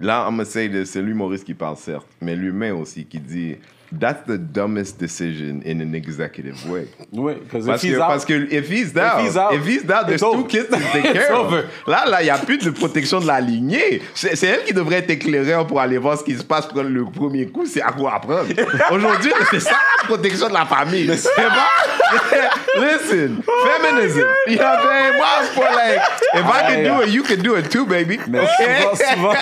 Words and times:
là, 0.00 0.26
I'm 0.26 0.36
gonna 0.36 0.44
say 0.44 0.84
c'est 0.84 1.02
l'humoriste 1.02 1.44
qui 1.44 1.54
parle, 1.54 1.76
certes, 1.76 2.08
mais 2.20 2.36
l'humain 2.36 2.74
aussi 2.74 3.04
qui 3.04 3.20
dit 3.20 3.56
That's 3.98 4.24
the 4.26 4.38
dumbest 4.38 4.98
decision 4.98 5.62
in 5.64 5.80
an 5.80 5.94
executive 5.94 6.56
way. 6.68 6.86
Oui, 7.12 7.34
Parce 7.50 7.66
if 7.66 7.82
he's 7.82 7.92
que, 7.96 8.00
out, 8.00 8.08
parce 8.08 8.24
que 8.24 8.32
if 8.52 8.68
he's 8.70 8.92
down, 8.92 9.24
he's 9.24 9.36
out, 9.36 9.54
if 9.54 9.64
he's 9.66 9.84
down, 9.84 10.06
there's 10.06 10.20
two 10.20 10.26
over. 10.28 10.48
kids 10.48 10.68
to 10.68 10.76
take 10.92 11.04
It's 11.04 11.12
care 11.26 11.32
of. 11.34 11.46
over. 11.46 11.64
Là, 11.86 12.04
là, 12.06 12.20
il 12.22 12.24
n'y 12.24 12.30
a 12.30 12.38
plus 12.38 12.58
de 12.58 12.70
protection 12.70 13.20
de 13.20 13.26
la 13.26 13.40
lignée. 13.40 14.02
C'est 14.14 14.36
c'est 14.36 14.46
elle 14.48 14.64
qui 14.64 14.72
devrait 14.72 14.96
être 14.96 15.10
éclairée 15.10 15.64
pour 15.66 15.80
aller 15.80 15.98
voir 15.98 16.18
ce 16.18 16.24
qui 16.24 16.34
se 16.34 16.42
passe, 16.44 16.66
prendre 16.66 16.88
le 16.90 17.04
premier 17.04 17.46
coup, 17.46 17.66
c'est 17.66 17.82
à 17.82 17.92
quoi 17.92 18.14
apprendre. 18.16 18.46
Aujourd'hui, 18.92 19.32
c'est 19.50 19.60
ça 19.60 19.76
la 20.02 20.06
protection 20.08 20.48
de 20.48 20.54
la 20.54 20.64
famille. 20.66 21.10
C'est 21.16 21.30
pas... 21.34 21.68
Listen, 22.80 23.42
feminism. 23.42 24.22
You 24.48 24.56
know 24.56 24.64
what 24.64 24.78
I'm 24.78 25.12
saying? 25.14 25.54
C'est 25.54 25.60
pas 25.60 25.70
like, 25.74 26.00
if 26.34 26.44
I 26.44 26.62
can 26.68 26.82
do 26.84 27.02
it, 27.02 27.08
you 27.10 27.22
can 27.22 27.42
do 27.42 27.56
it 27.56 27.70
too, 27.70 27.86
baby. 27.86 28.18
Mais 28.28 28.40
Okay? 28.40 28.82
souvent, 28.82 28.94
souvent, 28.96 29.34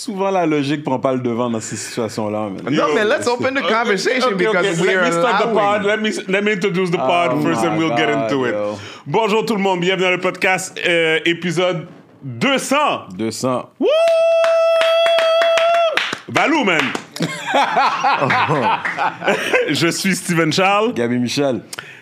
souvent, 0.00 0.30
la 0.30 0.46
logique 0.46 0.82
prend 0.82 0.98
pas 0.98 1.12
le 1.12 1.20
devant 1.20 1.50
dans 1.50 1.60
ces 1.60 1.76
situations-là. 1.76 2.48
man. 2.50 2.74
No, 2.74 2.94
man, 2.94 3.08
let's 3.08 3.26
open 3.26 3.54
the 3.54 3.62
conversation 3.68 4.32
Okay, 4.34 4.46
okay, 4.46 4.62
because 4.62 4.80
we 4.80 4.86
let 4.86 4.96
are 4.96 5.04
me 5.04 5.10
start 5.12 5.42
the 5.42 5.52
pod. 5.52 5.84
allowing... 5.84 5.86
Let 5.86 6.02
me 6.02 6.10
let 6.28 6.44
me 6.44 6.52
introduce 6.52 6.90
the 6.90 6.96
pod 6.96 7.32
Oh 7.34 7.42
first, 7.42 7.62
and 7.62 7.72
my 7.72 7.78
we'll 7.78 7.96
get 7.96 8.08
God, 8.08 8.24
into 8.24 8.44
it. 8.46 8.52
yo. 8.52 8.78
Bonjour 9.06 9.44
tout 9.44 9.56
le 9.56 9.62
monde, 9.62 9.80
bienvenue 9.80 10.04
dans 10.04 10.10
le 10.12 10.20
podcast 10.20 10.78
euh, 10.86 11.18
épisode 11.26 11.86
200. 12.22 13.08
200. 13.16 13.70
Woo! 13.78 13.86
Balou, 16.28 16.64
man. 16.64 16.80
Je 19.68 19.88
suis 19.88 20.14
Steven 20.14 20.52
Charles. 20.52 20.94
Gabi 20.94 21.18
Michel. 21.18 21.60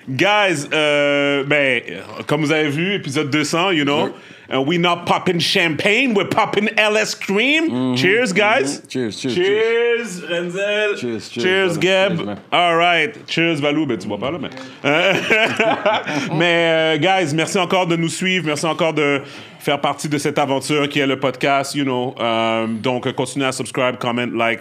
Guys, 0.08 0.66
euh, 0.72 1.44
ben, 1.44 1.82
comme 2.26 2.42
vous 2.42 2.52
avez 2.52 2.68
vu, 2.68 2.94
épisode 2.94 3.30
200, 3.30 3.72
you 3.72 3.84
know, 3.84 4.10
and 4.48 4.66
we 4.66 4.78
not 4.78 5.06
popping 5.06 5.38
champagne, 5.38 6.14
we're 6.14 6.28
popping 6.28 6.68
LS 6.78 7.14
Cream. 7.14 7.96
Cheers, 7.96 8.32
guys. 8.32 8.82
Cheers, 8.88 9.20
cheers, 9.20 9.34
Cheers, 9.34 10.20
Renzel. 10.22 10.96
Cheers, 10.96 11.28
cheers, 11.28 11.42
Cheers. 11.42 11.78
Gab. 11.78 12.16
Cheers. 12.18 12.38
All 12.52 12.76
right. 12.76 13.14
Cheers, 13.28 13.60
Valou. 13.60 13.86
Ben, 13.86 13.98
tu 13.98 14.08
bois 14.08 14.18
pas 14.18 14.30
là, 14.30 14.38
mais. 14.38 14.50
Mais, 16.32 16.96
euh, 16.96 16.98
guys, 16.98 17.34
merci 17.34 17.58
encore 17.58 17.86
de 17.86 17.96
nous 17.96 18.08
suivre. 18.08 18.46
Merci 18.46 18.66
encore 18.66 18.92
de 18.94 19.20
faire 19.58 19.80
partie 19.80 20.08
de 20.08 20.18
cette 20.18 20.38
aventure 20.38 20.88
qui 20.88 21.00
est 21.00 21.06
le 21.06 21.18
podcast, 21.18 21.74
you 21.74 21.84
know. 21.84 22.14
Euh, 22.18 22.66
donc, 22.66 23.10
continuez 23.12 23.46
à 23.46 23.52
subscribe, 23.52 23.96
comment, 23.98 24.26
like. 24.32 24.60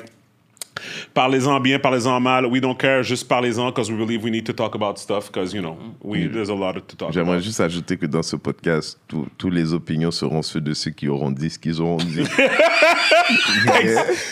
Parlez-en 1.14 1.60
bien, 1.60 1.80
parlez-en 1.80 2.20
mal. 2.20 2.46
We 2.46 2.62
don't 2.62 2.76
care, 2.78 3.04
juste 3.04 3.28
parlez-en 3.28 3.68
because 3.70 3.92
we 3.92 3.98
believe 3.98 4.24
we 4.24 4.32
need 4.32 4.46
to 4.46 4.54
talk 4.54 4.76
about 4.76 4.98
stuff 4.98 5.32
because, 5.32 5.54
you 5.54 5.62
know, 5.62 5.78
we, 6.04 6.28
there's 6.28 6.50
a 6.50 6.56
lot 6.56 6.74
to 6.74 6.96
talk 6.96 7.12
J'aimerais 7.12 7.38
about. 7.38 7.44
juste 7.44 7.60
ajouter 7.60 7.98
que 7.98 8.06
dans 8.06 8.24
ce 8.24 8.36
podcast, 8.36 9.00
tous 9.38 9.50
les 9.50 9.74
opinions 9.74 10.12
seront 10.12 10.42
ceux 10.42 10.62
de 10.62 10.74
ceux 10.74 10.92
qui 10.92 11.08
auront 11.08 11.32
dit 11.32 11.50
ce 11.50 11.60
qu'ils 11.60 11.82
auront 11.82 11.98
dit. 11.98 12.24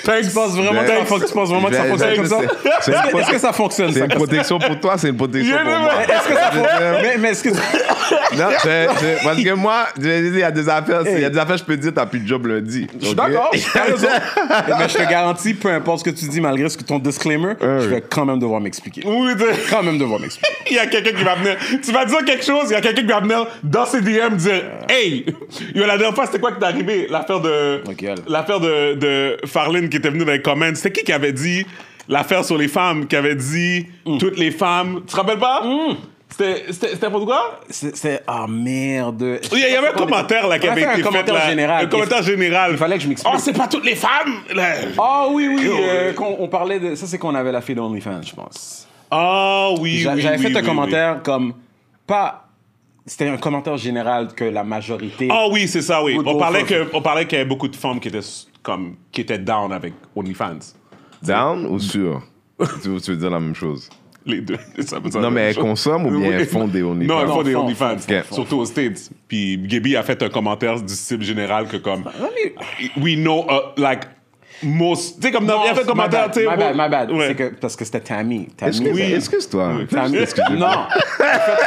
Tu 0.06 0.32
penses 0.34 0.56
vraiment, 0.56 0.82
tu 0.84 1.34
penses 1.34 1.50
vraiment 1.50 1.68
que 1.70 1.76
ça 1.76 1.84
fonctionne 1.86 2.16
comme 2.16 2.26
ça? 2.26 2.40
Est-ce 2.42 3.32
que 3.32 3.40
ça 3.40 3.54
fonctionne, 3.54 3.92
C'est 3.94 4.00
une 4.02 4.08
protection 4.08 4.60
pour 4.60 4.80
toi, 4.80 4.98
c'est 4.98 5.10
une 5.10 5.18
protection 5.18 5.58
pour 5.58 5.80
moi. 5.80 6.04
Est-ce 6.04 6.28
que 6.28 6.34
ça 6.34 6.52
fonctionne? 6.52 7.22
Mais, 7.22 7.30
est-ce 7.30 7.44
que 7.44 7.50
Non, 7.50 8.50
parce 9.24 9.44
que 9.44 9.54
moi, 9.54 9.88
il 9.98 10.38
y 10.38 10.44
a 10.44 10.52
des 10.52 10.70
affaires, 10.70 11.02
il 11.06 11.20
y 11.22 11.26
a 11.26 11.30
des 11.30 11.38
affaires, 11.38 11.58
je 11.58 11.64
peux 11.64 11.78
dire, 11.78 11.92
t'as 11.94 12.06
plus 12.06 12.20
de 12.20 12.28
job 12.28 12.46
lundi. 12.46 12.88
Je 13.00 13.08
suis 13.08 13.16
d'accord, 13.16 13.52
t'as 13.74 13.84
raison. 13.84 14.08
Mais 14.80 14.90
je 14.90 14.98
te 14.98 15.10
garantis, 15.10 15.54
peu 15.54 15.70
importe 15.70 16.00
ce 16.00 16.04
que 16.06 16.10
tu 16.16 16.26
dis, 16.28 16.35
malgré 16.42 16.70
ce 16.70 16.78
que 16.78 16.84
ton 16.84 17.00
disclaimer, 17.00 17.54
je 17.62 17.88
vais 17.88 18.02
quand 18.02 18.26
même 18.26 18.40
devoir 18.40 18.62
m'expliquer. 18.62 19.02
Oui, 19.06 19.32
tu- 19.38 19.70
Quand 19.70 19.84
même 19.84 19.98
devoir 19.98 20.20
m'expliquer. 20.20 20.54
il 20.70 20.76
y 20.76 20.80
a 20.80 20.88
quelqu'un 20.88 21.12
qui 21.18 21.24
va 21.24 21.36
venir. 21.36 21.56
Tu 21.84 21.92
vas 21.92 22.06
dire 22.06 22.24
quelque 22.26 22.46
chose, 22.46 22.66
il 22.70 22.72
y 22.72 22.76
a 22.76 22.82
quelqu'un 22.82 23.02
qui 23.02 23.08
va 23.08 23.20
venir 23.20 23.48
dans 23.64 23.86
ses 23.86 24.02
DM 24.02 24.36
dire 24.36 24.64
Hey, 24.90 25.26
yo, 25.74 25.86
la 25.86 25.98
dernière 25.98 26.16
fois, 26.16 26.26
c'était 26.26 26.40
quoi 26.40 26.52
qui 26.52 26.60
t'est 26.60 26.66
arrivé? 26.66 27.08
L'affaire 27.10 27.40
de. 27.42 27.82
L'affaire 28.28 28.60
de, 28.60 28.94
de 28.96 29.38
Farlene 29.46 29.90
qui 29.90 29.98
était 29.98 30.10
venue 30.10 30.26
dans 30.26 30.32
les 30.32 30.42
comments. 30.42 30.74
C'était 30.76 30.92
qui 30.92 31.04
qui 31.06 31.12
avait 31.14 31.34
dit 31.34 31.66
l'affaire 32.08 32.44
sur 32.46 32.58
les 32.58 32.68
femmes, 32.68 33.08
qui 33.08 33.16
avait 33.16 33.36
dit 33.36 33.88
toutes 34.20 34.38
les 34.38 34.52
femmes? 34.52 35.02
Tu 35.08 35.12
te 35.14 35.16
rappelles 35.16 35.40
pas? 35.40 35.62
C'était 35.64 35.98
C'était 36.38 37.10
pour 37.10 37.26
quoi? 37.26 37.60
C'est-. 37.70 38.24
Ah 38.28 38.46
merde. 38.50 39.40
il 39.52 39.60
y 39.60 39.64
avait 39.76 39.88
un 39.90 39.94
commentaire 39.94 40.48
là 40.48 40.60
qui 40.60 40.68
avait 40.68 40.82
fait 40.82 40.88
un 40.88 40.92
été 40.94 41.02
fait 41.02 41.08
commentaire 41.08 41.34
là. 41.34 41.50
général. 41.50 41.86
Un 41.86 41.88
commentaire 41.88 42.24
général. 42.24 42.72
Il 42.72 42.78
fallait 42.78 42.98
que 42.98 43.04
je 43.04 43.08
m'explique. 43.08 43.34
Oh, 43.34 43.40
c'est 43.40 43.54
pas 43.56 43.68
toutes 43.68 43.86
les 43.86 43.96
femmes. 43.96 44.36
Ah 44.98 45.28
oui, 45.32 45.48
oui. 45.48 45.64
Yo, 45.66 45.74
euh, 45.78 46.14
on 46.40 46.48
parlait 46.48 46.80
de. 46.80 46.96
Ça, 46.96 47.08
c'est 47.08 47.18
qu'on 47.18 47.36
avait 47.36 47.52
la 47.52 47.62
fille 47.62 47.76
d'OnlyFans, 47.76 48.22
je 48.22 48.36
pense. 48.36 48.88
Ah 49.10 49.70
oui, 49.80 50.00
J'a- 50.00 50.14
oui, 50.14 50.22
J'avais 50.22 50.38
oui, 50.38 50.44
fait 50.52 50.58
un 50.58 50.62
oui, 50.62 50.66
commentaire 50.66 51.22
comme. 51.24 51.54
Pas. 52.06 52.42
C'était 53.08 53.28
un 53.30 53.38
commentaire 53.38 53.78
général 53.78 54.34
que 54.34 54.46
la 54.46 54.64
majorité. 54.64 55.28
Ah 55.32 55.46
oui, 55.52 55.68
c'est 55.68 55.84
ça, 55.84 56.04
oui. 56.04 56.20
On 56.26 56.38
parlait, 56.38 56.64
que, 56.64 56.88
on 56.92 57.02
parlait 57.04 57.26
qu'il 57.28 57.38
y 57.38 57.42
avait 57.42 57.48
beaucoup 57.48 57.68
de 57.68 57.76
femmes 57.76 58.00
qui 58.00 58.08
étaient, 58.08 58.20
comme, 58.64 58.96
qui 59.12 59.22
étaient 59.22 59.38
down 59.38 59.72
avec 59.72 59.94
OnlyFans. 60.16 60.74
Down 61.22 61.68
ou 61.68 61.78
veux- 61.78 62.20
tu 63.00 63.12
veux 63.12 63.16
dire 63.18 63.30
la 63.30 63.40
même 63.40 63.54
chose? 63.54 63.90
Les 64.26 64.42
deux. 64.42 64.58
Ça 64.80 65.00
Non, 65.20 65.30
mais 65.30 65.42
elles 65.50 65.56
consomment 65.56 66.08
ou 66.08 66.20
bien 66.20 66.30
Oui. 66.30 66.36
elles 66.40 66.48
font 66.48 66.68
des 66.68 66.82
OnlyFans 66.82 67.14
Non, 67.14 67.22
elles 67.22 67.28
font 67.28 67.44
des 67.44 67.56
OnlyFans, 67.56 67.98
font. 68.00 68.36
surtout 68.36 68.58
aux 68.58 68.66
States. 68.66 69.12
Puis 69.28 69.58
Gaby 69.58 69.96
a 69.96 70.04
fait 70.04 70.22
un 70.24 70.30
commentaire 70.30 70.82
du 70.82 70.94
style 70.94 71.22
général 71.22 71.68
que 71.68 71.78
comme, 71.78 72.04
we 72.98 73.16
know, 73.16 73.46
uh, 73.50 73.80
like, 73.80 74.04
most... 74.64 75.16
Tu 75.20 75.28
sais, 75.28 75.32
comme, 75.34 75.46
dans, 75.46 75.64
il 75.64 75.70
a 75.70 75.74
fait 75.76 75.82
un 75.82 75.84
my 75.84 75.88
commentaire, 75.90 76.22
bad, 76.28 76.34
tu 76.34 76.40
sais... 76.42 76.46
my 76.50 76.58
bad, 76.58 76.76
my 76.76 76.90
bad. 76.90 77.12
Ouais. 77.12 77.28
C'est 77.28 77.36
que, 77.36 77.56
parce 77.60 77.76
que 77.76 77.86
c'était 77.86 78.00
Tammy. 78.02 78.48
Tammy 78.58 78.72
Excuse- 78.72 78.94
oui. 78.94 79.14
Excuse-toi. 79.14 79.74
Tammy. 79.90 80.18
Non, 80.58 80.68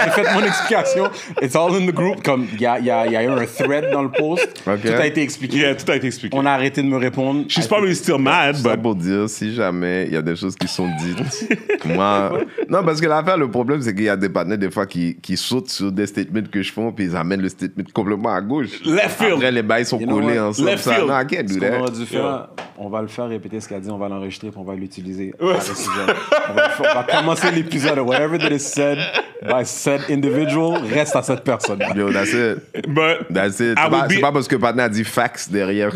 j'ai 0.05 0.11
fait, 0.11 0.35
mon 0.35 0.43
explication. 0.43 1.11
It's 1.43 1.55
all 1.57 1.75
in 1.75 1.87
the 1.87 1.95
group. 1.95 2.23
Comme 2.23 2.47
il 2.53 2.61
y 2.61 2.67
a, 2.67 2.79
il 2.79 2.85
y, 2.87 2.91
a, 2.91 3.07
il 3.07 3.13
y 3.13 3.17
a 3.17 3.23
eu 3.25 3.29
un 3.29 3.45
thread 3.47 3.91
dans 3.93 4.03
le 4.03 4.11
post. 4.11 4.49
Tout 4.65 4.71
a 4.99 5.07
été 5.07 5.23
expliqué. 5.23 5.59
Yeah, 5.59 5.75
tout 5.75 5.91
a 5.91 5.97
été 5.97 6.07
expliqué. 6.07 6.37
On 6.37 6.45
a 6.47 6.51
arrêté 6.53 6.83
de 6.83 6.89
me 6.89 6.97
répondre. 6.97 7.45
She's 7.49 7.67
probably 7.67 7.95
still 7.95 8.19
mad, 8.19 8.57
Ça 8.57 8.75
but... 8.77 8.83
pour 8.83 8.95
dire, 8.95 9.29
si 9.29 9.55
jamais 9.55 10.07
il 10.07 10.15
y 10.15 10.17
a 10.17 10.23
des 10.23 10.37
choses 10.37 10.55
qui 10.57 10.69
sont 10.69 10.89
dites, 10.99 11.85
moi. 11.87 12.39
Non, 12.69 12.83
parce 12.85 13.01
que 13.01 13.07
l'affaire, 13.07 13.37
le 13.37 13.51
problème, 13.51 13.81
c'est 13.83 13.95
qu'il 13.95 14.05
y 14.05 14.09
a 14.09 14.17
des 14.17 14.29
partenaires, 14.29 14.59
des 14.59 14.71
fois, 14.71 14.87
qui, 14.87 15.17
qui 15.21 15.37
sautent 15.37 15.71
sur 15.71 15.91
des 15.93 16.07
statements 16.07 16.43
que 16.51 16.63
je 16.63 16.73
fais, 16.73 16.93
puis 16.95 17.07
ils 17.07 17.17
amènent 17.17 17.43
le 17.43 17.49
statement 17.49 17.85
complètement 17.93 18.33
à 18.35 18.41
gauche. 18.41 18.83
Left 18.85 19.19
field. 19.19 19.35
Après, 19.35 19.53
les 19.53 19.63
bails 19.63 19.85
sont 19.87 19.99
You 19.99 20.07
collés 20.07 20.39
ensemble. 20.39 20.69
Left 20.71 20.85
Ça, 20.85 20.95
field. 20.95 21.09
non, 21.09 21.21
I 21.21 21.27
can't 21.27 21.45
do 21.45 21.61
that. 21.61 21.81
aurait 21.81 21.91
dû 21.91 22.07
faire, 22.07 22.49
on 22.79 22.89
va 22.89 23.03
le 23.03 23.09
faire 23.09 23.29
répéter 23.29 23.61
ce 23.61 23.69
qu'elle 23.69 23.79
a 23.79 23.81
dit, 23.81 23.91
on 23.91 23.99
va 23.99 24.09
l'enregistrer, 24.09 24.51
puis 24.51 24.59
on 24.59 24.65
va 24.65 24.75
l'utiliser. 24.75 25.35
l'épisode. 25.41 26.15
on, 26.49 26.53
va, 26.55 26.71
on 26.79 26.83
va 26.83 27.05
commencer 27.05 27.51
l'épisode. 27.51 27.99
Whatever 27.99 28.39
that 28.39 28.53
is 28.53 28.61
said 28.61 28.99
by 29.43 29.65
said 29.65 30.03
individual 30.09 30.81
reste 30.93 31.17
à 31.17 31.23
cette 31.23 31.43
personne. 31.43 31.83
Yo, 31.97 32.13
that's 32.13 32.33
it. 32.33 32.59
But, 32.89 33.27
That's 33.31 33.61
it. 33.61 33.77
C'est 33.77 33.91
pas, 33.91 34.07
be- 34.07 34.21
pas 34.21 34.33
parce 34.33 34.47
que 34.47 34.57
partenaire 34.57 34.87
a 34.87 34.89
dit 34.89 35.05
fax 35.05 35.51
derrière. 35.51 35.91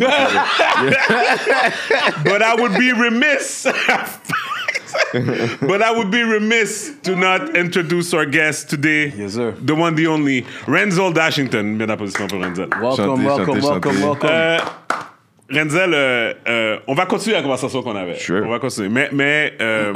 but 2.25 2.43
I 2.43 2.55
would 2.59 2.77
be 2.79 2.93
remiss... 2.93 3.67
but 5.63 5.81
I 5.83 5.91
would 5.97 6.11
be 6.11 6.23
remiss 6.23 6.93
to 7.05 7.17
not 7.17 7.57
introduce 7.57 8.13
our 8.13 8.27
guest 8.27 8.69
today. 8.69 9.13
Yes, 9.17 9.35
sir. 9.35 9.55
The 9.65 9.75
one, 9.75 9.95
the 9.95 10.07
only, 10.07 10.45
Renzel 10.67 11.15
Dashington. 11.15 11.79
Bien 11.79 11.89
applaudissements 11.89 12.29
pour 12.29 12.41
Renzel. 12.41 12.69
Welcome, 12.81 13.07
Chantez, 13.07 13.25
welcome, 13.25 13.61
chantez, 13.61 13.63
welcome, 13.63 13.93
chantez. 13.93 14.03
welcome. 14.03 14.31
Euh, 14.31 14.59
Renzel, 15.53 15.93
euh, 15.95 16.33
euh, 16.49 16.79
on 16.87 16.95
va 16.95 17.07
continuer 17.07 17.37
la 17.37 17.43
conversation 17.43 17.83
qu'on 17.83 17.97
avait. 17.97 18.15
Sure. 18.15 18.43
On 18.45 18.51
va 18.51 18.59
continuer. 18.59 18.89
Mais, 18.89 19.09
mais 19.13 19.53
euh, 19.61 19.93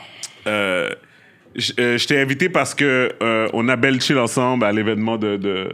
euh, 0.46 0.90
je 1.56 2.06
t'ai 2.06 2.20
invité 2.20 2.48
parce 2.48 2.74
que 2.74 3.12
on 3.52 3.68
a 3.68 3.76
belle 3.76 4.00
chill 4.00 4.18
ensemble 4.18 4.64
à 4.64 4.72
l'événement 4.72 5.16
de, 5.16 5.36
de 5.36 5.68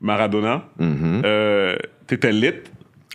Maradona. 0.00 0.68
Euh, 0.80 1.76
T'étais 2.06 2.32
lit. 2.32 2.52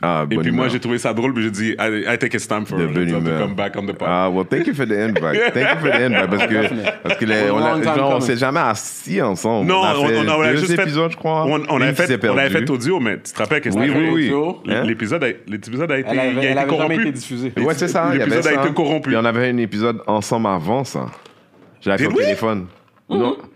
Ah, 0.02 0.24
Et 0.32 0.38
puis 0.38 0.38
moi, 0.38 0.64
humeur. 0.66 0.70
j'ai 0.70 0.80
trouvé 0.80 0.98
ça 0.98 1.14
drôle, 1.14 1.34
puis 1.34 1.44
j'ai 1.44 1.52
dit, 1.52 1.76
I, 1.78 2.06
I 2.14 2.18
think 2.18 2.34
it's 2.34 2.48
time 2.48 2.66
for 2.66 2.78
Renzel 2.80 3.22
to 3.22 3.30
come 3.38 3.54
back 3.54 3.76
on 3.76 3.86
the 3.86 3.92
pod. 3.92 4.08
Ah, 4.10 4.30
well, 4.30 4.46
thank 4.46 4.66
you 4.66 4.74
for 4.74 4.86
the 4.88 4.94
invite. 4.94 5.54
Thank 5.54 5.68
you 5.74 5.80
for 5.82 5.90
the 5.92 6.02
invite. 6.02 6.30
Parce 6.30 6.48
que, 6.48 7.02
parce 7.04 7.16
que 7.18 7.26
les- 7.26 7.52
on, 7.52 7.58
a- 7.58 7.82
coming. 7.82 8.22
s'est 8.22 8.38
jamais 8.38 8.62
assis 8.62 9.22
ensemble. 9.22 9.68
non, 9.68 9.82
on 9.82 9.84
a 9.84 9.94
fait 10.08 10.18
on, 10.20 10.26
on 10.30 10.42
avait 10.42 10.52
deux 10.54 10.60
juste 10.60 10.76
fait. 10.78 10.82
épisodes, 10.84 11.12
je 11.12 11.18
crois. 11.18 11.46
On, 11.46 11.62
on 11.70 11.80
s'est 11.82 11.94
fait, 12.08 12.30
on 12.30 12.38
avait 12.38 12.50
fait 12.50 12.70
audio, 12.70 13.00
mais 13.02 13.18
tu 13.22 13.34
te 13.34 13.38
rappelles 13.40 13.60
que 13.62 13.70
Oui, 13.70 13.88
c'était 13.88 14.00
oui, 14.00 14.10
oui. 14.10 14.26
audio? 14.32 14.62
Hein? 14.70 14.84
L'épisode 14.86 15.24
a, 15.24 15.28
l'épisode 15.48 15.92
a 15.92 16.00
été, 16.00 16.10
Elle 16.12 16.20
avait, 16.20 16.32
il 16.52 16.58
a 16.58 16.62
elle 16.62 16.68
corrompu. 16.70 16.94
jamais 16.94 17.04
été 17.10 17.12
diffusée. 17.12 17.54
Ouais, 17.58 17.74
c'est 17.74 17.88
ça. 17.90 18.10
il 18.14 18.20
y 18.20 18.22
avait 18.22 18.32
L'épisode 18.32 18.58
a 18.58 18.64
été 18.66 18.74
corrompu. 18.74 19.10
Puis 19.10 19.18
on 19.18 19.26
avait 19.26 19.50
un 19.50 19.58
épisode 19.58 20.02
ensemble 20.08 20.48
avant 20.48 20.86
ça. 20.86 21.08
J'avais 21.82 21.98
fait 21.98 22.08
au 22.08 22.14
téléphone. 22.14 22.68
Non, 23.10 23.18
au 23.18 23.20
téléphone. 23.34 23.49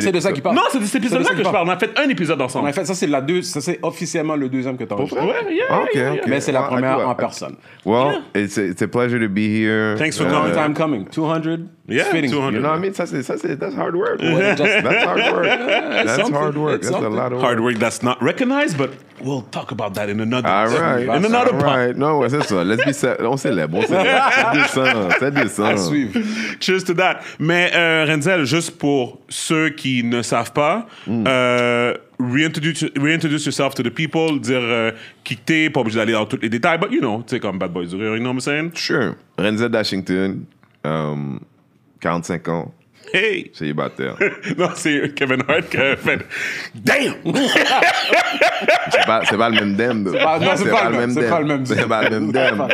C'est 0.00 0.12
de 0.12 0.20
ça 0.20 0.32
qu'il 0.32 0.42
parle. 0.42 0.56
Non, 0.56 0.62
c'est 0.70 0.78
de 0.78 0.84
cet 0.84 0.96
épisode-là 0.96 1.24
ça 1.26 1.34
que 1.34 1.38
je 1.42 1.48
parle. 1.48 1.66
On 1.66 1.70
a 1.70 1.78
fait 1.78 1.90
un 1.98 2.08
épisode 2.08 2.40
On 2.40 2.44
ensemble. 2.44 2.68
a 2.68 2.72
fait 2.72 2.84
ça, 2.84 2.94
c'est 2.94 3.06
la 3.06 3.20
deux, 3.20 3.42
ça 3.42 3.60
c'est 3.60 3.78
officiellement 3.82 4.36
le 4.36 4.48
deuxième 4.48 4.76
que 4.76 4.84
tu 4.84 4.92
enregistres. 4.92 5.22
Ouais, 5.24 5.54
yeah, 5.54 5.64
Ah, 5.70 5.80
ok, 5.82 5.94
yeah, 5.94 6.10
ok. 6.12 6.16
yeah. 6.16 6.24
Mais 6.28 6.40
c'est 6.40 6.52
la 6.52 6.60
Ah, 6.64 6.68
première 6.68 7.08
en 7.08 7.14
personne. 7.14 7.56
Well, 7.86 8.20
it's 8.34 8.58
a, 8.58 8.64
it's 8.66 8.82
a 8.82 8.88
pleasure 8.88 9.18
to 9.18 9.28
be 9.28 9.48
here. 9.48 9.96
Thanks 9.96 10.16
for 10.18 10.26
Uh, 10.26 10.30
coming. 10.30 10.52
Long 10.54 10.64
time 10.66 10.74
coming. 10.74 11.04
200. 11.10 11.68
Yeah, 11.88 12.04
fitting. 12.12 12.30
200. 12.30 12.54
You 12.54 12.60
know 12.62 12.68
what 12.70 12.78
I 12.78 12.80
mean? 12.80 12.92
Ça, 12.94 13.06
c'est, 13.06 13.22
ça, 13.24 13.36
c'est, 13.36 13.58
that's 13.58 13.74
hard 13.74 13.96
work. 13.96 14.20
Just- 14.20 14.58
That's 14.58 15.04
hard 15.04 15.18
work. 15.34 15.44
That's 15.44 16.14
something. 16.16 16.34
hard 16.34 16.56
work. 16.56 16.76
It's 16.76 16.86
That's 16.88 16.96
a 16.96 17.00
something. 17.02 17.16
lot 17.16 17.32
of 17.32 17.38
work. 17.38 17.42
Hard 17.42 17.60
work 17.60 17.78
that's 17.80 18.02
not 18.04 18.22
recognized, 18.22 18.78
but 18.78 18.90
we'll 19.20 19.42
talk 19.50 19.72
about 19.72 19.94
that 19.94 20.08
in 20.08 20.20
another 20.20 20.48
All 20.48 20.68
right. 20.68 21.02
in 21.02 21.24
another 21.24 21.52
All 21.54 21.60
part. 21.60 21.76
right. 21.76 21.96
Non, 21.96 22.18
ouais, 22.20 22.28
c'est 22.30 22.42
ça. 22.44 22.62
Let's 22.64 22.84
be 22.84 22.92
set. 22.92 23.20
On 23.22 23.36
célèbre. 23.36 23.76
On 23.78 23.82
célèbre. 23.82 24.30
C'est 24.68 24.80
décent. 24.84 25.08
C'est 25.18 25.34
décent. 25.34 25.64
À 25.64 25.76
suivre. 25.76 26.20
Cheers 26.60 26.84
to 26.84 26.94
that. 26.94 27.18
Mais 27.40 27.72
euh, 27.74 28.04
Renzel, 28.08 28.44
juste 28.44 28.78
pour 28.78 29.18
ceux 29.28 29.70
qui 29.70 30.04
ne 30.04 30.22
savent 30.22 30.52
pas, 30.52 30.86
Mm. 31.08 31.24
euh, 31.26 31.94
reintroduce, 32.20 32.84
reintroduce 32.96 33.44
yourself 33.44 33.74
to 33.74 33.82
the 33.82 33.90
people, 33.90 34.38
dire 34.40 34.60
euh, 34.62 34.92
qui 35.24 35.36
t'es, 35.36 35.68
pas 35.68 35.80
obligé 35.80 35.98
d'aller 35.98 36.12
dans 36.12 36.26
tous 36.26 36.38
les 36.40 36.48
détails, 36.48 36.78
but 36.78 36.92
you 36.92 37.00
know, 37.00 37.18
tu 37.26 37.34
sais, 37.34 37.40
comme 37.40 37.58
Bad 37.58 37.72
Boys 37.72 37.86
du 37.86 37.96
Rire, 37.96 38.14
you 38.14 38.20
know 38.20 38.28
what 38.28 38.34
I'm 38.34 38.40
saying? 38.40 38.70
Sure. 38.74 39.16
Renzel 39.36 39.72
Washington, 39.72 40.44
euh, 40.86 41.14
45 42.02 42.48
ans, 42.48 42.74
Hey! 43.14 43.50
célibataire. 43.54 44.16
non, 44.58 44.70
c'est 44.74 45.14
Kevin 45.14 45.42
Hart 45.48 45.68
qui 45.68 45.76
a 45.76 45.96
fait 45.96 46.24
Damn! 46.74 47.14
C'est 48.90 49.06
pas, 49.06 49.22
c'est 49.28 49.36
pas 49.36 49.50
le 49.50 49.66
même 49.66 50.04
pas- 50.04 50.38
non, 50.38 50.52
c'est 50.56 50.70
pas 50.70 50.88
le 50.88 50.96
même, 50.96 51.10
c'est 51.10 51.28
pas 51.28 51.40
le 51.40 51.46
même 51.46 51.66
C'est 51.66 51.88
pas 51.88 52.08
le 52.08 52.20
même 52.20 52.32
dem. 52.32 52.68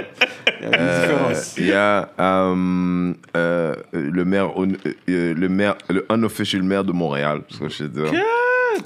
Il 0.60 0.68
y 0.68 0.74
a 0.74 0.80
une 0.80 1.00
différence. 1.00 1.54
Il 1.56 1.66
y 1.66 1.72
a 1.72 2.10
euh, 2.20 3.12
euh, 3.36 3.74
le 3.92 4.24
maire, 4.24 4.50
euh, 4.60 5.34
le 5.34 5.48
maire, 5.48 5.76
le 5.88 6.04
unofficial 6.10 6.62
maire 6.62 6.84
de 6.84 6.92
Montréal. 6.92 7.40
parce 7.48 7.60
que 7.60 7.68
je 7.68 7.74
sais 7.74 7.88
dire. 7.88 8.12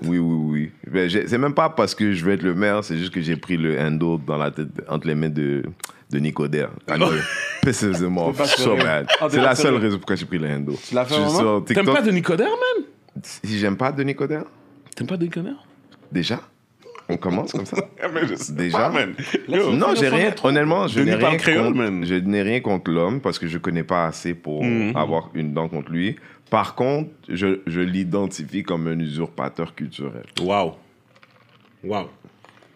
Oui, 0.05 0.19
oui, 0.19 0.21
oui. 0.21 0.71
Ben, 0.91 1.11
c'est 1.11 1.39
même 1.39 1.55
pas 1.55 1.69
parce 1.71 1.95
que 1.95 2.13
je 2.13 2.25
veux 2.25 2.33
être 2.33 2.43
le 2.43 2.55
maire, 2.55 2.85
c'est 2.85 2.97
juste 2.97 3.13
que 3.13 3.21
j'ai 3.21 3.37
pris 3.37 3.57
le 3.57 3.79
handle 3.81 4.19
dans 4.25 4.39
la 4.39 4.51
tête, 4.51 4.69
entre 4.89 5.07
les 5.09 5.15
mains 5.15 5.29
de, 5.29 5.63
de 6.13 6.19
Nicodère. 6.19 6.71
So 8.47 8.77
bad. 8.77 9.07
Ah, 9.21 9.29
t'es 9.29 9.37
C'est 9.37 9.41
la 9.41 9.55
seule 9.55 9.77
raison 9.77 9.97
pourquoi 9.97 10.17
j'ai 10.17 10.27
pris 10.27 10.39
le 10.39 10.49
handle. 10.49 10.75
Tu 10.87 10.95
l'as 10.95 11.05
fait 11.05 11.15
vraiment? 11.15 11.61
T'aimes 11.63 11.87
pas 11.87 12.03
Denis 12.03 12.23
Coderre, 12.23 12.49
man? 12.51 12.85
Si 13.23 13.59
j'aime 13.59 13.77
pas 13.77 13.93
Denis 13.93 14.15
Coderre, 14.15 14.45
T'aimes 14.95 15.07
pas 15.07 15.17
Denis 15.17 15.31
Coderre? 15.31 15.65
déjà, 16.11 16.41
on 17.09 17.17
commence 17.17 17.53
comme 17.53 17.65
ça? 17.67 17.77
Ah, 18.03 18.09
Déjà? 18.51 18.91
pas. 18.91 19.01
Yo, 19.49 19.73
Non, 19.73 19.95
j'ai 19.99 20.09
rien. 20.09 20.35
Honnêtement, 20.43 20.87
je 20.89 21.01
n'ai 21.01 21.15
rien, 21.15 21.37
créole, 21.37 21.65
contre, 21.67 21.77
man. 21.79 22.05
je 22.05 22.15
n'ai 22.17 22.43
rien 22.43 22.61
contre 22.61 22.91
l'homme 22.91 23.21
parce 23.21 23.39
que 23.39 23.47
je 23.47 23.59
connais 23.59 23.85
pas 23.85 24.07
assez 24.07 24.35
pour 24.35 24.65
Mhm. 24.65 24.95
avoir 24.97 25.31
une 25.35 25.55
dent 25.55 25.69
contre 25.69 25.91
lui. 25.93 26.17
Par 26.51 26.75
contre, 26.75 27.11
je, 27.29 27.61
je 27.67 27.81
l'identifie 27.81 28.63
comme 28.63 28.87
un 28.87 28.99
usurpateur 28.99 29.75
culturel. 29.75 30.25
Wow. 30.43 30.75
Wow. 31.85 32.09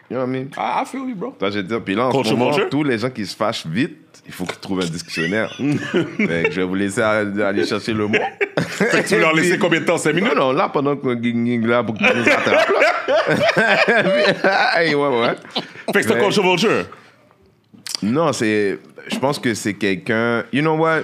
You 0.09 0.15
know 0.15 0.21
what 0.25 0.29
I 0.29 0.31
mean? 0.39 0.49
Ah, 0.55 0.81
I 0.81 0.85
feel 0.85 1.07
you, 1.09 1.15
bro. 1.15 1.35
Ça, 1.39 1.49
je 1.49 1.57
veux 1.57 1.63
dire. 1.63 1.81
Puis 1.83 1.93
là, 1.95 2.05
en 2.07 2.11
ce 2.11 2.17
Culture 2.17 2.37
moment, 2.37 2.57
tous 2.71 2.83
les 2.83 2.97
gens 2.97 3.09
qui 3.09 3.25
se 3.25 3.35
fâchent 3.35 3.65
vite, 3.65 4.21
il 4.25 4.31
faut 4.31 4.45
qu'ils 4.45 4.59
trouvent 4.59 4.79
un 4.81 4.85
dictionnaire. 4.85 5.53
Fait 5.53 6.43
que 6.45 6.51
je 6.51 6.61
vais 6.61 6.63
vous 6.63 6.75
laisser 6.75 7.01
aller 7.01 7.65
chercher 7.65 7.93
le 7.93 8.07
mot. 8.07 8.17
Fait 8.57 8.85
que 9.03 9.07
tu 9.07 9.15
veux 9.15 9.19
leur 9.21 9.33
laisser 9.35 9.57
combien 9.57 9.81
de 9.81 9.85
temps? 9.85 9.97
5 9.97 10.13
minutes? 10.13 10.33
Non, 10.33 10.47
non, 10.47 10.51
là, 10.53 10.69
pendant 10.69 10.95
qu'on 10.95 11.21
ging 11.21 11.65
là, 11.67 11.83
pour 11.83 11.95
qu'ils 11.95 12.07
nous 12.07 12.21
attrapent, 12.29 12.69
là. 12.69 13.77
Hey, 14.77 14.95
ouais, 14.95 15.07
ouais. 15.21 15.35
Fait 15.93 15.99
que 15.99 16.01
c'est 16.03 16.11
un 16.11 16.15
Mais- 16.15 16.23
culture 16.23 16.43
vulture. 16.43 16.85
Non, 18.03 18.31
c'est. 18.31 18.79
Je 19.11 19.17
pense 19.19 19.39
que 19.39 19.53
c'est 19.53 19.73
quelqu'un. 19.73 20.43
You 20.53 20.61
know 20.61 20.75
what? 20.77 21.01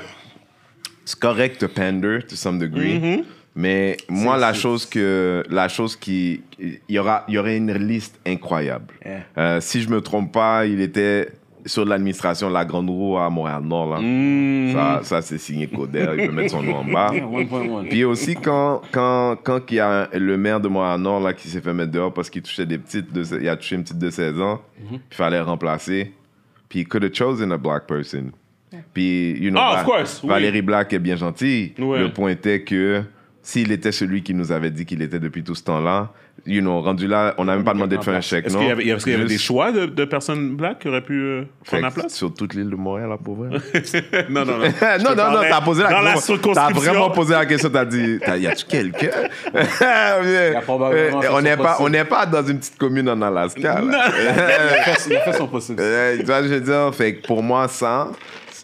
C'est 1.06 1.20
correct 1.20 1.60
to 1.60 1.68
pander 1.68 2.20
to 2.28 2.36
some 2.36 2.58
degree. 2.60 3.00
Mm-hmm. 3.00 3.24
Mais 3.56 3.98
moi, 4.10 4.38
la 4.38 4.54
chose 4.54 4.86
que. 4.86 5.44
La 5.50 5.68
chose 5.68 5.96
qui. 5.96 6.42
Il 6.60 6.80
y, 6.90 6.98
aura, 7.00 7.24
il 7.28 7.36
y 7.36 7.38
aurait 7.38 7.58
une 7.58 7.72
liste 7.74 8.20
incroyable. 8.26 8.94
Yeah. 9.06 9.20
Euh, 9.38 9.62
si 9.62 9.82
je 9.82 9.90
me 9.90 10.02
trompe 10.02 10.32
pas, 10.32 10.66
il 10.66 10.82
était 10.82 11.30
sur 11.66 11.86
l'administration 11.86 12.50
La 12.50 12.66
Grande 12.66 12.90
Roue 12.90 13.18
à 13.18 13.30
Montréal-Nord. 13.30 13.90
Là. 13.92 14.00
Mm-hmm. 14.02 14.74
Ça, 14.74 15.00
ça 15.04 15.22
c'est 15.22 15.38
signé 15.38 15.68
Coder. 15.68 16.08
Il 16.18 16.28
peut 16.28 16.34
mettre 16.34 16.52
son 16.52 16.64
nom 16.64 16.78
en 16.78 16.84
bas. 16.84 17.10
Yeah, 17.14 17.24
1.1. 17.26 17.88
Puis 17.90 18.04
aussi, 18.04 18.36
quand, 18.36 18.82
quand, 18.92 19.38
quand 19.44 19.62
il 19.72 19.76
y 19.76 19.80
a 19.80 20.10
le 20.14 20.36
maire 20.36 20.60
de 20.60 20.68
Montréal-Nord 20.68 21.22
là, 21.22 21.34
qui 21.34 21.48
s'est 21.48 21.62
fait 21.62 21.74
mettre 21.74 21.92
dehors 21.92 22.14
parce 22.14 22.30
qu'il 22.30 22.42
touchait 22.42 22.66
des 22.66 22.78
petites, 22.80 23.14
de, 23.14 23.24
il 23.40 23.48
a 23.48 23.56
touché 23.56 23.76
une 23.76 23.84
petite 23.84 24.00
de 24.00 24.10
16 24.10 24.42
ans, 24.42 24.62
Mhm. 24.92 25.00
il 25.12 25.16
fallait 25.16 25.40
remplacer. 25.40 26.12
Puis 26.68 26.80
il 26.80 26.88
could 26.88 27.04
have 27.04 27.14
chosen 27.14 27.52
a 27.54 27.58
black 27.58 27.86
person. 27.88 28.32
Puis, 28.94 29.38
you 29.40 29.52
know, 29.52 29.60
Ah, 29.62 29.74
of 29.74 29.78
Va- 29.78 29.84
course, 29.84 30.22
oui. 30.24 30.30
Valérie 30.30 30.64
Black 30.64 30.92
est 30.94 31.00
bien 31.00 31.16
gentille. 31.16 31.74
Ouais. 31.78 32.00
Le 32.00 32.12
point 32.12 32.32
était 32.32 32.64
que 32.64 33.04
s'il 33.44 33.74
était 33.74 33.92
celui 33.92 34.24
qui 34.24 34.34
nous 34.34 34.54
avait 34.54 34.72
dit 34.72 34.86
qu'il 34.86 35.02
était 35.02 35.20
depuis 35.20 35.44
tout 35.44 35.54
ce 35.54 35.64
temps-là, 35.66 36.12
you 36.46 36.62
know, 36.62 36.80
rendu 36.82 37.08
là, 37.08 37.36
on 37.38 37.44
n'a 37.44 37.56
même 37.58 37.66
pas 37.66 37.74
demandé 37.74 37.98
de 37.98 38.02
faire 38.02 38.16
un 38.16 38.22
chèque, 38.22 38.46
Est-ce 38.46 38.58
qu'il 38.58 38.68
y 38.68 38.72
avait, 38.72 38.88
est-ce 38.88 39.04
qu'il 39.04 39.12
y 39.12 39.16
avait 39.18 39.26
des 39.26 39.38
choix 39.38 39.74
de, 39.74 39.86
de 39.86 40.06
personnes 40.06 40.56
black 40.56 40.80
qui 40.80 40.88
auraient 40.88 41.04
pu 41.04 41.22
euh, 41.22 41.44
prendre 41.66 41.84
la 41.84 41.92
place? 41.92 42.14
Sur 42.14 42.34
toute 42.34 42.54
l'île 42.54 42.70
de 42.70 42.76
Montréal, 42.78 43.10
là, 43.10 43.18
pour 43.22 43.36
vrai. 43.36 43.50
non, 44.30 44.46
non, 44.46 44.58
non. 44.58 44.64
non, 45.04 45.16
non, 45.16 45.32
non, 45.32 45.42
t'as 45.42 45.60
posé 45.62 45.84
la 45.84 45.90
Dans 45.90 46.02
la 46.02 46.14
question. 46.14 46.36
T'as 46.38 46.42
circonscription. 46.42 46.92
vraiment 46.94 47.10
posé 47.12 47.34
la 47.34 47.46
question, 47.46 47.70
t'as 47.70 47.86
dit, 47.86 48.20
t'as- 48.26 48.38
y 48.38 48.48
a-tu 48.48 48.66
quelqu'un? 48.66 49.10
a 49.54 50.62
probablement 50.62 51.22
fait 51.22 51.28
on 51.30 51.42
n'est 51.42 51.58
pas, 51.58 51.78
on 51.82 51.90
n'est 51.90 52.06
pas 52.06 52.26
dans 52.26 52.46
une 52.46 52.60
petite 52.60 52.78
commune 52.78 53.10
en 53.10 53.22
Alaska. 53.22 53.82
Il 53.84 53.94
a 53.94 55.20
fait- 55.20 55.34
son 55.34 55.48
possible. 55.48 55.82
Euh, 55.82 56.18
tu 56.18 56.26
vois, 56.26 56.44
je 56.44 56.48
veux 56.48 56.62
dire, 56.62 56.96
fait 56.96 57.16
que 57.16 57.28
pour 57.28 57.44
moi, 57.44 57.68
ça, 57.68 58.10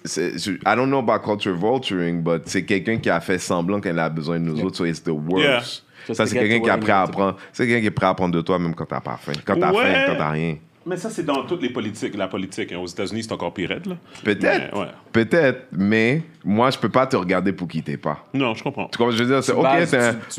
I 0.05 0.75
don't 0.75 0.87
know 0.89 0.99
about 0.99 1.23
culture 1.23 1.53
vulturing, 1.55 2.21
but 2.21 2.43
c'est 2.45 2.63
quelqu'un 2.63 2.97
qui 2.97 3.09
a 3.09 3.19
fait 3.19 3.37
semblant 3.39 3.79
qu'elle 3.81 3.99
a 3.99 4.09
besoin 4.09 4.39
de 4.39 4.45
nous 4.45 4.63
autres, 4.63 4.77
so 4.77 4.85
it's 4.85 5.03
the 5.03 5.09
worst. 5.09 5.83
Yeah. 6.07 6.15
Ça, 6.15 6.25
c'est 6.25 6.35
quelqu'un 6.39 6.59
qui 6.61 6.69
a 6.69 6.73
where 6.73 6.79
prêt 6.79 6.91
à 6.93 7.01
apprendre. 7.01 7.37
C'est 7.53 7.67
quelqu'un 7.67 7.81
qui 7.81 7.87
est 7.87 7.91
prêt 7.91 8.05
à 8.07 8.09
apprendre 8.09 8.33
de 8.33 8.41
toi 8.41 8.57
même 8.57 8.73
quand 8.73 8.85
t'as 8.85 9.01
pas 9.01 9.17
faim. 9.21 9.33
Quand 9.45 9.59
t'as 9.59 9.71
Ouais. 9.71 9.83
faim, 9.83 10.03
quand 10.07 10.15
t'as 10.17 10.29
rien. 10.31 10.55
Mais 10.85 10.97
ça, 10.97 11.09
c'est 11.09 11.23
dans 11.23 11.43
toutes 11.45 11.61
les 11.61 11.69
politiques. 11.69 12.15
La 12.15 12.27
politique, 12.27 12.71
hein. 12.71 12.77
aux 12.79 12.87
États-Unis, 12.87 13.23
c'est 13.23 13.31
encore 13.33 13.53
pire. 13.53 13.77
Peut-être. 14.23 14.75
Ouais. 14.75 14.87
Peut-être, 15.11 15.67
mais 15.71 16.23
moi, 16.43 16.71
je 16.71 16.79
peux 16.79 16.89
pas 16.89 17.05
te 17.05 17.15
regarder 17.15 17.51
pour 17.51 17.67
qui 17.67 17.83
t'es 17.83 17.97
pas. 17.97 18.25
Non, 18.33 18.55
je 18.55 18.63
comprends. 18.63 18.87
Tu 18.87 18.97
comprends 18.97 19.11
je 19.11 19.23
veux 19.23 19.29
dire? 19.29 19.43
C'est 19.43 19.51
OK, 19.51 19.67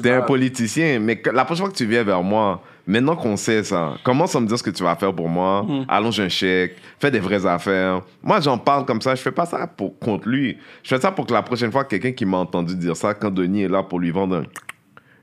t'es 0.02 0.10
un, 0.10 0.18
un 0.18 0.22
politicien, 0.22 0.98
mais 0.98 1.22
la 1.32 1.44
prochaine 1.44 1.66
fois 1.66 1.72
que 1.72 1.76
tu 1.76 1.86
viens 1.86 2.02
vers 2.02 2.22
moi, 2.22 2.62
maintenant 2.86 3.16
qu'on 3.16 3.36
sait 3.36 3.62
ça, 3.64 3.94
commence 4.04 4.34
à 4.34 4.40
me 4.40 4.46
dire 4.46 4.58
ce 4.58 4.62
que 4.62 4.70
tu 4.70 4.82
vas 4.82 4.96
faire 4.96 5.14
pour 5.14 5.28
moi, 5.28 5.62
Hmm. 5.62 5.84
allonge 5.88 6.20
un 6.20 6.28
chèque, 6.28 6.76
fais 6.98 7.10
des 7.10 7.20
vraies 7.20 7.44
affaires. 7.46 8.02
Moi, 8.22 8.40
j'en 8.40 8.58
parle 8.58 8.84
comme 8.84 9.00
ça, 9.00 9.14
je 9.14 9.20
fais 9.22 9.32
pas 9.32 9.46
ça 9.46 9.66
pour, 9.66 9.98
contre 9.98 10.28
lui. 10.28 10.56
Je 10.82 10.88
fais 10.94 11.00
ça 11.00 11.10
pour 11.12 11.26
que 11.26 11.32
la 11.32 11.42
prochaine 11.42 11.70
fois, 11.72 11.84
quelqu'un 11.84 12.12
qui 12.12 12.24
m'a 12.24 12.38
entendu 12.38 12.74
dire 12.76 12.96
ça, 12.96 13.14
quand 13.14 13.30
Denis 13.30 13.62
est 13.62 13.68
là 13.68 13.82
pour 13.82 14.00
lui 14.00 14.10
vendre 14.10 14.36
un... 14.36 14.42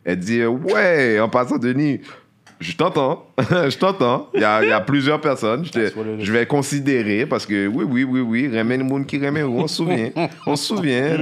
Elle 0.04 0.20
dit, 0.20 0.46
Ouais, 0.46 1.20
en 1.20 1.28
passant, 1.30 1.58
Denis, 1.58 2.00
je 2.60 2.76
t'entends, 2.76 3.28
je 3.40 3.78
t'entends. 3.78 4.30
Il 4.34 4.42
y 4.42 4.44
a, 4.44 4.64
il 4.64 4.70
y 4.70 4.72
a 4.72 4.80
plusieurs 4.82 5.22
personnes. 5.22 5.64
Je, 5.66 5.72
te- 5.72 5.92
je 6.20 6.32
vais 6.34 6.46
considérer 6.46 7.26
parce 7.26 7.46
que 7.46 7.68
oui, 7.68 7.86
oui, 7.88 8.04
oui, 8.04 8.20
oui, 8.22 8.58
Remen 8.58 8.84
Moun 8.84 9.06
qui 9.06 9.18
Remen, 9.24 9.44
on 9.46 9.68
se 9.68 9.76
souvient. 9.76 10.10
On 10.46 10.56
se 10.56 10.66
souvient. 10.66 11.18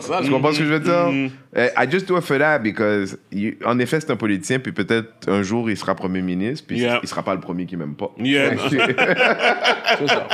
Ça, 0.00 0.20
Tu 0.24 0.30
comprends 0.30 0.52
ce 0.52 0.58
que 0.58 0.64
je 0.64 0.72
veux 0.72 0.80
dire? 0.80 1.30
Eh, 1.54 1.66
I 1.76 1.86
just 1.90 2.08
do 2.08 2.16
it 2.16 2.24
for 2.24 2.38
that 2.38 2.58
because, 2.60 3.18
you- 3.30 3.54
en 3.64 3.78
effet, 3.78 4.00
c'est 4.00 4.10
un 4.10 4.16
politicien, 4.16 4.58
puis 4.58 4.72
peut-être 4.72 5.28
un 5.28 5.42
jour, 5.42 5.68
il 5.70 5.76
sera 5.76 5.94
premier 5.94 6.22
ministre, 6.22 6.64
puis 6.66 6.78
Yeah. 6.80 6.98
il 7.02 7.08
sera 7.08 7.22
pas 7.22 7.34
le 7.34 7.40
premier 7.40 7.66
qui 7.66 7.76
m'aime 7.76 7.94
pas. 7.94 8.10
Yeah. 8.18 8.52
C'est 9.98 10.08
ça. 10.08 10.26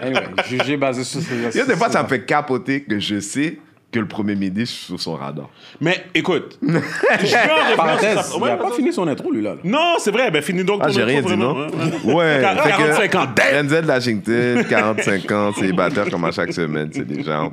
Anyway, 0.00 0.22
jugé 0.48 0.76
basé 0.76 1.04
sur 1.04 1.20
ces 1.20 1.34
Il 1.54 1.56
y 1.58 1.60
a 1.60 1.64
des 1.66 1.76
fois, 1.76 1.90
ça 1.90 2.02
me 2.02 2.08
fait 2.08 2.24
capoter 2.24 2.82
que 2.82 2.98
je 2.98 3.20
sais 3.20 3.58
que 3.92 3.98
le 3.98 4.06
premier 4.06 4.36
ministre 4.36 4.76
sur 4.86 5.00
son 5.00 5.14
radar. 5.14 5.48
Mais 5.80 6.04
écoute, 6.14 6.58
je 6.62 6.66
viens 6.68 6.80
en 6.80 7.56
revenir 7.56 7.76
Parenthèse, 7.76 8.12
sur 8.14 8.22
ça. 8.24 8.34
il 8.36 8.42
Ouais, 8.42 8.50
a 8.50 8.56
pas 8.56 8.70
fini 8.72 8.92
son 8.92 9.08
intro, 9.08 9.32
lui, 9.32 9.42
là. 9.42 9.54
là. 9.54 9.60
Non, 9.64 9.94
c'est 9.98 10.10
vrai. 10.12 10.30
Ben, 10.30 10.40
finis 10.42 10.62
donc 10.64 10.80
Ah, 10.82 10.86
ton 10.86 10.92
j'ai 10.92 11.02
rien 11.04 11.20
dit, 11.22 11.26
vraiment. 11.28 11.54
non? 11.54 11.66
Ouais, 11.66 11.74
ouais. 12.04 12.14
Ouais. 12.14 12.40
Quar- 12.40 12.62
fait 12.62 12.70
que 12.70 12.76
45 12.76 13.14
ans, 13.16 13.26
damn! 13.34 13.66
Denzel 13.66 13.84
Washington, 13.86 14.64
45 14.68 15.30
ans, 15.32 15.52
célibataire 15.52 16.08
comme 16.10 16.24
à 16.24 16.30
chaque 16.30 16.52
semaine, 16.52 16.90
c'est 16.92 17.06
déjà. 17.06 17.50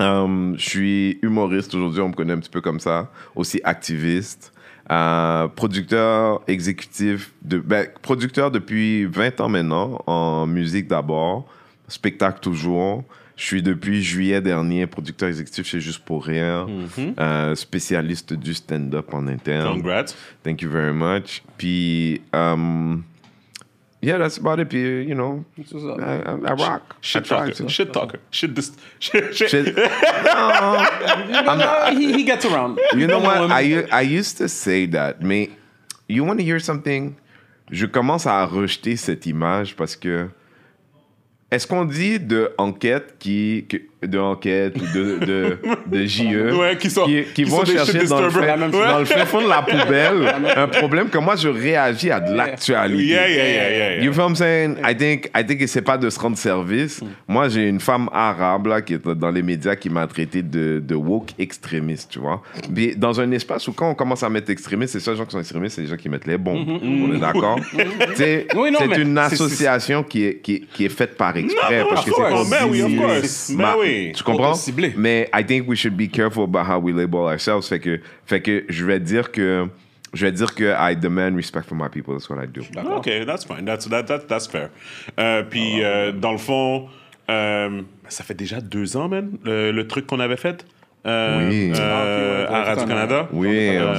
Um, 0.00 0.54
je 0.56 0.68
suis 0.68 1.18
humoriste 1.22 1.74
aujourd'hui, 1.74 2.00
on 2.02 2.08
me 2.10 2.14
connaît 2.14 2.34
un 2.34 2.38
petit 2.38 2.50
peu 2.50 2.60
comme 2.60 2.78
ça. 2.80 3.10
Aussi 3.34 3.60
activiste. 3.64 4.52
Euh, 4.90 5.48
producteur 5.48 6.40
exécutif, 6.48 7.32
de, 7.42 7.58
ben, 7.58 7.88
producteur 8.00 8.50
depuis 8.50 9.04
20 9.04 9.40
ans 9.42 9.48
maintenant, 9.50 10.00
en 10.06 10.46
musique 10.46 10.86
d'abord, 10.88 11.46
spectacle 11.88 12.38
toujours. 12.40 13.04
Je 13.38 13.44
suis 13.44 13.62
depuis 13.62 14.02
juillet 14.02 14.40
dernier 14.40 14.88
producteur 14.88 15.28
exécutif 15.28 15.64
chez 15.64 15.78
Juste 15.78 16.04
pour 16.04 16.24
Rire, 16.24 16.66
euh, 17.20 17.54
spécialiste 17.54 18.32
du 18.34 18.52
stand-up 18.52 19.14
en 19.14 19.28
interne. 19.28 19.80
Congrats. 19.80 20.06
Thank 20.42 20.60
you 20.62 20.68
very 20.68 20.92
much. 20.92 21.44
Puis, 21.56 22.20
um, 22.34 23.04
yeah, 24.02 24.18
that's 24.18 24.38
about 24.40 24.60
it. 24.60 24.68
Puis, 24.68 25.04
you 25.04 25.14
know. 25.14 25.44
I, 25.56 25.62
I, 25.62 26.48
I 26.48 26.52
rock. 26.58 26.96
Shit 27.00 27.26
I 27.26 27.28
talker. 27.28 27.52
to. 27.54 27.68
Shit 27.68 27.92
talker. 27.92 28.18
Shit 28.32 28.52
dis- 28.54 28.72
shit- 28.98 29.32
shit- 29.32 29.48
Shit. 29.48 29.76
No, 31.46 31.96
he, 31.96 32.12
he 32.14 32.24
gets 32.24 32.44
around. 32.44 32.80
You 32.92 33.06
know 33.06 33.20
what? 33.20 33.52
I, 33.52 33.86
I 33.92 34.00
used 34.02 34.36
to 34.38 34.48
say 34.48 34.84
that, 34.86 35.22
mais 35.22 35.50
you 36.08 36.24
want 36.24 36.38
to 36.40 36.44
hear 36.44 36.58
something? 36.60 37.14
Je 37.70 37.86
commence 37.86 38.26
à 38.26 38.44
rejeter 38.46 38.96
cette 38.96 39.26
image 39.26 39.76
parce 39.76 39.94
que 39.94 40.28
est-ce 41.50 41.66
qu'on 41.66 41.84
dit 41.84 42.20
de 42.20 42.52
enquête 42.58 43.16
qui 43.18 43.66
de 44.06 44.18
enquête 44.18 44.74
ou 44.76 44.98
de 44.98 45.24
de, 45.24 45.58
de 45.86 46.06
JE 46.06 46.52
Ouais, 46.56 46.76
qui 46.78 46.88
sont- 46.90 47.04
qui, 47.04 47.24
qui 47.34 47.44
vont 47.44 47.64
sont 47.64 47.72
chercher 47.72 48.04
dans 48.06 48.20
le, 48.20 48.30
fin, 48.30 48.56
dans 48.56 48.98
le 49.00 49.04
fin 49.04 49.24
fond 49.26 49.42
de 49.42 49.48
la 49.48 49.62
poubelle 49.62 50.34
un 50.56 50.68
problème 50.68 51.08
que 51.08 51.18
moi 51.18 51.34
je 51.36 51.48
réagis 51.48 52.10
à 52.10 52.20
de 52.20 52.32
l'actualité. 52.34 53.04
Yeah, 53.04 53.28
yeah, 53.28 53.70
yeah. 53.96 54.02
You 54.04 54.12
feel 54.12 54.20
what 54.22 54.28
I'm 54.30 54.36
saying? 54.36 54.76
I 54.84 54.94
think, 54.96 55.30
I 55.36 55.44
think 55.44 55.66
c'est 55.68 55.82
pas 55.82 55.98
de 55.98 56.08
se 56.10 56.18
rendre 56.20 56.36
service. 56.38 57.02
Mm. 57.02 57.06
Moi, 57.26 57.48
j'ai 57.48 57.68
une 57.68 57.80
femme 57.80 58.08
arabe 58.12 58.66
là, 58.68 58.82
qui 58.82 58.94
est 58.94 59.04
dans 59.08 59.30
les 59.30 59.42
médias 59.42 59.74
qui 59.76 59.90
m'a 59.90 60.06
traité 60.06 60.42
de, 60.42 60.80
de 60.84 60.94
woke 60.94 61.30
extrémiste, 61.38 62.10
tu 62.10 62.18
vois. 62.20 62.40
Mais 62.70 62.94
dans 62.94 63.20
un 63.20 63.30
espace 63.32 63.66
où 63.68 63.72
quand 63.72 63.90
on 63.90 63.94
commence 63.94 64.22
à 64.22 64.28
mettre 64.30 64.50
extrémiste, 64.50 64.92
c'est 64.92 65.00
ça, 65.00 65.10
les 65.12 65.16
gens 65.16 65.24
qui 65.24 65.32
sont 65.32 65.40
extrémistes, 65.40 65.74
c'est 65.76 65.82
les 65.82 65.88
gens 65.88 65.96
qui 65.96 66.08
mettent 66.08 66.26
les 66.26 66.38
bombes. 66.38 66.66
On 66.82 67.14
est 67.14 67.18
d'accord? 67.18 67.58
Mm-hmm. 67.58 68.14
C'est 68.14 68.46
une 69.00 69.18
association 69.18 70.02
qui 70.04 70.24
est, 70.24 70.36
qui, 70.40 70.54
est, 70.54 70.60
qui 70.72 70.84
est 70.84 70.88
faite 70.88 71.16
par 71.16 71.36
exprès. 71.36 71.80
Non, 71.80 71.86
parce 71.90 72.04
que 72.04 72.10
c'est 72.14 72.64
oui, 72.64 72.82
of 72.82 72.88
diviser. 72.88 72.96
course. 72.96 73.52
Oui. 73.88 74.12
Tu 74.14 74.22
comprends? 74.22 74.54
Mais 74.96 75.28
I 75.34 75.44
think 75.44 75.68
we 75.68 75.76
should 75.76 75.96
be 75.96 76.08
careful 76.10 76.44
about 76.44 76.66
how 76.68 76.78
we 76.80 76.92
label 76.92 77.20
ourselves. 77.26 77.68
Fait 77.68 77.80
que, 77.80 78.00
fait 78.26 78.40
que 78.40 78.64
je 78.68 78.84
vais 78.84 79.00
dire 79.00 79.30
que 79.32 79.66
je 80.14 80.24
vais 80.24 80.32
dire 80.32 80.54
que 80.54 80.74
I 80.78 80.96
demand 80.96 81.34
respect 81.36 81.64
for 81.68 81.76
my 81.76 81.88
people. 81.88 82.14
That's 82.14 82.28
what 82.30 82.42
I 82.42 82.46
do. 82.46 82.62
OK, 82.96 83.24
that's 83.26 83.44
fine. 83.44 83.64
That's, 83.66 83.86
that, 83.88 84.04
that- 84.04 84.26
that's 84.26 84.46
fair. 84.46 84.70
Euh, 85.18 85.42
puis, 85.48 85.82
euh, 85.84 86.12
dans 86.12 86.32
le 86.32 86.38
fond, 86.38 86.88
euh, 87.30 87.82
ça 88.08 88.24
fait 88.24 88.34
déjà 88.34 88.60
deux 88.60 88.96
ans, 88.96 89.08
man, 89.08 89.30
le, 89.44 89.70
le 89.70 89.86
truc 89.86 90.06
qu'on 90.06 90.20
avait 90.20 90.38
fait 90.38 90.64
euh, 91.06 91.46
Oui. 91.48 91.72
euh, 91.78 92.46
Ah, 92.48 92.52
ouais, 92.52 92.56
à 92.56 92.64
Radio-Canada. 92.64 93.28
Oui, 93.32 93.48
Euh, 93.76 93.94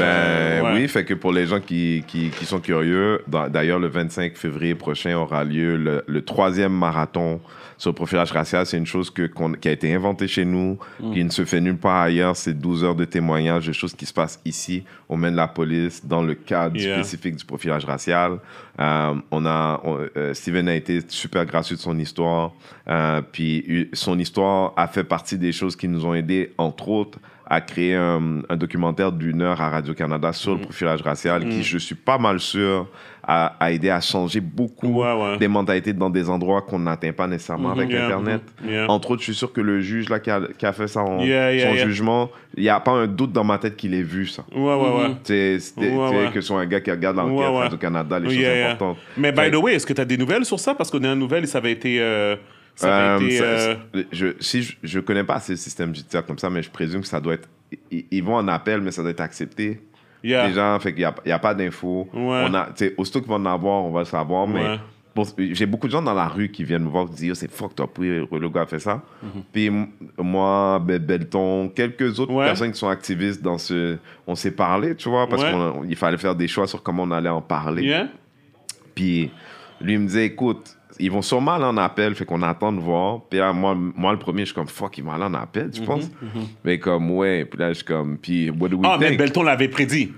ben 0.63 0.65
ouais. 0.73 0.81
oui, 0.81 0.87
fait 0.87 1.05
que 1.05 1.13
pour 1.13 1.31
les 1.31 1.45
gens 1.45 1.59
qui, 1.59 2.03
qui, 2.07 2.29
qui 2.31 2.45
sont 2.45 2.59
curieux, 2.59 3.21
d'ailleurs, 3.49 3.77
le 3.79 3.87
25 3.87 4.35
février 4.35 4.73
prochain 4.75 5.15
aura 5.15 5.43
lieu 5.43 5.77
le, 5.77 6.03
le 6.07 6.21
troisième 6.23 6.73
marathon 6.73 7.39
sur 7.79 7.89
le 7.89 7.95
profilage 7.95 8.31
racial. 8.31 8.67
C'est 8.67 8.77
une 8.77 8.85
chose 8.85 9.09
que, 9.09 9.23
qui 9.55 9.67
a 9.67 9.71
été 9.71 9.91
inventée 9.91 10.27
chez 10.27 10.45
nous, 10.45 10.77
qui 11.13 11.23
ne 11.23 11.29
se 11.31 11.43
fait 11.45 11.59
nulle 11.61 11.77
part 11.77 12.01
ailleurs. 12.03 12.35
C'est 12.35 12.53
12 12.53 12.83
heures 12.83 12.93
de 12.95 13.05
témoignages 13.05 13.65
de 13.65 13.71
choses 13.71 13.93
qui 13.95 14.05
se 14.05 14.13
passent 14.13 14.39
ici, 14.45 14.83
main 15.09 15.31
de 15.31 15.35
la 15.37 15.47
police, 15.47 16.05
dans 16.05 16.21
le 16.21 16.35
cadre 16.35 16.75
Yeah. 16.77 16.95
spécifique 17.01 17.37
du 17.37 17.45
profilage 17.45 17.85
racial. 17.85 18.39
Euh, 18.79 19.15
on 19.31 19.45
a, 19.45 19.81
on- 19.83 20.05
euh, 20.17 20.33
Steven 20.33 20.67
a 20.67 20.75
été 20.75 20.99
super 21.07 21.45
gracieux 21.45 21.75
de 21.77 21.81
son 21.81 21.97
histoire. 21.97 22.51
Euh, 22.87 23.21
puis 23.31 23.89
son 23.93 24.19
histoire 24.19 24.73
a 24.77 24.87
fait 24.87 25.03
partie 25.05 25.37
des 25.37 25.51
choses 25.51 25.75
qui 25.75 25.87
nous 25.87 26.05
ont 26.05 26.13
aidés, 26.13 26.53
entre 26.57 26.89
autres, 26.89 27.17
à 27.51 27.61
créer 27.61 27.95
un, 27.95 28.41
un 28.47 28.55
documentaire 28.55 29.11
d'une 29.11 29.41
heure 29.41 29.59
à 29.59 29.69
Radio-Canada 29.71 30.31
sur 30.33 30.53
le 30.55 30.61
profilage 30.61 31.01
racial, 31.01 31.49
qui, 31.49 31.63
je 31.63 31.79
suis 31.79 31.95
pas 31.95 32.19
mal 32.19 32.39
sûr, 32.39 32.87
a, 33.23 33.55
a 33.59 33.71
aidé 33.71 33.89
à 33.89 33.99
changer 34.01 34.39
beaucoup 34.39 35.01
Ouais, 35.01 35.13
ouais. 35.13 35.37
des 35.39 35.47
mentalités 35.47 35.91
dans 35.93 36.11
des 36.11 36.29
endroits 36.29 36.61
qu'on 36.61 36.77
n'atteint 36.79 37.11
pas 37.11 37.25
nécessairement 37.27 37.71
avec 37.71 37.89
Yeah, 37.89 38.05
Internet. 38.05 38.41
mhm, 38.63 38.69
yeah. 38.69 38.85
Entre 38.89 39.11
autres, 39.11 39.21
je 39.21 39.25
suis 39.31 39.35
sûr 39.35 39.51
que 39.51 39.61
le 39.61 39.81
juge 39.81 40.09
là, 40.09 40.19
qui, 40.19 40.29
a, 40.29 40.41
qui 40.57 40.65
a 40.65 40.73
fait 40.73 40.87
son, 40.87 41.19
Yeah, 41.21 41.51
yeah, 41.53 41.69
son 41.71 41.75
jugement, 41.87 42.29
il 42.55 42.63
n'y 42.63 42.69
a 42.69 42.79
pas 42.79 42.91
un 42.91 43.07
doute 43.07 43.31
dans 43.31 43.43
ma 43.43 43.57
tête 43.57 43.75
qu'il 43.75 43.95
ait 43.95 44.03
vu 44.03 44.27
ça. 44.27 44.43
Ouais, 44.55 44.61
ouais, 44.61 44.73
ouais. 44.75 45.11
C'est 45.23 45.57
que 46.33 46.41
ce 46.41 46.47
soit 46.47 46.59
un 46.61 46.65
gars 46.67 46.81
qui 46.81 46.91
regarde 46.91 47.17
l'enquête. 47.17 47.47
Radio-Canada, 47.49 48.19
les 48.19 48.29
choses 48.35 48.45
importantes. 48.45 48.97
Mais 49.17 49.31
by 49.31 49.49
the 49.49 49.55
way, 49.55 49.73
est-ce 49.73 49.87
que 49.87 49.93
tu 49.93 50.01
as 50.01 50.05
des 50.05 50.17
nouvelles 50.17 50.45
sur 50.45 50.59
ça? 50.59 50.75
Parce 50.75 50.91
qu'aux 50.91 50.99
dernières 50.99 51.17
nouvelles, 51.17 51.47
ça 51.47 51.57
avait 51.57 51.71
été. 51.71 51.97
euh, 51.99 52.35
ça 52.79 53.15
Euh, 53.15 53.19
été 53.19 53.37
ça- 53.37 53.43
euh, 53.43 53.75
je, 54.11 54.27
si 54.39 54.63
je, 54.63 54.75
je 54.83 54.99
connais 54.99 55.23
pas 55.23 55.35
assez 55.35 55.53
le 55.53 55.57
système 55.57 55.93
judiciaire 55.95 56.25
comme 56.25 56.37
ça, 56.39 56.49
mais 56.49 56.61
je 56.63 56.69
présume 56.71 57.01
que 57.01 57.07
ça 57.07 57.19
doit 57.19 57.33
être. 57.35 57.47
Ils, 57.91 58.05
ils 58.11 58.23
vont 58.23 58.35
en 58.35 58.47
appel, 58.47 58.81
mais 58.81 58.91
ça 58.91 59.01
doit 59.01 59.11
être 59.11 59.21
accepté. 59.21 59.81
yeah. 60.23 60.47
Déjà, 60.47 60.77
fait 60.79 60.91
qu'il 60.93 60.99
n'y 61.01 61.05
a, 61.05 61.15
il 61.25 61.29
y 61.29 61.31
a 61.31 61.39
pas 61.39 61.53
d'infos. 61.53 62.07
Ouais. 62.13 62.45
On 62.49 62.53
a, 62.53 62.69
aussitôt 62.97 63.19
qu'ils 63.21 63.29
vont 63.29 63.35
en 63.35 63.45
avoir, 63.45 63.83
on 63.85 63.91
va 63.91 63.99
le 63.99 64.05
savoir. 64.05 64.47
Ouais. 64.47 64.53
Mais 64.53 64.79
pour- 65.13 65.27
j'ai 65.37 65.65
beaucoup 65.65 65.87
de 65.87 65.91
gens 65.91 66.01
dans 66.01 66.13
la 66.13 66.27
rue 66.27 66.49
qui 66.49 66.63
viennent 66.63 66.83
me 66.83 66.89
voir 66.89 67.05
qui 67.07 67.15
disent 67.15 67.23
Yo, 67.27 67.35
c'est 67.35 67.51
fucked 67.51 67.79
up, 67.81 67.91
oui, 67.99 68.25
le 68.31 68.49
gars 68.49 68.61
a 68.61 68.65
fait 68.65 68.79
ça. 68.79 69.01
Puis 69.51 69.65
m- 69.67 69.87
moi, 70.17 70.79
Be- 70.79 70.99
Belton, 70.99 71.69
quelques 71.75 72.19
autres 72.19 72.31
Mhm. 72.31 72.37
Ouais. 72.37 72.45
personnes 72.45 72.71
qui 72.71 72.79
sont 72.79 72.87
activistes 72.89 73.41
dans 73.41 73.57
ce. 73.57 73.97
On 74.27 74.35
s'est 74.35 74.51
parlé, 74.51 74.95
tu 74.95 75.09
vois, 75.09 75.27
parce 75.27 75.43
Ouais. 75.43 75.87
qu'il 75.87 75.95
fallait 75.95 76.17
faire 76.17 76.35
des 76.35 76.47
choix 76.47 76.67
sur 76.67 76.81
comment 76.81 77.03
on 77.03 77.11
allait 77.11 77.29
en 77.29 77.41
parler. 77.41 77.83
Yeah? 77.83 78.07
Puis 78.95 79.31
lui 79.81 79.93
il 79.93 79.99
me 79.99 80.07
disait, 80.07 80.25
écoute, 80.25 80.75
ils 80.99 81.11
vont 81.11 81.21
sûrement 81.21 81.53
aller 81.53 81.65
en 81.65 81.77
appel, 81.77 82.13
fait 82.15 82.25
qu'on 82.25 82.41
attend 82.41 82.71
de 82.71 82.79
voir. 82.79 83.21
Puis 83.29 83.39
là, 83.39 83.53
moi, 83.53 83.75
moi, 83.75 84.11
le 84.11 84.19
premier, 84.19 84.41
je 84.41 84.45
suis 84.47 84.55
comme, 84.55 84.67
fuck, 84.67 84.97
ils 84.97 85.03
vont 85.03 85.11
aller 85.11 85.23
en 85.23 85.33
appel, 85.33 85.65
Mhm, 85.65 85.71
tu 85.71 85.81
penses? 85.81 86.09
Mais 86.63 86.77
comme, 86.79 87.09
ouais. 87.11 87.45
Puis 87.45 87.59
là, 87.59 87.69
je 87.69 87.75
suis 87.75 87.85
comme, 87.85 88.17
puis 88.17 88.49
what 88.49 88.69
do 88.69 88.77
we 88.77 88.85
Ah, 88.89 88.97
mais 88.99 89.07
think? 89.09 89.19
Belton 89.19 89.43
l'avait 89.43 89.67
prédit. 89.69 90.11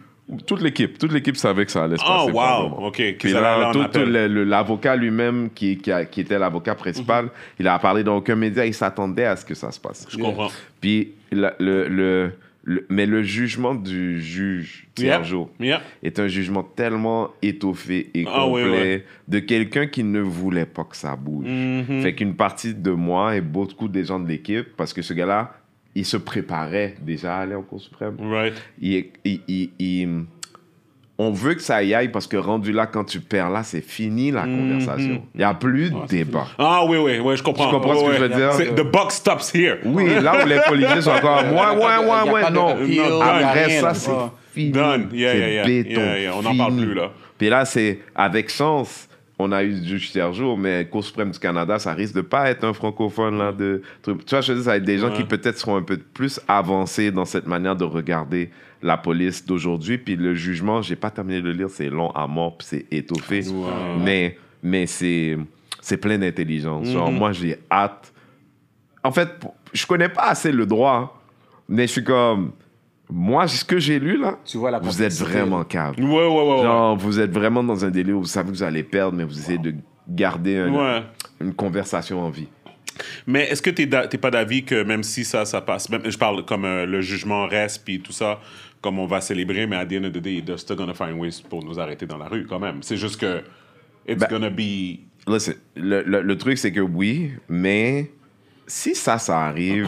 Toute 0.47 0.61
l'équipe, 0.61 0.97
toute 0.97 1.11
l'équipe 1.11 1.35
savait 1.35 1.65
que 1.65 1.71
ça 1.73 1.83
allait 1.83 1.97
se 1.97 2.03
Oh, 2.05 2.07
passer. 2.07 2.31
wow. 2.31 2.31
probablement. 2.31 2.88
OK. 2.88 3.15
Puis 3.19 3.33
là, 3.33 3.71
tout, 3.73 3.83
tout 3.85 4.05
l'avocat 4.05 4.95
lui-même, 4.95 5.50
qui, 5.53 5.77
qui, 5.77 5.91
a- 5.91 6.05
qui 6.05 6.21
était 6.21 6.39
l'avocat 6.39 6.73
principal, 6.75 7.27
il 7.59 7.67
a 7.67 7.77
parlé 7.79 8.01
dans 8.03 8.15
aucun 8.15 8.35
média, 8.35 8.65
il 8.65 8.73
s'attendait 8.73 9.25
à 9.25 9.35
ce 9.35 9.43
que 9.43 9.53
ça 9.55 9.71
se 9.71 9.79
passe. 9.79 10.07
Je 10.09 10.17
comprends. 10.17 10.47
Puis, 10.79 11.11
la- 11.33 11.53
le, 11.59 11.88
le, 11.89 12.31
le- 12.63 12.85
mais 12.89 13.05
le 13.05 13.23
jugement 13.23 13.73
du 13.75 14.21
juge, 14.21 14.87
Yeah. 14.99 15.21
Yeah. 15.59 15.81
est 16.03 16.19
un 16.19 16.27
jugement 16.27 16.63
tellement 16.63 17.31
étoffé 17.41 18.09
et 18.13 18.25
Ah, 18.27 18.41
complet 18.45 18.97
oui, 18.97 19.11
de 19.27 19.39
quelqu'un 19.39 19.87
qui 19.87 20.03
ne 20.03 20.19
voulait 20.19 20.65
pas 20.67 20.83
que 20.83 20.95
ça 20.95 21.15
bouge. 21.15 21.47
Mhm. 21.47 22.01
Fait 22.03 22.13
qu'une 22.13 22.35
partie 22.35 22.73
de 22.75 22.91
moi 22.91 23.35
et 23.35 23.41
beaucoup 23.41 23.87
des 23.87 24.03
gens 24.05 24.19
de 24.19 24.27
l'équipe, 24.27 24.67
parce 24.77 24.93
que 24.93 25.01
ce 25.01 25.13
gars-là, 25.13 25.55
il 25.95 26.05
se 26.05 26.17
préparait 26.17 26.95
déjà 27.01 27.37
à 27.37 27.41
aller 27.41 27.55
en 27.55 27.63
Cour 27.63 27.81
suprême. 27.81 28.15
Right. 28.19 28.53
Il- 28.79 29.05
il- 29.25 29.41
il- 29.47 29.69
il- 29.79 30.25
on 31.23 31.31
veut 31.31 31.53
que 31.53 31.61
ça 31.61 31.83
y 31.83 31.93
aille 31.93 32.09
parce 32.09 32.25
que 32.25 32.35
rendu 32.37 32.71
là, 32.71 32.87
quand 32.87 33.03
tu 33.03 33.19
perds 33.19 33.49
là, 33.51 33.61
c'est 33.63 33.81
fini 33.81 34.31
la 34.31 34.43
conversation. 34.43 35.21
Il 35.35 35.37
n'y 35.37 35.43
a 35.43 35.53
plus 35.53 35.91
de 35.91 36.07
débat. 36.07 36.47
Ah, 36.57 36.81
oui, 36.87 36.97
oui, 36.97 37.19
oui, 37.19 37.37
je 37.37 37.43
comprends. 37.43 37.65
Tu 37.65 37.71
comprends 37.71 37.91
Ouais, 37.91 37.99
ce 37.99 38.03
que 38.03 38.09
ouais. 38.09 38.17
je 38.17 38.57
veux 38.57 38.65
dire? 38.65 38.75
The 38.75 38.91
buck 38.91 39.11
stops 39.11 39.53
here. 39.53 39.77
Oui, 39.85 40.05
là 40.21 40.43
où 40.43 40.47
les 40.47 40.59
policiers 40.67 41.01
sont 41.01 41.11
encore, 41.11 41.43
ouais, 41.43 41.85
ouais, 41.85 42.31
ouais, 42.31 42.31
ouais, 42.31 42.51
non. 42.51 42.75
Après 43.21 43.69
ça, 43.81 43.93
c'est 43.93 44.11
fini. 44.51 44.71
Done. 44.71 45.09
Yeah, 45.13 45.31
C'est 45.33 45.39
yeah, 45.39 45.49
yeah. 45.49 45.65
béton. 45.65 45.89
Yeah, 46.01 46.19
yeah. 46.19 46.31
On 46.35 46.41
n'en 46.41 46.57
parle 46.57 46.75
plus, 46.77 46.93
là. 46.93 47.11
Puis 47.37 47.49
là, 47.49 47.65
c'est 47.65 47.99
avec 48.15 48.49
chance, 48.49 49.07
on 49.39 49.51
a 49.51 49.63
eu 49.63 49.73
du 49.79 49.87
juge 49.87 50.11
Sergio, 50.11 50.55
mais 50.55 50.85
Cour 50.85 51.03
suprême 51.03 51.31
du 51.31 51.39
Canada, 51.39 51.79
ça 51.79 51.93
risque 51.93 52.15
de 52.15 52.21
pas 52.21 52.49
être 52.49 52.63
un 52.63 52.73
francophone 52.73 53.37
là 53.37 53.51
de 53.51 53.81
truc. 54.01 54.25
Tu 54.25 54.29
vois, 54.35 54.41
je 54.41 54.51
veux 54.53 54.57
dire, 54.59 54.65
ça 54.65 54.71
va 54.71 54.77
être 54.77 54.83
des 54.83 54.97
gens 54.99 55.07
Ouais. 55.09 55.13
qui 55.17 55.23
peut-être 55.23 55.57
seront 55.57 55.75
un 55.77 55.81
peu 55.81 55.97
plus 55.97 56.39
avancés 56.47 57.11
dans 57.11 57.25
cette 57.25 57.47
manière 57.47 57.75
de 57.75 57.83
regarder 57.83 58.49
la 58.81 58.97
police 58.97 59.45
d'aujourd'hui. 59.45 59.97
Puis 59.97 60.15
le 60.15 60.33
jugement, 60.33 60.81
j'ai 60.81 60.95
pas 60.95 61.09
terminé 61.11 61.41
de 61.41 61.47
le 61.47 61.53
lire, 61.53 61.69
c'est 61.69 61.89
long 61.89 62.09
à 62.11 62.27
mort, 62.27 62.57
puis 62.57 62.67
c'est 62.69 62.85
étoffé, 62.91 63.43
mais 64.03 64.38
mais 64.63 64.85
c'est 64.85 65.38
c'est 65.81 65.97
plein 65.97 66.17
d'intelligence. 66.17 66.88
Genre 66.88 67.11
moi, 67.11 67.31
j'ai 67.31 67.57
hâte. 67.71 68.13
En 69.03 69.11
fait, 69.11 69.29
je 69.73 69.85
connais 69.88 70.09
pas 70.09 70.27
assez 70.29 70.51
le 70.51 70.65
droit, 70.65 71.21
mais 71.67 71.88
je 71.88 71.91
suis 71.93 72.03
comme 72.03 72.51
moi, 73.13 73.45
ce 73.47 73.65
que 73.65 73.77
j'ai 73.79 74.00
lu 74.00 74.17
là, 74.17 74.38
Tu 74.45 74.57
vois 74.57 74.71
la 74.71 74.79
vous 74.79 75.01
êtes 75.01 75.13
vraiment 75.13 75.63
calme. 75.65 75.95
Ouais, 76.00 76.05
ouais, 76.05 76.27
ouais. 76.27 76.55
ouais. 76.57 76.61
Genre, 76.63 76.95
vous 76.95 77.19
êtes 77.19 77.31
vraiment 77.31 77.61
dans 77.63 77.83
un 77.83 77.89
délire 77.89 78.15
où 78.17 78.21
vous 78.21 78.25
savez 78.25 78.50
que 78.51 78.55
vous 78.55 78.63
allez 78.63 78.83
perdre, 78.83 79.17
mais 79.17 79.23
vous 79.25 79.38
essayez 79.38 79.57
de 79.57 79.73
garder 80.07 80.57
un- 80.57 80.73
Ouais. 80.73 81.03
une 81.41 81.53
conversation 81.53 82.21
en 82.21 82.29
vie. 82.29 82.47
Mais 83.27 83.50
est-ce 83.50 83.62
que 83.62 83.70
tu 83.70 83.88
n'es 83.88 84.17
pas 84.17 84.31
d'avis 84.31 84.63
que 84.63 84.84
même 84.84 85.03
si 85.03 85.24
ça, 85.25 85.46
ça 85.46 85.62
passe, 85.62 85.89
même, 85.89 86.10
je 86.10 86.17
parle 86.17 86.46
comme 86.46 86.65
euh, 86.65 86.86
le 86.86 87.01
jugement 87.01 87.46
reste, 87.48 87.84
puis 87.86 88.00
tout 88.00 88.12
ça, 88.12 88.39
comme 88.81 89.00
on 89.00 89.05
va 89.05 89.22
célébrer, 89.22 89.67
mais 89.67 89.75
à 89.75 89.86
the 89.86 89.93
end 89.93 90.05
of 90.05 90.12
the 90.13 90.17
day, 90.17 90.41
they're 90.46 90.58
still 90.60 90.75
gonna 90.75 90.93
find 90.93 91.13
ways 91.20 91.43
pour 91.50 91.63
nous 91.63 91.79
arrêter 91.79 92.05
dans 92.05 92.17
la 92.17 92.27
rue 92.27 92.46
quand 92.48 92.60
même. 92.60 92.81
C'est 92.81 92.98
juste 92.98 93.20
que 93.20 93.41
it's 94.08 94.20
Ben- 94.20 94.27
gonna 94.29 94.50
be... 94.50 95.00
Listen, 95.27 95.55
le, 95.75 96.01
le- 96.03 96.22
le 96.24 96.38
truc, 96.38 96.58
c'est 96.58 96.72
que 96.72 96.79
oui, 96.79 97.31
mais 97.48 98.10
si 98.65 98.96
ça, 98.96 99.20
ça 99.20 99.41
arrive, 99.41 99.88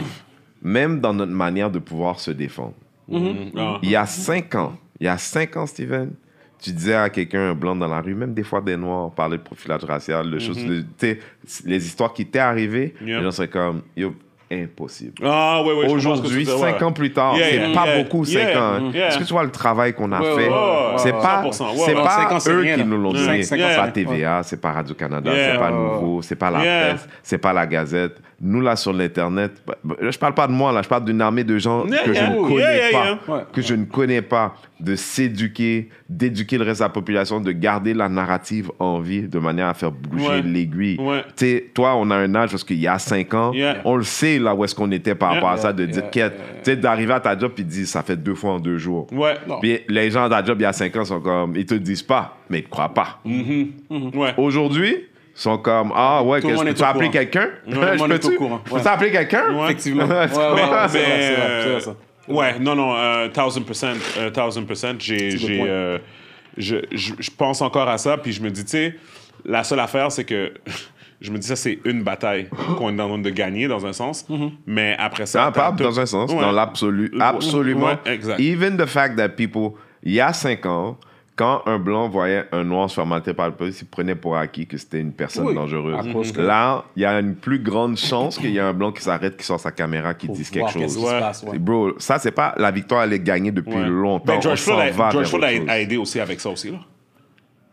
même 0.62 1.00
dans 1.00 1.12
notre 1.12 1.32
manière 1.32 1.70
de 1.70 1.80
pouvoir 1.80 2.20
se 2.20 2.30
défendre, 2.30 2.74
Ah. 3.12 3.78
il 3.82 3.90
y 3.90 3.96
a 3.96 4.06
cinq 4.06 4.54
ans, 4.54 4.78
il 5.00 5.06
y 5.06 5.08
a 5.08 5.18
cinq 5.18 5.56
ans, 5.56 5.66
Steven, 5.66 6.12
tu 6.60 6.72
disais 6.72 6.94
à 6.94 7.10
quelqu'un, 7.10 7.50
un 7.50 7.54
blanc 7.54 7.76
dans 7.76 7.88
la 7.88 8.00
rue, 8.00 8.14
même 8.14 8.32
des 8.34 8.42
fois 8.44 8.60
des 8.60 8.76
noirs, 8.76 9.10
parler 9.10 9.36
de 9.38 9.42
profilage 9.42 9.84
racial, 9.84 10.38
choses, 10.40 10.64
de- 10.64 10.80
tu 10.80 10.86
sais, 10.98 11.18
les 11.66 11.84
histoires 11.86 12.12
qui 12.12 12.24
t'étaient 12.24 12.38
arrivées, 12.38 12.94
Yeah. 13.04 13.18
les 13.18 13.24
gens 13.24 13.30
seraient 13.32 13.48
comme, 13.48 13.82
yo, 13.96 14.14
impossible. 14.52 15.14
Ah, 15.24 15.62
ouais, 15.64 15.72
ouais. 15.74 15.90
Aujourd'hui, 15.90 16.46
cinq 16.46 16.76
ouais. 16.76 16.82
ans 16.82 16.92
plus 16.92 17.12
tard, 17.12 17.36
Yeah, 17.36 17.46
c'est 17.50 17.56
yeah, 17.56 17.72
pas 17.74 17.96
beaucoup, 18.02 18.24
cinq 18.24 18.54
ans. 18.56 18.60
hein. 18.60 18.90
yeah. 18.94 19.08
Est-ce 19.08 19.18
que 19.18 19.24
tu 19.24 19.32
vois 19.32 19.42
le 19.44 19.50
travail 19.50 19.94
qu'on 19.94 20.12
a 20.12 20.20
fait? 20.20 20.48
c'est 20.98 21.12
pas, 21.12 21.42
100%, 21.50 21.70
ouais, 21.72 21.78
c'est 21.86 21.94
pas 21.94 22.38
eux 22.52 22.60
rien, 22.60 22.76
qui 22.76 22.84
nous 22.84 22.98
l'ont 22.98 23.14
Cinq- 23.14 23.26
donné. 23.26 23.42
C'est 23.42 23.56
pas. 23.58 23.88
TVA, 23.88 24.42
c'est 24.42 24.60
pas 24.60 24.72
Radio-Canada, 24.72 25.30
c'est 25.34 25.58
pas 25.58 25.70
Nouveau, 25.70 26.22
c'est 26.22 26.36
pas 26.36 26.50
la 26.50 26.58
presse, 26.60 27.08
c'est 27.22 27.38
pas 27.38 27.52
la 27.52 27.66
Gazette. 27.66 28.20
Nous, 28.40 28.60
là, 28.60 28.76
sur 28.76 28.92
l'Internet, 28.92 29.62
bah, 29.66 29.76
là, 30.00 30.10
je 30.10 30.18
parle 30.18 30.34
pas 30.34 30.46
de 30.46 30.52
moi, 30.52 30.72
là, 30.72 30.82
je 30.82 30.88
parle 30.88 31.04
d'une 31.04 31.20
armée 31.20 31.44
de 31.44 31.56
gens 31.58 31.86
Yeah, 31.86 32.02
que 32.04 32.10
yeah. 32.12 32.26
je 32.26 32.30
ne 32.32 32.48
connais 32.48 32.90
yeah, 32.90 33.16
pas. 33.26 33.40
Que 33.52 33.62
je 33.62 33.74
ne 33.74 33.84
connais 33.84 34.22
pas, 34.22 34.54
de 34.80 34.96
s'éduquer, 34.96 35.88
d'éduquer 36.08 36.58
le 36.58 36.64
reste 36.64 36.80
de 36.80 36.84
la 36.84 36.88
population, 36.90 37.40
de 37.40 37.52
garder 37.52 37.94
la 37.94 38.08
narrative 38.08 38.70
en 38.78 39.00
vie 39.00 39.22
de 39.22 39.38
manière 39.38 39.68
à 39.68 39.74
faire 39.74 39.92
bouger 39.92 40.26
Ouais. 40.28 40.42
l'aiguille. 40.42 40.96
Ouais. 41.00 41.22
Tu 41.36 41.46
sais, 41.46 41.70
toi, 41.74 41.94
on 41.96 42.10
a 42.10 42.16
un 42.16 42.34
âge 42.34 42.50
parce 42.50 42.64
qu'il 42.64 42.78
y 42.78 42.86
a 42.88 42.98
cinq 42.98 43.32
ans, 43.34 43.52
Yeah. 43.54 43.78
on 43.84 43.96
le 43.96 44.02
sait 44.02 44.38
là 44.38 44.54
où 44.54 44.64
est-ce 44.64 44.74
qu'on 44.74 44.90
était 44.90 45.14
par 45.14 45.30
Yeah. 45.30 45.40
rapport 45.40 45.50
à 45.52 45.56
ça, 45.58 45.72
de 45.72 45.84
Yeah, 45.84 45.92
dire, 45.92 46.10
tu 46.10 46.30
sais, 46.64 46.76
d'arriver 46.76 47.12
à 47.14 47.20
ta 47.20 47.38
job 47.38 47.52
de 47.56 47.62
dire, 47.62 47.86
ça 47.86 48.02
fait 48.02 48.16
deux 48.16 48.34
fois 48.34 48.52
en 48.54 48.58
deux 48.60 48.78
jours. 48.78 49.06
Ouais. 49.12 49.34
Non. 49.48 49.60
Puis 49.60 49.78
les 49.88 50.10
gens 50.10 50.24
à 50.24 50.28
ta 50.28 50.44
job 50.44 50.58
il 50.60 50.64
y 50.64 50.66
a 50.66 50.72
cinq 50.72 50.94
ans 50.96 51.04
sont 51.04 51.20
comme, 51.20 51.54
ils 51.56 51.66
te 51.66 51.74
disent 51.74 52.02
pas, 52.02 52.36
mais 52.50 52.58
ils 52.58 52.64
te 52.64 52.68
croient 52.70 52.92
pas. 52.92 53.20
Ouais. 53.24 54.34
Aujourd'hui, 54.36 54.96
ils 54.96 55.13
sont 55.34 55.58
comme, 55.58 55.92
ah 55.94 56.22
ouais, 56.22 56.40
le 56.40 56.42
que 56.48 56.48
je 56.56 56.62
peux 56.62 56.80
au 56.80 56.84
appeler 56.84 57.00
courant. 57.08 57.10
quelqu'un? 57.12 57.48
Je 57.66 58.06
peux-tu? 58.06 58.38
Ouais. 58.38 58.86
appeler 58.86 59.10
quelqu'un? 59.10 59.64
Effectivement. 59.64 60.04
Ouais, 60.06 60.28
tu 60.28 60.38
euh, 60.38 61.80
non, 62.60 62.74
non, 62.74 62.94
euh, 62.96 63.28
1000%, 63.28 63.96
euh, 64.18 64.30
1000%, 64.30 64.94
j'ai, 64.98 65.18
C'est 65.32 65.36
le 65.36 65.38
j'ai, 65.38 65.62
euh, 65.62 65.98
je, 66.56 66.76
je, 66.92 67.12
je 67.18 67.30
pense 67.36 67.60
encore 67.60 67.88
à 67.88 67.98
ça, 67.98 68.16
puis 68.16 68.32
je 68.32 68.40
me 68.42 68.50
dis, 68.50 68.64
tu 68.64 68.70
sais, 68.70 68.94
la 69.44 69.64
seule 69.64 69.80
affaire, 69.80 70.10
c'est 70.10 70.24
que 70.24 70.52
je 71.20 71.30
me 71.30 71.38
dis, 71.38 71.46
ça, 71.46 71.56
c'est 71.56 71.80
une 71.84 72.02
bataille 72.02 72.48
qu'on 72.78 72.96
est 72.98 73.02
en 73.02 73.08
train 73.08 73.18
de 73.18 73.30
gagner, 73.30 73.66
dans 73.68 73.84
un 73.84 73.92
sens, 73.92 74.26
mais 74.66 74.96
après 74.98 75.26
ça... 75.26 75.52
Ah, 75.54 75.72
dans 75.72 76.00
un 76.00 76.06
sens, 76.06 76.30
Ouais. 76.32 76.40
dans 76.40 76.52
l'absolu. 76.52 77.12
Absolument. 77.20 77.86
ouais, 77.86 77.98
exact. 78.14 78.40
Even 78.40 78.76
the 78.76 78.86
fact 78.86 79.16
that 79.16 79.30
people, 79.30 79.72
il 80.02 80.12
y 80.12 80.20
a 80.20 80.32
cinq 80.32 80.64
ans, 80.66 80.96
quand 81.36 81.62
un 81.66 81.78
blanc 81.78 82.08
voyait 82.08 82.44
un 82.52 82.62
noir 82.62 82.88
se 82.88 82.94
faire 82.94 83.06
maltraiter 83.06 83.34
par 83.36 83.46
la 83.46 83.52
police, 83.52 83.80
il 83.82 83.86
prenait 83.88 84.14
pour 84.14 84.36
acquis 84.36 84.66
que 84.66 84.76
c'était 84.76 85.00
une 85.00 85.12
personne 85.12 85.46
Oui, 85.48 85.54
dangereuse. 85.54 86.30
que- 86.32 86.40
Là, 86.40 86.84
il 86.94 87.02
y 87.02 87.04
a 87.04 87.18
une 87.18 87.34
plus 87.34 87.58
grande 87.58 87.96
chance 87.96 88.38
qu'il 88.38 88.50
y 88.50 88.58
ait 88.58 88.60
un 88.60 88.72
blanc 88.72 88.92
qui 88.92 89.02
s'arrête, 89.02 89.36
qui 89.36 89.44
sort 89.44 89.58
sa 89.58 89.72
caméra, 89.72 90.14
qui 90.14 90.26
Pour 90.26 90.36
dise 90.36 90.48
quelque 90.50 90.70
chose. 90.70 90.94
se 90.96 91.00
passe, 91.10 91.42
ouais. 91.42 91.58
Bro, 91.58 91.94
ça, 91.98 92.18
c'est 92.18 92.30
pas 92.30 92.54
la 92.56 92.70
victoire, 92.70 93.02
elle 93.02 93.12
est 93.14 93.20
gagnée 93.20 93.50
depuis 93.50 93.74
Ouais. 93.74 93.86
longtemps. 93.88 94.24
Ben, 94.26 94.40
George 94.40 94.60
Floyd, 94.60 94.94
a, 94.98 95.72
a, 95.72 95.78
aidé 95.80 95.96
aussi 95.96 96.20
avec 96.20 96.40
ça 96.40 96.50
aussi. 96.50 96.70
Là. 96.70 96.78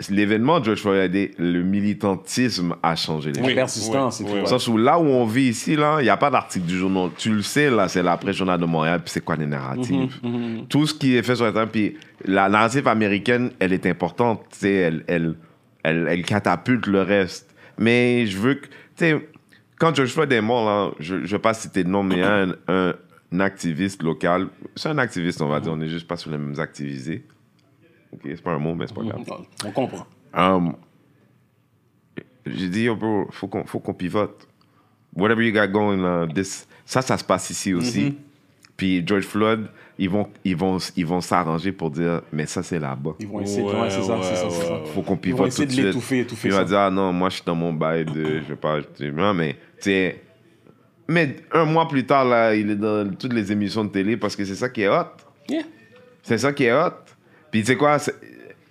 L'événement 0.10 0.60
de 0.60 0.66
George 0.66 0.82
Floyd 0.82 1.32
le 1.38 1.62
militantisme 1.64 2.76
a 2.82 2.96
changé 2.96 3.32
les 3.32 3.40
Oui. 3.42 3.48
choses. 3.48 3.56
persistance 3.56 4.22
et 4.22 4.24
oui, 4.24 4.30
tout. 4.30 4.36
oui. 4.36 4.40
Dans 4.42 4.46
ouais. 4.48 4.54
le 4.54 4.60
sens 4.60 4.68
où 4.68 4.78
là 4.78 5.00
où 5.00 5.04
on 5.06 5.26
vit 5.26 5.50
ici, 5.50 5.76
là, 5.76 5.98
il 6.00 6.04
n'y 6.04 6.10
a 6.10 6.18
pas 6.18 6.30
d'article 6.30 6.66
du 6.66 6.78
journal. 6.78 7.10
Tu 7.18 7.30
le 7.34 7.42
sais, 7.42 7.70
là, 7.70 7.88
c'est 7.88 8.02
la 8.04 8.18
presse 8.18 8.36
journal 8.36 8.60
de 8.60 8.66
Montréal, 8.66 9.02
puis 9.04 9.12
c'est 9.12 9.24
quoi 9.24 9.36
les 9.36 9.46
narratives. 9.46 10.20
Mhm, 10.24 10.68
Tout 10.68 10.88
ce 10.88 10.94
qui 10.94 11.16
est 11.16 11.24
fait 11.24 11.36
sur 11.36 11.46
Internet, 11.46 11.70
puis 11.72 11.98
la 12.26 12.50
narrative 12.50 12.88
américaine, 12.88 13.52
elle 13.60 13.74
est 13.74 13.86
importante, 13.86 14.44
tu 14.52 14.60
sais, 14.60 14.74
elle, 14.74 15.04
elle, 15.08 15.36
elle, 15.84 16.08
elle 16.10 16.24
catapulte 16.24 16.88
le 16.88 17.02
reste. 17.02 17.54
Mais 17.78 18.26
je 18.28 18.38
veux 18.38 18.56
que, 18.56 18.66
tu 18.68 18.72
sais, 18.98 19.28
quand 19.80 19.96
George 19.96 20.12
Floyd 20.12 20.32
est 20.32 20.42
mort, 20.42 20.66
là, 20.66 20.92
je 21.00 21.16
ne 21.16 21.26
vais 21.26 21.40
pas 21.40 21.54
citer 21.54 21.84
de 21.84 21.90
nom, 21.90 22.04
mais 22.04 22.22
un, 22.22 22.54
un, 22.68 22.94
un 23.34 23.40
activiste 23.40 24.04
local, 24.04 24.48
c'est 24.76 24.90
un 24.90 24.98
activiste, 25.00 25.42
on 25.42 25.48
va 25.48 25.60
dire, 25.60 25.72
on 25.72 25.78
n'est 25.78 25.88
juste 25.88 26.08
pas 26.08 26.18
sur 26.18 26.30
les 26.32 26.38
mêmes 26.38 26.60
activisés. 26.60 27.24
Ok, 28.14 28.22
c'est 28.26 28.42
pas 28.42 28.52
un 28.52 28.60
mot, 28.60 28.76
mais 28.76 28.88
c'est 28.88 28.94
pas 28.94 29.04
grave. 29.04 29.22
On 29.66 29.72
comprend. 29.72 30.06
Um, 30.34 30.74
j'ai 32.46 32.68
dit, 32.70 32.84
yo, 32.84 32.96
bro, 32.96 33.28
faut 33.32 33.48
qu'on, 33.48 33.66
faut 33.66 33.80
qu'on 33.80 33.94
pivote. 33.94 34.48
Whatever 35.16 35.46
you 35.46 35.54
got 35.54 35.68
going, 35.68 35.98
là, 36.02 36.28
this, 36.34 36.68
ça, 36.86 37.02
ça 37.02 37.18
se 37.18 37.24
passe 37.24 37.50
ici 37.50 37.74
aussi. 37.74 38.02
Mm-hmm. 38.10 38.14
Puis 38.78 39.04
George 39.06 39.26
Floyd, 39.26 39.68
ils 40.00 40.10
vont, 40.10 40.28
ils 40.44 40.56
vont, 40.56 40.78
ils 40.96 41.06
vont 41.06 41.22
s'arranger 41.22 41.72
pour 41.72 41.92
dire, 41.92 42.22
mais 42.34 42.46
ça, 42.48 42.64
c'est 42.64 42.80
là-bas. 42.80 43.12
Ils 43.20 43.28
vont 43.28 43.42
essayer, 43.42 43.62
Ouais, 43.64 43.82
ouais, 43.82 43.90
c'est 43.90 44.02
ça, 44.02 44.18
c'est 44.24 44.36
ça, 44.36 44.46
ouais, 44.48 44.52
c'est 44.52 44.66
ça. 44.66 44.74
ouais. 44.74 44.86
Faut 44.94 45.02
qu'on 45.02 45.14
Ils 45.24 45.34
vont 45.34 45.46
pivote 45.46 45.56
tout 45.56 45.62
essayer 45.64 45.82
de 45.84 45.88
l'étouffer, 45.88 46.20
étouffer 46.22 46.48
Il 46.48 46.52
va 46.54 46.60
ça. 46.60 46.66
dire, 46.66 46.80
ah 46.80 46.90
non, 46.90 47.14
moi, 47.14 47.30
je 47.30 47.36
suis 47.36 47.44
dans 47.46 47.56
mon 47.56 47.74
bail 47.74 48.06
de, 48.06 48.40
je 48.42 48.48
vais 48.48 48.56
pas, 48.56 48.80
je- 48.82 49.34
mais, 49.34 49.54
tu 49.54 49.60
sais, 49.82 50.22
mais 51.08 51.36
un 51.52 51.66
mois 51.66 51.88
plus 51.88 52.06
tard, 52.06 52.26
là, 52.26 52.56
il 52.56 52.72
est 52.72 52.76
dans 52.76 53.14
toutes 53.14 53.34
les 53.34 53.52
émissions 53.52 53.84
de 53.84 53.90
télé 53.90 54.18
parce 54.18 54.36
que 54.36 54.46
c'est 54.46 54.56
ça 54.56 54.70
qui 54.70 54.82
est 54.82 54.90
hot. 54.90 55.06
Yeah. 55.50 55.64
C'est 56.24 56.38
ça 56.38 56.54
qui 56.54 56.64
est 56.64 56.74
hot. 56.74 56.94
Puis 57.52 57.62
tu 57.62 57.68
sais 57.68 57.76
quoi, 57.76 58.00
c'est- 58.00 58.16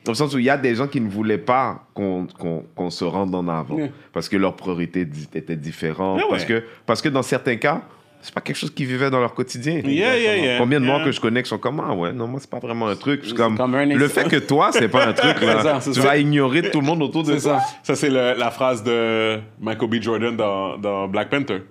au 0.09 0.15
sens 0.15 0.35
où 0.35 0.39
il 0.39 0.45
y 0.47 0.51
a 0.51 0.57
des 0.57 0.75
gens 0.75 0.87
qui 0.89 1.01
ne 1.01 1.09
voulaient 1.11 1.37
pas 1.39 1.85
qu'on 1.95 2.91
se 2.91 3.05
rende 3.05 3.35
en 3.35 3.47
avant. 3.49 3.79
Parce 4.13 4.29
que 4.29 4.37
leurs 4.37 4.57
priorités 4.57 5.07
étaient 5.35 5.57
différentes. 5.57 6.17
Mais 6.19 6.25
parce, 6.29 6.45
que, 6.45 6.63
parce 6.87 7.03
que 7.03 7.09
dans 7.11 7.23
certains 7.23 7.57
cas, 7.57 7.83
c'est 8.23 8.35
pas 8.35 8.41
quelque 8.41 8.57
chose 8.57 8.71
qu'ils 8.71 8.87
vivaient 8.87 9.09
dans 9.11 9.21
leur 9.21 9.33
quotidien. 9.35 9.81
Yeah, 9.85 10.19
yeah, 10.19 10.37
yeah. 10.37 10.59
Combien 10.59 10.81
de 10.81 10.85
noirs 10.87 11.05
que 11.05 11.13
je 11.13 11.21
connais 11.21 11.43
qui 11.43 11.49
sont 11.49 11.59
comme 11.59 11.81
Ah 11.81 11.95
ouais, 11.95 12.13
non, 12.13 12.27
moi, 12.27 12.39
c'est 12.41 12.51
pas 12.51 12.59
vraiment 12.59 12.89
un 12.89 12.97
truc. 12.97 13.23
Je 13.25 13.35
comme, 13.35 13.57
comme 13.57 13.75
un 13.75 13.87
le 13.87 14.09
fait 14.09 14.29
que 14.29 14.37
toi, 14.37 14.71
c'est 14.73 14.89
pas 14.89 15.07
un 15.07 15.13
truc, 15.13 15.41
là, 15.43 15.63
ça, 15.81 15.91
tu 15.93 15.95
ça. 15.95 16.01
vas 16.07 16.17
ignorer 16.19 16.71
tout 16.71 16.81
le 16.81 16.87
monde 16.87 17.03
autour 17.03 17.23
de 17.23 17.33
C'est 17.35 17.41
ça. 17.41 17.61
Ça, 17.83 17.95
c'est 17.95 18.11
le- 18.11 18.35
la 18.39 18.51
phrase 18.51 18.83
de 18.83 19.39
Michael 19.61 19.89
B. 19.89 19.95
Jordan 20.03 20.37
dans, 20.37 20.77
dans 20.79 21.09
Black 21.09 21.29
Panther. 21.31 21.63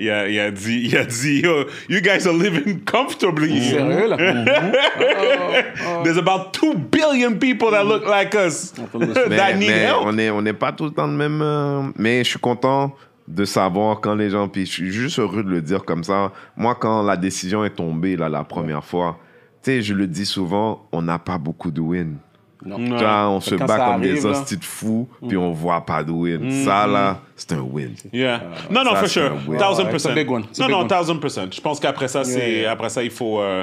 Il 0.00 0.08
a, 0.10 0.28
il 0.28 0.38
a 0.38 0.50
dit, 0.52 0.82
il 0.84 0.96
a 0.96 1.04
dit 1.04 1.40
Yo, 1.40 1.64
You 1.88 2.00
guys 2.00 2.26
are 2.28 2.32
living 2.32 2.80
comfortably. 2.84 3.60
Sérieux, 3.60 4.08
là? 4.08 4.16
There's 6.04 6.18
about 6.18 6.52
2 6.52 6.74
billion 6.90 7.38
people 7.38 7.70
that 7.72 7.84
look 7.84 8.06
like 8.06 8.34
us 8.34 8.72
Mais, 8.94 9.36
that 9.36 9.54
need 9.56 9.68
mais 9.70 9.84
help. 9.86 10.02
on 10.04 10.12
n'est 10.12 10.30
on 10.30 10.42
n'est 10.42 10.52
pas 10.52 10.72
tout 10.72 10.84
le 10.84 10.90
temps 10.92 11.06
le 11.06 11.14
même. 11.14 11.40
euh, 11.42 11.82
mais 11.96 12.22
je 12.24 12.30
suis 12.30 12.38
content 12.38 12.94
de 13.26 13.44
savoir 13.44 14.00
quand 14.00 14.14
les 14.14 14.30
gens. 14.30 14.48
Puis 14.48 14.66
je 14.66 14.70
suis 14.72 14.90
juste 14.92 15.18
heureux 15.18 15.42
de 15.42 15.50
le 15.50 15.60
dire 15.62 15.84
comme 15.84 16.04
ça. 16.04 16.32
Moi, 16.56 16.76
quand 16.76 17.02
la 17.02 17.16
décision 17.16 17.64
est 17.64 17.74
tombée 17.74 18.16
là, 18.16 18.28
la 18.28 18.44
première 18.44 18.84
fois, 18.84 19.18
tu 19.62 19.70
sais, 19.72 19.82
je 19.82 19.94
le 19.94 20.06
dis 20.06 20.26
souvent, 20.26 20.86
on 20.92 21.02
n'a 21.02 21.18
pas 21.18 21.38
beaucoup 21.38 21.70
de 21.72 21.80
win. 21.80 22.16
Non. 22.64 22.76
Vois, 22.98 23.28
on 23.30 23.40
se 23.40 23.54
bat 23.54 23.78
comme 23.78 24.00
des 24.02 24.10
arrive, 24.10 24.24
là. 24.24 24.30
hosties 24.30 24.56
de 24.56 24.64
fous, 24.64 25.08
puis 25.28 25.36
on 25.36 25.52
voit 25.52 25.84
pas 25.86 26.02
de 26.02 26.10
win. 26.10 26.64
Ça, 26.64 26.86
là, 26.88 27.20
c'est 27.36 27.52
un 27.52 27.60
win. 27.60 27.94
Yeah. 28.12 28.42
non, 28.70 28.82
non, 28.82 28.90
ça, 28.94 28.96
for 28.96 29.08
sure. 29.08 29.32
un 29.32 29.48
win. 29.50 29.58
Thousand 29.60 29.84
Ouais, 29.84 29.90
percent. 29.90 30.08
it's 30.10 30.18
a 30.18 30.20
big 30.22 30.30
one. 30.30 30.44
Non, 30.58 30.68
non, 30.68 30.80
one. 30.80 30.88
thousand 30.88 31.18
percent. 31.18 31.52
Je 31.54 31.60
pense 31.60 31.78
qu'après 31.78 32.08
ça, 32.08 32.24
c'est, 32.24 32.60
yeah. 32.62 32.72
après 32.72 32.88
ça, 32.88 33.02
il 33.04 33.10
faut, 33.10 33.40
euh, 33.40 33.62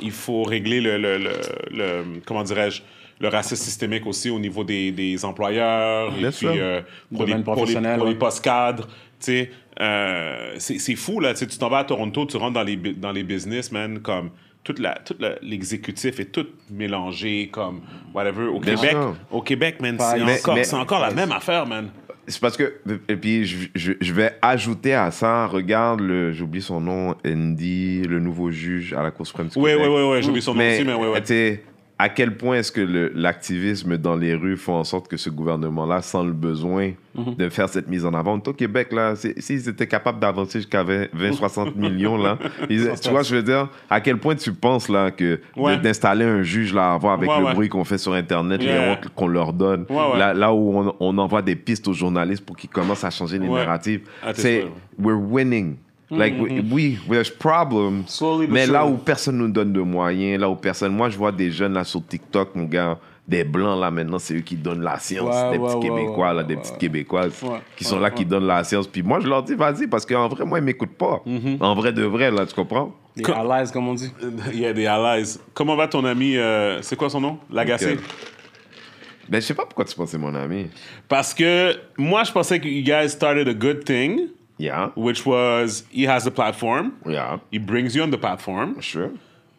il 0.00 0.10
faut 0.10 0.42
régler 0.42 0.80
le, 0.80 0.98
le, 0.98 1.18
le, 1.18 1.30
le- 1.70 2.04
comment 2.26 2.42
dirais-je, 2.42 2.82
le 3.20 3.28
racisme 3.28 3.62
systémique 3.62 4.06
aussi 4.06 4.28
au 4.30 4.40
niveau 4.40 4.64
des, 4.64 4.90
des 4.90 5.24
employeurs 5.24 6.12
et 6.16 6.18
Bien 6.18 6.30
puis 6.30 6.38
sûr. 6.38 6.52
euh, 6.56 6.80
pour, 7.14 7.24
les, 7.24 7.36
pour, 7.36 7.64
les, 7.64 7.74
pour 7.96 8.06
les 8.06 8.14
postes 8.16 8.42
cadres. 8.42 8.88
Tu 8.88 9.26
sais, 9.26 9.50
euh, 9.80 10.54
c'est, 10.58 10.80
c'est 10.80 10.96
fou, 10.96 11.20
là. 11.20 11.32
Tu 11.32 11.46
t'en 11.46 11.68
vas 11.68 11.78
à 11.78 11.84
Toronto, 11.84 12.26
tu 12.26 12.36
rentres 12.38 12.54
dans 12.54 12.64
les, 12.64 12.74
dans 12.76 13.12
les 13.12 13.22
business, 13.22 13.70
man, 13.70 14.00
comme 14.00 14.30
toute 14.64 14.78
la, 14.78 14.98
toute 15.04 15.20
la- 15.20 15.36
l'exécutif 15.42 16.20
est 16.20 16.26
tout 16.32 16.46
mélangé, 16.70 17.48
comme 17.50 17.80
whatever. 18.14 18.44
Au 18.46 18.60
Bien 18.60 18.74
Québec, 18.76 18.90
sûr. 18.92 19.16
au 19.30 19.42
Québec, 19.42 19.80
man, 19.80 19.96
c'est, 19.98 20.24
Mais- 20.24 20.40
encore, 20.40 20.54
mais- 20.54 20.64
c'est 20.64 20.76
encore 20.76 21.00
la 21.00 21.10
même 21.10 21.32
affaire, 21.32 21.66
man. 21.66 21.88
C'est 22.28 22.40
parce 22.40 22.56
que, 22.56 22.74
et 23.08 23.16
puis 23.16 23.44
je, 23.44 23.66
je- 23.74 23.92
je 24.00 24.12
vais 24.12 24.38
ajouter 24.42 24.94
à 24.94 25.10
ça, 25.10 25.46
regarde, 25.48 25.98
le, 26.00 26.30
j'oublie 26.32 26.62
son 26.62 26.80
nom, 26.80 27.16
Andy, 27.26 28.02
le 28.02 28.20
nouveau 28.20 28.52
juge 28.52 28.92
à 28.92 29.02
la 29.02 29.10
Cour 29.10 29.26
suprême 29.26 29.48
Oui, 29.56 29.72
oui, 29.74 29.86
oui, 29.88 30.02
oui, 30.12 30.22
j'ai 30.22 30.28
oublié 30.28 30.40
son 30.40 30.52
nom 30.54 30.58
Mais, 30.58 30.76
aussi, 30.76 30.84
mais 30.84 30.94
oui, 30.94 31.08
oui. 31.12 31.18
À 32.02 32.08
quel 32.08 32.36
point 32.36 32.56
est-ce 32.56 32.72
que 32.72 32.80
le- 32.80 33.12
l'activisme 33.14 33.96
dans 33.96 34.16
les 34.16 34.34
rues 34.34 34.56
fait 34.56 34.72
en 34.72 34.82
sorte 34.82 35.06
que 35.06 35.16
ce 35.16 35.30
gouvernement-là 35.30 36.02
sent 36.02 36.24
le 36.24 36.32
besoin 36.32 36.90
Mhm. 37.14 37.36
de 37.36 37.48
faire 37.48 37.68
cette 37.68 37.88
mise 37.88 38.04
en 38.04 38.12
avant? 38.12 38.34
Au 38.44 38.52
Québec, 38.52 38.92
là, 38.92 39.14
s'ils 39.14 39.68
étaient 39.68 39.86
capables 39.86 40.18
d'avancer 40.18 40.58
jusqu'à 40.58 40.82
20, 40.82 41.06
20, 41.12 41.32
60 41.32 41.76
millions, 41.76 42.16
là, 42.16 42.38
ils- 42.70 42.90
tu 43.00 43.08
vois, 43.10 43.22
je 43.22 43.36
veux 43.36 43.42
dire, 43.44 43.68
à 43.88 44.00
quel 44.00 44.18
point 44.18 44.34
tu 44.34 44.52
penses, 44.52 44.88
là, 44.88 45.12
que 45.12 45.38
Ouais. 45.56 45.76
d'installer 45.78 46.24
un 46.24 46.42
juge, 46.42 46.74
là, 46.74 46.94
à 46.94 46.98
voir 46.98 47.14
avec 47.14 47.30
Ouais, 47.30 47.38
le 47.38 47.44
ouais. 47.44 47.54
bruit 47.54 47.68
qu'on 47.68 47.84
fait 47.84 47.98
sur 47.98 48.14
Internet, 48.14 48.60
les 48.60 48.76
hontes 48.78 49.08
qu'on 49.14 49.28
leur 49.28 49.52
donne. 49.52 49.86
Là, 49.88 50.34
là 50.34 50.52
où 50.52 50.76
on, 50.76 50.94
on 50.98 51.18
envoie 51.18 51.40
des 51.42 51.54
pistes 51.54 51.86
aux 51.86 51.92
journalistes 51.92 52.44
pour 52.44 52.56
qu'ils 52.56 52.70
commencent 52.70 53.04
à 53.04 53.10
changer 53.10 53.38
les 53.38 53.48
narratives, 53.48 54.00
Ah, 54.24 54.32
c'est, 54.34 54.66
we're 54.98 55.16
winning. 55.20 55.76
Like, 56.18 56.34
we- 56.40 56.62
oui, 56.70 56.98
there's 57.08 57.30
problems. 57.30 58.04
Slowly 58.06 58.46
mais 58.48 58.66
là 58.66 58.84
où 58.86 58.96
personne 58.96 59.38
nous 59.38 59.48
donne 59.48 59.72
de 59.72 59.80
moyens, 59.80 60.40
là 60.40 60.48
où 60.50 60.54
personne. 60.56 60.94
Moi, 60.94 61.08
je 61.08 61.16
vois 61.16 61.32
des 61.32 61.50
jeunes 61.50 61.72
là 61.74 61.84
sur 61.84 62.06
TikTok, 62.06 62.54
mon 62.54 62.64
gars, 62.64 62.98
des 63.26 63.44
blancs 63.44 63.80
là 63.80 63.90
maintenant, 63.90 64.18
c'est 64.18 64.34
eux 64.34 64.40
qui 64.40 64.56
donnent 64.56 64.82
la 64.82 64.98
science. 64.98 65.34
Ouais, 65.34 65.52
des 65.52 65.58
ouais, 65.58 65.66
petits 65.68 65.88
ouais, 65.90 65.96
Québécois, 66.00 66.28
ouais, 66.28 66.34
là, 66.34 66.42
des 66.42 66.56
petites. 66.56 66.76
Québécoises 66.78 67.42
Ouais, 67.42 67.60
qui 67.76 67.84
sont 67.84 67.96
ouais, 67.96 68.02
là, 68.02 68.10
qui 68.10 68.24
donnent 68.26 68.46
la 68.46 68.62
science. 68.64 68.86
Puis 68.86 69.02
moi, 69.02 69.20
je 69.20 69.28
leur 69.28 69.42
dis, 69.42 69.54
vas-y, 69.54 69.86
parce 69.86 70.04
qu'en 70.04 70.28
vrai, 70.28 70.44
moi, 70.44 70.58
ils 70.58 70.64
m'écoutent 70.64 70.96
pas. 70.98 71.22
Mm-hmm. 71.26 71.56
En 71.60 71.74
vrai 71.74 71.92
de 71.92 72.02
vrai, 72.02 72.30
là, 72.30 72.44
tu 72.46 72.54
comprends? 72.54 72.94
Des 73.16 73.24
allies, 73.24 73.70
comme 73.72 73.88
on 73.88 73.94
dit. 73.94 74.12
Il 74.52 74.60
y 74.60 74.66
a 74.66 74.72
des 74.72 74.86
allies. 74.86 75.38
Comment 75.54 75.76
va 75.76 75.86
ton 75.88 76.04
ami, 76.04 76.36
euh, 76.36 76.82
c'est 76.82 76.96
quoi 76.96 77.08
son 77.10 77.20
nom? 77.20 77.38
Lagacé? 77.50 77.94
Ok. 77.94 78.00
Ben, 79.28 79.40
je 79.40 79.46
sais 79.46 79.54
pas 79.54 79.64
pourquoi 79.64 79.84
tu 79.84 79.94
pensais 79.94 80.18
mon 80.18 80.34
ami. 80.34 80.66
Parce 81.08 81.32
que 81.32 81.74
moi, 81.96 82.24
je 82.24 82.32
pensais 82.32 82.58
que 82.60 82.68
you 82.68 82.82
guys 82.82 83.08
started 83.08 83.48
a 83.48 83.54
good 83.54 83.84
thing, 83.84 84.28
Yeah, 84.62 84.90
which 84.94 85.26
was 85.26 85.82
he 85.90 86.04
has 86.06 86.22
the 86.24 86.30
platform, 86.30 86.92
yeah, 87.04 87.38
he 87.50 87.58
brings 87.58 87.94
you 87.96 88.02
on 88.04 88.10
the 88.10 88.18
platform, 88.18 88.80
sure. 88.80 89.10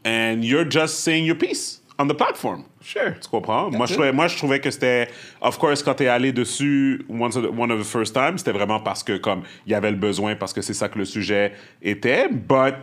and 0.05 0.45
you're 0.45 0.63
just 0.69 0.93
saying 1.03 1.25
your 1.25 1.35
piece 1.35 1.81
on 1.99 2.07
the 2.07 2.13
platform. 2.15 2.63
Sure. 2.81 3.11
Tu 3.21 3.27
comprends? 3.29 3.69
Moi 3.71 3.85
je, 3.87 3.93
trouvais, 3.95 4.13
moi, 4.13 4.27
je 4.27 4.37
trouvais 4.37 4.59
que 4.61 4.71
c'était. 4.71 5.09
Of 5.41 5.57
course, 5.57 5.83
quand 5.83 5.95
t'es 5.95 6.07
allé 6.07 6.31
dessus, 6.31 7.03
one 7.09 7.31
of 7.35 7.43
the, 7.43 7.51
one 7.51 7.69
of 7.71 7.79
the 7.79 7.85
first 7.85 8.13
times, 8.13 8.37
c'était 8.37 8.53
vraiment 8.53 8.79
parce 8.79 9.03
que, 9.03 9.17
comme, 9.17 9.43
il 9.65 9.71
y 9.71 9.75
avait 9.75 9.91
le 9.91 9.97
besoin, 9.97 10.35
parce 10.35 10.53
que 10.53 10.61
c'est 10.61 10.73
ça 10.73 10.87
que 10.87 10.97
le 10.99 11.05
sujet 11.05 11.51
était. 11.81 12.29
But 12.29 12.75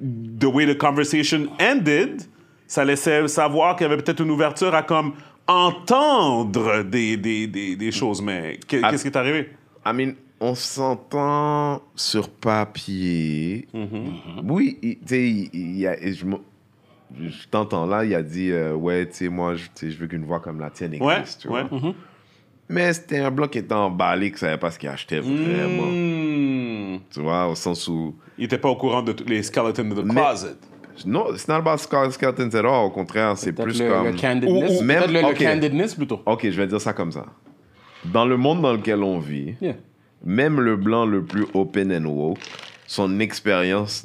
the 0.00 0.46
way 0.52 0.66
the 0.66 0.76
conversation 0.76 1.48
ended, 1.60 2.22
ça 2.66 2.84
laissait 2.84 3.26
savoir 3.28 3.76
qu'il 3.76 3.86
y 3.86 3.92
avait 3.92 4.02
peut-être 4.02 4.20
une 4.22 4.30
ouverture 4.30 4.74
à, 4.74 4.82
comme, 4.82 5.12
entendre 5.46 6.82
des, 6.82 7.16
des, 7.16 7.46
des, 7.46 7.76
des 7.76 7.92
choses. 7.92 8.20
Mais 8.22 8.58
qu'est- 8.66 8.80
qu'est-ce 8.82 9.02
qui 9.02 9.08
est 9.08 9.16
arrivé? 9.16 9.50
I 9.86 9.92
mean, 9.92 10.14
on 10.40 10.54
s'entend 10.54 11.82
sur 11.94 12.28
papier. 12.28 13.66
Mm-hmm. 13.74 14.48
Oui, 14.48 14.78
tu 14.82 14.98
sais, 15.06 15.28
il, 15.28 15.50
il 15.52 15.78
y 15.78 15.86
a, 15.86 16.00
et 16.00 16.12
je, 16.12 16.24
t'entends 17.50 17.86
là, 17.86 18.04
il 18.04 18.14
a 18.14 18.22
dit, 18.22 18.50
euh, 18.50 18.74
ouais, 18.74 19.06
tu 19.08 19.14
sais, 19.14 19.28
moi, 19.28 19.54
je, 19.54 19.66
tu 19.74 19.88
veux 19.90 20.06
qu'une 20.06 20.24
voix 20.24 20.40
comme 20.40 20.60
la 20.60 20.70
tienne 20.70 20.96
Ouais, 21.00 21.20
existe, 21.20 21.42
tu 21.42 21.48
ouais. 21.48 21.64
vois. 21.64 21.94
Mais 22.68 22.92
c'était 22.92 23.18
un 23.20 23.30
bloc 23.30 23.50
qui 23.50 23.58
était 23.58 23.72
emballé, 23.74 24.30
qui 24.30 24.38
savait 24.38 24.58
pas 24.58 24.70
ce 24.70 24.78
qu'il 24.78 24.90
achetait 24.90 25.20
vraiment. 25.20 25.86
Hmm. 25.86 26.98
Tu 27.10 27.20
vois, 27.20 27.48
au 27.48 27.54
sens 27.54 27.88
où... 27.88 28.14
Il 28.36 28.44
était 28.44 28.58
pas 28.58 28.68
au 28.68 28.76
courant 28.76 29.02
de 29.02 29.12
tous 29.12 29.24
les 29.26 29.42
skeletons 29.42 29.90
of 29.90 29.98
the 29.98 30.04
Mais- 30.04 30.14
closet. 30.14 30.56
Non, 31.06 31.32
it's 31.32 31.46
not 31.46 31.54
about 31.56 31.78
Skeletons 31.78 32.50
at 32.54 32.58
all. 32.64 32.86
Au 32.86 32.90
contraire, 32.90 33.38
c'est 33.38 33.52
Peut-être 33.52 33.68
plus 33.68 33.80
le, 33.80 33.88
comme... 33.88 34.06
le 34.06 34.12
candidness. 34.14 34.70
Ou- 34.72 34.78
ou 34.80 34.82
même- 34.82 35.04
Peut-être 35.04 35.28
le, 35.40 35.44
candidness, 35.44 35.94
plutôt. 35.94 36.20
Ok, 36.26 36.42
je 36.50 36.56
vais 36.60 36.66
dire 36.66 36.80
ça 36.80 36.92
comme 36.92 37.12
ça. 37.12 37.24
Dans 38.04 38.24
le 38.26 38.36
monde 38.36 38.62
dans 38.62 38.72
lequel 38.72 39.02
on 39.02 39.18
vit, 39.18 39.54
Yeah. 39.60 39.76
Même 40.24 40.60
le 40.60 40.76
blanc 40.76 41.06
le 41.06 41.22
plus 41.22 41.46
open 41.54 41.92
and 41.92 42.06
woke, 42.06 42.38
son 42.86 43.20
expérience 43.20 44.04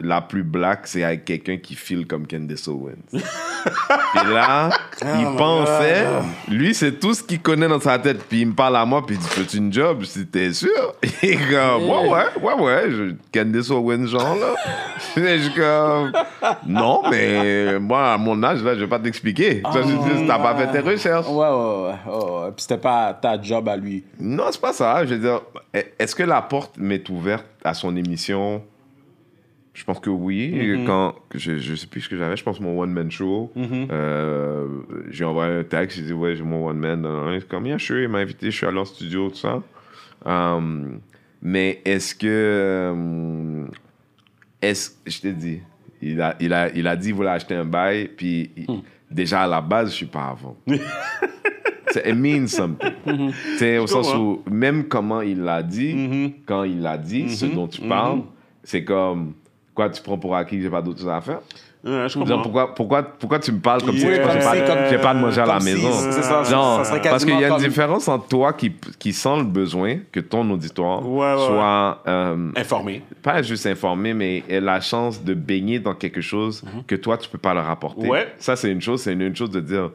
la 0.00 0.20
plus 0.20 0.42
black, 0.42 0.80
c'est 0.84 1.04
avec 1.04 1.24
quelqu'un 1.24 1.56
qui 1.56 1.74
file 1.74 2.06
comme 2.06 2.26
Candace 2.26 2.66
Owens. 2.68 2.94
puis 3.12 4.32
là, 4.32 4.70
il 5.02 5.36
pensait, 5.36 6.06
lui, 6.48 6.74
c'est 6.74 6.98
tout 6.98 7.14
ce 7.14 7.22
qu'il 7.22 7.40
connaît 7.40 7.68
dans 7.68 7.80
sa 7.80 7.98
tête. 7.98 8.22
Puis 8.28 8.40
il 8.40 8.48
me 8.48 8.52
parle 8.54 8.76
à 8.76 8.84
moi, 8.84 9.04
puis 9.04 9.16
il 9.16 9.18
dit 9.18 9.28
Fais-tu 9.28 9.58
une 9.58 9.72
job? 9.72 10.04
Si 10.04 10.26
t'es 10.26 10.52
sûr? 10.52 10.94
Et 11.22 11.36
comme, 11.36 11.88
ouais, 11.88 12.08
ouais, 12.08 12.42
ouais, 12.42 12.54
ouais, 12.54 12.90
je, 12.90 13.14
Candace 13.32 13.70
Owens, 13.70 14.06
genre 14.06 14.36
là. 14.36 14.54
Et 15.16 15.38
je 15.40 15.50
comme, 15.50 16.12
non, 16.66 17.02
mais 17.10 17.78
moi, 17.78 18.14
à 18.14 18.18
mon 18.18 18.42
âge, 18.42 18.62
là, 18.62 18.74
je 18.74 18.80
vais 18.80 18.88
pas 18.88 18.98
t'expliquer. 18.98 19.62
Ça, 19.72 19.82
je 19.82 19.88
dis, 19.88 20.26
t'as 20.26 20.38
pas 20.38 20.56
fait 20.56 20.72
tes 20.72 20.80
recherches. 20.80 21.28
Ouais, 21.28 21.48
ouais, 21.48 21.84
ouais. 21.84 22.14
ouais. 22.14 22.50
Puis 22.56 22.62
c'était 22.62 22.78
pas 22.78 23.14
ta 23.14 23.40
job 23.40 23.68
à 23.68 23.76
lui. 23.76 24.04
Non, 24.18 24.44
c'est 24.50 24.60
pas 24.60 24.72
ça. 24.72 25.04
Je 25.04 25.14
veux 25.14 25.20
dire, 25.20 25.40
est-ce 25.98 26.14
que 26.14 26.22
la 26.22 26.42
porte 26.42 26.76
m'est 26.78 27.08
ouverte 27.08 27.44
à 27.64 27.74
son 27.74 27.96
émission? 27.96 28.62
Je 29.72 29.84
pense 29.84 30.00
que 30.00 30.10
oui. 30.10 30.50
Quand 30.86 31.14
je, 31.34 31.58
je 31.58 31.74
sais 31.74 31.86
plus 31.86 32.00
ce 32.02 32.08
que 32.08 32.16
j'avais, 32.16 32.36
je 32.36 32.42
pense 32.42 32.60
mon 32.60 32.78
one 32.80 32.92
man 32.92 33.10
show. 33.10 33.52
Euh, 33.56 34.66
j'ai 35.10 35.24
envoyé 35.24 35.52
un 35.58 35.62
texte, 35.64 35.98
j'ai 35.98 36.04
dit 36.06 36.12
ouais, 36.12 36.34
j'ai 36.36 36.42
mon 36.42 36.66
one 36.68 36.78
man. 36.78 37.06
Comme 37.48 37.66
yeah, 37.66 37.78
sure, 37.78 38.00
il 38.00 38.08
m'a 38.08 38.18
invité, 38.18 38.50
je 38.50 38.56
suis 38.56 38.66
allé 38.66 38.78
en 38.78 38.84
studio, 38.84 39.28
tout 39.30 39.36
ça. 39.36 39.62
Um, 40.26 41.00
mais 41.40 41.80
est-ce 41.84 42.14
que 42.14 42.26
euh, 42.28 43.64
est-ce 44.60 44.90
je 45.06 45.20
t'ai 45.20 45.32
dit, 45.32 45.60
il 46.02 46.20
a, 46.20 46.34
il 46.40 46.52
a, 46.52 46.70
il 46.74 46.86
a 46.86 46.96
dit 46.96 47.08
il 47.08 47.14
voulait 47.14 47.30
acheter 47.30 47.54
un 47.54 47.64
bail, 47.64 48.08
puis 48.16 48.50
il- 48.56 48.66
déjà 49.10 49.42
à 49.42 49.46
la 49.46 49.60
base, 49.60 49.90
je 49.90 49.94
suis 49.96 50.06
pas 50.06 50.26
avant. 50.36 50.56
It 52.06 52.14
means 52.14 52.46
something. 52.48 52.92
C'est 53.58 53.78
au 53.78 53.86
sens 53.88 54.14
où, 54.14 54.42
même 54.50 54.84
comment 54.86 55.22
il 55.22 55.40
l'a 55.40 55.62
dit, 55.62 56.34
quand 56.46 56.62
il 56.64 56.82
l'a 56.82 56.96
dit, 56.98 57.30
ce 57.30 57.46
dont 57.46 57.66
tu 57.66 57.80
parles, 57.82 58.22
c'est 58.62 58.84
comme, 58.84 59.32
tu 59.88 60.02
prends 60.02 60.18
pour 60.18 60.36
acquis 60.36 60.56
que 60.58 60.62
j'ai 60.62 60.70
pas 60.70 60.82
d'autres 60.82 60.98
choses 61.00 61.08
à 61.08 61.20
faire? 61.20 61.40
Je 61.82 62.08
Genre, 62.08 62.42
pourquoi, 62.42 62.74
pourquoi, 62.74 63.02
pourquoi 63.02 63.38
tu 63.38 63.52
me 63.52 63.58
parles 63.58 63.80
comme 63.82 63.96
si 63.96 64.02
Yeah, 64.04 64.18
que 64.18 64.30
j'ai 64.32 64.38
pas, 64.44 64.52
si- 64.52 64.90
j'ai 64.90 64.98
pas 64.98 65.14
de 65.14 65.18
manger 65.18 65.40
à 65.40 65.46
la 65.46 65.60
si- 65.60 65.64
maison? 65.72 65.88
c'est 66.10 66.20
ça, 66.20 66.42
Genre, 66.44 66.84
ça 66.84 66.98
parce 66.98 67.24
qu'il 67.24 67.40
y 67.40 67.42
a 67.42 67.48
une 67.48 67.54
comme- 67.54 67.62
différence 67.62 68.06
entre 68.06 68.28
toi 68.28 68.52
qui, 68.52 68.70
qui 68.98 69.14
sent 69.14 69.38
le 69.38 69.44
besoin 69.44 69.96
que 70.12 70.20
ton 70.20 70.50
auditoire 70.50 71.08
Ouais, 71.08 71.32
ouais, 71.32 71.46
soit 71.46 72.02
euh, 72.06 72.50
Informé. 72.54 73.02
pas 73.22 73.40
juste 73.40 73.64
informé, 73.64 74.12
mais 74.12 74.44
ait 74.50 74.60
la 74.60 74.82
chance 74.82 75.24
de 75.24 75.32
baigner 75.32 75.78
dans 75.78 75.94
quelque 75.94 76.20
chose 76.20 76.62
que 76.86 76.96
toi, 76.96 77.16
tu 77.16 77.30
peux 77.30 77.38
pas 77.38 77.54
leur 77.54 77.70
apporter. 77.70 78.06
Ouais. 78.06 78.28
Ça, 78.36 78.56
c'est 78.56 78.70
une 78.70 78.82
chose. 78.82 79.00
C'est 79.00 79.14
une, 79.14 79.22
une 79.22 79.36
chose 79.36 79.50
de 79.50 79.60
dire, 79.60 79.90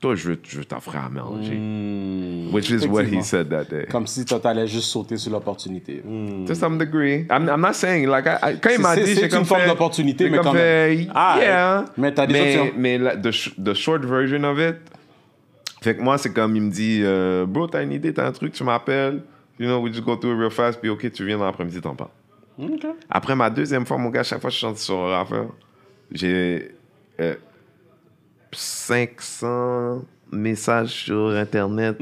toi, 0.00 0.14
je 0.14 0.30
veux, 0.30 0.38
je 0.42 0.60
t'offrir 0.62 1.04
à 1.04 1.08
manger. 1.10 1.58
Which 2.52 2.70
is 2.70 2.86
what 2.86 3.04
he 3.04 3.22
said 3.22 3.48
that 3.50 3.64
day. 3.64 3.86
Comme 3.90 4.06
si 4.06 4.24
toi, 4.24 4.40
t'allais 4.40 4.66
juste 4.66 4.86
sauter 4.86 5.16
sur 5.18 5.30
l'opportunité. 5.32 6.02
Hmm. 6.04 6.44
To 6.46 6.54
some 6.54 6.78
degree. 6.78 7.26
I'm, 7.30 7.48
I'm 7.48 7.60
not 7.60 7.74
saying, 7.74 8.06
like, 8.08 8.24
I- 8.26 8.52
I- 8.54 8.60
quand 8.60 8.70
il 8.74 8.80
m'a 8.80 8.96
dit, 8.96 9.02
c'est 9.06 9.14
j'ai 9.14 9.24
une 9.24 9.28
comme 9.30 9.44
forme 9.44 9.60
fait- 9.62 9.68
d'opportunité, 9.68 10.30
mais 10.30 10.38
quand 10.38 10.52
fait, 10.52 11.06
Ah, 11.14 11.36
yeah. 11.40 11.84
Mais 11.98 12.14
t'as 12.14 12.26
des 12.26 12.32
mais, 12.32 12.58
options. 12.58 12.72
mais 12.78 12.98
la- 12.98 13.16
the, 13.16 13.30
sh- 13.30 13.54
the 13.62 13.74
short 13.74 14.02
version 14.04 14.42
of 14.44 14.58
it, 14.58 14.76
fait 15.82 15.96
que 15.96 16.02
moi, 16.02 16.16
c'est 16.18 16.32
comme 16.32 16.56
il 16.56 16.62
me 16.62 16.70
dit, 16.70 17.00
euh, 17.02 17.44
bro, 17.46 17.66
t'as 17.66 17.82
une 17.82 17.92
idée, 17.92 18.12
t'as 18.14 18.26
un 18.26 18.32
truc, 18.32 18.52
tu 18.54 18.64
m'appelles, 18.64 19.22
you 19.58 19.66
know, 19.66 19.80
we 19.80 19.92
just 19.92 20.04
go 20.04 20.16
through 20.16 20.32
it 20.34 20.38
real 20.38 20.50
fast, 20.50 20.80
puis 20.80 20.88
ok, 20.88 21.10
tu 21.12 21.26
viens 21.26 21.36
dans 21.38 21.44
l'après-midi, 21.44 21.80
t'en 21.80 21.94
parles. 21.94 22.10
OK. 22.58 22.86
Après 23.10 23.34
ma 23.36 23.48
deuxième 23.50 23.84
fois, 23.86 23.96
mon 23.98 24.08
gars, 24.10 24.22
chaque 24.22 24.40
fois 24.40 24.48
que 24.50 24.54
je 24.54 24.60
chante 24.60 24.78
sur 24.78 25.06
l'affaire, 25.08 25.46
j'ai 26.12 26.70
euh, 27.20 27.34
500 28.52 30.04
messages 30.32 31.04
sur 31.04 31.30
Internet 31.30 31.96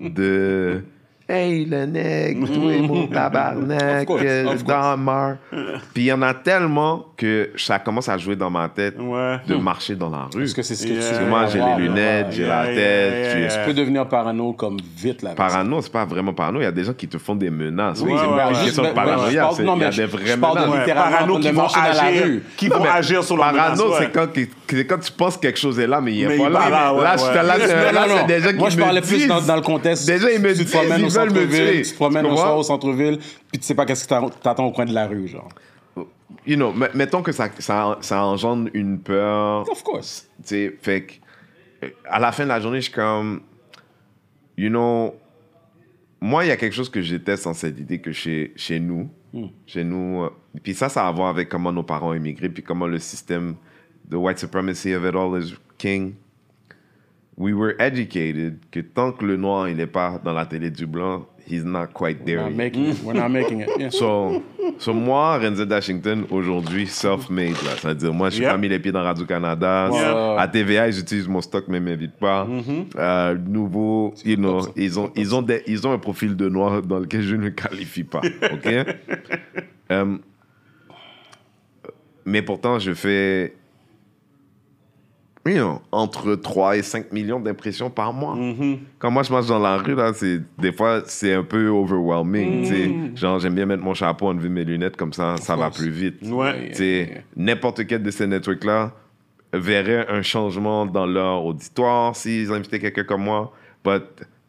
de 0.00 0.82
Hey 1.28 1.64
le 1.64 1.86
nègre, 1.86 2.46
toi 2.46 2.72
et 2.72 2.80
mon 2.86 3.08
tabarnak, 3.08 4.08
euh, 4.08 4.96
mar. 4.96 5.34
Puis 5.92 6.04
il 6.04 6.06
y 6.06 6.12
en 6.12 6.22
a 6.22 6.32
tellement 6.34 7.06
que 7.16 7.50
ça 7.56 7.80
commence 7.80 8.08
à 8.08 8.16
jouer 8.16 8.36
dans 8.36 8.48
ma 8.48 8.68
tête 8.68 8.94
Ouais. 8.96 9.38
de 9.48 9.56
marcher 9.56 9.96
dans 9.96 10.08
la 10.08 10.28
rue. 10.32 10.42
Parce 10.42 10.52
que 10.54 10.62
c'est 10.62 10.76
ce 10.76 10.86
que 10.86 10.92
Yeah. 10.92 11.18
tu 11.18 11.24
moi, 11.24 11.46
j'ai 11.46 11.58
les 11.58 11.82
lunettes, 11.88 12.26
ouais, 12.26 12.32
j'ai 12.32 12.46
la 12.46 12.64
Yeah, 12.66 12.74
tête. 12.74 13.26
yeah, 13.34 13.38
yeah, 13.40 13.48
Tu 13.58 13.64
peux 13.66 13.74
devenir 13.74 14.06
parano 14.06 14.52
comme 14.52 14.76
vite 14.96 15.22
là. 15.22 15.30
Parano, 15.34 15.80
c'est 15.82 15.90
pas 15.90 16.04
vraiment 16.04 16.32
parano. 16.32 16.60
Il 16.60 16.62
y 16.62 16.66
a 16.66 16.70
des 16.70 16.84
gens 16.84 16.92
qui 16.94 17.08
te 17.08 17.18
font 17.18 17.34
des 17.34 17.50
menaces. 17.50 18.00
Oui, 18.02 18.12
c'est 18.14 18.24
ouais, 18.28 18.36
pas 18.36 18.46
ouais. 18.48 18.54
une 18.54 18.64
question 18.64 18.82
de 18.84 18.88
Ben, 18.90 18.94
ben, 18.94 19.04
paranoïa. 19.04 19.42
non, 19.64 19.76
Il 19.76 19.82
y 19.82 19.84
a 19.84 19.90
des 19.90 20.04
vraies 20.06 20.26
je 20.26 20.36
parle 20.36 20.60
de 20.60 20.70
menaces. 20.70 20.94
Parano 20.94 21.38
de 21.38 21.42
qui 21.42 21.50
vont 21.50 21.62
la 21.74 21.82
agir, 22.06 22.22
rue. 22.24 22.42
qui 22.56 22.68
vont 22.68 22.84
agir 22.84 23.24
sur 23.24 23.36
leur 23.36 23.52
menace. 23.52 23.78
Parano, 23.80 23.94
c'est 23.98 24.12
quand, 24.86 24.98
tu 25.00 25.12
penses 25.12 25.36
que 25.36 25.42
quelque 25.42 25.58
chose 25.58 25.76
est 25.80 25.88
là, 25.88 26.00
mais 26.00 26.12
il 26.14 26.22
est 26.22 26.36
pas 26.38 26.48
là. 26.48 26.60
pas 26.60 26.92
là, 27.02 27.16
c'est- 27.18 28.26
des 28.28 28.40
gens 28.40 28.50
qui 28.50 28.54
Moi, 28.58 28.70
je 28.70 28.76
me 28.76 28.82
parlais 28.82 29.00
plus 29.00 29.16
disent- 29.16 29.26
dans, 29.46 29.56
le 29.56 29.62
contexte. 29.62 30.06
Déjà, 30.06 30.30
ils 30.30 30.40
me 30.40 30.50
tu 30.54 30.62
disent, 30.62 31.15
veulent 31.18 31.32
me 31.32 31.46
tuer. 31.48 31.82
tu 31.82 31.90
te 31.90 31.94
promènes 31.96 32.22
comprends? 32.24 32.36
soir 32.42 32.58
au 32.58 32.62
centre-ville, 32.62 33.18
puis 33.18 33.60
tu 33.60 33.62
sais 33.66 33.74
pas 33.74 33.84
qu'est-ce 33.86 34.06
que 34.06 34.30
t'attends- 34.42 34.66
au 34.66 34.72
coin 34.72 34.84
de 34.84 34.92
la 34.94 35.06
rue, 35.06 35.28
genre. 35.28 35.48
You 36.46 36.56
know, 36.56 36.72
mettons 36.94 37.22
que 37.22 37.32
ça, 37.32 37.48
ça, 37.58 37.98
ça 38.00 38.24
engendre 38.24 38.68
une 38.74 38.98
peur. 39.00 39.68
Of 39.70 39.82
course. 39.82 40.28
Tu 40.42 40.48
sais, 40.48 40.76
fait 40.82 41.02
que, 41.04 41.12
euh, 41.86 41.90
à 42.04 42.18
la 42.18 42.32
fin 42.32 42.44
de 42.44 42.48
la 42.48 42.60
journée, 42.60 42.78
je 42.78 42.84
suis 42.86 42.92
comme, 42.92 43.40
you 44.56 44.68
know, 44.68 45.14
moi, 46.20 46.44
il 46.44 46.48
y 46.48 46.50
a 46.50 46.56
quelque 46.56 46.74
chose 46.74 46.88
que 46.90 47.00
je 47.02 47.16
déteste 47.16 47.44
dans 47.44 47.54
cette 47.54 47.78
idée 47.78 48.00
que 48.00 48.12
chez, 48.12 48.52
chez 48.56 48.80
nous, 48.80 49.08
chez 49.66 49.84
nous, 49.84 50.22
euh, 50.24 50.30
puis 50.62 50.74
ça, 50.74 50.88
ça 50.88 51.04
a 51.04 51.08
à 51.08 51.12
voir 51.12 51.28
avec 51.28 51.48
comment 51.48 51.72
nos 51.72 51.82
parents 51.82 52.10
ont 52.10 52.14
immigré, 52.14 52.48
puis 52.48 52.62
comment 52.62 52.86
le 52.86 52.98
système, 52.98 53.54
the 54.10 54.14
white 54.14 54.38
supremacy 54.38 54.94
of 54.94 55.04
it 55.04 55.14
all 55.14 55.40
is 55.40 55.54
king. 55.78 56.14
We 57.38 57.52
were 57.52 57.74
educated 57.78 58.60
que 58.70 58.80
tant 58.80 59.12
que 59.12 59.24
le 59.26 59.36
noir, 59.36 59.68
il 59.68 59.76
n'est 59.76 59.86
pas 59.86 60.18
dans 60.24 60.32
la 60.32 60.46
télé 60.46 60.70
du 60.70 60.86
blanc, 60.86 61.26
he's 61.46 61.64
not 61.64 61.88
quite 61.92 62.24
there. 62.24 62.38
We're 62.38 62.48
not 62.50 62.56
making 62.56 62.86
it. 62.86 63.02
We're 63.04 63.12
not 63.20 63.28
making 63.28 63.60
it. 63.60 63.68
Yeah. 63.78 63.90
So, 63.90 64.42
so 64.78 64.94
moi, 64.94 65.36
Renzo 65.38 65.66
Washington, 65.66 66.24
aujourd'hui, 66.30 66.86
self-made, 66.86 67.62
là. 67.62 67.72
C'est-à-dire, 67.78 68.14
moi, 68.14 68.30
je 68.30 68.36
suis 68.36 68.44
pas 68.44 68.56
mis 68.56 68.68
les 68.68 68.78
pieds 68.78 68.90
dans 68.90 69.02
Radio-Canada. 69.02 69.90
À 70.38 70.48
TVA, 70.48 70.88
ils 70.88 70.98
utilisent 70.98 71.28
mon 71.28 71.42
stock, 71.42 71.66
mais 71.68 71.76
ils 71.76 71.82
m'invitent 71.84 72.18
pas. 72.18 72.46
Euh, 72.96 73.36
nouveau, 73.36 74.14
you 74.24 74.36
know, 74.36 74.66
ils 74.74 74.98
ont, 74.98 75.12
ils, 75.14 75.34
ont 75.34 75.42
des- 75.42 75.62
ils 75.66 75.86
ont 75.86 75.92
un 75.92 75.98
profil 75.98 76.36
de 76.36 76.48
noir 76.48 76.80
dans 76.80 77.00
lequel 77.00 77.20
je 77.20 77.36
ne 77.36 77.50
qualifie 77.50 78.04
pas. 78.04 78.22
OK? 78.50 78.66
Euh, 79.92 80.16
mais 82.24 82.40
pourtant, 82.42 82.78
je 82.78 82.92
fais, 82.94 83.54
you 85.52 85.58
know, 85.58 85.80
entre 85.92 86.34
3 86.34 86.76
et 86.76 86.82
5 86.82 87.12
millions 87.12 87.40
d'impressions 87.40 87.90
par 87.90 88.12
mois. 88.12 88.36
Quand 88.98 89.10
moi, 89.10 89.22
je 89.22 89.32
marche 89.32 89.46
dans 89.46 89.58
la 89.58 89.76
rue, 89.76 89.94
là, 89.94 90.12
c'est, 90.14 90.40
des 90.58 90.72
fois, 90.72 91.02
c'est 91.06 91.32
un 91.34 91.42
peu 91.42 91.68
overwhelming. 91.68 92.64
sais. 92.64 92.90
Genre, 93.14 93.38
j'aime 93.38 93.54
bien 93.54 93.66
mettre 93.66 93.82
mon 93.82 93.94
chapeau, 93.94 94.28
enlever 94.28 94.48
mes 94.48 94.64
lunettes, 94.64 94.96
comme 94.96 95.12
ça, 95.12 95.36
ça 95.38 95.56
va 95.56 95.70
plus 95.70 95.90
vite. 95.90 96.16
Ouais. 96.22 97.24
N'importe 97.36 97.86
quel 97.86 98.02
de 98.02 98.10
ces 98.10 98.26
networks-là 98.26 98.92
verrait 99.52 100.06
un 100.08 100.22
changement 100.22 100.86
dans 100.86 101.06
leur 101.06 101.44
auditoire 101.44 102.14
s'ils 102.14 102.52
invitaient 102.52 102.78
quelqu'un 102.78 103.04
comme 103.04 103.22
moi. 103.22 103.52
But 103.84 104.02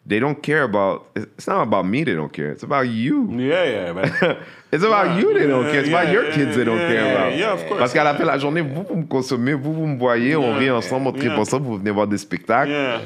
they 0.08 0.20
don't 0.20 0.36
care 0.36 0.64
about... 0.64 1.06
It's 1.16 1.48
not 1.48 1.62
about 1.62 1.84
me 1.84 2.04
they 2.04 2.16
don't 2.16 2.32
care. 2.32 2.52
It's 2.54 2.64
about 2.64 2.86
you. 2.86 3.30
Yeah, 3.32 3.66
yeah, 3.66 3.94
ben. 3.94 4.12
It's 4.70 4.84
about 4.84 5.18
you 5.18 5.34
they 5.34 5.48
don't 5.48 5.64
care. 5.64 5.80
It's 5.80 5.88
Yeah, 5.90 6.02
about 6.02 6.14
your 6.14 6.24
yeah, 6.26 6.32
kids 6.36 6.56
they 6.58 6.66
don't 6.66 6.78
yeah, 6.78 6.88
care 6.92 7.06
yeah, 7.06 7.14
about. 7.28 7.38
yeah, 7.40 7.54
of 7.54 7.66
course. 7.68 7.80
Parce 7.80 7.94
qu'à 7.94 8.04
la 8.04 8.14
fin 8.16 8.24
de 8.24 8.28
la 8.28 8.38
journée, 8.38 8.60
vous, 8.62 8.84
vous 8.90 8.96
me 8.98 9.06
consommez, 9.06 9.54
vous, 9.54 9.74
vous 9.74 9.88
me 9.88 9.98
voyez, 9.98 10.36
on 10.36 10.42
Yeah, 10.52 10.58
rit 10.58 10.72
ensemble, 10.72 11.08
on 11.08 11.12
tripe 11.14 11.24
yeah. 11.32 11.40
ensemble, 11.40 11.66
vous 11.68 11.78
venez 11.78 11.92
voir 11.92 12.06
des 12.08 12.18
spectacles. 12.18 12.72
Yeah. 12.72 13.00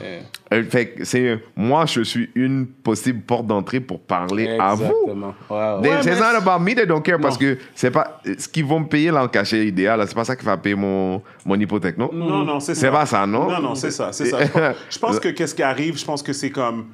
Euh, 0.53 0.63
fait 0.63 0.87
que 0.89 1.05
c'est... 1.05 1.39
Moi, 1.55 1.85
je 1.85 2.01
suis 2.01 2.29
une 2.35 2.65
possible 2.65 3.21
porte 3.21 3.45
d'entrée 3.45 3.79
pour 3.79 3.99
parler 4.01 4.57
à 4.59 4.73
vous. 4.73 4.83
Ouais. 4.83 5.81
They- 5.83 5.91
it's 5.93 6.19
not 6.19 6.25
c'est- 6.31 6.35
about 6.35 6.59
me, 6.63 6.73
they 6.73 6.85
don't 6.87 7.01
care, 7.01 7.19
parce 7.19 7.37
que 7.37 7.57
c'est 7.75 7.91
pas 7.91 8.19
ce 8.37 8.47
qu'ils 8.47 8.65
vont 8.65 8.79
me 8.81 8.87
payer 8.87 9.11
là 9.11 9.23
en 9.23 9.27
cachet 9.27 9.65
idéal, 9.67 10.03
c'est 10.07 10.15
pas 10.15 10.25
ça 10.25 10.35
qui 10.35 10.43
va 10.45 10.57
payer 10.57 10.75
mon, 10.75 11.21
mon 11.45 11.55
hypothèque, 11.59 11.97
non? 11.97 12.09
Non, 12.11 12.43
non, 12.43 12.59
c'est 12.59 12.73
ça. 12.73 12.81
C'est 12.81 12.91
pas 12.91 13.05
ça, 13.05 13.25
non? 13.27 13.49
Non, 13.49 13.61
non, 13.61 13.75
c'est 13.75 13.91
ça, 13.91 14.09
c'est 14.11 14.25
ça. 14.25 14.39
Je 14.89 14.97
pense- 14.99 15.19
que 15.19 15.29
qu'est-ce 15.29 15.53
qui 15.55 15.63
arrive, 15.63 15.97
je 15.97 16.03
pense 16.05 16.23
que 16.23 16.33
c'est 16.33 16.49
comme... 16.49 16.87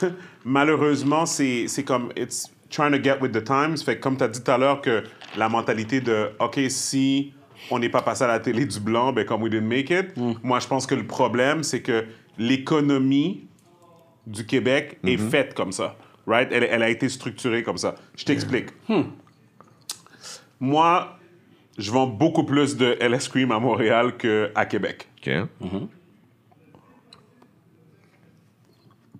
Malheureusement, 0.44 1.26
c'est 1.26 1.64
c'est 1.68 1.82
comme... 1.84 2.08
It's 2.16 2.50
trying 2.70 2.92
to 2.92 3.02
get 3.02 3.20
with 3.20 3.32
the 3.32 3.42
times. 3.44 3.82
Fait 3.84 3.96
que 3.96 4.00
comme 4.00 4.16
tu 4.16 4.24
as 4.24 4.28
dit 4.28 4.42
tout 4.42 4.50
à 4.50 4.58
l'heure 4.58 4.80
que 4.80 5.04
la 5.36 5.48
mentalité 5.48 6.00
de, 6.00 6.30
OK, 6.38 6.58
si 6.68 7.32
on 7.70 7.78
n'est 7.78 7.88
pas 7.88 8.02
passé 8.02 8.24
à 8.24 8.28
la 8.28 8.38
télé 8.40 8.64
du 8.66 8.80
blanc, 8.80 9.12
ben 9.12 9.24
comme 9.24 9.42
we 9.42 9.50
didn't 9.50 9.68
make 9.68 9.90
it, 9.90 10.16
moi, 10.42 10.60
je 10.60 10.66
pense 10.66 10.86
que 10.86 10.94
le 10.94 11.06
problème, 11.06 11.62
c'est 11.62 11.82
que 11.82 12.04
l'économie 12.38 13.46
du 14.26 14.46
Québec 14.46 14.98
est 15.04 15.16
faite 15.16 15.54
comme 15.54 15.72
ça. 15.72 15.96
Right? 16.26 16.48
Elle, 16.52 16.64
elle 16.64 16.82
a 16.82 16.90
été 16.90 17.08
structurée 17.08 17.62
comme 17.62 17.78
ça. 17.78 17.94
Je 18.16 18.24
t'explique. 18.24 18.68
Moi, 20.60 21.16
je 21.78 21.90
vends 21.90 22.06
beaucoup 22.06 22.44
plus 22.44 22.76
de 22.76 22.96
LS 23.00 23.28
Cream 23.28 23.50
à 23.52 23.58
Montréal 23.58 24.16
qu'à 24.16 24.66
Québec. 24.66 25.08
OK. 25.18 25.30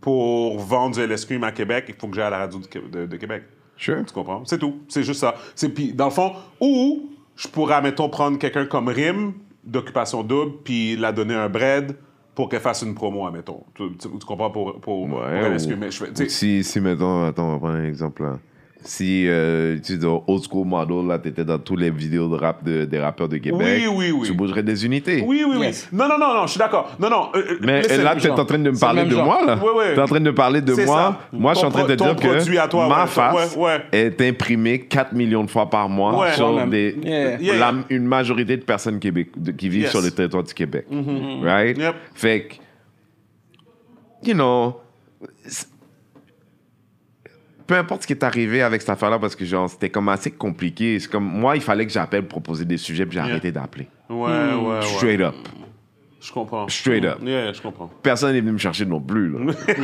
Pour 0.09 0.59
vendre 0.61 0.95
du 0.95 1.03
LS 1.03 1.27
Cream 1.27 1.45
à 1.45 1.53
Québec, 1.53 1.85
il 1.89 1.95
faut 1.95 2.09
que 2.09 2.17
j'aille 2.17 2.29
à 2.29 2.31
la 2.31 2.39
radio 2.39 2.59
de, 2.61 3.01
de- 3.01 3.05
de 3.07 3.17
Québec. 3.19 3.43
Sure. 3.77 4.03
Tu 4.07 4.15
comprends? 4.15 4.43
C'est 4.47 4.57
tout. 4.57 4.79
C'est 4.89 5.03
juste 5.03 5.21
ça. 5.21 5.35
C'est 5.55 5.69
puis 5.69 5.93
dans 5.93 6.07
le 6.07 6.11
fond, 6.11 6.33
ou 6.63 7.11
je 7.37 7.47
pourrais, 7.47 7.83
mettons, 7.83 8.09
prendre 8.09 8.39
quelqu'un 8.39 8.65
comme 8.65 8.89
Rim 8.89 9.35
d'occupation 9.65 10.23
double, 10.23 10.53
puis 10.65 10.97
la 10.97 11.13
donner 11.13 11.35
un 11.35 11.51
bread 11.51 11.95
pour 12.35 12.49
qu'elle 12.49 12.61
fasse 12.63 12.81
une 12.81 12.95
promo, 12.95 13.27
admettons. 13.27 13.65
Tu, 13.75 13.83
tu- 13.99 14.09
tu 14.09 14.27
comprends 14.27 14.51
pour, 14.51 14.81
pour, 14.81 14.81
pour 14.81 15.19
Ouais, 15.21 15.55
ou- 15.55 15.57
Cream. 15.67 15.79
Mais 15.79 15.91
je 15.91 16.03
fais- 16.07 16.29
si, 16.31 16.65
si, 16.65 16.81
mettons, 16.81 17.27
attends, 17.27 17.47
on 17.49 17.53
va 17.53 17.59
prendre 17.59 17.75
un 17.75 17.85
exemple 17.85 18.23
là. 18.23 18.39
Si 18.83 19.25
euh, 19.29 19.77
tu 19.85 19.95
es 19.95 19.97
dans 19.97 20.23
old 20.27 20.43
school 20.49 20.67
model, 20.67 21.07
là, 21.07 21.19
t'étais 21.19 21.45
dans 21.45 21.59
tous 21.59 21.77
les 21.77 21.91
vidéos 21.91 22.29
de 22.29 22.37
rap 22.37 22.63
de- 22.65 22.85
des 22.85 22.99
rappeurs 23.01 23.29
de 23.29 23.37
Québec, 23.39 23.83
Oui, 23.87 23.87
oui, 23.93 24.13
oui. 24.13 24.27
tu 24.29 24.33
bougerais 24.35 24.63
des 24.63 24.87
unités. 24.87 25.23
Oui, 25.27 25.45
oui, 25.47 25.59
Yes. 25.59 25.89
oui. 25.93 25.99
Non, 25.99 26.09
non, 26.09 26.17
non, 26.19 26.33
non, 26.35 26.43
je 26.47 26.53
suis 26.53 26.59
d'accord. 26.59 26.93
Non, 26.99 27.11
non. 27.11 27.29
euh, 27.35 27.39
euh, 27.39 27.59
Mais 27.61 27.83
là, 27.99 28.15
tu 28.17 28.27
es 28.27 28.31
en 28.31 28.45
train 28.45 28.59
de 28.59 28.71
me 28.71 28.79
parler 28.79 29.05
le 29.05 29.11
de 29.11 29.17
moi, 29.17 29.45
là. 29.45 29.57
Ouais, 29.57 29.71
ouais. 29.77 29.95
Tu 29.95 29.99
es 29.99 30.03
en 30.03 30.07
train 30.07 30.21
de 30.21 30.25
me 30.31 30.35
parler 30.35 30.61
de 30.61 30.75
C'est 30.75 30.87
moi. 30.87 30.97
ça. 30.97 31.37
Moi, 31.37 31.53
je 31.55 31.59
suis 31.59 31.67
en 31.67 31.71
train 31.71 31.87
de 31.87 31.95
pro- 31.97 32.15
dire 32.15 32.17
que 32.17 32.69
toi, 32.71 32.89
ma 32.89 33.03
ouais, 33.03 33.09
face 33.09 33.57
ouais, 33.57 33.63
ouais. 33.63 33.85
est 33.93 34.21
imprimée 34.23 34.81
4 34.81 35.13
millions 35.13 35.45
de 35.45 35.51
fois 35.51 35.69
par 35.69 35.89
mois 35.89 36.19
Ouais. 36.21 36.33
sur 36.35 36.51
Ouais, 36.51 36.57
même. 36.61 36.71
des, 36.71 36.97
Yeah. 37.03 37.41
Yeah. 37.41 37.57
la- 37.59 37.75
une 37.91 38.05
majorité 38.07 38.57
de 38.57 38.63
personnes 38.63 38.99
québec, 39.01 39.29
de- 39.37 39.51
qui 39.53 39.69
vivent 39.69 39.83
Yes. 39.83 39.91
sur 39.91 40.01
le 40.03 40.11
territoire 40.11 40.45
du 40.45 40.55
Québec. 40.55 40.87
Right? 41.43 41.77
Yep. 41.77 41.95
Fait 42.15 42.47
que, 42.47 42.55
you 44.29 44.35
know, 44.35 44.77
peu 47.69 47.77
importe 47.77 48.03
ce 48.03 48.07
qui 48.09 48.15
est 48.15 48.25
arrivé 48.25 48.63
avec 48.63 48.81
cette 48.81 48.91
affaire-là, 48.91 49.21
parce 49.21 49.37
que 49.37 49.45
genre, 49.45 49.69
c'était 49.71 49.91
comme 49.91 50.09
assez 50.09 50.33
compliqué. 50.33 50.99
C'est 50.99 51.09
comme, 51.11 51.25
moi, 51.25 51.55
il 51.55 51.63
fallait 51.63 51.87
que 51.87 51.93
j'appelle, 51.93 52.27
proposer 52.27 52.65
des 52.65 52.79
sujets, 52.79 53.07
puis 53.07 53.15
j'ai 53.17 53.23
Yeah. 53.25 53.31
arrêté 53.31 53.53
d'appeler. 53.53 53.89
Ouais, 54.09 54.17
ouais, 54.31 54.55
ouais. 54.55 54.83
Straight 54.83 55.21
up. 55.21 55.35
Je 56.21 56.33
comprends. 56.33 56.67
Straight 56.69 57.05
up. 57.05 57.19
Yeah, 57.25 57.53
je 57.53 57.61
comprends. 57.63 57.89
Personne 58.03 58.33
n'est 58.33 58.41
venu 58.41 58.53
me 58.53 58.59
chercher 58.59 58.85
non 58.87 59.01
plus. 59.01 59.29
Là. 59.31 59.53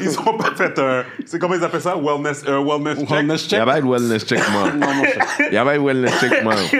Ils 0.00 0.18
ont 0.18 0.36
pas 0.36 0.52
fait 0.56 0.78
un. 0.78 1.04
C'est 1.24 1.38
comment 1.38 1.54
ils 1.54 1.64
appellent 1.64 1.80
ça? 1.80 1.96
Wellness, 1.96 2.44
un 2.46 2.62
wellness 2.64 2.98
check? 3.00 3.08
Wellness 3.10 3.42
Il 3.42 3.46
y 3.46 3.50
check. 3.50 3.60
avait 3.60 3.80
le 3.80 3.86
wellness 3.88 4.26
check 4.26 4.40
month. 4.50 4.74
Non, 4.74 4.94
mon. 4.94 5.04
Il 5.50 5.54
y 5.54 5.56
avait 5.56 5.76
le 5.76 5.82
wellness 5.82 6.20
check 6.20 6.42
month. 6.44 6.74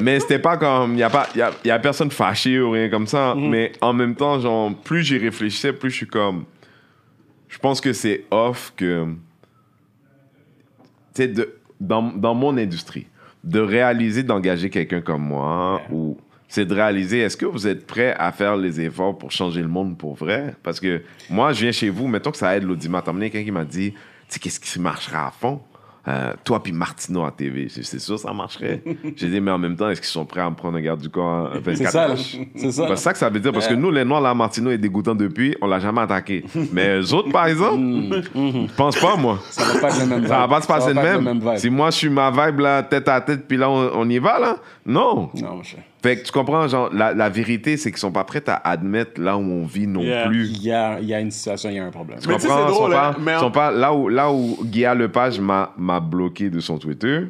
Mais 0.00 0.20
c'était 0.20 0.38
pas 0.38 0.56
comme. 0.56 0.92
Il 0.94 0.98
y 0.98 1.02
a, 1.02 1.10
pas, 1.10 1.28
il 1.34 1.38
y 1.38 1.42
a, 1.42 1.50
y 1.64 1.70
a 1.70 1.78
personne 1.78 2.10
fâché 2.10 2.60
ou 2.60 2.70
rien 2.70 2.88
comme 2.88 3.06
ça. 3.06 3.34
Mais 3.36 3.72
en 3.80 3.92
même 3.92 4.14
temps, 4.14 4.38
genre, 4.40 4.72
plus 4.84 5.02
j'y 5.02 5.18
réfléchissais, 5.18 5.72
plus 5.72 5.90
je 5.90 5.96
suis 5.96 6.06
comme. 6.06 6.44
Je 7.64 7.68
pense 7.70 7.80
que 7.80 7.94
c'est 7.94 8.26
off 8.30 8.74
que. 8.76 9.06
Tu 11.14 11.22
sais, 11.22 11.32
dans, 11.80 12.02
dans 12.02 12.34
mon 12.34 12.58
industrie, 12.58 13.06
de 13.42 13.58
réaliser 13.58 14.22
d'engager 14.22 14.68
quelqu'un 14.68 15.00
comme 15.00 15.22
moi 15.22 15.80
ou. 15.90 16.18
C'est 16.46 16.66
de 16.66 16.74
réaliser, 16.74 17.20
est-ce 17.20 17.38
que 17.38 17.46
vous 17.46 17.66
êtes 17.66 17.86
prêt 17.86 18.14
à 18.18 18.32
faire 18.32 18.58
les 18.58 18.82
efforts 18.82 19.16
pour 19.16 19.30
changer 19.30 19.62
le 19.62 19.68
monde 19.68 19.96
pour 19.96 20.14
vrai? 20.14 20.54
Parce 20.62 20.78
que 20.78 21.00
moi, 21.30 21.54
je 21.54 21.62
viens 21.62 21.72
chez 21.72 21.88
vous, 21.88 22.06
mettons 22.06 22.32
que 22.32 22.36
ça 22.36 22.54
aide 22.54 22.64
l'audimat. 22.64 23.00
T'as 23.00 23.14
quelqu'un 23.14 23.42
qui 23.42 23.50
m'a 23.50 23.64
dit, 23.64 23.92
tu 23.92 23.98
sais, 24.28 24.38
qu'est-ce 24.38 24.60
qui 24.60 24.78
marchera 24.78 25.28
à 25.28 25.30
fond? 25.30 25.62
Euh, 26.06 26.34
toi 26.44 26.62
puis 26.62 26.72
Martino 26.72 27.24
à 27.24 27.30
TV, 27.30 27.68
c'est 27.70 27.98
sûr 27.98 28.18
ça 28.18 28.32
marcherait. 28.32 28.82
J'ai 29.16 29.28
dit, 29.28 29.40
mais 29.40 29.50
en 29.50 29.58
même 29.58 29.74
temps, 29.74 29.88
est-ce 29.88 30.00
qu'ils 30.02 30.10
sont 30.10 30.26
prêts 30.26 30.42
à 30.42 30.50
me 30.50 30.54
prendre 30.54 30.76
un 30.76 30.82
garde 30.82 31.00
du 31.00 31.08
corps 31.08 31.50
24 31.54 31.76
C'est 31.76 31.84
ça? 31.86 32.14
C'est 32.54 32.70
ça. 32.72 32.86
C'est 32.88 32.96
ça 32.96 33.12
que 33.12 33.18
ça 33.18 33.30
veut 33.30 33.40
dire, 33.40 33.52
parce 33.52 33.66
que 33.66 33.74
nous, 33.74 33.90
les 33.90 34.04
Noirs, 34.04 34.20
là, 34.20 34.34
Martino 34.34 34.70
est 34.70 34.78
dégoûtant 34.78 35.14
depuis, 35.14 35.56
on 35.62 35.66
l'a 35.66 35.78
jamais 35.80 36.02
attaqué. 36.02 36.44
Mais 36.72 36.98
eux 37.00 37.14
autres, 37.14 37.30
par 37.30 37.46
exemple, 37.46 37.80
je 38.34 38.74
pense 38.76 38.98
pas, 38.98 39.16
moi. 39.16 39.38
Ça 39.50 39.64
va 39.64 39.80
pas 39.80 39.88
être 39.88 40.00
le 40.00 40.06
même. 40.06 40.26
Ça 40.26 40.38
va 40.38 40.48
pas 40.48 40.60
se 40.60 40.66
passer 40.66 40.94
de 40.94 41.00
même. 41.00 41.40
Si 41.56 41.70
moi, 41.70 41.90
je 41.90 41.96
suis 41.96 42.10
ma 42.10 42.30
vibe, 42.30 42.60
là, 42.60 42.82
tête 42.82 43.08
à 43.08 43.20
tête, 43.20 43.48
puis 43.48 43.56
là, 43.56 43.70
on, 43.70 43.90
on 43.94 44.08
y 44.10 44.18
va, 44.18 44.38
là, 44.38 44.56
non. 44.84 45.30
Non, 45.34 45.56
mon 45.56 45.62
cher. 45.62 45.80
Fait 46.04 46.18
que 46.18 46.24
tu 46.26 46.32
comprends, 46.32 46.68
genre, 46.68 46.90
la, 46.92 47.14
la 47.14 47.30
vérité, 47.30 47.78
c'est 47.78 47.90
qu'ils 47.90 47.98
sont 47.98 48.12
pas 48.12 48.24
prêts 48.24 48.42
à 48.46 48.56
admettre 48.68 49.18
là 49.18 49.38
où 49.38 49.40
on 49.40 49.64
vit 49.64 49.86
non 49.86 50.02
Yeah. 50.02 50.26
plus. 50.26 50.50
Il 50.50 50.62
y 50.62 50.70
a, 50.70 51.00
il 51.00 51.06
y 51.08 51.14
a 51.14 51.18
une 51.20 51.30
situation, 51.30 51.70
il 51.70 51.76
y 51.76 51.78
a 51.78 51.84
un 51.86 51.90
problème. 51.90 52.18
Tu 52.20 52.28
Mais 52.28 52.34
tu 52.34 52.42
sais, 52.42 52.48
comprends? 52.48 52.66
c'est 52.68 52.72
drôle, 52.74 52.92
Sont 52.92 52.98
hein, 52.98 53.12
pas- 53.14 53.18
mais 53.22 53.34
en- 53.36 53.40
sont 53.40 53.50
pas, 53.50 53.70
là, 53.70 53.94
où, 53.94 54.10
là 54.10 54.30
où 54.30 54.58
Guillaume 54.64 54.98
Lepage 54.98 55.40
m'a 55.40 55.70
m'a 55.78 56.00
bloqué 56.00 56.50
de 56.50 56.60
son 56.60 56.76
Twitter, 56.76 57.20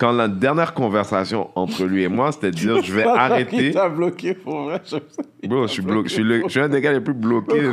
quand 0.00 0.12
la 0.12 0.28
dernière 0.28 0.72
conversation 0.72 1.50
entre 1.54 1.84
lui 1.84 2.02
et 2.04 2.08
moi, 2.08 2.32
c'était 2.32 2.50
de 2.50 2.56
dire 2.56 2.82
je 2.82 2.92
vais 2.94 3.04
arrêter. 3.06 3.70
t'a 3.72 3.88
bloqué 3.88 4.32
pour 4.34 4.62
vrai. 4.62 4.80
je- 4.90 4.96
Bro, 5.46 5.66
je 5.66 5.72
suis, 5.72 5.82
bloqué, 5.82 6.08
je, 6.08 6.14
suis 6.14 6.22
le- 6.22 6.42
je 6.44 6.48
suis 6.50 6.60
un 6.60 6.68
des 6.68 6.80
gars 6.80 6.92
les 6.92 7.00
plus 7.00 7.14
bloqués. 7.14 7.70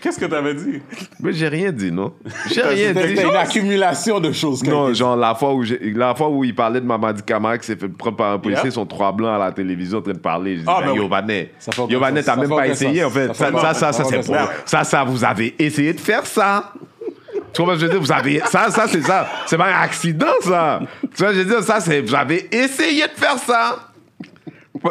Qu'est-ce 0.00 0.18
que 0.20 0.26
t'avais 0.26 0.54
dit? 0.54 0.80
Mais 1.20 1.32
j'ai 1.32 1.48
rien 1.48 1.72
dit, 1.72 1.90
non? 1.90 2.12
J'ai 2.52 2.62
rien 2.62 2.92
dit. 2.92 3.00
C'était 3.08 3.28
une 3.28 3.34
accumulation 3.36 4.20
de 4.20 4.32
choses. 4.32 4.62
Non, 4.64 4.92
genre 4.92 5.16
la 5.16 5.34
fois 5.34 5.54
où 5.54 5.62
la 5.82 6.14
fois 6.14 6.28
où 6.28 6.44
il 6.44 6.54
parlait 6.54 6.80
de 6.80 6.86
Mamadi 6.86 7.22
Camara 7.22 7.58
qui 7.58 7.66
s'est 7.66 7.76
fait 7.76 7.88
prendre 7.88 8.16
par 8.16 8.32
un 8.32 8.38
policier, 8.38 8.70
son 8.70 8.86
trois 8.86 9.12
blancs 9.12 9.34
à 9.34 9.38
la 9.38 9.52
télévision 9.52 9.98
en 9.98 10.02
train 10.02 10.12
de 10.12 10.18
parler. 10.18 10.56
J'ai 10.56 10.62
dit, 10.62 10.68
Ah, 10.68 10.80
ben, 10.80 10.92
ben. 10.92 10.96
Yovanet, 10.96 11.52
Yovanet, 11.88 12.22
t'as 12.22 12.36
même 12.36 12.48
pas 12.50 12.66
essayé 12.68 13.04
en 13.04 13.10
fait. 13.10 13.34
Ça 13.34 13.50
Ça, 13.74 13.92
ça, 13.92 14.04
ça, 14.64 14.84
ça, 14.84 15.04
vous 15.04 15.24
avez 15.24 15.54
essayé 15.58 15.92
de 15.92 16.00
faire 16.00 16.26
ça. 16.26 16.72
Tu 17.54 17.62
vois, 17.62 17.74
ce 17.74 17.80
je 17.80 17.86
veux 17.86 17.92
dire, 17.92 18.00
vous 18.00 18.12
avez 18.12 18.40
ça, 18.40 18.70
ça, 18.70 18.86
c'est 18.88 19.02
ça. 19.02 19.28
C'est 19.46 19.56
pas 19.56 19.66
un 19.66 19.82
accident, 19.82 20.26
ça. 20.42 20.80
Tu 21.16 21.22
vois, 21.22 21.32
je 21.32 21.38
veux 21.38 21.44
dire, 21.44 21.62
ça, 21.62 21.80
c'est 21.80 22.00
vous 22.00 22.14
avez 22.14 22.48
essayé 22.54 23.02
de 23.02 23.12
faire 23.14 23.38
ça. 23.38 23.90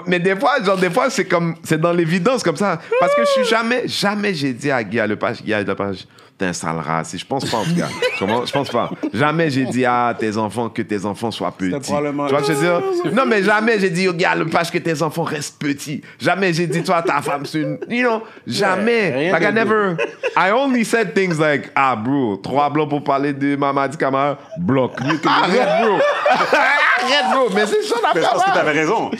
Mais 0.08 0.20
des 0.20 0.36
fois, 0.36 0.64
genre, 0.64 0.78
des 0.78 0.90
fois, 0.90 1.10
c'est 1.10 1.26
comme, 1.26 1.56
c'est 1.64 1.80
dans 1.80 1.92
l'évidence 1.92 2.42
comme 2.42 2.56
ça. 2.56 2.80
Parce 3.00 3.14
que 3.14 3.22
je 3.26 3.30
suis 3.30 3.46
jamais, 3.46 3.88
jamais 3.88 4.34
j'ai 4.34 4.54
dit 4.54 4.72
à 4.72 4.84
Guy 4.84 4.98
Lepage, 4.98 5.44
Guy 5.44 5.52
Lepage, 5.52 5.98
t'es 5.98 6.23
un 6.44 6.54
sale 6.54 6.78
raciste. 6.78 7.24
Je 7.24 7.28
pense 7.28 7.46
pas, 7.46 7.58
en 7.58 7.64
tout 7.64 7.76
cas. 7.76 7.88
Comment- 8.20 8.46
Je 8.46 8.52
pense 8.52 8.70
pas. 8.70 8.90
Jamais 9.14 9.50
j'ai 9.50 9.66
dit 9.66 9.86
à 9.86 10.16
tes 10.18 10.38
enfants 10.38 10.70
que 10.70 10.82
tes 10.82 11.06
enfants 11.06 11.32
soient 11.32 11.52
petits. 11.52 11.74
Tu 11.82 11.92
vois, 11.92 12.42
ce 12.44 12.48
que 12.48 12.54
je 12.54 12.60
veux 12.60 12.66
dire? 13.04 13.14
Non, 13.14 13.26
mais 13.26 13.44
jamais 13.44 13.80
j'ai 13.80 13.90
dit 13.90 14.08
au 14.08 14.14
Guy 14.14 14.26
Lepage 14.38 14.72
que 14.72 14.78
tes 14.78 15.02
enfants 15.02 15.24
restent 15.24 15.60
petits. 15.60 16.02
Jamais 16.20 16.54
j'ai 16.54 16.68
dit, 16.68 16.84
toi, 16.84 17.02
ta 17.02 17.22
femme, 17.22 17.46
c'est 17.46 17.62
une. 17.62 17.78
You 17.90 18.08
know, 18.08 18.24
jamais. 18.48 19.12
rien 19.12 19.32
like, 19.32 19.44
I 19.44 19.54
never. 19.54 19.96
I 20.36 20.52
only 20.52 20.84
said 20.86 21.14
things 21.14 21.40
like, 21.40 21.70
ah, 21.76 21.96
bro, 21.96 22.38
trois 22.38 22.70
blancs 22.70 22.90
pour 22.90 23.04
parler 23.04 23.34
de 23.34 23.56
Mamadi 23.56 23.98
Kamara, 23.98 24.38
bloc. 24.58 24.94
Arrête, 25.26 25.84
bro. 25.84 25.98
Arrête, 26.30 27.32
bro. 27.32 27.50
Mais 27.54 27.66
c'est 27.66 27.82
ça 27.84 27.96
Mais 27.96 28.10
c'est 28.14 28.20
l'affaire. 28.20 28.32
parce 28.34 28.46
que 28.46 28.54
t'avais 28.54 28.72
raison. 28.72 29.12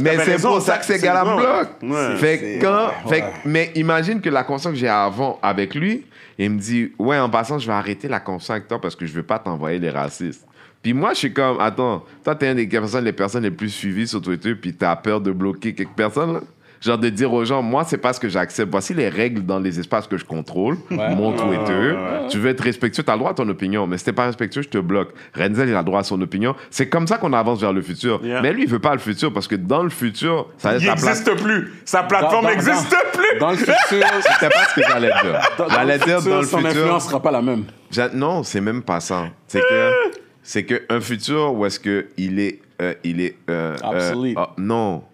Mais 0.00 0.16
c'est 0.24 0.40
pour 0.40 0.60
ça 0.60 0.78
que 0.78 0.84
ces 0.84 0.98
gars-là 0.98 1.24
ouais. 1.24 1.36
bloquent. 1.36 1.94
Ouais. 1.94 2.16
Fait 2.16 2.58
quand, 2.60 2.86
ouais. 3.06 3.16
fait 3.16 3.24
mais 3.44 3.70
imagine 3.74 4.20
que 4.20 4.30
la 4.30 4.44
conversation 4.44 4.70
que 4.70 4.76
j'ai 4.76 4.88
avant 4.88 5.38
avec 5.42 5.74
lui, 5.74 6.04
il 6.38 6.50
me 6.50 6.58
dit 6.58 6.92
Ouais, 6.98 7.18
en 7.18 7.30
passant, 7.30 7.58
je 7.58 7.66
vais 7.66 7.72
arrêter 7.72 8.08
la 8.08 8.20
conversation 8.20 8.54
avec 8.54 8.68
toi 8.68 8.80
parce 8.80 8.96
que 8.96 9.06
je 9.06 9.12
veux 9.12 9.22
pas 9.22 9.38
t'envoyer 9.38 9.78
les 9.78 9.90
racistes. 9.90 10.46
Puis 10.82 10.92
moi, 10.92 11.12
je 11.14 11.18
suis 11.18 11.32
comme 11.32 11.60
Attends, 11.60 12.04
toi, 12.22 12.34
t'es 12.34 12.50
une 12.50 12.56
des 12.56 12.66
personnes, 12.66 13.04
les 13.04 13.12
personnes 13.12 13.42
les 13.42 13.50
plus 13.50 13.70
suivies 13.70 14.08
sur 14.08 14.20
Twitter, 14.20 14.54
puis 14.54 14.74
t'as 14.74 14.96
peur 14.96 15.20
de 15.20 15.32
bloquer 15.32 15.74
quelques 15.74 15.94
personnes, 15.94 16.34
là? 16.34 16.40
Genre 16.84 16.98
de 16.98 17.08
dire 17.08 17.32
aux 17.32 17.44
gens, 17.44 17.62
moi, 17.62 17.84
c'est 17.86 17.98
pas 17.98 18.12
ce 18.12 18.20
que 18.20 18.28
j'accepte. 18.28 18.70
Voici 18.70 18.92
les 18.92 19.08
règles 19.08 19.46
dans 19.46 19.58
les 19.58 19.80
espaces 19.80 20.06
que 20.06 20.18
je 20.18 20.24
contrôle. 20.24 20.76
Mon 20.90 21.32
Twitter. 21.32 21.94
Tu 22.28 22.38
veux 22.38 22.50
être 22.50 22.60
respectueux, 22.60 23.02
t'as 23.02 23.14
le 23.14 23.20
droit 23.20 23.30
à 23.30 23.34
ton 23.34 23.48
opinion. 23.48 23.86
Mais 23.86 23.96
si 23.96 24.04
t'es 24.04 24.12
pas 24.12 24.26
respectueux, 24.26 24.62
je 24.62 24.68
te 24.68 24.78
bloque. 24.78 25.14
Renzel, 25.34 25.68
il 25.68 25.74
a 25.74 25.78
le 25.78 25.84
droit 25.84 26.00
à 26.00 26.04
son 26.04 26.20
opinion. 26.20 26.54
C'est 26.70 26.88
comme 26.88 27.06
ça 27.06 27.16
qu'on 27.16 27.32
avance 27.32 27.60
vers 27.60 27.72
le 27.72 27.80
futur. 27.80 28.20
Yeah. 28.22 28.42
Mais 28.42 28.52
lui, 28.52 28.64
il 28.64 28.68
veut 28.68 28.80
pas 28.80 28.92
le 28.92 29.00
futur 29.00 29.32
parce 29.32 29.48
que 29.48 29.54
dans 29.54 29.82
le 29.82 29.88
futur, 29.88 30.48
ça 30.58 30.70
va 30.70 30.76
être 30.76 30.82
Il 30.82 30.88
n'existe 30.88 31.34
plus. 31.42 31.72
Sa 31.86 32.02
plateforme 32.02 32.46
n'existe 32.46 32.96
plus. 33.12 33.38
Dans 33.40 33.50
le 33.50 33.56
futur, 33.56 33.74
C'était 33.88 34.50
pas 34.50 34.64
ce 34.68 34.80
que 34.80 34.86
j'allais 34.86 35.10
dire. 35.22 35.40
J'allais 35.70 35.98
le 35.98 36.04
dire 36.04 36.18
futur, 36.18 36.32
dans 36.32 36.40
le 36.40 36.46
son 36.46 36.58
futur. 36.58 36.82
influence 36.82 37.06
sera 37.06 37.22
pas 37.22 37.30
la 37.30 37.42
même. 37.42 37.64
Non, 38.12 38.42
c'est 38.42 38.60
même 38.60 38.82
pas 38.82 39.00
ça. 39.00 39.28
C'est 39.46 39.60
que 39.60 39.90
c'est 40.42 40.64
que 40.64 40.82
un 40.90 41.00
futur 41.00 41.54
où 41.54 41.64
est-ce 41.64 41.80
que 41.80 42.08
il 42.16 42.40
est 42.40 42.60
euh, 42.82 42.94
il 43.04 43.20
est 43.20 43.36
euh, 43.48 43.76
euh, 43.84 44.34
ah, 44.36 44.50
non. 44.58 45.04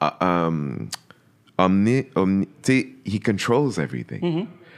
Ah, 0.00 0.46
um, 0.46 0.88
omni, 1.58 2.04
omni, 2.14 2.46
tu 2.62 2.72
sais, 2.72 2.88
he 3.04 3.20
controls 3.20 3.78
everything. 3.78 4.20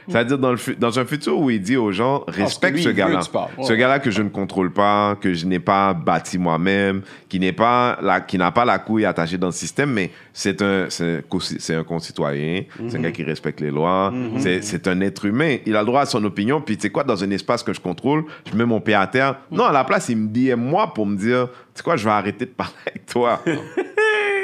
C'est-à-dire 0.07 0.39
dans, 0.39 0.51
le 0.51 0.57
dans 0.79 0.97
un 0.99 1.05
futur 1.05 1.37
où 1.39 1.51
il 1.51 1.61
dit 1.61 1.77
aux 1.77 1.91
gens, 1.91 2.23
respecte 2.27 2.79
ce 2.79 2.89
gars-là. 2.89 3.19
Ce 3.63 3.71
gars-là 3.73 3.99
que 3.99 4.09
je 4.09 4.23
ne 4.23 4.29
contrôle 4.29 4.73
pas, 4.73 5.15
que 5.21 5.31
je 5.35 5.45
n'ai 5.45 5.59
pas 5.59 5.93
bâti 5.93 6.39
moi-même, 6.39 7.03
qui 7.29 7.39
n'est 7.39 7.53
pas 7.53 7.99
la, 8.01 8.19
qui 8.19 8.39
n'a 8.39 8.51
pas 8.51 8.65
la 8.65 8.79
couille 8.79 9.05
attachée 9.05 9.37
dans 9.37 9.47
le 9.47 9.53
système, 9.53 9.91
mais 9.93 10.09
c'est 10.33 10.59
un, 10.63 10.87
c'est 10.89 11.17
un, 11.17 11.21
co- 11.21 11.39
c'est 11.39 11.75
un 11.75 11.83
concitoyen, 11.83 12.63
c'est 12.89 12.97
un 12.97 13.01
gars 13.01 13.11
qui 13.11 13.23
respecte 13.23 13.61
les 13.61 13.69
lois, 13.69 14.11
c'est, 14.39 14.63
c'est 14.63 14.87
un 14.87 14.99
être 15.01 15.23
humain. 15.25 15.57
Il 15.67 15.75
a 15.75 15.81
le 15.81 15.85
droit 15.85 16.01
à 16.01 16.05
son 16.07 16.23
opinion, 16.25 16.61
puis 16.61 16.77
tu 16.77 16.81
sais 16.81 16.89
quoi, 16.89 17.03
dans 17.03 17.23
un 17.23 17.29
espace 17.29 17.61
que 17.61 17.71
je 17.71 17.79
contrôle, 17.79 18.25
je 18.51 18.57
mets 18.57 18.65
mon 18.65 18.81
pied 18.81 18.95
à 18.95 19.05
terre. 19.05 19.35
Non, 19.51 19.65
à 19.65 19.71
la 19.71 19.83
place, 19.83 20.09
il 20.09 20.17
me 20.17 20.27
dit 20.27 20.51
moi 20.55 20.93
pour 20.95 21.05
me 21.05 21.15
dire, 21.15 21.47
tu 21.47 21.53
sais 21.75 21.83
quoi, 21.83 21.95
je 21.95 22.03
vais 22.05 22.11
arrêter 22.11 22.45
de 22.45 22.51
parler 22.51 22.73
avec 22.87 23.05
toi. 23.05 23.39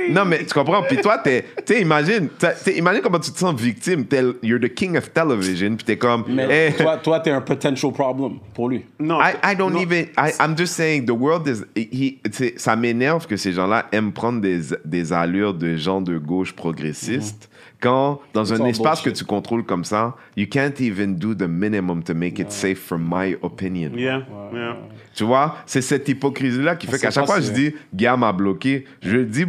Non, 0.10 0.26
mais 0.26 0.40
tu 0.46 0.54
comprends? 0.54 0.82
Puis 0.84 0.98
toi, 0.98 1.18
t'es, 1.18 1.46
tu 1.66 1.74
sais, 1.76 1.82
imagine, 1.82 2.30
t'sais, 2.38 2.78
imagine 2.78 3.02
comment 3.02 3.20
tu 3.20 3.32
te 3.32 3.38
sens 3.38 3.54
victime. 3.60 4.06
T'es- 4.06 4.24
you're 4.44 4.60
the 4.60 4.74
king 4.74 4.98
of 4.98 5.12
television, 5.14 5.76
puis 5.76 5.86
t'es 5.86 5.98
comme, 5.98 6.24
Mais 6.28 6.68
hey, 6.68 6.74
toi, 6.76 6.98
toi, 6.98 7.20
t'es 7.20 7.32
un 7.32 7.42
potential 7.42 7.92
problem 7.92 8.40
pour 8.54 8.70
lui. 8.70 8.86
Non. 9.00 9.20
I, 9.22 9.34
I 9.52 9.56
don't 9.56 9.72
non. 9.74 9.80
even. 9.82 10.06
I, 10.18 10.32
I'm 10.40 10.58
just 10.58 10.74
saying, 10.74 11.06
the 11.06 11.12
world 11.12 11.48
is. 11.48 11.64
he- 11.76 12.20
ça 12.58 12.76
m'énerve 12.76 13.28
que 13.28 13.38
ces 13.38 13.52
gens-là 13.52 13.86
aiment 13.92 14.12
prendre 14.14 14.42
des, 14.42 14.60
des 14.86 15.14
allures 15.14 15.54
de 15.54 15.76
gens 15.76 16.02
de 16.02 16.18
gauche 16.18 16.54
progressistes. 16.54 17.50
Quand, 17.80 18.22
dans 18.34 18.44
It's 18.44 18.60
un 18.60 18.66
espace 18.66 19.02
que 19.02 19.10
bullshit. 19.10 19.20
tu 19.20 19.26
contrôles 19.26 19.64
comme 19.64 19.84
ça, 19.84 20.16
you 20.36 20.48
can't 20.50 20.74
even 20.82 21.16
do 21.16 21.36
the 21.36 21.44
minimum 21.48 22.02
to 22.04 22.16
make 22.16 22.40
it 22.40 22.52
safe, 22.52 22.80
from 22.80 23.08
my 23.08 23.36
opinion. 23.44 23.92
Yeah, 23.96 24.24
yeah. 24.52 24.78
Tu 25.14 25.24
vois, 25.24 25.58
c'est 25.68 25.82
cette 25.84 26.10
hypocrisie-là 26.10 26.76
qui 26.76 26.88
fait 26.88 26.98
qu'à 26.98 27.12
chaque 27.12 27.28
pas 27.28 27.34
fois 27.34 27.42
si- 27.42 27.50
je 27.50 27.54
dis, 27.54 27.76
Guillaume 27.94 28.22
m'a 28.22 28.34
bloqué, 28.34 28.86
je 29.04 29.18
le 29.18 29.26
dis 29.26 29.46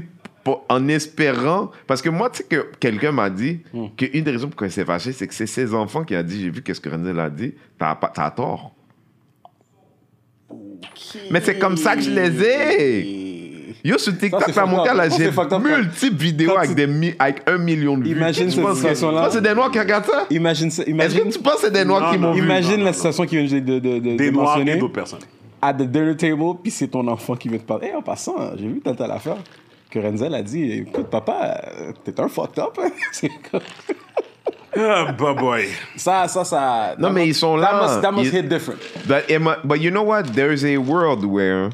pour- 0.48 0.64
en 0.68 0.88
espérant. 0.88 1.70
Parce 1.86 2.00
que 2.02 2.08
moi, 2.08 2.30
tu 2.30 2.38
sais 2.38 2.44
que 2.44 2.66
quelqu'un 2.80 3.12
m'a 3.12 3.30
dit 3.30 3.60
Hmm. 3.72 3.86
qu'une 3.96 4.24
des 4.24 4.30
raisons 4.30 4.48
pour 4.48 4.64
il 4.66 4.70
s'est 4.72 4.84
fâché, 4.84 5.12
c'est 5.12 5.26
que 5.26 5.34
c'est 5.34 5.46
ses 5.46 5.74
enfants 5.74 6.04
qui 6.04 6.14
a 6.14 6.22
dit 6.22 6.40
J'ai 6.42 6.50
vu 6.50 6.62
qu'est-ce 6.62 6.80
que 6.80 6.88
Renzel 6.88 7.18
a 7.20 7.30
dit, 7.30 7.54
t'as 7.78 7.94
pas- 7.94 8.12
t'as 8.14 8.30
tort. 8.30 8.72
Mais 11.30 11.40
c'est 11.40 11.58
comme 11.58 11.76
ça 11.76 11.94
que 11.96 12.02
je 12.02 12.10
les 12.10 12.42
ai. 12.42 13.74
Yo, 13.84 13.96
sur 13.98 14.16
TikTok, 14.16 14.40
Ça, 14.40 14.46
j'ai 14.48 15.10
c'est 15.24 15.32
fucked 15.32 15.52
up 15.52 15.62
quand- 15.62 15.76
multiples 15.78 16.16
vidéos 16.16 16.56
avec, 16.56 16.74
des 16.74 16.86
mi- 16.86 17.14
avec 17.18 17.42
un 17.46 17.58
million 17.58 17.96
de 17.96 18.04
vues. 18.04 18.10
Imagine 18.16 18.46
Tu 18.46 18.52
cette 18.52 18.62
penses 18.62 18.72
que- 18.72 18.78
situation-là. 18.78 19.18
tu 19.18 19.24
penses 19.24 19.28
que 19.28 19.34
c'est 19.42 19.48
des 19.48 19.54
Noirs 19.54 19.70
qui 19.70 19.78
regardent 19.78 20.04
ça? 20.06 20.26
Imagine 20.30 20.70
ça. 20.70 20.82
Est-ce 20.82 20.90
Imagine, 20.90 21.24
que 21.24 21.32
tu 21.34 21.38
penses 21.38 21.54
que 21.56 21.60
c'est 21.62 21.70
des 21.72 21.84
Noirs 21.84 22.00
Non, 22.02 22.10
qui 22.12 22.18
non. 22.18 22.28
m'ont 22.28 22.34
vu? 22.34 22.42
imagine 22.42 22.82
la 22.82 22.92
situation 22.92 23.24
qui 23.26 23.36
vient 23.36 23.60
de, 23.60 23.64
de, 23.64 23.78
de, 23.78 23.98
de, 23.98 24.16
Des 24.16 24.26
de 24.26 24.30
noirs 24.30 24.56
et 24.56 24.58
mentionner. 24.60 24.80
d'autres 24.80 24.92
personnes. 24.94 25.20
at 25.60 25.74
the 25.74 25.82
dinner 25.82 26.16
table, 26.16 26.42
puis 26.62 26.70
c'est 26.70 26.88
ton 26.88 27.06
enfant 27.08 27.34
qui 27.36 27.48
vient 27.48 27.58
te 27.58 27.64
parler. 27.64 27.88
Hey, 27.88 27.94
en 27.94 28.02
passant, 28.02 28.34
j'ai 28.56 28.66
vu 28.68 28.80
telle 28.80 28.96
telle 28.96 29.10
affaire. 29.10 29.36
Que 29.90 29.98
Renzel 29.98 30.34
a 30.34 30.42
dit, 30.42 30.70
écoute, 30.72 31.06
papa, 31.08 31.62
euh, 31.80 31.92
t'es 32.04 32.18
un 32.20 32.28
fucked 32.28 32.58
up. 32.62 32.78
hein. 32.82 32.90
C'est 33.12 33.30
comme- 33.50 33.60
Ah, 34.76 35.12
bah 35.18 35.32
boy. 35.34 35.64
ça, 35.96 36.28
ça, 36.28 36.44
ça. 36.44 36.94
Non, 36.98 37.08
that 37.08 37.14
mais 37.14 37.20
must- 37.22 37.28
ils 37.30 37.34
sont 37.34 37.56
That 37.58 37.72
là. 37.72 37.82
must, 37.82 38.02
that 38.02 38.12
must 38.12 38.32
hit 38.34 38.48
different. 38.48 38.78
But, 39.06 39.24
Emma- 39.30 39.58
but 39.64 39.80
you 39.80 39.90
know 39.90 40.02
what? 40.04 40.24
There's 40.34 40.62
a 40.64 40.76
world 40.76 41.24
where, 41.24 41.70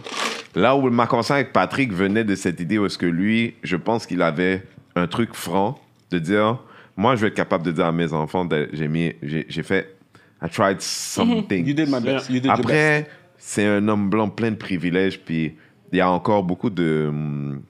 là 0.55 0.77
où 0.77 0.89
ma 0.91 1.07
conversation 1.07 1.35
avec 1.35 1.53
Patrick 1.53 1.93
venait 1.93 2.25
de 2.25 2.35
cette 2.37 2.61
idée 2.61 2.79
où 2.79 2.87
est-ce 2.87 2.97
que 2.97 3.07
lui, 3.07 3.57
je 3.65 3.77
pense 3.77 4.07
qu'il 4.07 4.23
avait 4.23 4.63
un 4.95 5.07
truc 5.09 5.35
franc 5.35 5.79
de 6.13 6.19
dire, 6.21 6.61
moi, 6.97 7.17
je 7.17 7.23
vais 7.23 7.29
être 7.29 7.35
capable 7.35 7.65
de 7.65 7.73
dire 7.73 7.87
à 7.87 7.93
mes 7.93 8.13
enfants, 8.13 8.49
j'ai 8.73 8.87
mis, 8.89 9.13
j'ai 9.23 9.63
fait, 9.65 9.97
I 10.41 10.49
tried 10.49 10.81
something. 10.81 11.67
You 11.67 11.75
did 11.75 11.89
my 11.91 12.01
best. 12.01 12.31
You 12.31 12.39
did. 12.41 12.51
Après, 12.51 13.09
c'est 13.37 13.67
un 13.67 13.87
homme 13.89 14.09
blanc 14.09 14.29
plein 14.31 14.53
de 14.53 14.57
privilèges, 14.57 15.19
puis 15.21 15.57
il 15.93 15.99
y 15.99 16.01
a 16.01 16.09
encore 16.09 16.45
beaucoup 16.45 16.71
de 16.71 17.07
hum, 17.09 17.61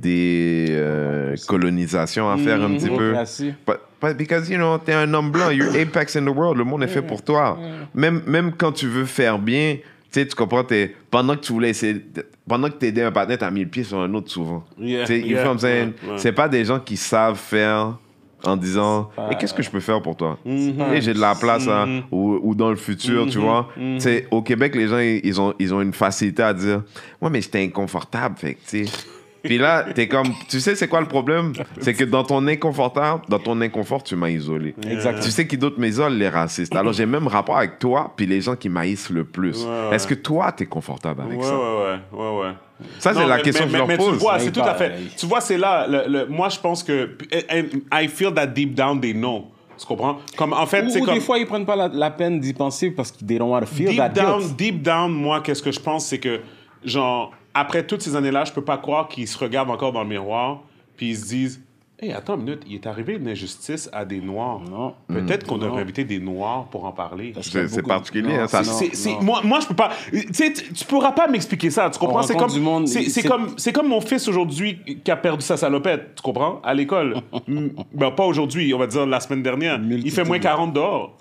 des 0.00 0.66
euh, 0.70 1.34
colonisations 1.46 2.30
à 2.30 2.36
faire 2.36 2.62
un 2.62 2.70
petit 2.74 2.88
peu. 2.88 3.14
But, 3.66 3.76
but 4.00 4.16
because, 4.16 4.48
you 4.48 4.56
know, 4.56 4.78
t'es 4.78 4.92
un 4.94 5.12
homme 5.14 5.30
blanc, 5.30 5.50
you're 5.50 5.74
apex 5.80 6.16
in 6.16 6.24
the 6.24 6.34
world, 6.34 6.56
le 6.58 6.64
monde 6.64 6.82
est 6.82 6.88
fait 6.88 7.02
pour 7.02 7.22
toi. 7.22 7.58
Même, 7.94 8.22
même 8.26 8.52
quand 8.56 8.72
tu 8.72 8.86
veux 8.86 9.04
faire 9.04 9.38
bien, 9.38 9.76
tu 9.76 10.20
sais, 10.20 10.26
tu 10.26 10.34
comprends, 10.34 10.64
t'es- 10.64 10.94
pendant 11.10 11.34
que 11.36 11.40
tu 11.40 11.52
voulais 11.52 11.70
essayer, 11.70 12.04
pendant 12.46 12.68
que 12.68 12.74
t'aidais 12.74 13.02
un 13.02 13.12
partenaire, 13.12 13.38
t'as 13.38 13.50
mis 13.50 13.60
le 13.60 13.68
pied 13.68 13.82
sur 13.84 13.98
un 14.00 14.12
autre 14.14 14.30
souvent. 14.30 14.64
Yeah, 14.78 15.04
Tu 15.04 15.06
sais, 15.06 15.20
you 15.20 15.26
yeah, 15.28 15.38
feel 15.38 15.46
what 15.46 15.52
I'm 15.54 15.58
saying? 15.58 15.92
ouais, 16.02 16.10
ouais. 16.10 16.18
C'est 16.18 16.32
pas 16.32 16.48
des 16.48 16.64
gens 16.64 16.80
qui 16.80 16.96
savent 16.98 17.38
faire 17.38 17.96
en 18.44 18.56
disant, 18.56 19.08
et 19.30 19.36
qu'est-ce 19.36 19.54
que 19.54 19.62
je 19.62 19.70
peux 19.70 19.78
faire 19.80 20.02
pour 20.02 20.16
toi? 20.16 20.36
Mm-hmm. 20.44 20.92
Et 20.94 21.00
j'ai 21.00 21.14
de 21.14 21.20
la 21.20 21.34
place, 21.36 21.66
hein, 21.68 22.02
ou, 22.10 22.40
ou 22.42 22.54
dans 22.56 22.70
le 22.70 22.76
futur, 22.76 23.26
tu 23.30 23.38
vois? 23.38 23.68
Mm-hmm. 23.78 23.94
Tu 23.94 24.00
sais, 24.00 24.26
au 24.32 24.42
Québec, 24.42 24.74
les 24.74 24.88
gens, 24.88 24.98
ils 24.98 25.40
ont, 25.40 25.54
ils 25.60 25.72
ont 25.72 25.80
une 25.80 25.92
facilité 25.92 26.42
à 26.42 26.52
dire, 26.52 26.82
ouais, 27.20 27.30
mais 27.30 27.40
j'étais 27.40 27.62
inconfortable, 27.62 28.34
fait 28.36 28.58
tu 28.68 28.84
sais. 28.84 28.92
Puis 29.42 29.58
là, 29.58 29.84
t'es 29.94 30.06
comme, 30.08 30.28
tu 30.48 30.60
sais, 30.60 30.74
c'est 30.76 30.86
quoi 30.88 31.00
le 31.00 31.08
problème? 31.08 31.52
C'est 31.80 31.94
que 31.94 32.04
dans 32.04 32.22
ton 32.24 32.46
inconfortable, 32.46 33.22
dans 33.28 33.38
ton 33.38 33.60
inconfort, 33.60 34.02
tu 34.02 34.14
m'as 34.16 34.28
isolé. 34.30 34.74
Exact. 34.88 35.20
Tu 35.20 35.30
sais 35.30 35.46
qui 35.46 35.58
d'autre 35.58 35.80
m'isole? 35.80 36.14
Les 36.14 36.28
racistes? 36.28 36.74
Alors, 36.76 36.92
j'ai 36.92 37.06
même 37.06 37.26
rapport 37.26 37.56
avec 37.58 37.78
toi, 37.78 38.12
puis 38.16 38.26
les 38.26 38.40
gens 38.40 38.54
qui 38.54 38.68
m'haïssent 38.68 39.10
le 39.10 39.24
plus. 39.24 39.64
Ouais, 39.64 39.70
ouais. 39.88 39.96
Est-ce 39.96 40.06
que 40.06 40.14
toi, 40.14 40.52
t'es 40.52 40.66
confortable 40.66 41.22
avec 41.22 41.38
Ouais, 41.40 41.44
ça? 41.44 41.56
ouais, 41.56 41.98
ouais, 42.12 42.18
ouais, 42.18 42.40
ouais. 42.42 42.52
Ça, 42.98 43.14
c'est 43.14 43.26
la 43.26 43.36
mais- 43.36 43.42
question 43.42 43.64
mais, 43.66 43.70
que 43.70 43.72
je 43.74 43.78
leur 43.78 43.86
mais, 43.88 43.96
mais 43.96 44.04
pose. 44.04 44.12
tu 44.14 44.20
vois, 44.20 44.38
c'est 44.38 44.50
tout 44.52 44.60
à 44.60 44.74
fait. 44.74 44.92
Tu 45.16 45.26
vois, 45.26 45.40
c'est 45.40 45.58
là. 45.58 45.86
le- 45.88 46.04
le- 46.08 46.26
moi, 46.26 46.48
je 46.48 46.58
pense 46.58 46.82
que. 46.82 47.10
and 47.50 47.80
I 47.92 48.08
feel 48.08 48.32
that 48.34 48.46
deep 48.46 48.74
down, 48.74 49.00
they 49.00 49.12
know. 49.12 49.46
Tu 49.78 49.86
comprends? 49.86 50.18
Comme, 50.36 50.52
en 50.52 50.66
fait, 50.66 50.88
c'est 50.90 51.00
comme. 51.00 51.14
des 51.14 51.20
fois, 51.20 51.38
ils 51.38 51.46
prennent 51.46 51.66
pas 51.66 51.74
la, 51.76 51.88
la 51.88 52.10
peine 52.10 52.38
d'y 52.40 52.52
penser 52.52 52.90
parce 52.92 53.10
qu'ils 53.10 53.26
they 53.26 53.38
don't 53.38 53.50
want 53.50 53.60
to 53.60 53.66
feel 53.66 53.88
deep 53.88 53.96
that 53.98 54.08
down, 54.10 54.38
guilt. 54.40 54.56
deep 54.56 54.82
down, 54.82 55.10
moi, 55.12 55.40
qu'est-ce 55.40 55.62
que 55.62 55.72
je 55.72 55.80
pense, 55.80 56.06
c'est 56.06 56.18
que, 56.18 56.40
genre, 56.84 57.32
après 57.54 57.86
toutes 57.86 58.02
ces 58.02 58.16
années-là, 58.16 58.44
je 58.44 58.52
peux 58.52 58.64
pas 58.64 58.78
croire 58.78 59.08
qu'ils 59.08 59.28
se 59.28 59.38
regardent 59.38 59.70
encore 59.70 59.92
dans 59.92 60.02
le 60.02 60.08
miroir, 60.08 60.60
puis 60.96 61.10
ils 61.10 61.16
se 61.16 61.26
disent, 61.28 61.62
hey, 62.00 62.12
attends 62.12 62.34
une 62.36 62.42
minute, 62.44 62.62
il 62.66 62.74
est 62.74 62.86
arrivé 62.86 63.14
une 63.14 63.28
injustice 63.28 63.88
à 63.92 64.04
des 64.04 64.20
Noirs. 64.20 64.60
Non. 64.68 64.94
Peut-être 65.08 65.46
qu'on 65.46 65.56
Non. 65.56 65.66
devrait 65.66 65.82
inviter 65.82 66.02
des 66.04 66.18
Noirs 66.18 66.64
pour 66.70 66.84
en 66.84 66.92
parler. 66.92 67.32
C'est 67.42 67.68
beaucoup- 67.76 67.88
particulier, 67.88 68.36
Non, 68.36 68.42
hein, 68.42 68.46
ça. 68.48 68.62
non. 68.62 69.20
moi, 69.22 69.40
moi, 69.44 69.60
je 69.60 69.66
peux 69.68 69.74
pas. 69.74 69.90
Tu 70.10 70.52
tu 70.52 70.84
pourras 70.86 71.12
pas 71.12 71.28
m'expliquer 71.28 71.70
ça, 71.70 71.88
tu 71.90 71.98
comprends? 71.98 72.22
C'est 72.22 72.34
comme, 72.36 72.86
c'est, 72.86 73.22
comme, 73.22 73.54
c'est 73.56 73.72
comme 73.72 73.88
mon 73.88 74.00
fils 74.00 74.26
aujourd'hui 74.28 74.78
qui 75.04 75.10
a 75.10 75.16
perdu 75.16 75.44
sa 75.44 75.56
salopette, 75.56 76.16
tu 76.16 76.22
comprends? 76.22 76.60
À 76.64 76.74
l'école. 76.74 77.16
Mm, 77.48 77.68
ben, 77.92 78.10
pas 78.12 78.24
aujourd'hui, 78.24 78.72
on 78.72 78.78
va 78.78 78.86
dire 78.86 79.04
la 79.06 79.18
semaine 79.20 79.42
dernière. 79.42 79.78
Il 79.90 80.10
fait 80.10 80.24
moins 80.24 80.38
40 80.38 80.72
dehors. 80.72 81.16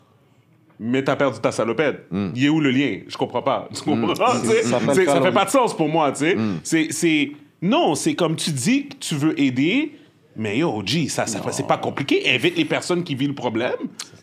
Mais 0.84 1.04
t'as 1.04 1.16
perdu 1.16 1.40
ta 1.40 1.52
salopette. 1.52 2.08
Il 2.34 2.44
est 2.46 2.50
où 2.50 2.60
le 2.60 2.72
lien? 2.72 3.02
Je 3.08 3.16
comprends 3.16 3.44
pas. 3.44 3.70
Tu 3.72 3.84
comprends? 3.84 4.14
Tu 4.42 4.48
sais, 4.48 4.64
Ça 4.64 4.80
fait 4.80 5.06
ça 5.06 5.22
fait 5.22 5.32
pas 5.32 5.46
de 5.46 5.50
sens 5.52 5.78
pour 5.78 5.88
moi, 5.88 6.12
tu 6.12 6.20
sais. 6.20 6.38
C'est, 6.64 6.88
c'est, 6.92 7.32
non, 7.62 7.94
c'est 7.94 8.16
comme 8.16 8.36
tu 8.36 8.50
dis 8.52 8.88
que 8.88 8.96
tu 8.96 9.14
veux 9.16 9.40
aider, 9.40 9.92
mais 10.36 10.58
yo, 10.58 10.82
G, 10.84 11.08
ça, 11.08 11.28
ça 11.28 11.40
c'est 11.52 11.68
pas 11.68 11.78
compliqué. 11.78 12.24
Invite 12.34 12.58
les 12.58 12.66
personnes 12.66 13.04
qui 13.04 13.14
vivent 13.14 13.30
le 13.30 13.36
problème, 13.36 13.76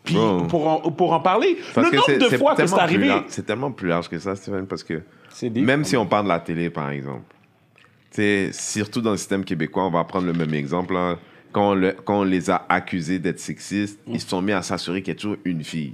puis 0.03 0.15
Bon. 0.17 0.47
pour 0.49 0.67
en, 0.67 0.91
pour 0.91 1.13
en 1.13 1.21
parler. 1.21 1.57
Parce 1.75 1.93
le 1.93 1.97
nombre 1.97 2.29
de 2.31 2.37
fois 2.37 2.55
que 2.57 2.67
c'est 2.67 2.67
tellement 2.67 2.77
plus 2.77 2.83
arrivé. 2.83 3.07
large- 3.09 3.25
C'est 3.29 3.47
tellement 3.47 3.71
plus 3.71 3.89
large 3.89 4.09
que 4.09 4.19
ça, 4.19 4.35
Steven, 4.35 4.67
parce 4.67 4.83
que 4.83 5.03
deep. 5.43 5.65
même 5.65 5.85
si 5.85 5.97
on 5.97 6.07
parle 6.07 6.25
de 6.25 6.31
la 6.31 6.41
télé, 6.41 6.71
par 6.71 6.91
exemple, 6.91 7.23
tu 8.11 8.17
sais, 8.17 8.51
surtout 8.53 9.01
dans 9.01 9.13
le 9.13 9.17
système 9.17 9.45
québécois, 9.45 9.85
on 9.85 9.91
va 9.91 10.03
prendre 10.03 10.27
le 10.27 10.33
même 10.33 10.55
exemple. 10.55 10.95
là. 10.95 11.19
Quand, 11.53 11.71
on 11.71 11.75
le- 11.75 11.97
quand 12.05 12.21
on 12.21 12.25
les 12.25 12.51
a 12.51 12.65
accusés 12.69 13.19
d'être 13.19 13.41
sexistes, 13.41 13.99
ils 14.07 14.21
se 14.21 14.29
sont 14.29 14.43
mis 14.43 14.53
à 14.53 14.63
s'assurer 14.63 15.03
qu'il 15.03 15.15
y 15.15 15.17
a 15.17 15.21
toujours 15.21 15.37
une 15.45 15.65
fille. 15.65 15.93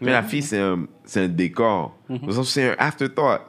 Mais 0.00 0.12
la 0.12 0.22
fille, 0.22 0.42
c'est 0.42 0.58
un, 0.60 0.86
un 1.16 1.28
décor. 1.28 1.96
C'est 2.44 2.70
un 2.70 2.74
afterthought. 2.78 3.40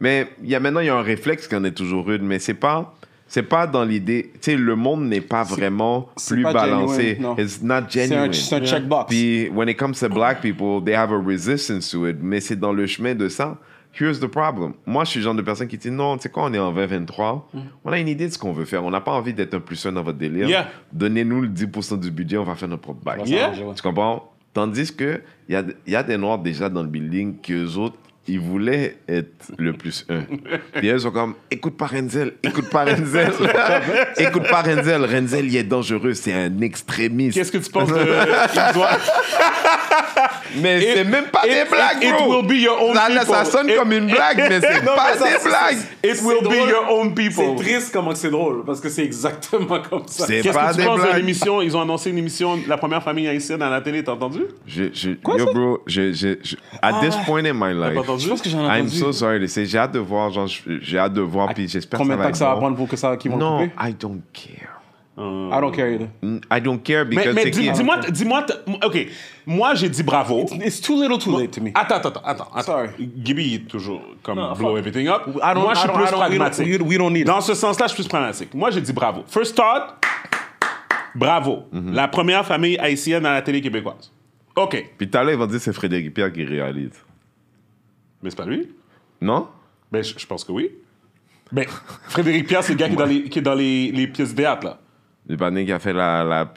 Mais 0.00 0.28
il 0.42 0.50
y 0.50 0.54
a, 0.54 0.60
maintenant, 0.60 0.80
il 0.80 0.86
y 0.86 0.90
a 0.90 0.96
un 0.96 1.02
réflexe 1.02 1.46
qu'on 1.46 1.62
est 1.64 1.70
toujours 1.76 2.06
rude, 2.06 2.22
mais 2.22 2.38
c'est 2.38 2.54
pas... 2.54 2.94
C'est 3.28 3.44
pas 3.44 3.66
dans 3.66 3.82
l'idée, 3.82 4.30
tu 4.34 4.38
sais, 4.50 4.56
le 4.58 4.76
monde 4.76 5.04
n'est 5.08 5.22
pas 5.22 5.42
vraiment 5.42 6.10
plus 6.28 6.42
pas 6.42 6.52
balancé. 6.52 7.14
genuine. 7.14 7.34
It's 7.38 7.62
not 7.62 7.74
C'est 7.88 8.02
genuine. 8.08 8.28
un, 8.28 8.32
c'est 8.34 8.56
un 8.56 8.62
checkbox. 8.66 9.06
Puis, 9.08 9.48
when 9.48 9.70
it 9.70 9.78
comes 9.78 9.94
to 10.00 10.10
black 10.10 10.42
people, 10.42 10.82
they 10.84 10.94
have 10.94 11.10
a 11.12 11.16
resistance 11.18 11.90
to 11.92 12.06
it. 12.06 12.18
Mais 12.20 12.40
c'est 12.40 12.56
dans 12.56 12.74
le 12.74 12.86
chemin 12.86 13.14
de 13.14 13.30
ça. 13.30 13.56
Here's 13.98 14.20
the 14.20 14.26
problem. 14.26 14.72
Moi, 14.86 15.04
je 15.04 15.10
suis 15.10 15.20
le 15.20 15.24
genre 15.24 15.34
de 15.34 15.42
personne 15.42 15.68
qui 15.68 15.76
dit 15.76 15.90
non, 15.90 16.16
tu 16.16 16.22
sais 16.22 16.28
quoi, 16.30 16.44
on 16.44 16.54
est 16.54 16.58
en 16.58 16.72
2023. 16.72 17.50
On 17.84 17.92
a 17.92 17.98
une 17.98 18.08
idée 18.08 18.28
de 18.28 18.32
ce 18.32 18.38
qu'on 18.38 18.52
veut 18.52 18.64
faire. 18.64 18.84
On 18.84 18.90
n'a 18.90 19.00
pas 19.00 19.12
envie 19.12 19.34
d'être 19.34 19.54
un 19.54 19.60
plus 19.60 19.84
un 19.86 19.92
dans 19.92 20.02
votre 20.02 20.18
délire. 20.18 20.48
Yeah. 20.48 20.68
Donnez-nous 20.92 21.42
le 21.42 21.48
10% 21.48 22.00
du 22.00 22.10
budget, 22.10 22.38
on 22.38 22.44
va 22.44 22.54
faire 22.54 22.68
notre 22.68 22.82
propre 22.82 23.04
bail. 23.04 23.22
Yeah. 23.26 23.52
Tu 23.74 23.82
comprends? 23.82 24.32
Tandis 24.54 24.94
que 24.94 25.22
il 25.48 25.54
y 25.54 25.56
a, 25.56 25.64
y 25.86 25.96
a 25.96 26.02
des 26.02 26.16
noirs 26.16 26.38
déjà 26.38 26.68
dans 26.68 26.82
le 26.82 26.88
building 26.88 27.40
qu'eux 27.40 27.76
autres, 27.76 27.96
ils 28.28 28.38
voulaient 28.38 28.98
être 29.08 29.52
le 29.58 29.72
plus 29.72 30.06
un. 30.08 30.22
Puis 30.74 30.88
eux 30.88 30.98
sont 30.98 31.10
comme, 31.10 31.34
écoute 31.50 31.76
pas 31.76 31.86
Renzel, 31.86 32.34
écoute 32.42 32.70
pas 32.70 32.84
Renzel. 32.84 33.32
écoute 34.18 34.48
pas 34.48 34.62
Renzel. 34.62 35.04
Renzel, 35.04 35.46
il 35.46 35.56
est 35.56 35.64
dangereux, 35.64 36.14
c'est 36.14 36.32
un 36.32 36.60
extrémiste. 36.60 37.36
Qu'est-ce 37.36 37.50
que 37.50 37.58
tu 37.58 37.70
penses 37.70 37.88
de. 37.88 37.94
Mais 40.60 40.80
It- 40.82 40.88
c'est 40.96 41.04
même 41.04 41.26
pas 41.26 41.46
it- 41.46 41.50
des 41.52 41.64
blagues, 41.70 42.02
it 42.02 42.12
bro. 42.16 42.36
will 42.40 42.46
be 42.46 42.60
your 42.62 42.80
own 42.82 42.94
ça, 42.94 43.08
là, 43.08 43.24
ça 43.24 43.38
people. 43.38 43.46
sonne 43.52 43.68
It- 43.70 43.76
comme 43.76 43.92
une 43.92 44.06
blague, 44.06 44.36
mais 44.48 44.60
c'est 44.60 44.82
Non, 44.84 44.94
pas 44.96 45.12
mais 45.12 45.18
ça, 45.18 45.24
des 45.24 45.38
c'est- 45.38 45.48
blagues. 45.48 45.78
It 46.04 46.16
C'est 46.16 46.24
will 46.24 46.38
be 46.40 46.44
drôle. 46.44 46.68
your 46.68 46.86
own 46.90 47.12
C'est 47.16 47.28
people. 47.28 47.56
triste 47.56 47.90
comment 47.92 48.14
c'est 48.14 48.30
drôle, 48.30 48.64
parce 48.64 48.80
que 48.80 48.88
c'est 48.88 49.04
exactement 49.04 49.80
comme 49.88 50.02
ça. 50.06 50.26
C'est 50.26 50.40
Qu'est-ce 50.42 50.54
pas 50.54 50.68
que 50.68 50.74
tu 50.74 50.80
des 50.80 50.84
penses 50.86 50.98
de 51.00 51.02
blagues. 51.04 51.16
l'émission? 51.16 51.62
Ils 51.62 51.76
ont 51.76 51.80
annoncé 51.80 52.10
une 52.10 52.18
émission, 52.18 52.58
la 52.66 52.76
première 52.76 53.02
famille 53.02 53.26
haïtienne 53.28 53.62
à 53.62 53.70
la 53.70 53.80
télé, 53.80 54.02
t'as 54.04 54.12
entendu? 54.12 54.40
Je, 54.66 54.84
je, 54.92 55.10
yo, 55.10 55.52
bro, 55.52 55.78
je, 55.86 56.12
je, 56.12 56.36
je- 56.42 56.56
at 56.82 57.00
this 57.00 57.14
point 57.26 57.44
in 57.44 57.54
my 57.54 57.60
T'as 57.80 57.90
life, 57.90 57.98
entendu? 57.98 58.24
Je 58.24 58.28
pense 58.28 58.42
que 58.42 58.50
j'en 58.50 58.60
ai 58.60 58.78
I'm 58.78 58.86
entendu. 58.86 58.96
so 58.98 59.12
sorry 59.12 59.40
to 59.40 59.46
say, 59.46 59.64
j'ai 59.66 59.78
hâte 59.78 59.92
de 59.92 59.98
voir, 60.00 60.30
j'ai 60.80 60.98
hâte 60.98 61.12
de 61.14 61.20
voir, 61.22 61.52
puis 61.54 61.68
j'espère 61.68 61.98
que 61.98 62.02
Combien 62.04 62.16
ça 62.16 62.18
de 62.18 62.22
va 62.22 62.26
temps 62.28 62.32
que 62.32 62.38
ça 62.38 62.48
va 62.48 62.56
prendre 62.56 62.76
pour 62.76 62.88
que 62.88 62.96
ça, 62.96 63.16
qu'ils 63.16 63.30
vont 63.30 63.38
Non? 63.38 63.64
I 63.80 63.94
don't 63.98 64.20
care. 64.32 64.81
I 65.14 65.60
don't 65.60 65.72
care 65.74 65.92
either. 65.92 66.08
Mm, 66.22 66.40
I 66.50 66.60
don't 66.60 66.78
care 66.82 67.04
Mais, 67.04 67.16
because 67.16 67.34
mais 67.34 67.42
c'est 67.42 67.50
dis- 67.50 67.70
dis-moi, 67.70 67.98
dis-moi, 68.10 68.46
ok. 68.82 69.06
Moi, 69.46 69.74
j'ai 69.74 69.88
dit 69.90 70.02
bravo. 70.02 70.46
It's 70.52 70.80
too 70.80 71.00
little 71.00 71.18
too 71.18 71.38
late 71.38 71.50
to 71.50 71.60
me. 71.60 71.70
Attends, 71.74 71.96
attends, 71.96 72.22
attends. 72.24 72.48
attends. 72.54 72.62
Sorry. 72.62 72.88
Gibby 73.22 73.54
est 73.56 73.68
toujours 73.68 74.00
comme 74.22 74.38
No, 74.38 74.54
blow 74.54 74.76
everything 74.78 75.08
up. 75.08 75.22
I 75.26 75.52
don't- 75.54 75.60
Moi, 75.62 75.74
je 75.74 75.80
suis 75.80 75.88
plus 75.90 75.94
I 75.94 75.98
don't- 75.98 76.00
we 76.00 76.10
don't- 76.10 76.16
pragmatique. 76.38 76.66
we- 76.88 76.98
don't 76.98 77.10
need 77.12 77.20
it. 77.22 77.26
Dans 77.26 77.42
ce 77.42 77.52
sens-là, 77.54 77.86
je 77.88 77.92
suis 77.92 78.02
plus 78.02 78.08
pragmatique. 78.08 78.54
Moi, 78.54 78.70
j'ai 78.70 78.80
dit 78.80 78.92
bravo. 78.94 79.22
First 79.26 79.54
thought, 79.54 79.96
bravo. 81.14 81.64
Mhm. 81.72 81.92
La 81.92 82.08
première 82.08 82.46
famille 82.46 82.78
haïtienne 82.78 83.26
à 83.26 83.34
la 83.34 83.42
télé 83.42 83.60
québécoise. 83.60 84.10
OK. 84.56 84.92
Puis 84.98 85.08
tout 85.10 85.18
à 85.18 85.22
l'heure, 85.24 85.32
ils 85.34 85.38
vont 85.38 85.46
dire 85.46 85.58
que 85.58 85.62
c'est 85.64 85.72
Frédéric 85.72 86.14
Pierre 86.14 86.32
qui 86.32 86.44
réalise. 86.44 86.92
Mais 88.22 88.30
c'est 88.30 88.36
pas 88.36 88.46
lui. 88.46 88.68
Non? 89.20 89.48
Ben, 89.90 90.02
je, 90.02 90.14
je 90.18 90.26
pense 90.26 90.44
que 90.44 90.52
oui. 90.52 90.70
Ben, 91.50 91.66
Frédéric 92.08 92.46
Pierre, 92.46 92.62
c'est 92.62 92.72
le 92.72 92.78
gars 92.78 92.88
qui 92.88 92.94
est 92.94 92.96
dans 92.96 93.04
les, 93.06 93.22
qui 93.24 93.38
est 93.38 93.42
dans 93.42 93.54
les, 93.54 93.92
les 93.92 94.06
pièces 94.06 94.30
de 94.30 94.36
théâtre, 94.36 94.64
là. 94.66 94.78
Le 95.28 95.36
panneau 95.36 95.64
qui 95.64 95.72
a 95.72 95.78
fait 95.78 95.92
la, 95.92 96.24
la, 96.24 96.52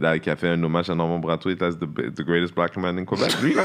la- 0.00 0.18
qui 0.18 0.28
a 0.28 0.36
fait 0.36 0.48
un 0.48 0.62
hommage 0.62 0.90
à 0.90 0.94
Normand 0.94 1.18
Bratois, 1.20 1.52
as 1.62 1.76
the, 1.78 1.86
the 2.14 2.22
greatest 2.24 2.54
black 2.54 2.76
man 2.76 2.98
in 2.98 3.04
Quebec. 3.04 3.40
Lui, 3.42 3.54
là? 3.54 3.64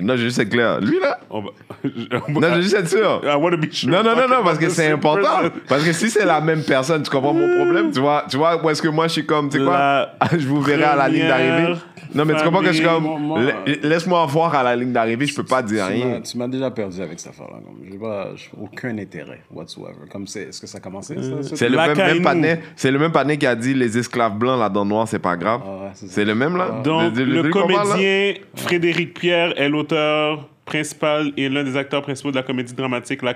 Non, 0.00 0.14
je 0.16 0.22
veux 0.22 0.26
juste 0.28 0.38
être 0.38 0.50
clair. 0.50 0.80
Lui, 0.80 0.98
là? 1.00 1.18
On 1.30 1.40
va- 1.40 1.50
Non, 2.28 2.40
je 2.50 2.54
veux 2.56 2.62
juste 2.62 2.74
être 2.74 2.88
sûr. 2.88 3.20
I 3.24 3.34
want 3.36 3.50
to 3.52 3.56
be 3.56 3.70
sure. 3.72 3.90
Non, 3.90 4.02
non, 4.02 4.14
non, 4.16 4.28
non, 4.28 4.42
parce 4.44 4.58
que 4.58 4.68
c'est 4.68 4.90
about 4.90 4.98
the 5.18 5.22
same 5.22 5.24
important. 5.24 5.40
person. 5.42 5.60
Parce 5.68 5.84
que 5.84 5.92
si 5.92 6.10
c'est 6.10 6.24
la 6.24 6.40
même 6.40 6.62
personne, 6.62 7.02
tu 7.02 7.10
comprends 7.10 7.32
mon 7.34 7.48
problème? 7.56 7.90
Tu 7.92 8.00
vois, 8.00 8.24
tu 8.28 8.36
vois 8.36 8.62
où 8.62 8.68
est-ce 8.70 8.82
que 8.82 8.88
moi 8.88 9.06
je 9.08 9.12
suis 9.12 9.26
comme, 9.26 9.48
tu 9.48 9.58
sais 9.58 9.64
quoi? 9.64 9.76
La 9.76 10.10
Je 10.38 10.46
vous 10.46 10.60
verrai 10.60 10.84
à 10.84 10.96
la 10.96 11.08
ligne 11.08 11.28
d'arrivée. 11.28 11.74
Non, 12.14 12.24
mais 12.24 12.34
tu 12.34 12.42
comprends 12.44 12.60
que 12.60 12.68
je 12.68 12.72
suis 12.72 12.84
comme, 12.84 13.06
la- 13.36 13.88
laisse-moi 13.88 14.24
voir 14.26 14.54
à 14.54 14.62
la 14.62 14.76
ligne 14.76 14.92
d'arrivée, 14.92 15.26
je 15.26 15.34
peux 15.34 15.44
pas 15.44 15.62
dire 15.62 15.86
rien. 15.86 16.20
Tu 16.20 16.36
m'as 16.38 16.48
déjà 16.48 16.70
perdu 16.70 17.00
avec 17.02 17.18
cette 17.20 17.32
affaire-là. 17.32 17.58
J'ai 17.90 17.98
pas 17.98 18.28
aucun 18.60 18.96
intérêt 18.98 19.42
whatsoever. 19.52 19.92
Comme 20.10 20.26
c'est, 20.26 20.44
est-ce 20.44 20.60
que 20.60 20.66
ça 20.66 20.78
a 20.78 20.80
commencé 20.80 21.14
ça? 21.14 21.56
C'est 21.56 21.68
le 21.68 21.76
La 21.76 21.88
même, 21.88 21.96
même 21.96 22.22
patin, 22.22 22.56
c'est 22.74 22.90
le 22.90 22.98
même 22.98 23.12
patin 23.12 23.36
qui 23.36 23.46
a 23.46 23.54
dit 23.54 23.74
les 23.74 23.98
esclaves 23.98 24.36
blancs 24.36 24.58
là 24.58 24.68
dans 24.68 24.84
le 24.84 24.88
noir, 24.90 25.06
c'est 25.08 25.18
pas 25.18 25.36
grave. 25.36 25.60
Ah 25.64 25.68
ouais, 25.84 25.90
c'est 25.94 26.24
le 26.24 26.34
même 26.34 26.56
là? 26.56 26.80
Donc, 26.82 27.14
le 27.16 27.42
comédien 27.50 28.34
Frédéric 28.54 29.14
Pierre 29.18 29.58
est 29.60 29.68
l'auteur 29.76 30.48
principal 30.64 31.32
et 31.36 31.48
l'un 31.48 31.62
des 31.64 31.76
acteurs 31.76 32.02
principaux 32.02 32.30
de 32.30 32.36
la 32.36 32.42
comédie 32.42 32.74
dramatique 32.74 33.22
La 33.22 33.34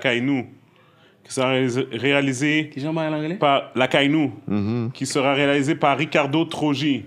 qui 1.23 1.33
sera 1.33 1.51
réalisé- 1.51 2.69
Qui 2.69 2.81
par 3.35 3.71
La 3.75 3.87
Kainou, 3.87 4.33
Mm-hmm. 4.49 4.91
qui 4.91 5.05
sera 5.05 5.33
réalisé 5.33 5.75
par 5.75 5.97
Ricardo 5.97 6.43
Trogi. 6.45 7.05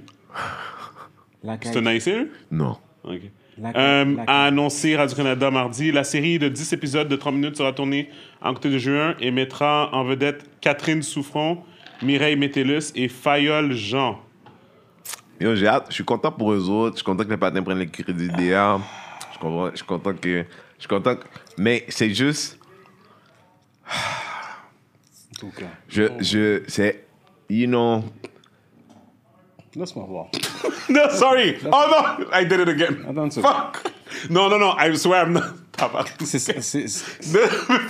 La 1.43 1.59
C'est 1.61 1.77
un 1.77 1.87
haïtien? 1.87 2.27
Non. 2.51 2.77
Ok. 3.05 3.21
La- 3.59 3.73
Euh, 3.77 4.17
la- 4.17 4.23
a 4.27 4.45
annoncé 4.47 4.97
Radio-Canada 4.97 5.51
mardi. 5.51 5.93
La 5.93 6.03
série 6.05 6.39
de 6.39 6.49
10 6.49 6.73
épisodes 6.73 7.07
de 7.07 7.17
3 7.17 7.31
minutes 7.33 7.57
sera 7.57 7.73
tournée 7.73 8.09
en 8.43 8.53
côté 8.55 8.71
de 8.71 8.79
juin 8.79 9.15
et 9.21 9.31
mettra 9.31 9.91
en 9.93 10.05
vedette 10.05 10.45
Catherine 10.61 11.03
Souffron, 11.03 11.59
Mireille 12.03 12.37
Métellus 12.37 12.91
et 12.97 13.09
Fayol 13.09 13.73
Jean. 13.73 14.19
Yo, 15.41 15.55
j'ai 15.55 15.67
hâte. 15.69 15.87
Je 15.91 15.95
suis 15.95 16.05
content 16.05 16.33
pour 16.33 16.53
eux 16.53 16.69
autres. 16.69 16.95
Je 16.95 16.99
suis 16.99 17.05
content 17.05 17.25
que 17.25 17.31
les 17.31 17.37
patins 17.37 17.63
prennent 17.63 17.79
les 17.79 17.87
crédits 17.89 18.29
suis 18.29 18.81
content, 19.51 19.71
je 19.73 19.77
suis 19.77 19.87
content 19.87 20.15
que. 20.15 20.45
Je 20.45 20.81
suis 20.81 20.89
content 20.89 21.17
que- 21.17 21.27
Mais 21.59 21.85
c'est 21.89 22.11
juste. 22.15 22.59
En 23.87 25.39
tout 25.41 25.51
cas. 25.57 25.67
Je. 25.89 26.05
je 26.21 26.63
c'est. 26.69 27.07
You 27.51 27.67
know. 27.67 28.05
Laisse-moi 29.75 30.07
voir. 30.09 30.27
No, 30.89 31.09
sorry. 31.11 31.57
Oh 31.65 31.87
no, 32.21 32.27
I 32.31 32.45
did 32.45 32.61
it 32.61 32.69
again. 32.69 33.05
Fuck. 33.41 33.91
No, 34.29 34.49
no, 34.51 34.59
no. 34.59 34.73
I 34.79 34.95
swear 34.97 35.23
I'm 35.25 35.33
not. 35.33 35.45
Tabarnak. 35.77 36.15
C'est- 36.25 37.33
De- 37.33 37.39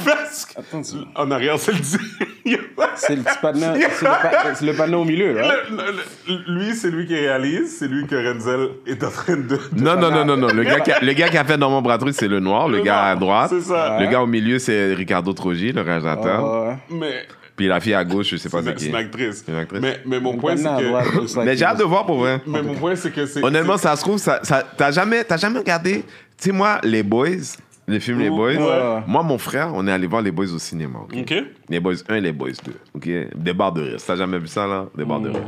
Presque. 0.04 0.54
Attends. 0.56 0.82
En 1.14 1.30
arrière, 1.30 1.58
c'est 1.58 1.72
le 1.72 1.78
dit. 1.78 1.96
C'est 2.96 3.16
le 3.16 3.22
petit 3.22 3.38
panneau, 3.40 3.60
c'est 3.74 4.04
le, 4.04 4.10
pa- 4.10 4.54
c'est 4.54 4.64
le 4.66 4.72
panneau 4.74 5.00
au 5.00 5.04
milieu, 5.04 5.32
là. 5.32 5.48
Le- 5.68 5.76
le- 5.76 5.82
le- 6.28 6.54
Lui, 6.54 6.74
c'est 6.74 6.90
lui 6.90 7.06
qui 7.06 7.14
réalise. 7.14 7.78
C'est 7.78 7.88
lui 7.88 8.06
que 8.06 8.14
Renzel 8.14 8.68
est 8.86 9.02
en 9.02 9.10
train 9.10 9.36
de. 9.36 9.58
Non, 9.76 9.96
non, 9.96 10.10
non, 10.10 10.24
non, 10.24 10.36
non. 10.36 10.46
Le 10.48 10.62
gars 10.62 10.80
qui 10.80 10.92
a, 10.92 11.00
le 11.00 11.12
gars 11.14 11.28
qui 11.28 11.36
a 11.38 11.44
fait 11.44 11.56
Normand 11.56 11.82
Bratru, 11.82 12.12
c'est 12.12 12.28
le 12.28 12.38
noir. 12.40 12.68
Le, 12.68 12.78
Le 12.78 12.84
gars 12.84 13.04
à 13.06 13.16
droite. 13.16 13.50
C'est 13.50 13.62
ça. 13.62 13.98
Le 13.98 14.06
gars 14.06 14.22
au 14.22 14.26
milieu, 14.26 14.58
c'est 14.58 14.94
Ricardo 14.94 15.32
Trogi, 15.32 15.72
le 15.72 15.80
réalisateur. 15.80 16.66
Ouais. 16.68 16.74
Mais. 16.90 17.26
Puis 17.56 17.66
la 17.68 17.80
fille 17.80 17.94
à 17.94 18.04
gauche, 18.04 18.28
je 18.30 18.36
sais 18.36 18.48
pas 18.48 18.62
C'est 18.64 18.74
qui. 18.74 18.88
une 18.88 18.96
actrice. 18.96 19.42
C'est 19.46 19.52
une 19.52 19.58
actrice. 19.58 19.80
Mais, 19.80 20.00
mais 20.06 20.20
mon 20.20 20.36
point, 20.36 20.56
c'est 20.56 20.64
que. 20.64 21.44
Mais 21.44 21.56
j'ai 21.56 21.64
hâte 21.64 21.78
de 21.78 21.84
voir 21.84 22.04
pour 22.06 22.18
vrai. 22.18 22.40
Mais 22.46 22.62
mon 22.62 22.74
point, 22.74 22.94
c'est 22.94 23.10
que 23.12 23.26
c'est. 23.26 23.42
Honnêtement, 23.42 23.76
ça 23.78 23.96
se 23.96 24.02
trouve, 24.02 24.18
ça, 24.18 24.40
ça- 24.42 24.64
t'as 24.76 24.90
jamais, 24.92 25.24
t'as 25.24 25.36
jamais 25.38 25.58
regardé. 25.58 26.04
Tu 26.36 26.50
sais, 26.50 26.52
moi, 26.52 26.80
les 26.82 27.02
Boys, 27.04 27.56
les 27.86 28.00
films 28.00 28.18
Les 28.20 28.30
Boys, 28.30 28.54
Ouais. 28.56 29.02
moi, 29.06 29.22
mon 29.22 29.38
frère, 29.38 29.70
on 29.74 29.86
est 29.86 29.92
allé 29.92 30.06
voir 30.06 30.22
les 30.22 30.30
Boys 30.32 30.52
au 30.54 30.58
cinéma. 30.58 31.00
ok? 31.02 31.34
Les 31.68 31.80
Boys 31.80 31.96
1 32.08 32.14
et 32.16 32.20
les 32.20 32.32
Boys 32.32 32.50
2. 32.64 32.72
ok? 32.94 33.08
Des 33.36 33.52
barres 33.52 33.72
de 33.72 33.82
rire. 33.82 33.96
T'as 34.06 34.16
jamais 34.16 34.38
vu 34.38 34.46
ça, 34.48 34.66
là? 34.66 34.86
Des 34.96 35.04
barres 35.04 35.20
de 35.20 35.30
rire. 35.30 35.42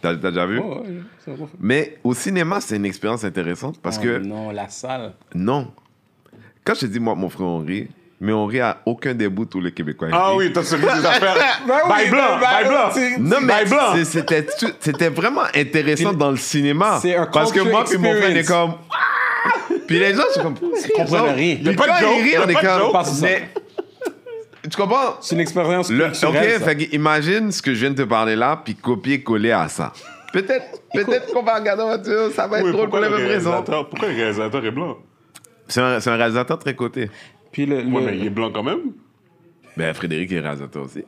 T'as 0.00 0.14
t'as 0.16 0.30
déjà 0.30 0.46
vu? 0.46 0.58
Ouais, 0.58 0.82
faire. 1.24 1.34
Mais 1.60 1.98
au 2.04 2.14
cinéma, 2.14 2.60
c'est 2.60 2.76
une 2.76 2.86
expérience 2.86 3.24
intéressante 3.24 3.78
parce 3.82 3.98
Oh 4.00 4.04
que, 4.04 4.18
Non, 4.18 4.50
la 4.50 4.68
salle. 4.68 5.12
non. 5.34 5.68
Quand 6.64 6.74
je 6.74 6.80
te 6.80 6.86
dis, 6.86 7.00
moi, 7.00 7.14
mon 7.14 7.28
frère, 7.28 7.46
on 7.46 7.58
rit, 7.58 7.88
mais 8.20 8.32
on 8.32 8.46
rit 8.46 8.60
à 8.60 8.78
aucun 8.86 9.14
des 9.14 9.28
bouts, 9.28 9.46
tous 9.46 9.60
les 9.60 9.72
Québécois. 9.72 10.08
Ah 10.12 10.34
oui, 10.36 10.52
t'as 10.52 10.62
celui 10.62 10.84
des 10.84 10.88
affaires. 11.04 11.34
Ben 11.66 11.74
oui, 11.84 11.88
Bail 11.90 12.10
blanc, 12.10 12.22
ben 12.34 12.40
bail 12.40 12.68
blanc. 12.68 12.90
c'est- 12.92 13.18
Non, 13.18 13.36
mais 13.42 13.66
c'est- 13.66 14.04
c'était 14.04 14.46
c'était 14.80 15.08
vraiment 15.08 15.42
intéressant 15.54 16.12
dans 16.12 16.30
le 16.30 16.36
cinéma. 16.36 16.98
c'est 17.02 17.16
un 17.16 17.26
Parce 17.26 17.50
que 17.52 17.60
moi, 17.60 17.84
puis 17.84 17.98
mon 17.98 18.12
frère, 18.12 18.30
on 18.32 18.34
est 18.36 18.44
comme. 18.46 18.72
Puis 19.86 19.98
les 19.98 20.14
gens, 20.14 20.22
sont 20.34 20.42
comme. 20.42 20.54
Ils 20.62 20.92
comprennent 20.92 21.34
rien. 21.34 21.56
Puis 21.56 21.64
Y 21.64 21.68
a 21.68 21.72
pas 21.74 21.86
de 21.86 22.04
joke, 22.06 22.14
ils 22.18 22.22
rient, 22.22 22.30
y 22.32 22.36
a 22.36 22.40
pas 22.40 22.46
de 22.46 23.12
joke. 23.12 23.42
Tu 24.70 24.76
comprends? 24.76 25.16
C'est 25.20 25.34
une 25.34 25.40
expérience 25.40 25.90
Le, 25.90 26.06
ok, 26.06 26.12
ça. 26.14 26.32
fait 26.60 26.82
imagine 26.94 27.50
ce 27.50 27.60
que 27.60 27.74
je 27.74 27.80
viens 27.80 27.90
de 27.90 27.96
te 28.02 28.08
parler 28.08 28.36
là, 28.36 28.60
puis 28.64 28.76
copier-coller 28.76 29.50
à 29.50 29.68
ça. 29.68 29.92
Peut-être 30.32 30.80
peut-être 30.94 31.32
qu'on 31.32 31.42
va 31.42 31.56
regarder 31.58 31.82
en 31.82 32.30
ça 32.30 32.46
va 32.46 32.58
être 32.60 32.66
Oui, 32.66 32.72
drôle 32.72 32.88
pour 32.88 32.98
les 33.00 33.08
le 33.08 33.16
mêmes 33.18 33.26
raisons. 33.26 33.62
pourquoi 33.62 34.08
le 34.08 34.14
réalisateur 34.14 34.64
est 34.64 34.70
blanc? 34.70 34.96
C'est 35.66 35.80
un, 35.80 35.98
c'est 36.00 36.10
un 36.10 36.16
réalisateur 36.16 36.58
très 36.58 36.74
coté. 36.76 37.10
Puis 37.50 37.66
le, 37.66 37.82
le- 37.82 37.90
Ouais, 37.90 38.02
mais 38.06 38.16
il 38.16 38.26
est 38.26 38.30
blanc 38.30 38.50
quand 38.52 38.62
même? 38.62 38.92
Ben, 39.76 39.92
Frédéric 39.94 40.30
est 40.32 40.40
réalisateur 40.40 40.84
aussi. 40.84 41.04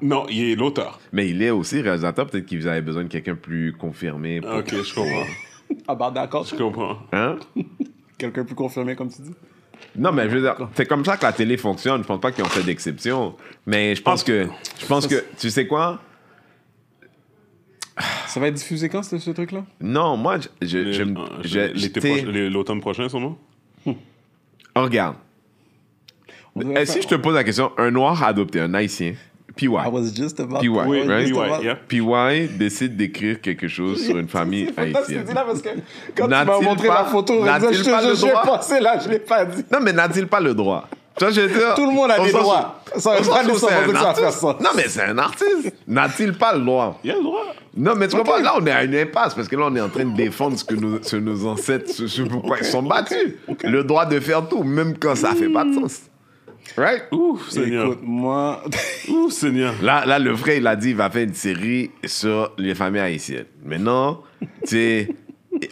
Non, 0.00 0.24
il 0.30 0.52
est 0.52 0.56
l'auteur. 0.56 0.98
Mais 1.12 1.28
il 1.28 1.42
est 1.42 1.50
aussi 1.50 1.80
réalisateur, 1.82 2.26
peut-être 2.26 2.46
qu'il 2.46 2.66
avait 2.66 2.80
besoin 2.80 3.02
de 3.04 3.08
quelqu'un 3.08 3.34
plus 3.34 3.74
confirmé. 3.78 4.40
pour- 4.40 4.50
Ok, 4.56 4.70
je 4.72 4.94
comprends. 4.94 5.26
Ah 5.88 5.94
bah 5.94 6.10
d'accord. 6.10 6.44
Je 6.44 6.54
comprends. 6.56 6.98
Hein? 7.12 7.36
Quelqu'un 8.18 8.44
plus 8.44 8.54
confirmé, 8.54 8.94
comme 8.96 9.10
tu 9.10 9.22
dis? 9.22 9.34
Non, 9.96 10.12
mais 10.12 10.28
je 10.28 10.36
veux 10.36 10.40
dire, 10.42 10.56
c'est 10.74 10.86
comme 10.86 11.04
ça 11.04 11.16
que 11.16 11.22
la 11.24 11.32
télé 11.32 11.56
fonctionne. 11.56 12.02
Je 12.02 12.06
pense 12.06 12.20
pas 12.20 12.30
qu'ils 12.32 12.44
ont 12.44 12.48
fait 12.48 12.62
d'exception. 12.62 13.34
Mais 13.66 13.94
je 13.94 14.02
pense 14.02 14.22
que. 14.22 14.46
Je 14.78 14.86
pense 14.86 15.06
que. 15.06 15.24
Tu 15.38 15.50
sais 15.50 15.66
quoi? 15.66 16.00
Ça 18.26 18.40
va 18.40 18.46
être 18.48 18.54
diffusé 18.54 18.88
quand, 18.88 19.02
ce, 19.02 19.18
ce 19.18 19.30
truc-là? 19.30 19.64
Non, 19.80 20.16
moi, 20.16 20.38
je. 20.38 20.92
je, 20.92 20.92
je- 21.42 21.58
euh, 21.58 22.48
L'automne 22.48 22.80
prochain, 22.80 23.08
sûrement? 23.08 23.36
oh, 23.86 23.94
regarde. 24.76 25.16
Euh, 26.58 26.84
si 26.84 26.92
faire- 26.94 27.02
je 27.02 27.08
te 27.08 27.14
pose 27.16 27.34
la 27.34 27.44
question, 27.44 27.72
un 27.78 27.90
noir 27.90 28.22
adopté, 28.22 28.60
un 28.60 28.72
haïtien, 28.74 29.14
PY. 29.60 29.66
I 29.66 29.88
was 29.88 30.12
just 30.14 30.40
about 30.40 30.60
PY, 30.60 30.68
right? 30.68 31.26
PY, 31.30 31.38
about- 31.38 31.62
yeah. 31.62 31.74
PY 31.88 32.48
décide 32.58 32.96
d'écrire 32.96 33.40
quelque 33.40 33.68
chose 33.68 34.04
sur 34.06 34.16
une 34.16 34.28
famille 34.28 34.66
C'est 34.68 34.86
fantastique 34.92 34.96
ce 34.96 35.00
que 35.00 35.06
tu 35.06 35.18
haïtienne. 35.18 35.24
dis 35.28 35.34
là 35.34 35.44
parce 35.46 35.62
que 35.62 35.68
quand 36.16 36.24
tu 36.24 36.30
N'a-t-il 36.30 36.46
m'as 36.46 36.60
montré 36.70 36.88
pas- 36.88 36.94
la 36.94 37.04
photo, 37.04 37.34
je 37.44 37.82
j'ai 38.16 38.28
droit? 38.30 38.42
passé 38.42 38.80
là, 38.80 38.98
je 39.04 39.08
l'ai 39.10 39.18
pas 39.18 39.44
dit. 39.44 39.64
Non, 39.72 39.78
mais 39.82 39.92
n'a-t-il 39.92 40.26
pas 40.26 40.40
le 40.40 40.54
droit? 40.54 40.88
Tu 41.18 41.24
vois, 41.24 41.32
je 41.34 41.40
veux 41.42 41.48
dire, 41.48 41.74
Tout 41.74 41.84
le 41.86 41.92
monde 41.92 42.10
a 42.10 42.18
des 42.24 42.32
droits. 42.32 42.80
Ça 42.96 43.12
c'est. 43.18 44.46
Non, 44.62 44.70
mais 44.74 44.84
c'est 44.88 45.02
un 45.02 45.18
artiste. 45.18 45.74
N'a-t-il 45.86 46.32
pas 46.32 46.54
le 46.54 46.60
droit? 46.64 46.98
Il 47.04 47.10
a 47.10 47.16
le 47.16 47.22
droit. 47.22 47.44
Non, 47.76 47.92
mais 47.96 48.08
tu 48.08 48.16
comprends, 48.16 48.38
là, 48.38 48.54
on 48.58 48.64
est 48.66 48.70
à 48.70 48.82
une 48.84 48.94
impasse 48.96 49.34
parce 49.34 49.46
que 49.46 49.54
là, 49.56 49.66
on 49.70 49.76
est 49.76 49.80
en 49.80 49.88
train 49.90 50.04
de 50.04 50.16
défendre 50.16 50.58
ce 50.58 50.64
que 50.64 50.74
nos, 50.74 51.02
ce 51.02 51.16
que 51.16 51.20
nos 51.20 51.46
ancêtres, 51.46 51.90
ce, 51.92 52.06
ce 52.08 52.22
pourquoi 52.22 52.58
ils 52.58 52.64
sont 52.64 52.82
battus. 52.82 53.34
Le 53.64 53.84
droit 53.84 54.06
de 54.06 54.18
faire 54.18 54.48
tout, 54.48 54.62
même 54.64 54.96
quand 54.98 55.14
ça 55.14 55.34
fait 55.34 55.48
pas 55.50 55.64
de 55.64 55.74
sens. 55.74 56.00
Right? 56.76 57.02
Ouf, 57.12 57.48
Seigneur. 57.50 57.96
Moi, 58.02 58.62
Ouf, 59.08 59.32
Seigneur. 59.32 59.74
Là, 59.82 60.04
là, 60.06 60.18
le 60.18 60.34
frère, 60.36 60.56
il 60.56 60.66
a 60.66 60.76
dit 60.76 60.90
il 60.90 60.96
va 60.96 61.10
faire 61.10 61.24
une 61.24 61.34
série 61.34 61.90
sur 62.04 62.52
les 62.58 62.74
familles 62.74 63.00
haïtiennes. 63.00 63.46
Maintenant, 63.64 64.22
tu 64.66 65.08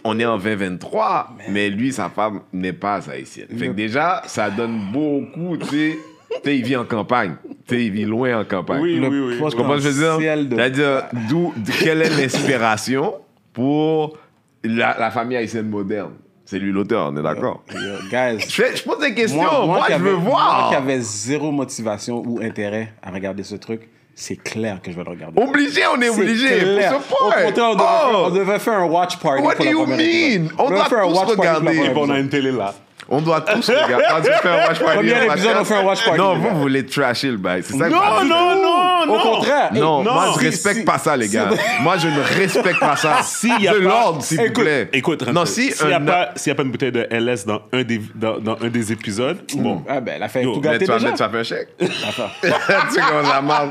on 0.03 0.19
est 0.19 0.25
en 0.25 0.37
2023, 0.37 1.37
mais 1.49 1.69
lui, 1.69 1.91
sa 1.93 2.09
femme 2.09 2.41
n'est 2.53 2.73
pas 2.73 2.99
haïtienne. 3.09 3.47
Fait 3.57 3.67
que 3.67 3.73
déjà, 3.73 4.21
ça 4.27 4.49
donne 4.49 4.79
beaucoup, 4.91 5.57
tu 5.57 5.65
sais. 5.65 5.97
Il 6.45 6.63
vit 6.63 6.75
en 6.75 6.85
campagne. 6.85 7.35
Tu 7.67 7.75
sais, 7.75 7.85
il 7.85 7.91
vit 7.91 8.05
loin 8.05 8.39
en 8.41 8.45
campagne. 8.45 8.81
Oui, 8.81 8.99
Le 8.99 9.07
oui, 9.07 9.19
oui. 9.41 9.49
Tu 9.49 9.57
comprends 9.57 9.79
ce 9.79 9.85
que 9.87 9.91
je 9.91 9.99
veux 9.99 10.19
dire? 10.19 10.37
de- 10.45 10.55
C'est-à-dire, 10.55 11.03
d'où, 11.27 11.53
quelle 11.79 12.01
est 12.03 12.09
l'inspiration 12.09 13.15
pour 13.51 14.17
la, 14.63 14.95
la 14.99 15.09
famille 15.11 15.37
haïtienne 15.37 15.67
moderne? 15.69 16.11
C'est 16.49 16.57
lui 16.57 16.71
l'auteur, 16.71 17.11
on 17.13 17.17
est 17.17 17.21
d'accord? 17.21 17.61
guys, 18.09 18.39
Je, 18.49 18.81
pose 18.83 18.97
des 18.99 19.13
questions, 19.13 19.67
moi, 19.67 19.85
je 19.87 19.95
veux 19.97 20.13
voir. 20.13 20.61
Moi 20.61 20.69
qui 20.69 20.75
avait 20.77 20.99
zéro 20.99 21.51
motivation 21.51 22.23
ou 22.25 22.39
intérêt 22.41 22.91
à 23.03 23.11
regarder 23.11 23.43
ce 23.43 23.53
truc, 23.53 23.87
c'est 24.15 24.35
clair 24.35 24.81
que 24.81 24.91
je 24.91 24.97
vais 24.97 25.03
le 25.03 25.11
regarder. 25.11 25.39
Obligé, 25.39 25.81
on 25.95 26.01
est 26.01 26.09
C'est 26.11 26.21
obligé. 26.21 26.47
clair. 26.57 26.93
Pour 26.97 27.03
ce 27.03 27.13
Au 27.13 27.31
point. 27.31 27.43
contraire, 27.45 27.69
on 27.69 27.75
devrait, 27.75 27.85
Oh! 27.85 28.09
faire, 28.09 28.19
on 28.25 28.29
devrait 28.31 28.59
faire 28.59 28.73
un 28.79 28.85
watch 28.85 29.17
party. 29.17 29.43
What 29.43 29.55
pour 29.57 29.65
do 29.65 29.71
la 29.71 29.71
you 29.71 29.85
mean? 29.85 29.97
épisode. 29.99 30.51
On 30.57 30.63
devrait 30.63 30.75
doit 30.77 30.85
faire 30.85 30.97
un 30.97 31.01
tous 31.03 31.07
watch 31.13 31.15
party 31.19 31.35
pour 31.35 31.43
la 31.45 31.53
regarder. 31.53 31.89
puis 31.91 31.99
on 32.01 32.09
a 32.09 32.19
une 32.19 32.29
télé 32.29 32.51
là. 32.51 32.73
On 33.11 33.21
doit 33.21 33.41
tous 33.41 33.69
regarder. 33.69 34.05
Quand 34.09 34.21
tu 34.21 34.31
fais 34.41 34.49
un 34.49 34.67
watch 34.67 34.79
party, 34.83 34.95
Premier 34.97 35.13
on 35.13 35.31
épisode, 35.33 35.57
on 35.59 35.63
fait 35.65 35.75
un 35.75 35.83
watch 35.85 36.03
party. 36.05 36.19
Non, 36.19 36.35
vous 36.35 36.59
voulez 36.59 36.85
trasher 36.85 37.29
le 37.29 37.37
bail. 37.37 37.61
C'est 37.63 37.77
ça 37.77 37.85
que 37.87 37.93
Non, 37.93 38.23
non, 38.25 38.55
non, 38.61 38.83
non. 39.05 39.15
Au 39.15 39.19
contraire. 39.35 39.69
hey, 39.73 39.79
Non, 39.81 40.03
non. 40.03 40.13
moi 40.13 40.25
je 40.33 40.39
Si- 40.39 40.45
respecte 40.45 40.79
si- 40.79 40.85
pas 40.85 40.97
ça, 40.97 41.15
les 41.17 41.27
si- 41.27 41.35
gars. 41.35 41.49
Moi 41.81 41.97
je 41.97 42.07
ne 42.07 42.21
respecte 42.21 42.79
pas 42.79 42.95
ça. 42.95 43.19
S'il 43.23 43.59
y 43.61 43.67
a 43.67 43.73
de 43.73 43.79
pas- 43.79 43.83
l'ordre, 43.83 44.21
s'il 44.23 44.39
vous 44.39 44.53
plaît. 44.53 44.89
Écoute, 44.93 45.27
non, 45.27 45.45
si 45.45 45.71
s'il 45.71 45.87
n'y 45.87 45.93
a, 45.93 45.97
un- 45.97 46.01
pas- 46.05 46.29
s'il 46.35 46.49
y 46.49 46.53
a 46.53 46.55
pas 46.55 46.63
une 46.63 46.71
bouteille 46.71 46.91
de 46.91 47.07
LS 47.09 47.45
dans 47.45 47.61
un 47.73 47.83
des, 47.83 48.01
dans, 48.15 48.39
dans 48.39 48.57
un 48.61 48.67
des 48.69 48.91
épisodes, 48.91 49.37
bon. 49.55 49.83
Ah 49.87 49.99
ben, 50.01 50.13
elle 50.17 50.23
a 50.23 50.27
fait 50.29 50.43
Yo, 50.43 50.53
tout 50.53 50.61
Mais 50.61 50.71
gâter 50.71 50.85
tu 50.85 50.91
vas, 50.91 50.97
déjà. 50.97 51.07
mettre, 51.11 51.17
tu 51.17 51.23
vas 51.23 51.29
faire 51.29 51.39
un 51.39 51.43
chèque. 51.43 51.69
Tu 52.89 52.93
sais 52.95 53.01
comment 53.07 53.23
ça 53.29 53.41
marche. 53.41 53.69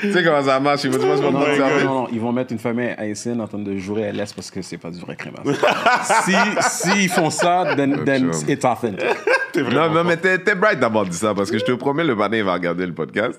Tu 0.00 0.12
sais 0.12 0.24
comment 0.24 0.42
ça 0.44 0.60
marche. 0.60 0.84
Il 0.84 0.92
faut 0.92 0.98
que 0.98 1.02
tu 1.02 1.08
fasses 1.08 1.20
Non, 1.20 1.30
non, 1.32 1.84
non, 1.84 2.08
ils 2.12 2.20
vont 2.20 2.32
mettre 2.32 2.52
une 2.52 2.58
famille 2.58 2.94
haïtienne 2.96 3.40
en 3.40 3.46
train 3.46 3.58
de 3.58 3.76
jouer 3.76 4.12
LS 4.12 4.32
parce 4.32 4.50
que 4.50 4.62
c'est 4.62 4.76
pas 4.78 4.90
du 4.90 5.00
vrai 5.00 5.16
crème. 5.16 5.34
si, 6.24 6.32
si 6.60 7.02
ils 7.04 7.08
font 7.08 7.30
ça, 7.30 7.74
then, 7.76 8.04
then 8.04 8.30
it's 8.48 8.64
authentic. 8.64 9.04
Non, 9.72 9.90
non, 9.90 10.04
mais 10.04 10.16
t'es 10.16 10.38
t'es 10.38 10.54
bright 10.54 10.78
d'avoir 10.78 11.04
dit 11.04 11.16
ça 11.16 11.34
parce 11.34 11.50
que 11.50 11.58
je 11.58 11.64
te 11.64 11.72
promets, 11.72 12.04
le 12.04 12.14
matin, 12.14 12.36
il 12.36 12.44
va 12.44 12.52
regarder 12.52 12.86
le 12.86 12.92
podcast. 12.92 13.38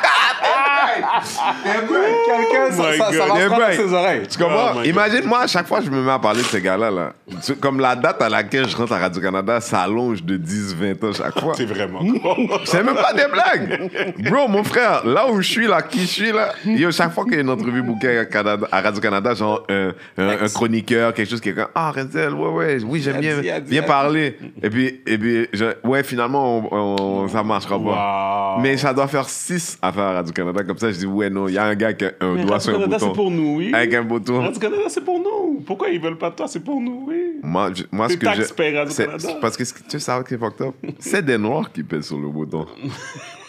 Quelqu'un, 1.21 2.71
ça, 2.71 2.91
my 2.91 2.97
ça, 2.97 3.05
ça 3.11 3.25
va 3.25 3.39
se 3.41 3.45
prendre 3.47 3.61
right. 3.61 3.79
ses 3.79 3.93
oreilles. 3.93 4.21
Tu 4.27 4.37
comprends? 4.37 4.71
Oh. 4.77 4.83
Imagine, 4.83 5.25
moi, 5.25 5.41
à 5.41 5.47
chaque 5.47 5.67
fois, 5.67 5.81
je 5.81 5.89
me 5.89 6.01
mets 6.01 6.11
à 6.11 6.19
parler 6.19 6.41
de 6.41 6.45
ces 6.47 6.61
gars-là. 6.61 6.91
Là. 6.91 7.13
Comme 7.59 7.79
la 7.79 7.95
date 7.95 8.21
à 8.21 8.29
laquelle 8.29 8.67
je 8.67 8.75
rentre 8.75 8.93
à 8.93 8.97
Radio-Canada 8.99 9.59
s'allonge 9.61 10.23
de 10.23 10.37
10-20 10.37 11.05
ans 11.05 11.13
chaque 11.13 11.39
fois. 11.39 11.53
T'es 11.57 11.65
vraiment. 11.65 11.99
C'est 12.65 12.83
même 12.83 12.95
pas 12.95 13.13
des 13.13 13.25
blagues. 13.31 14.13
Bro, 14.29 14.47
mon 14.47 14.63
frère, 14.63 15.05
là 15.05 15.27
où 15.29 15.41
je 15.41 15.49
suis, 15.49 15.67
là, 15.67 15.81
qui 15.81 16.01
je 16.01 16.05
suis, 16.05 16.31
là, 16.31 16.49
yo, 16.65 16.91
chaque 16.91 17.13
fois 17.13 17.23
qu'il 17.25 17.33
y 17.33 17.37
a 17.37 17.41
une 17.41 17.49
entrevue 17.49 17.81
bouquée 17.81 18.19
à, 18.19 18.25
Canada- 18.25 18.67
à 18.71 18.81
Radio-Canada, 18.81 19.33
genre 19.33 19.63
un, 19.69 19.89
un- 20.17 20.29
un 20.43 20.47
chroniqueur, 20.49 21.13
quelque 21.13 21.29
chose 21.29 21.41
qui 21.41 21.49
est 21.49 21.53
comme 21.53 21.67
Ah, 21.75 21.91
Renzel, 21.91 22.33
ouais, 22.33 22.49
ouais, 22.49 22.77
oui, 22.85 23.01
j'aime 23.01 23.19
bien, 23.19 23.35
bien 23.61 23.83
parler. 23.83 24.37
Et 24.61 24.69
puis, 24.69 25.01
et 25.05 25.17
puis 25.17 25.47
je- 25.53 25.65
ouais, 25.87 26.03
finalement, 26.03 26.57
on, 26.71 27.23
on- 27.23 27.27
ça 27.27 27.43
marchera 27.43 27.77
pas. 27.79 28.55
Wow. 28.55 28.61
Mais 28.61 28.77
ça 28.77 28.93
doit 28.93 29.07
faire 29.07 29.27
6 29.29 29.77
à 29.81 29.91
faire 29.91 30.03
à 30.03 30.13
Radio-Canada. 30.13 30.63
Comme 30.65 30.77
ça, 30.77 30.91
je 30.91 30.97
dis 30.97 31.05
Ouais, 31.11 31.29
non, 31.29 31.47
il 31.47 31.53
y 31.53 31.57
a 31.57 31.65
un 31.65 31.75
gars 31.75 31.93
qui 31.93 32.05
a 32.05 32.11
un 32.21 32.35
Mais 32.35 32.45
doigt 32.45 32.59
sur 32.59 32.75
un 32.75 32.85
bouton. 32.87 32.99
c'est 32.99 33.13
pour 33.13 33.31
nous, 33.31 33.55
oui. 33.57 33.71
Avec 33.73 33.93
un 33.93 34.03
bouton. 34.03 34.41
Radio-Canada, 34.41 34.83
c'est 34.87 35.03
pour 35.03 35.19
nous. 35.19 35.61
Pourquoi 35.65 35.89
ils 35.89 35.99
veulent 36.01 36.17
pas 36.17 36.29
de 36.29 36.35
toi? 36.35 36.47
C'est 36.47 36.63
pour 36.63 36.79
nous, 36.81 37.05
oui. 37.07 37.39
Moi, 37.43 37.71
je- 37.73 37.83
moi 37.91 38.09
ce 38.09 38.17
que 38.17 38.25
je. 38.33 38.53
Canada. 38.53 39.37
Parce 39.41 39.57
que 39.57 39.65
ce 39.65 39.73
tu 39.73 39.81
sais 39.89 39.99
savoir 39.99 40.25
qui 40.25 40.33
est 40.33 40.37
fucked 40.37 40.61
up? 40.65 40.75
C'est 40.99 41.23
des 41.23 41.37
noirs 41.37 41.71
qui 41.71 41.83
pèsent 41.83 42.07
sur 42.07 42.19
le 42.19 42.29
bouton. 42.29 42.65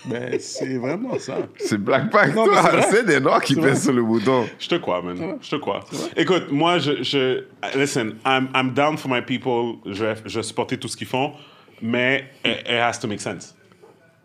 Ben, 0.04 0.36
c'est 0.40 0.78
vraiment 0.78 1.16
ça. 1.18 1.36
C'est 1.58 1.78
Black 1.78 2.10
toi. 2.10 2.44
c'est 2.90 3.06
des 3.06 3.20
noirs 3.20 3.40
qui 3.40 3.54
pèsent 3.54 3.84
sur 3.84 3.92
le 3.92 4.02
bouton. 4.02 4.46
Je 4.58 4.68
te 4.68 4.74
crois, 4.74 5.00
man. 5.00 5.36
Je 5.40 5.50
te 5.50 5.56
crois. 5.56 5.84
Écoute, 6.16 6.50
moi, 6.50 6.78
je, 6.78 7.02
je. 7.04 7.44
Listen, 7.78 8.14
I'm, 8.26 8.48
I'm 8.54 8.72
down 8.72 8.96
for 8.96 9.08
my 9.08 9.22
people. 9.22 9.76
Je 9.86 10.04
vais, 10.04 10.14
je 10.26 10.42
supporter 10.42 10.76
tout 10.76 10.88
ce 10.88 10.96
qu'ils 10.96 11.06
font, 11.06 11.32
mais 11.80 12.24
it, 12.44 12.62
it 12.68 12.80
has 12.80 12.98
to 12.98 13.06
make 13.06 13.20
sense. 13.20 13.54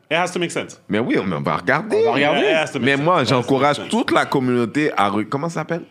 It 0.09 0.15
has 0.15 0.31
to 0.31 0.39
make 0.39 0.51
sense. 0.51 0.81
Mais 0.87 0.99
oui, 0.99 1.15
mais 1.25 1.35
on 1.35 1.41
va 1.41 1.57
regarder. 1.57 1.97
On 1.97 2.05
va 2.05 2.11
regarder. 2.13 2.79
Mais 2.79 2.95
sense. 2.95 3.01
moi, 3.05 3.23
j'encourage 3.25 3.87
toute 3.89 4.11
la 4.11 4.25
communauté 4.25 4.91
à. 4.95 5.09
re- 5.09 5.27
Comment 5.27 5.49
ça 5.49 5.55
s'appelle? 5.61 5.83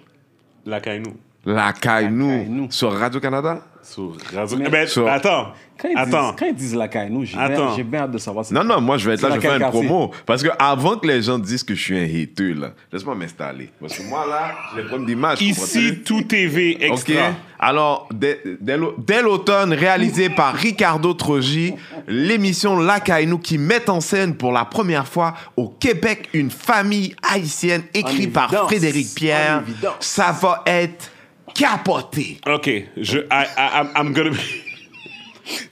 La 0.65 0.81
Kainou. 0.81 1.15
La 1.47 1.73
Kainou. 1.73 2.29
Kainou. 2.29 2.67
Sur 2.71 2.93
Radio-Canada? 2.93 3.61
Sur 3.83 4.17
Radio. 4.35 4.59
Mais- 4.59 4.65
Eh 4.67 4.71
ben, 4.71 4.89
Sur- 4.89 5.09
Attends. 5.09 5.53
Quand 5.81 5.89
ils, 5.91 5.97
Attends. 5.99 6.23
Disent, 6.31 6.35
quand 6.39 6.47
ils 6.47 6.55
disent 6.55 6.75
la 6.75 6.89
Kainou, 6.89 7.25
j'ai 7.25 7.37
bien, 7.37 7.45
Attends. 7.45 7.77
j'ai 7.77 7.83
bien 7.85 8.01
hâte 8.01 8.11
de 8.11 8.19
savoir. 8.19 8.45
c'est- 8.45 8.53
Non, 8.55 8.65
non, 8.65 8.81
moi, 8.81 8.97
je 8.97 9.07
vais 9.09 9.15
être 9.15 9.23
là, 9.23 9.29
je 9.31 9.35
vais 9.35 9.41
faire 9.43 9.57
une 9.57 9.69
promo. 9.71 10.11
Parce 10.25 10.43
que 10.43 10.49
avant 10.59 10.97
que 10.97 11.07
les 11.07 11.23
gens 11.23 11.39
disent 11.39 11.63
que 11.63 11.75
je 11.75 11.81
suis 11.83 11.97
un 11.99 12.03
hater, 12.05 12.55
là, 12.55 12.73
laisse-moi 12.93 13.15
m'installer. 13.15 13.71
Parce 13.81 13.97
que 13.97 14.03
moi, 14.05 14.25
là, 14.29 14.53
j'ai 14.75 14.83
des 14.83 14.89
problèmes 14.89 15.07
d'image. 15.07 15.41
Ici, 15.43 15.99
tout 16.05 16.23
TV 16.23 16.77
OK. 16.77 16.83
extra. 16.83 17.33
Alors, 17.61 18.09
dès, 18.13 18.41
dès 18.61 18.77
l'au- 18.79 18.95
dès 18.99 19.23
l'automne, 19.23 19.73
réalisé 19.75 20.31
par 20.31 20.55
Ricardo 20.55 21.13
Trogi, 21.15 21.75
l'émission 22.09 22.79
La 22.79 22.99
Kainou 23.01 23.39
qui 23.39 23.59
met 23.59 23.89
en 23.89 24.01
scène 24.01 24.35
pour 24.35 24.51
la 24.53 24.65
première 24.65 25.07
fois 25.07 25.35
au 25.57 25.69
Québec 25.69 26.29
une 26.33 26.51
famille 26.51 27.15
haïtienne 27.23 27.83
écrite 27.95 28.33
par. 28.33 28.51
Frédéric 28.67 29.15
Pierre. 29.15 29.63
Ça 30.01 30.33
va 30.33 30.63
être 30.67 31.11
capoté. 31.57 32.39
OK. 32.47 32.71
Je, 32.97 33.19
I, 33.19 33.23
I, 33.31 33.81
I'm, 33.81 33.89
I'm 33.97 34.13
gonna 34.13 34.31
be- 34.31 34.37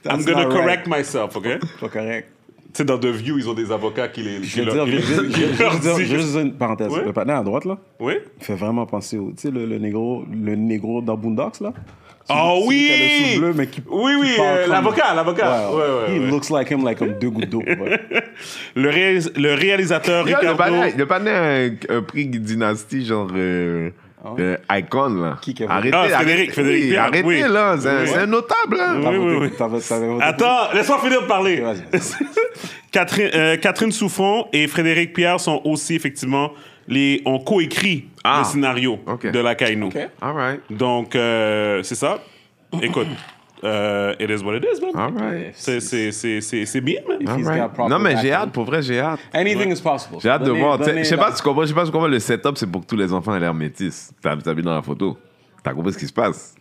I'm 0.09 0.23
gonna 0.23 0.45
correct 0.45 0.87
right. 0.87 0.99
myself, 0.99 1.35
OK? 1.35 1.47
Pas 1.79 1.89
correct. 1.89 2.29
Tu 2.73 2.79
sais, 2.81 2.85
dans 2.85 2.97
The 2.97 3.05
View, 3.05 3.37
ils 3.37 3.47
ont 3.49 3.53
des 3.53 3.71
avocats 3.71 4.09
qui 4.09 4.21
les. 4.21 4.43
Je 4.43 4.53
qui 4.53 4.59
veux 4.59 4.65
leur- 4.65 4.85
dire, 4.85 4.97
qui 4.97 5.01
je 5.01 5.13
veux 5.13 5.27
les- 5.27 5.33
je 5.33 5.45
veux 5.45 5.63
leur 5.63 5.79
dire, 5.79 5.97
juste 5.97 6.35
une 6.35 6.53
parenthèse. 6.53 6.89
Ouais. 6.91 7.05
Le 7.05 7.13
partenaire 7.13 7.37
à 7.37 7.43
droite, 7.43 7.65
là, 7.65 7.77
Oui? 7.99 8.15
il 8.39 8.43
fait 8.45 8.55
vraiment 8.55 8.85
penser 8.85 9.17
au, 9.17 9.29
tu 9.31 9.43
sais, 9.43 9.51
le, 9.51 9.65
le 9.65 9.77
négro, 9.77 10.25
le 10.29 10.55
négro 10.55 11.01
dans 11.01 11.15
Boondocks, 11.15 11.61
là? 11.61 11.71
Oh 12.27 12.63
Celui 12.65 12.67
oui! 12.67 12.85
qui 12.87 12.91
a 12.91 12.97
le 12.97 13.33
sou 13.35 13.39
bleu, 13.39 13.53
mais 13.55 13.67
qui, 13.67 13.81
Oui, 13.87 14.13
oui, 14.19 14.29
euh, 14.39 14.65
l'avocat, 14.67 15.13
l'avocat. 15.13 15.69
Ouais, 15.71 15.77
ouais, 15.77 16.15
He 16.17 16.19
ouais. 16.19 16.27
looks 16.31 16.49
like 16.49 16.71
him, 16.71 16.83
like 16.83 16.97
comme 16.97 17.13
deux 17.19 17.29
gouttes 17.29 17.49
d'eau. 17.49 17.61
Le, 18.75 18.89
réalis- 18.89 19.31
le 19.37 19.53
réalisateur 19.53 20.25
Ricardo. 20.25 20.47
le 20.97 21.05
panel 21.05 21.79
a 21.89 21.93
un, 21.93 21.97
un 21.97 22.01
prix 22.01 22.25
dynastie, 22.27 23.05
genre. 23.05 23.29
euh, 23.35 23.91
euh, 24.39 24.57
icon, 24.71 25.09
là. 25.21 25.37
Qui 25.41 25.53
qui 25.53 25.63
a 25.63 25.71
arrêtez, 25.71 25.95
Ah, 25.95 26.07
Frédéric, 26.09 26.49
arrêtez, 26.49 26.51
Frédéric 26.53 26.83
oui, 26.83 26.89
Pierre, 26.89 27.03
arrêtez, 27.03 27.23
oui. 27.25 27.43
là. 27.47 27.75
C'est 27.79 27.89
un- 27.89 28.01
Oui. 28.01 28.07
c'est 28.13 28.19
un 28.19 28.25
notable, 28.25 28.77
hein. 28.79 29.01
Oui, 29.05 29.17
oui, 29.41 30.17
Attends, 30.21 30.73
laisse-moi 30.73 30.99
finir 30.99 31.21
de 31.21 31.27
parler. 31.27 31.63
Catherine, 32.91 33.29
euh, 33.33 33.57
Catherine 33.57 33.91
Souffron 33.91 34.47
et 34.53 34.67
Frédéric 34.67 35.13
Pierre 35.13 35.39
sont 35.39 35.61
aussi 35.65 35.95
effectivement 35.95 36.51
les 36.87 37.21
ont 37.25 37.39
coécrit 37.39 38.05
Ah. 38.23 38.39
le 38.39 38.45
scénario 38.45 38.99
de 39.23 39.39
la 39.39 39.55
Kainou. 39.55 39.87
Ok. 39.87 39.97
All 40.21 40.33
right. 40.35 40.61
Donc 40.69 41.15
euh, 41.15 41.83
c'est 41.83 41.95
ça. 41.95 42.19
Écoute, 42.81 43.07
euh, 43.65 44.13
it 44.19 44.29
is 44.29 44.43
what 44.43 44.55
it 44.55 44.63
is, 44.65 44.79
man. 44.81 44.91
All 44.95 45.13
right. 45.21 45.53
C'est 45.55 45.79
c'est 45.79 46.11
c'est 46.11 46.39
c'est 46.41 46.65
c'est 46.65 46.81
bien, 46.81 47.01
man. 47.07 47.17
Right. 47.45 47.77
Non, 47.89 47.99
mais 47.99 48.15
j'ai 48.21 48.31
hâte, 48.31 48.51
pour 48.51 48.63
vrai, 48.65 48.81
j'ai 48.81 48.99
hâte. 48.99 49.19
Anything 49.33 49.71
is 49.75 49.81
possible. 49.81 50.17
J'ai 50.21 50.29
hâte 50.29 50.43
de 50.43 50.51
voir. 50.51 50.79
Je 50.81 51.03
sais 51.03 51.17
pas 51.17 51.31
si 51.31 51.37
tu 51.37 51.43
comprends, 51.43 51.63
je 51.63 51.67
sais 51.67 51.73
pas 51.73 51.81
si 51.85 51.87
tu 51.87 51.91
comprends, 51.91 52.07
le 52.07 52.19
setup, 52.19 52.57
c'est 52.57 52.67
pour 52.71 52.81
que 52.81 52.87
tous 52.87 52.95
les 52.97 53.11
enfants 53.11 53.35
aient 53.35 53.39
l'air 53.39 53.53
métis. 53.53 54.11
T'as 54.21 54.35
t'as 54.37 54.53
vu 54.53 54.61
dans 54.61 54.73
la 54.75 54.81
photo. 54.81 55.17
T'as 55.63 55.73
compris 55.73 55.93
ce 55.93 55.97
qui 55.97 56.07
se 56.07 56.13
passe. 56.13 56.55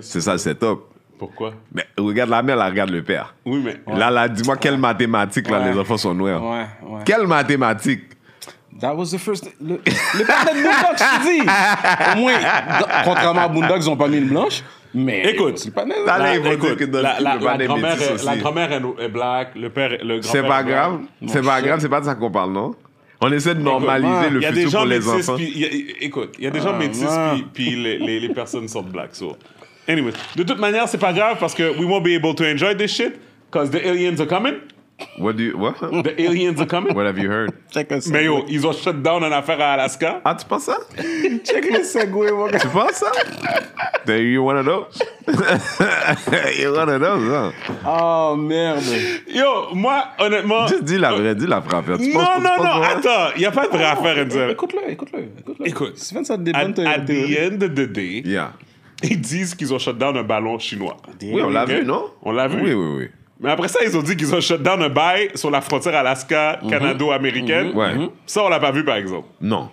C'est 0.00 0.20
ça 0.20 0.32
le 0.32 0.38
setup. 0.38 0.80
Pourquoi? 1.18 1.52
Mais 1.74 1.84
regarde 1.98 2.30
la 2.30 2.42
mère, 2.42 2.56
là, 2.56 2.66
regarde 2.66 2.90
le 2.90 3.02
père. 3.02 3.34
Oui, 3.44 3.62
mais 3.62 3.80
Là, 3.94 4.10
là, 4.10 4.26
dis-moi 4.28 4.56
quelle 4.56 4.78
mathématique, 4.78 5.50
là, 5.50 5.60
Ouais. 5.60 5.72
les 5.72 5.78
enfants 5.78 5.98
sont 5.98 6.14
noirs. 6.14 6.42
Ouais, 6.42 6.66
ouais. 6.82 7.00
Quelle 7.04 7.26
mathématique? 7.26 8.04
That 8.80 8.94
was 8.94 9.10
the 9.10 9.18
first. 9.18 9.50
Le, 9.60 9.74
le 9.84 10.24
partenaire 10.24 10.54
de 10.54 10.62
Boondocks, 10.62 10.98
je 10.98 11.18
te 11.18 11.42
dis. 11.44 12.16
Au 12.16 12.20
moins, 12.22 12.32
contrairement 13.04 13.42
à 13.42 13.48
Boondocks, 13.48 13.82
ils 13.82 13.90
ont 13.90 13.96
pas 13.96 14.08
mis 14.08 14.16
une 14.18 14.28
blanche. 14.28 14.62
Mais. 14.92 15.30
Écoute, 15.30 15.64
le 15.64 15.70
panel. 15.70 15.96
Là, 16.04 16.18
La- 16.18 16.38
vont 16.38 16.50
écoute, 16.52 16.80
la, 16.92 17.02
la- 17.02 17.20
la 17.20 17.36
grand-mère 17.38 18.02
est, 18.02 18.24
la 18.24 18.36
grand-mère 18.36 18.72
est, 18.72 19.04
est 19.04 19.08
black, 19.08 19.52
le 19.54 19.70
père, 19.70 19.90
le 19.90 19.98
grand-père. 20.18 20.20
C'est 20.30 20.42
pas 20.42 20.62
grave. 20.64 21.00
C'est 21.26 21.42
pas 21.44 21.62
grave, 21.62 21.78
c'est 21.80 21.88
pas 21.88 22.00
de 22.00 22.06
ça 22.06 22.14
qu'on 22.14 22.30
parle, 22.30 22.52
non? 22.52 22.74
On 23.20 23.30
essaie 23.30 23.54
de 23.54 23.60
normaliser 23.60 24.08
ouais, 24.12 24.30
le 24.30 24.40
des 24.40 24.46
futur 24.46 24.70
gens 24.70 24.78
pour 24.78 24.86
les 24.88 25.06
enfants. 25.08 25.36
puis 25.36 25.52
il 25.54 25.60
y 25.60 25.64
a- 25.66 26.04
écoute, 26.06 26.34
il 26.38 26.44
y 26.44 26.46
a 26.46 26.50
des 26.50 26.60
gens 26.60 26.76
métis, 26.76 27.06
puis 27.52 27.76
les, 27.76 27.98
les, 27.98 28.18
les 28.20 28.28
personnes 28.30 28.66
sont 28.66 28.82
black. 28.82 29.10
So. 29.14 29.36
Anyway, 29.86 30.12
de 30.36 30.42
toute 30.42 30.58
manière, 30.58 30.88
c'est 30.88 30.98
pas 30.98 31.12
grave 31.12 31.36
parce 31.38 31.54
que 31.54 31.62
we 31.78 31.84
won't 31.86 32.02
be 32.02 32.14
able 32.16 32.34
to 32.34 32.44
enjoy 32.44 32.74
this 32.76 32.90
shit 32.94 33.12
because 33.50 33.70
the 33.70 33.84
aliens 33.84 34.18
are 34.20 34.26
coming. 34.26 34.54
What 35.18 35.34
do 35.36 35.42
you, 35.42 35.56
what? 35.58 35.74
The 35.80 36.14
aliens 36.20 36.60
are 36.60 36.66
coming? 36.66 36.94
What 36.94 37.06
have 37.06 37.18
you 37.18 37.30
heard? 37.30 37.50
Check 37.70 37.90
le 37.90 37.98
Mais 38.10 38.24
yo, 38.24 38.44
ils 38.48 38.66
ont 38.66 38.72
shut 38.72 39.02
down 39.02 39.22
une 39.22 39.32
affaire 39.32 39.60
à 39.60 39.72
Alaska. 39.74 40.20
Ah, 40.24 40.34
tu 40.34 40.44
penses 40.46 40.64
ça? 40.64 40.78
Check 41.44 41.70
le 41.70 41.82
segway, 41.84 42.32
mon 42.32 42.46
gars. 42.48 42.58
Tu 42.58 42.68
penses 42.68 42.92
ça? 42.96 43.10
Then 44.06 44.22
you 44.24 44.42
one 44.46 44.56
of 44.58 44.64
those 44.66 44.98
You're 46.58 46.72
one 46.76 46.88
of 46.88 47.00
those, 47.00 47.32
hein 47.32 47.52
Oh, 47.86 48.34
merde. 48.36 48.82
Yo, 49.28 49.74
moi, 49.74 50.04
honnêtement. 50.18 50.66
Juste 50.66 50.84
dis 50.84 50.98
la 50.98 51.12
vraie, 51.12 51.34
dis 51.34 51.46
la 51.46 51.60
vraie 51.60 51.78
affaire. 51.78 51.98
Tu 51.98 52.08
Non, 52.12 52.20
penses- 52.20 52.36
tu 52.36 52.42
non, 52.42 52.50
penses 52.56 52.64
non, 52.64 52.82
attends, 52.82 53.32
il 53.36 53.40
n'y 53.40 53.46
a 53.46 53.50
pas 53.50 53.66
de 53.66 53.72
vraie 53.72 53.84
affaire, 53.84 54.26
Enzel. 54.26 54.50
Écoute-le, 54.50 54.90
écoute-le. 54.90 55.18
Écoute-le. 55.38 55.66
Écoute, 55.68 55.98
Steven, 55.98 56.24
ça 56.24 56.36
te 56.38 56.48
At, 56.50 56.72
ta 56.72 56.90
at 56.90 56.98
the 57.00 57.06
théorie. 57.06 57.38
end 57.38 57.62
of 57.62 57.74
the 57.74 57.86
day, 57.92 58.22
Yeah. 58.24 58.52
ils 59.02 59.20
disent 59.20 59.54
qu'ils 59.54 59.72
ont 59.72 59.78
shut 59.78 59.96
down 59.98 60.16
un 60.16 60.22
ballon 60.22 60.58
chinois. 60.58 60.96
Oui, 61.22 61.40
on 61.42 61.50
l'a 61.50 61.64
vu, 61.64 61.84
non? 61.84 62.06
On 62.22 62.32
l'a 62.32 62.48
vu. 62.48 62.60
Oui, 62.62 62.72
oui, 62.72 62.96
oui. 62.98 63.08
Mais 63.40 63.50
après 63.50 63.68
ça, 63.68 63.80
ils 63.84 63.96
ont 63.96 64.02
dit 64.02 64.16
qu'ils 64.16 64.34
ont 64.34 64.40
shut 64.40 64.62
down 64.62 64.82
un 64.82 64.88
bail 64.90 65.30
sur 65.34 65.50
la 65.50 65.60
frontière 65.62 65.94
Alaska-Canado-américaine. 65.94 67.72
Ouais. 67.74 67.94
Ça, 68.26 68.44
on 68.44 68.48
l'a 68.48 68.60
pas 68.60 68.70
vu, 68.70 68.84
par 68.84 68.96
exemple. 68.96 69.28
Non. 69.40 69.70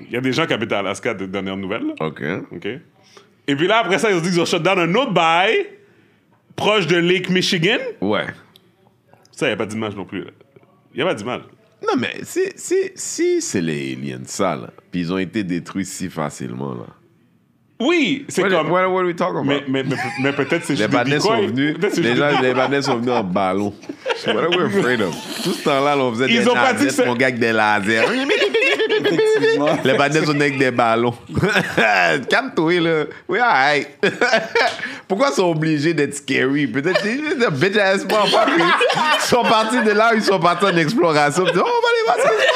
Il 0.00 0.10
y 0.12 0.16
a 0.16 0.20
des 0.20 0.32
gens 0.32 0.46
qui 0.46 0.52
habitent 0.52 0.72
à 0.72 0.78
Alaska 0.80 1.14
de 1.14 1.26
dernières 1.26 1.56
nouvelles. 1.56 1.86
là. 1.86 1.94
OK. 2.06 2.22
OK? 2.52 2.66
Et 3.46 3.56
puis 3.56 3.66
là, 3.66 3.78
après 3.78 3.98
ça, 3.98 4.10
ils 4.10 4.16
ont 4.16 4.20
dit 4.20 4.30
qu'ils 4.30 4.40
ont 4.40 4.44
shut 4.44 4.62
down 4.62 4.78
un 4.78 4.94
autre 4.94 5.12
bail 5.12 5.66
proche 6.54 6.86
de 6.86 6.96
Lake 6.96 7.28
Michigan. 7.30 7.78
Ouais. 8.00 8.26
Ça, 9.32 9.46
il 9.46 9.50
n'y 9.50 9.54
a 9.54 9.56
pas 9.56 9.66
d'image 9.66 9.94
non 9.96 10.04
plus. 10.04 10.24
Il 10.92 10.96
n'y 10.96 11.02
a 11.02 11.06
pas 11.06 11.14
d'image. 11.14 11.42
Non, 11.82 11.94
mais 11.98 12.20
si, 12.22 12.40
si, 12.56 12.90
si 12.94 13.40
c'est 13.40 13.60
les 13.60 13.94
aliens, 13.94 14.20
ça, 14.24 14.56
là, 14.56 14.70
puis 14.90 15.00
ils 15.02 15.12
ont 15.12 15.18
été 15.18 15.44
détruits 15.44 15.84
si 15.84 16.08
facilement, 16.10 16.74
là. 16.74 16.86
Oui, 17.80 18.24
c'est 18.28 18.42
What, 18.42 18.48
comme... 18.50 18.70
what, 18.72 18.88
what 18.88 19.00
are 19.02 19.06
we 19.06 19.14
talking 19.14 19.36
about? 19.36 19.46
Mais, 19.46 19.62
mais, 19.68 19.84
mais, 19.84 19.96
mais 20.20 20.32
peut-être 20.32 20.64
c'est 20.64 20.72
les 20.72 20.78
juste 20.78 20.90
des 20.90 20.96
Banais 20.96 21.20
sont 21.20 21.36
venus, 21.46 21.76
c'est 21.80 21.96
les, 22.00 22.08
juste 22.08 22.16
gens, 22.18 22.40
des- 22.40 22.46
les 22.48 22.54
Banais 22.54 22.82
sont 22.82 22.96
venus 22.96 23.12
en 23.12 23.22
ballon. 23.22 23.72
What 24.26 24.36
are 24.36 24.48
we 24.50 24.76
afraid 24.78 25.00
of? 25.00 25.14
Tout 25.44 25.52
ce 25.52 25.62
temps-là, 25.62 25.94
là, 25.94 26.02
on 26.02 26.12
faisait 26.12 26.26
Ils 26.28 26.40
des 26.40 26.48
ont 26.48 26.54
pas 26.54 26.72
dit 26.72 26.78
que 26.80 26.84
nazettes, 26.86 26.90
c'est- 26.96 27.06
mon 27.06 27.14
gars, 27.14 27.26
avec 27.26 27.38
des 27.38 27.52
lasers. 27.52 28.02
Les 29.84 29.94
Banais 29.96 30.20
sont 30.24 30.32
venus 30.32 30.42
avec 30.42 30.58
des 30.58 30.70
ballons. 30.72 31.14
Calme-toi, 32.28 32.80
là. 32.80 33.04
Oui, 33.28 33.38
alright. 33.38 33.88
Pourquoi 35.06 35.28
ils 35.30 35.34
sont 35.36 35.50
obligés 35.50 35.94
d'être 35.94 36.16
scary? 36.16 36.66
Peut-être 36.66 36.98
sont 36.98 37.04
des 37.06 37.68
bitch 37.68 37.76
ass. 37.78 38.04
Ils 38.04 39.20
sont 39.28 39.42
partis 39.44 39.82
de 39.84 39.92
là, 39.92 40.10
ils 40.16 40.22
sont 40.24 40.40
partis 40.40 40.64
en 40.66 40.76
exploration. 40.76 41.44
Ils 41.46 41.52
disent, 41.52 41.62
oh, 41.64 41.68
on 41.68 41.80
va 41.80 41.88
aller 41.92 42.04
voir 42.06 42.16
ce 42.18 42.28
qui 42.34 42.42
se 42.42 42.48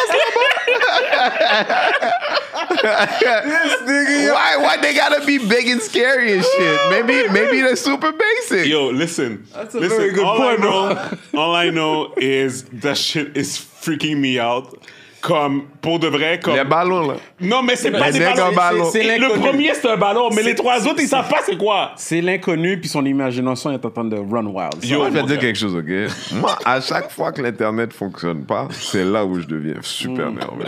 passe 1.14 1.28
là-bas. 1.68 2.38
why, 2.82 4.56
why 4.58 4.76
they 4.80 4.94
gotta 4.94 5.24
be 5.24 5.38
big 5.38 5.68
and 5.68 5.80
scary 5.80 6.32
and 6.32 6.44
shit? 6.44 6.80
Maybe, 6.90 7.28
maybe 7.32 7.62
they're 7.62 7.76
super 7.76 8.12
basic. 8.12 8.66
Yo, 8.66 8.90
listen. 8.90 9.46
That's 9.52 9.74
a 9.74 9.80
listen, 9.80 9.98
very 9.98 10.12
good 10.12 10.24
all 10.24 10.36
point, 10.36 10.60
I 10.60 10.62
know, 10.62 11.18
all 11.34 11.54
I 11.54 11.70
know 11.70 12.14
is 12.16 12.64
that 12.82 12.96
shit 12.96 13.36
is 13.36 13.56
freaking 13.56 14.18
me 14.18 14.40
out. 14.40 14.76
Comme, 15.20 15.68
pour 15.80 16.00
de 16.00 16.08
vrai, 16.08 16.40
comme... 16.40 16.56
Les 16.56 16.64
ballons, 16.64 17.06
là. 17.06 17.14
Non, 17.40 17.62
mais 17.62 17.76
c'est 17.76 17.92
pas 17.92 18.10
des 18.10 18.18
mecs 18.18 18.34
ballons. 18.34 18.50
en 18.50 18.52
ballon. 18.52 18.90
le 18.92 19.38
premier, 19.38 19.72
c'est 19.72 19.88
un 19.88 19.96
ballon, 19.96 20.30
mais 20.34 20.42
les 20.42 20.56
trois 20.56 20.84
autres, 20.84 21.00
ils 21.00 21.06
savent 21.06 21.28
pas 21.28 21.42
c'est 21.46 21.56
quoi. 21.56 21.92
C'est 21.96 22.20
l'inconnu, 22.20 22.80
puis 22.80 22.88
son 22.88 23.06
imagination 23.06 23.70
est 23.70 23.84
en 23.84 23.90
train 23.90 24.04
de 24.04 24.16
run 24.16 24.46
wild. 24.46 24.84
Yo, 24.84 25.04
je 25.04 25.10
vais 25.10 25.22
dire 25.22 25.38
quelque 25.38 25.58
chose, 25.58 25.76
OK? 25.76 26.40
Moi, 26.40 26.58
à 26.64 26.80
chaque 26.80 27.12
fois 27.12 27.30
que 27.30 27.40
l'Internet 27.40 27.92
fonctionne 27.92 28.44
pas, 28.44 28.66
c'est 28.72 29.04
là 29.04 29.24
où 29.24 29.38
je 29.38 29.46
deviens 29.46 29.76
super 29.80 30.32
nerveux. 30.32 30.64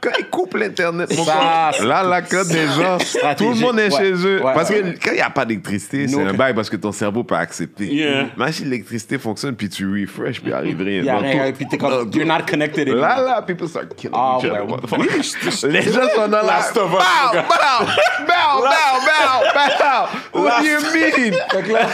Quand 0.00 0.10
ils 0.18 0.26
coupent 0.26 0.54
l'Internet, 0.54 1.16
mon 1.16 1.24
gars, 1.24 1.70
là, 1.82 2.02
la 2.04 2.22
cote 2.22 2.48
des 2.48 2.66
gens, 2.66 2.98
tout 3.36 3.50
le 3.50 3.56
monde 3.56 3.80
est 3.80 3.92
Ouais, 3.92 3.98
chez 3.98 4.12
eux. 4.12 4.36
ouais, 4.44 4.52
parce 4.54 4.70
ouais. 4.70 4.80
que 4.98 5.04
quand 5.04 5.10
il 5.12 5.16
n'y 5.16 5.20
a 5.20 5.30
pas 5.30 5.44
d'électricité, 5.44 6.06
c'est 6.06 6.22
un 6.22 6.32
bail 6.34 6.54
parce 6.54 6.70
que 6.70 6.76
ton 6.76 6.92
cerveau 6.92 7.24
peut 7.24 7.34
accepter. 7.34 7.86
Yeah. 7.86 8.26
Si 8.52 8.64
l'électricité 8.64 9.18
fonctionne, 9.18 9.54
puis 9.56 9.68
tu 9.68 9.86
refresh, 9.90 10.40
puis 10.40 10.52
arrive 10.52 10.80
rien. 10.80 10.98
Il 11.00 11.04
y 11.04 11.08
a 11.10 11.14
Dans 11.14 11.20
rien, 11.20 11.52
puis 11.52 11.66
t'es 11.66 11.76
comme, 11.78 12.10
you're 12.14 12.26
not 12.26 12.44
connected 12.48 12.88
anymore. 12.88 13.00
Là, 13.08 13.20
là, 13.20 13.42
people 13.42 13.68
start 13.68 13.94
killing 13.96 14.14
Ah, 14.16 14.38
each 14.40 14.50
other. 14.50 15.68
Les 15.68 15.82
gens 15.82 16.08
sont 16.14 16.28
dans 16.28 16.42
la... 16.42 16.58
Last 16.58 16.76
of 16.76 16.92
Us, 16.92 16.98
Bow, 16.98 17.40
bow, 17.42 17.86
bow, 18.26 18.62
bow, 18.62 19.40
bow, 19.54 19.68
bow. 19.78 20.40
What 20.42 20.60
do 20.60 20.66
you 20.66 20.80
mean? 20.94 21.32
Que 21.50 21.72
là, 21.72 21.86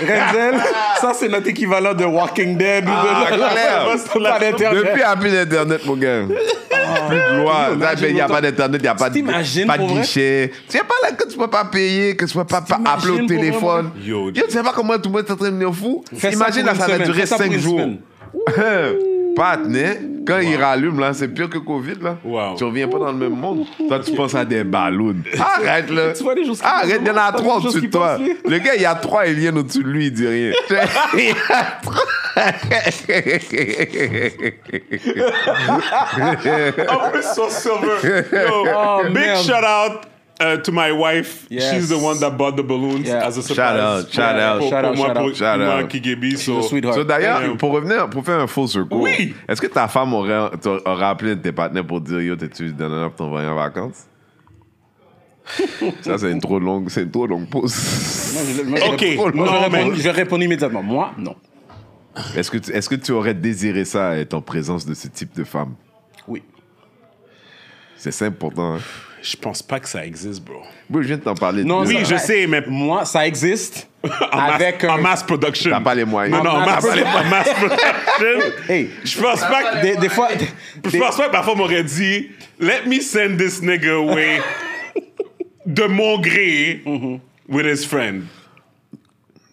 Renzel, 0.00 0.60
ça 1.00 1.12
c'est 1.14 1.28
notre 1.28 1.48
équivalent 1.48 1.94
de 1.94 2.04
Walking 2.04 2.56
Dead 2.56 2.84
Ah, 2.88 3.26
clair. 3.28 4.40
Depuis, 4.40 4.90
il 4.92 4.96
n'y 4.96 5.02
a 5.02 5.16
plus 5.16 5.30
d'Internet, 5.30 5.84
mon 5.86 5.96
gars. 5.96 6.22
plus 7.08 7.16
de 7.16 7.36
loi. 7.42 7.51
Ben, 7.78 8.08
Il 8.08 8.14
n'y 8.14 8.20
a 8.20 8.28
pas 8.28 8.40
d'internet, 8.40 8.80
il 8.80 8.84
n'y 8.84 8.88
a 8.88 8.94
pas 8.94 9.10
de, 9.10 9.66
pas 9.66 9.78
de 9.78 9.84
guichet. 9.84 10.50
Tu 10.68 10.78
sais 10.78 10.84
pas 10.84 10.94
là 11.02 11.12
que 11.12 11.28
tu 11.28 11.36
peux 11.36 11.48
pas 11.48 11.64
payer, 11.64 12.16
que 12.16 12.24
tu 12.24 12.34
peux 12.34 12.44
pas, 12.44 12.64
appeler 12.84 13.22
au 13.22 13.26
téléphone. 13.26 13.90
Yo, 14.02 14.30
tu 14.30 14.42
sais 14.48 14.62
pas 14.62 14.72
comment 14.74 14.94
tout 14.98 15.08
le 15.08 15.16
monde 15.16 15.24
est 15.26 15.30
en 15.30 15.36
train 15.36 15.46
de 15.46 15.50
devenir 15.50 15.74
fou? 15.74 16.04
Imagine 16.12 16.66
là, 16.66 16.74
ça 16.74 16.86
va 16.88 16.98
durer 16.98 17.20
fais 17.20 17.26
ça 17.26 17.36
pour 17.36 17.44
5 17.46 17.52
une 17.52 17.60
jours. 17.60 17.80
semaine. 17.80 17.98
Pas 19.34 19.56
né? 19.56 19.98
Quand 20.26 20.38
il 20.40 20.56
rallume, 20.56 21.00
là, 21.00 21.14
c'est 21.14 21.28
pire 21.28 21.48
que 21.48 21.58
Covid, 21.58 21.94
là. 22.00 22.16
Wow. 22.24 22.54
Tu 22.56 22.64
reviens 22.64 22.86
pas 22.86 22.98
dans 22.98 23.12
le 23.12 23.18
même 23.18 23.34
monde. 23.34 23.64
Toi, 23.88 23.98
tu 24.00 24.12
penses 24.12 24.34
à 24.34 24.44
des 24.44 24.62
ballons. 24.62 25.16
Arrête, 25.38 25.90
là. 25.90 26.12
Tu 26.12 26.22
vois 26.22 26.34
les 26.34 26.44
choses 26.44 26.60
qui 26.60 26.66
Arrête, 26.66 27.00
il 27.00 27.08
y 27.08 27.10
en 27.10 27.16
a 27.16 27.32
trois 27.32 27.56
au-dessus 27.56 27.80
de 27.80 27.86
toi. 27.86 28.18
Le 28.18 28.58
gars, 28.58 28.74
il 28.76 28.82
y 28.82 28.86
a 28.86 28.94
trois 28.94 29.22
aliens 29.22 29.56
au-dessus 29.56 29.82
de 29.82 29.88
lui, 29.88 30.06
il 30.06 30.12
dit 30.12 30.26
rien. 30.26 30.52
Il 31.14 31.24
y 31.24 31.30
a 31.30 31.80
En 36.88 37.10
plus, 37.10 37.22
son 37.34 37.48
silver. 37.50 38.24
Yo, 38.32 38.66
Oh, 38.74 39.02
big 39.04 39.14
merde. 39.14 39.42
shout 39.44 39.64
out 39.64 40.06
uh, 40.40 40.56
to 40.62 40.72
my 40.72 40.92
wife. 40.92 41.46
Yes. 41.50 41.72
She's 41.72 41.88
the 41.88 41.98
one 41.98 42.18
that 42.20 42.36
bought 42.36 42.56
the 42.56 42.62
balloons 42.62 43.06
Yeah. 43.06 43.26
as 43.26 43.36
a 43.38 43.42
surprise. 43.42 43.56
Shout 43.56 43.78
out, 43.78 44.10
shout 44.12 44.36
out. 44.38 44.58
Pour, 44.60 44.70
Shout 44.70 44.82
pour 44.82 44.90
out, 44.90 44.96
moi, 44.96 45.06
shout 45.08 45.14
pour, 45.16 45.24
out. 45.26 45.36
Shout 45.36 45.58
moi, 45.58 45.82
out. 45.82 45.88
Kigebi. 45.90 46.36
So. 46.38 46.62
So, 46.62 47.04
D'ailleurs, 47.04 47.40
Damn. 47.40 47.56
pour 47.56 47.72
revenir, 47.72 48.08
pour 48.10 48.24
faire 48.24 48.40
un 48.40 48.46
faux 48.46 48.66
secours, 48.66 49.02
Oui. 49.02 49.34
est-ce 49.48 49.60
que 49.60 49.66
ta 49.66 49.88
femme 49.88 50.14
aurait, 50.14 50.50
aurait 50.86 51.04
appelé 51.06 51.36
tes 51.38 51.52
partenaires 51.52 51.86
pour 51.86 52.00
dire 52.00 52.20
Yo, 52.20 52.36
t'es-tu 52.36 52.72
donné 52.72 53.06
pour 53.08 53.16
t'envoyer 53.16 53.48
en 53.48 53.56
vacances? 53.56 54.06
Ça, 56.02 56.18
c'est 56.18 56.30
une 56.30 56.40
trop 56.40 56.58
longue, 56.60 56.88
c'est 56.88 57.02
une 57.02 57.10
trop 57.10 57.26
longue 57.26 57.48
pause. 57.50 57.74
Moi, 58.32 58.42
je- 58.56 58.62
moi, 58.62 58.78
je 58.78 58.84
Ok. 58.92 59.00
réponds- 59.00 59.30
moi, 59.34 59.46
je 59.46 59.52
Non, 59.52 59.60
réponds- 59.60 59.90
mais- 59.90 59.96
je 60.00 60.08
réponds 60.08 60.40
immédiatement. 60.40 60.82
Moi, 60.84 61.10
non. 61.18 61.34
Est-ce 62.36 62.50
que, 62.50 62.58
tu- 62.58 62.70
est-ce 62.72 62.88
que 62.88 62.94
tu 62.94 63.12
aurais 63.12 63.34
désiré 63.34 63.84
ça 63.84 64.16
être 64.16 64.34
en 64.34 64.42
présence 64.42 64.84
de 64.86 64.94
ce 64.94 65.08
type 65.08 65.34
de 65.34 65.44
femme? 65.44 65.74
Oui. 66.28 66.42
C'est 67.96 68.10
ça 68.12 68.26
important. 68.26 68.74
Hein? 68.76 68.80
je 69.24 69.36
pense 69.36 69.62
pas 69.62 69.78
que 69.78 69.88
ça 69.88 70.04
existe, 70.04 70.42
bro. 70.42 70.62
Oui, 70.90 71.02
je 71.04 71.06
viens 71.08 71.16
de 71.16 71.22
t'en 71.22 71.34
parler. 71.36 71.62
Non, 71.62 71.82
de 71.84 71.86
Oui, 71.86 71.98
ça. 72.04 72.16
je 72.16 72.16
sais, 72.16 72.46
mais 72.48 72.60
Moi, 72.66 73.04
ça 73.04 73.24
existe. 73.24 73.88
en, 74.02 74.08
avec 74.36 74.82
mass, 74.82 74.90
un- 74.90 74.94
en 74.94 75.00
mass 75.00 75.22
production. 75.22 75.70
T'as 75.70 75.80
pas 75.80 75.94
les 75.94 76.04
moyens. 76.04 76.36
Non, 76.36 76.42
non, 76.42 76.50
en 76.50 76.62
En 76.62 76.66
mass, 76.66 76.84
mass- 76.84 76.98
en 77.04 77.24
mass 77.30 77.48
production. 77.54 78.52
Hey, 78.68 78.90
Je 79.04 79.20
pense 79.20 79.40
pas 79.42 79.62
que. 79.62 79.82
des, 79.82 79.96
des 79.96 80.08
fois. 80.08 80.28
Je 80.84 80.90
des- 80.90 80.98
pense 80.98 81.16
pas 81.16 81.28
que 81.28 81.32
ma 81.36 81.42
femme 81.44 81.60
aurait 81.60 81.84
dit 81.84 82.30
Let 82.58 82.82
me 82.88 82.98
send 83.00 83.36
this 83.38 83.62
nigga 83.62 83.92
away 83.94 84.40
de 85.66 85.84
mon 85.84 86.18
gré 86.18 86.82
with 87.48 87.64
his 87.66 87.86
friend. 87.86 88.24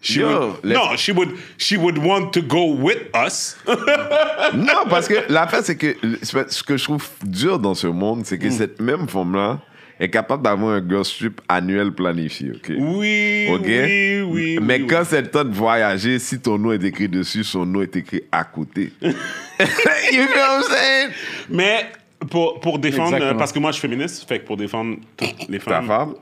She 0.02 0.20
Yo, 0.20 0.28
would, 0.28 0.64
let's- 0.64 0.74
no, 0.92 0.96
she 0.96 1.12
would, 1.12 1.30
she 1.58 1.76
would 1.78 1.98
want 1.98 2.32
to 2.32 2.42
go 2.42 2.74
with 2.74 3.10
us. 3.14 3.58
Non, 4.54 4.88
parce 4.90 5.08
que 5.10 5.16
l'affaire, 5.30 5.62
c'est 5.64 5.76
que 5.76 5.96
ce 6.24 6.64
que 6.64 6.78
je 6.78 6.84
trouve 6.86 7.06
dur 7.26 7.60
dans 7.60 7.76
ce 7.76 7.88
monde, 7.88 8.26
c'est 8.26 8.38
que 8.38 8.48
Mm. 8.48 8.52
cette 8.52 8.82
même 8.82 9.08
femme-là 9.10 9.60
est 10.00 10.10
capable 10.10 10.42
d'avoir 10.44 10.76
un 10.76 10.88
girl 10.90 11.04
trip 11.04 11.42
annuel 11.50 11.92
planifié. 11.92 12.52
ok? 12.56 12.72
Oui, 12.78 13.48
OK? 13.52 13.62
oui, 13.66 14.22
oui. 14.22 14.60
Mais 14.62 14.80
oui, 14.80 14.88
quand 14.88 15.04
c'est 15.06 15.22
le 15.22 15.28
temps 15.30 15.44
de 15.44 15.54
voyager, 15.54 16.18
si 16.20 16.40
ton 16.40 16.58
nom 16.58 16.72
est 16.72 16.84
écrit 16.86 17.10
dessus, 17.10 17.44
son 17.44 17.66
nom 17.66 17.82
est 17.82 17.94
écrit 17.98 18.22
à 18.32 18.46
côté. 18.46 18.94
you 19.02 19.12
know 19.12 19.18
what 20.34 20.60
I'm 20.60 20.64
saying? 20.64 21.10
Mais 21.50 21.86
pour, 22.30 22.62
pour 22.62 22.80
défendre, 22.80 23.16
Exactement. 23.16 23.38
parce 23.38 23.52
que 23.52 23.60
moi 23.60 23.72
je 23.72 23.80
suis 23.80 23.88
féministe, 23.90 24.26
fait 24.28 24.40
que 24.40 24.46
pour 24.46 24.56
défendre 24.56 24.96
toutes 25.18 25.50
les 25.50 25.60
Ta 25.60 25.82
femmes. 25.82 25.88
femme? 25.88 26.14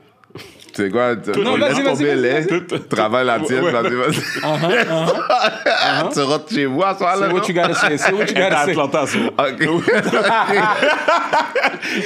Tu 0.78 0.84
sais 0.84 0.90
quoi? 0.90 1.16
Non, 1.42 1.56
laisse 1.56 1.82
tomber 1.82 2.14
les. 2.14 2.46
Travaille 2.88 3.26
la 3.26 3.40
tienne, 3.40 3.64
Ouais. 3.64 3.72
vas-y, 3.72 3.94
vas-y. 3.94 4.20
Tu 6.14 6.20
rentres 6.20 6.52
chez 6.54 6.66
vous 6.66 6.82
à 6.84 6.96
soir, 6.96 7.16
là? 7.16 7.26
Say 7.26 7.32
what 7.32 7.40
non? 7.40 7.46
you 7.48 7.54
gotta 7.54 7.74
say. 7.74 7.98
Say 7.98 8.12
what 8.12 8.26
you 8.26 8.32
Elle 8.36 8.42
est 8.42 8.54
à 8.54 8.66
gotta 8.72 9.06
say. 9.06 9.18
Atlanta. 9.18 9.48
Ok. 9.48 9.60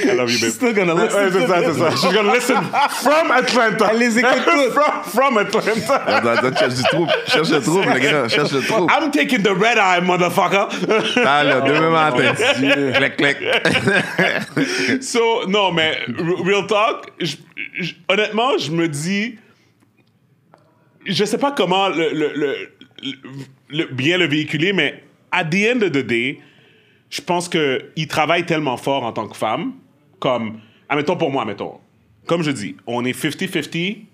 I 0.03 0.15
love 0.15 0.31
you, 0.31 0.39
babe. 0.41 0.51
Still 0.51 0.73
gonna 0.73 0.93
listen. 0.95 1.19
Ouais, 1.19 1.29
c'est 1.31 1.47
ça, 1.47 1.55
c'est 1.63 1.79
ça. 1.79 1.89
She's 1.91 2.13
gonna 2.13 2.33
listen 2.33 2.57
from 3.01 3.31
Atlanta. 3.31 3.89
Elle 3.91 3.99
les 3.99 4.17
écoute 4.17 4.41
toutes. 4.43 4.73
from, 4.73 5.03
from 5.05 5.37
Atlanta. 5.37 5.95
Attends, 6.07 6.27
attends, 6.29 6.57
cherche 6.57 6.73
du 6.73 6.83
trouble. 6.83 7.11
Cherche 7.27 7.49
le 7.51 7.61
trouble, 7.61 7.85
le 7.93 7.99
gars. 7.99 8.27
Cherche 8.27 8.51
le 8.53 8.61
trouble. 8.61 8.91
I'm 8.91 9.11
taking 9.11 9.43
the 9.43 9.49
red 9.51 9.77
eye, 9.77 10.01
motherfucker. 10.01 10.67
Alors, 11.25 11.63
demain 11.63 11.89
matin. 11.91 12.33
Dieu. 12.57 12.91
Clic, 12.95 13.17
clic. 13.17 13.37
So, 15.01 15.45
non, 15.47 15.71
mais 15.71 15.97
real 16.43 16.65
talk, 16.67 17.11
je- 17.19 17.35
je- 17.79 17.93
honnêtement, 18.09 18.57
je 18.63 18.71
me 18.71 18.87
dis, 18.87 19.35
je 21.05 21.23
sais 21.25 21.37
pas 21.37 21.51
comment 21.51 21.89
le, 21.89 22.09
le- 22.13 22.69
le- 23.69 23.85
bien 23.93 24.17
le 24.17 24.25
véhiculer, 24.27 24.73
mais 24.73 25.03
at 25.31 25.45
the 25.45 25.55
end 25.75 25.81
of 25.81 25.91
the 25.91 26.05
day, 26.05 26.39
je 27.09 27.21
pense 27.21 27.49
qu'il 27.49 28.07
travaille 28.07 28.45
tellement 28.45 28.77
fort 28.77 29.03
en 29.03 29.11
tant 29.11 29.27
que 29.27 29.35
femme, 29.37 29.73
comme, 30.19 30.59
admettons 30.89 31.17
pour 31.17 31.31
moi, 31.31 31.41
admettons, 31.43 31.79
comme 32.25 32.41
je 32.43 32.51
dis, 32.51 32.75
on 32.87 33.03
est 33.05 33.11
50-50 33.17 34.05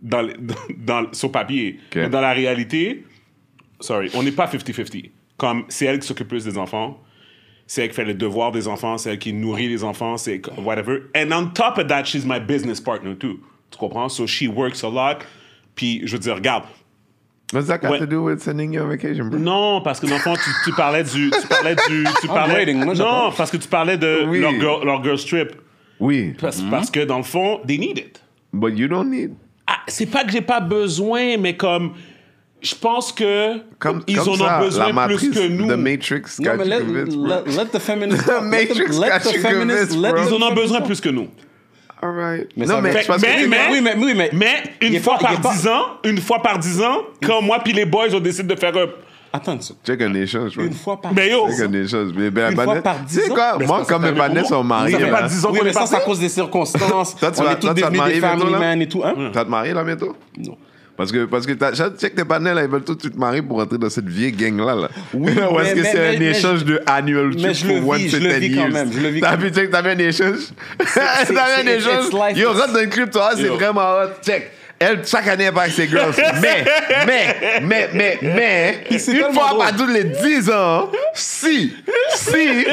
dans, 0.00 0.22
dans, 0.38 1.02
dans- 1.02 1.12
sur 1.12 1.30
papier, 1.30 1.78
mais 2.02 2.08
dans 2.08 2.20
la 2.20 2.32
réalité, 2.32 3.04
sorry, 3.80 4.10
on 4.14 4.22
n'est 4.22 4.32
pas 4.32 4.46
50-50. 4.46 5.10
Comme 5.36 5.64
c'est 5.68 5.86
elle 5.86 5.98
qui 5.98 6.06
s'occupe 6.06 6.28
plus 6.28 6.44
des 6.44 6.58
enfants, 6.58 7.00
c'est 7.66 7.82
elle 7.82 7.88
qui 7.88 7.94
fait 7.94 8.04
le 8.04 8.14
devoir 8.14 8.52
des 8.52 8.68
enfants, 8.68 8.98
c'est 8.98 9.10
elle 9.10 9.18
qui 9.18 9.32
nourrit 9.32 9.68
les 9.68 9.82
enfants, 9.82 10.16
c'est 10.16 10.40
whatever. 10.58 11.02
And 11.16 11.32
on 11.32 11.46
top 11.48 11.78
of 11.78 11.86
that, 11.88 12.04
she's 12.04 12.24
my 12.24 12.38
business 12.38 12.80
partner 12.80 13.16
too. 13.16 13.40
Tu 13.72 13.78
comprends? 13.78 14.08
So 14.08 14.26
she 14.26 14.46
works 14.46 14.84
a 14.84 14.88
lot. 14.88 15.18
Puis 15.74 16.02
je 16.04 16.12
veux 16.12 16.18
dire, 16.20 16.34
regarde, 16.36 16.64
What's 17.52 17.66
that 17.66 17.78
got 17.82 17.90
Ouais. 17.90 17.98
to 17.98 18.06
do 18.06 18.22
with 18.22 18.40
sending 18.42 18.72
you 18.72 18.80
on 18.82 18.88
vacation, 18.88 19.26
bro? 19.28 19.38
non, 19.38 19.82
parce 19.82 20.00
que 20.00 20.06
dans 20.06 20.14
le 20.14 20.20
fond, 20.22 20.34
tu, 20.34 20.50
tu 20.64 20.72
parlais 20.74 21.02
du. 21.04 21.30
Tu 21.30 21.46
parlais 21.48 21.74
du. 21.86 22.04
Tu 22.22 22.26
parlais, 22.26 22.54
waiting, 22.54 22.82
moi, 22.82 22.94
non, 22.94 23.30
parce 23.36 23.50
que 23.50 23.58
tu 23.58 23.68
parlais 23.68 23.98
de 23.98 24.24
Oui. 24.26 24.40
leur, 24.40 24.52
girl, 24.52 24.84
leur 24.86 25.02
girl 25.04 25.18
strip. 25.18 25.52
Oui. 26.00 26.34
Parce, 26.40 26.62
parce 26.70 26.90
que 26.90 27.00
dans 27.00 27.18
le 27.18 27.22
fond, 27.24 27.60
they 27.66 27.78
need 27.78 27.98
it. 27.98 28.22
But 28.54 28.78
you 28.78 28.88
don't 28.88 29.10
need. 29.10 29.34
Ah, 29.66 29.80
c'est 29.86 30.06
pas 30.06 30.24
que 30.24 30.32
j'ai 30.32 30.40
pas 30.40 30.60
besoin, 30.60 31.36
mais 31.36 31.54
comme. 31.56 31.92
Je 32.62 32.74
pense 32.74 33.12
que. 33.12 33.58
Comme, 33.78 34.02
ils 34.06 34.16
comme 34.16 34.28
en 34.30 34.36
ça, 34.36 34.58
ont 34.58 34.64
besoin 34.64 34.92
la 34.92 35.06
plus 35.08 35.30
que 35.30 35.48
nous. 35.48 35.66
The 35.68 35.76
Matrix 35.76 36.22
got 36.40 36.56
but 36.56 36.64
you 36.64 36.70
let, 36.70 36.78
convinced, 36.80 37.16
bro. 37.18 37.26
let, 37.26 37.46
let 37.48 37.66
the 37.66 37.80
feminists. 37.80 38.24
The. 38.24 38.40
Matrix 38.40 38.98
let 38.98 39.08
got 39.10 39.18
the, 39.20 39.24
let 39.26 39.32
the 39.32 39.34
you 39.36 39.42
feminists. 39.42 39.92
convinced, 39.92 39.96
Let 39.98 40.10
bro. 40.12 40.22
the 40.24 40.28
Ils 40.28 40.34
en 40.42 40.42
ont 40.48 40.54
besoin 40.54 40.80
plus 40.80 41.00
que 41.02 41.08
nous. 41.10 41.28
All 42.02 42.10
right. 42.10 42.48
Mais 42.56 42.66
non, 42.66 42.74
ça 42.76 42.80
mais 42.80 42.90
veut- 42.90 42.98
c'est 43.00 43.06
parce 43.06 43.22
mais- 43.22 43.42
que... 43.44 43.48
mais- 43.48 43.56
oui, 43.70 43.80
mais, 43.80 43.94
oui, 43.96 44.12
mais. 44.16 44.30
Mais 44.32 44.62
Il 44.80 44.94
une 44.94 45.00
fois 45.02 45.18
par 45.18 45.38
dix 45.38 45.68
ans, 45.68 45.84
une 46.04 46.18
fois 46.20 46.42
par 46.42 46.58
dix 46.58 46.82
ans, 46.82 47.02
quand 47.24 47.40
moi 47.42 47.60
puis 47.62 47.72
les 47.72 47.84
boys 47.86 48.06
on 48.12 48.18
décide 48.20 48.46
de 48.48 48.56
faire 48.56 48.76
un. 48.76 48.86
Attends. 49.34 49.56
Check 49.86 50.02
un 50.02 50.12
échange. 50.12 50.56
Une 50.58 50.72
fois 50.74 51.00
par 51.00 51.14
Mais 51.14 51.30
yo, 51.30 51.48
Check 51.48 51.60
un 51.60 51.72
échange. 51.72 52.10
Mais 52.14 52.30
ben, 52.30 52.50
Une 52.50 52.60
fois 52.60 52.82
par 52.82 52.96
Tu 52.98 53.04
dix 53.04 53.14
sais 53.20 53.30
ans? 53.30 53.34
quoi? 53.34 53.56
Mais 53.58 53.66
Moi, 53.66 53.84
comme 53.88 54.02
mes 54.02 54.44
sont 54.44 54.62
mariés, 54.64 54.92
Ça 54.92 54.98
fait 54.98 55.10
pas 55.10 55.20
là. 55.22 55.28
dix 55.28 55.44
ans 55.46 55.48
Oui, 55.52 55.58
qu'on 55.60 55.64
mais 55.64 55.70
est 55.70 55.72
ça, 55.74 55.86
c'est 55.86 55.96
à 55.96 56.00
cause 56.00 56.18
des 56.20 56.28
circonstances. 56.40 57.16
Toi, 57.16 57.30
tu 57.30 57.40
On 57.40 57.44
vas- 57.44 57.52
est 57.52 57.54
tous 57.54 57.60
toi, 57.60 57.74
tu 57.74 57.80
vas 57.80 57.86
te 57.88 57.92
devenus 57.92 57.98
marier 57.98 58.14
des 58.14 58.20
bientôt, 58.20 58.38
family 58.40 58.52
là? 58.52 58.58
man 58.58 58.82
et 58.82 58.88
tout, 58.88 59.02
hein? 59.04 59.14
Tu 59.16 59.30
vas 59.30 59.44
te 59.44 59.50
marier, 59.50 59.72
là, 59.72 59.84
bientôt? 59.84 60.16
Non. 60.38 60.56
Parce 60.96 61.10
que, 61.10 61.24
parce 61.24 61.46
que 61.46 61.52
t'as- 61.54 61.72
je 61.72 61.82
sais 61.96 62.10
que 62.10 62.20
tes 62.20 62.28
là, 62.28 62.62
ils 62.62 62.68
veulent 62.68 62.84
tout 62.84 62.94
de 62.94 63.00
suite 63.00 63.16
marier 63.16 63.40
pour 63.40 63.58
rentrer 63.58 63.78
dans 63.78 63.88
cette 63.88 64.06
vieille 64.08 64.32
gang-là. 64.32 64.74
Là. 64.74 64.88
Oui, 65.14 65.32
Ou 65.50 65.60
est-ce 65.60 65.74
mais- 65.74 65.74
que 65.74 65.80
mais- 65.80 65.90
c'est 65.92 66.14
un 66.16 66.18
mais 66.18 66.26
échange 66.30 66.64
de 66.64 66.80
annual 66.86 67.34
trip 67.34 67.54
je 67.54 67.66
le 67.66 67.80
for 67.80 67.88
one 67.88 68.06
to 68.10 68.16
le 68.18 68.28
ten 68.28 68.40
vis 68.40 68.50
quand 68.54 68.60
years? 68.62 68.72
même, 68.72 68.92
je 68.92 69.00
le 69.00 69.08
vis 69.08 69.20
T'as 69.20 69.36
vu, 69.36 69.50
check, 69.50 69.70
t'as 69.70 69.82
vu 69.82 69.88
un 69.90 69.98
échange? 69.98 70.38
T'as 70.94 71.24
vu 71.24 71.36
un 71.36 71.72
échange? 71.72 72.36
Yo, 72.36 72.52
rentre 72.52 72.72
dans 72.74 72.80
le 72.80 72.86
club, 72.86 73.10
toi, 73.10 73.30
c'est 73.34 73.44
vraiment 73.48 73.80
hot. 73.80 74.10
Check. 74.24 74.50
Elle, 74.82 75.06
chaque 75.06 75.28
année, 75.28 75.44
elle 75.44 75.52
part 75.52 75.62
avec 75.64 75.74
ses 75.74 75.88
girls. 75.88 76.12
mais, 76.42 76.64
mais, 77.06 77.36
mais, 77.62 77.88
mais, 77.92 78.18
mais, 78.22 78.84
une 78.90 79.32
fois 79.34 79.48
drôle. 79.48 79.58
par 79.58 79.76
toutes 79.76 79.90
les 79.90 80.04
10 80.04 80.50
ans, 80.50 80.90
si, 81.14 81.74
si, 82.14 82.64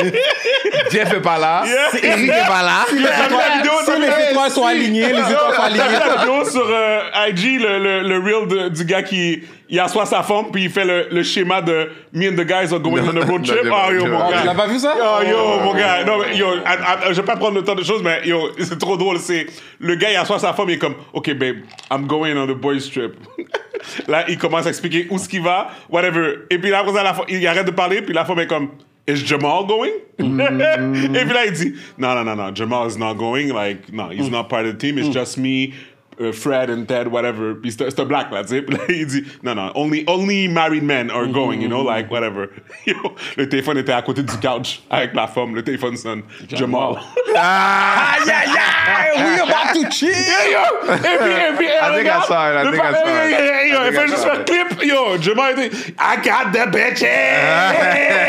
Jeff 0.92 1.14
est 1.14 1.22
pas 1.22 1.38
là, 1.38 1.64
si 1.92 2.06
Eric 2.06 2.30
est 2.30 2.48
pas 2.48 2.64
là, 2.64 2.86
Si 2.90 2.96
les 2.96 3.02
étoiles- 3.02 4.52
sont 4.52 4.66
alignées, 4.66 5.02
les 5.14 5.20
étoiles 5.20 5.54
sont 5.56 5.62
T'as 5.62 5.70
vu 5.70 5.80
alignées. 5.82 6.00
la 6.08 6.16
vidéo 6.18 6.50
sur 6.50 6.68
euh, 6.70 7.28
IG, 7.30 7.60
le, 7.62 7.80
le, 7.80 8.02
le 8.02 8.18
reel 8.20 8.48
de- 8.48 8.70
du 8.70 8.86
gars 8.86 9.04
qui 9.04 9.44
il 9.70 9.80
assoit 9.80 10.06
sa 10.06 10.24
femme 10.24 10.46
puis 10.52 10.64
il 10.64 10.70
fait 10.70 10.84
le, 10.86 11.08
le 11.12 11.22
schéma 11.24 11.62
de 11.62 11.90
Me 12.12 12.28
and 12.30 12.36
the 12.36 12.46
guys 12.46 12.74
are 12.74 12.80
going 12.80 13.04
on 13.04 13.16
a 13.18 13.26
road 13.26 13.44
trip. 13.46 13.60
j'ai 13.64 13.70
Oh 13.72 13.92
yo 13.94 14.06
mon 14.08 14.30
gars. 14.30 14.40
Tu 14.42 14.46
l'as 14.48 14.56
pas 14.56 14.68
vu 14.68 14.80
ça? 14.80 14.96
Oh 15.00 15.24
yo 15.24 15.60
mon 15.64 15.74
gars. 15.76 16.04
Non 16.06 16.18
mais 16.20 16.36
yo, 16.36 16.48
à- 16.66 17.08
à- 17.08 17.14
je 17.14 17.22
vais 17.22 17.26
pas 17.26 17.36
prendre 17.36 17.56
le 17.56 17.64
temps 17.64 17.76
de 17.76 17.84
choses 17.84 18.02
mais 18.04 18.28
yo, 18.28 18.50
c'est 18.60 18.80
trop 18.80 18.98
drôle. 18.98 19.18
C'est 19.20 19.46
le 19.80 19.96
gars 19.96 20.12
il 20.12 20.16
assoit 20.18 20.40
sa 20.40 20.54
femme 20.54 20.70
il 20.70 20.74
est 20.74 20.78
comme 20.80 20.96
OK 21.14 21.32
babe, 21.36 21.58
I'm 21.92 22.08
going 22.08 22.36
on 22.36 22.48
the 22.48 22.58
boys 22.58 22.90
trip. 22.92 23.14
là 24.08 24.26
il 24.28 24.38
commence 24.38 24.66
à 24.66 24.70
expliquer 24.70 25.08
où 25.10 25.18
ce 25.18 25.30
qu'il 25.30 25.42
va, 25.44 25.70
whatever. 25.90 26.40
Et 26.50 26.58
puis 26.58 26.70
là 26.72 26.80
après 26.80 26.94
ça 26.94 27.04
la 27.04 27.14
femme- 27.14 27.26
il 27.30 27.46
arrête 27.48 27.66
de 27.66 27.72
parler 27.72 28.02
puis 28.02 28.14
la 28.14 28.26
femme 28.26 28.40
est 28.40 28.48
comme 28.48 28.70
Is 29.08 29.26
Jamal 29.26 29.66
going? 29.66 29.90
Et 30.20 30.24
puis 30.24 31.34
là, 31.34 31.46
il 31.48 31.52
dit, 31.54 31.74
non, 31.98 32.14
non, 32.14 32.24
non, 32.24 32.36
non, 32.36 32.54
Jamal 32.54 32.88
is 32.92 32.96
not 33.00 33.16
going. 33.16 33.48
Like, 33.52 33.92
no, 33.92 34.10
he's 34.12 34.30
not 34.30 34.44
part 34.50 34.66
of 34.68 34.74
the 34.74 34.78
team. 34.78 35.00
It's 35.00 35.10
just 35.12 35.38
me 35.40 35.74
uh, 36.20 36.32
Fred 36.32 36.70
and 36.70 36.88
Ted, 36.88 37.08
whatever, 37.08 37.56
pi 37.56 37.70
ste 37.70 38.08
black 38.08 38.32
la, 38.32 38.44
tse, 38.44 38.64
yi 38.90 39.06
di, 39.06 39.26
nan 39.42 39.56
nan, 39.58 39.72
only, 39.76 40.06
only 40.08 40.48
married 40.48 40.84
men 40.84 41.10
are 41.10 41.24
mm-hmm. 41.24 41.34
going, 41.34 41.62
you 41.62 41.68
know, 41.68 41.82
like, 41.82 42.12
whatever. 42.12 42.50
Yo, 42.86 43.16
le 43.38 43.48
telefon 43.48 43.78
ete 43.78 43.94
akote 43.94 44.26
di 44.26 44.38
couch, 44.38 44.82
arek 44.92 45.14
la 45.14 45.28
fom, 45.28 45.54
le 45.56 45.62
telefon 45.62 45.98
son, 45.98 46.24
Jamal. 46.48 46.98
Ah, 47.36 48.24
yeah, 48.26 48.54
yeah, 48.54 49.36
we 49.36 49.40
about 49.42 49.74
to 49.74 49.90
cheat. 49.90 50.16
Yo, 50.16 50.64
epi, 50.92 51.08
epi, 51.08 51.68
I 51.68 51.96
think 51.96 52.10
I 52.10 52.26
saw 52.26 52.52
it, 52.52 52.56
I 52.58 52.72
think 52.72 52.84
I 52.84 52.92
saw 52.92 53.06
it. 53.08 53.68
Yo, 53.70 53.84
epi, 53.84 54.08
just 54.10 54.26
a 54.26 54.44
clip, 54.44 54.84
yo, 54.84 55.18
Jamal 55.18 55.58
ete, 55.58 55.94
I 55.98 56.22
got 56.22 56.54
the 56.54 56.66
bitches! 56.70 58.20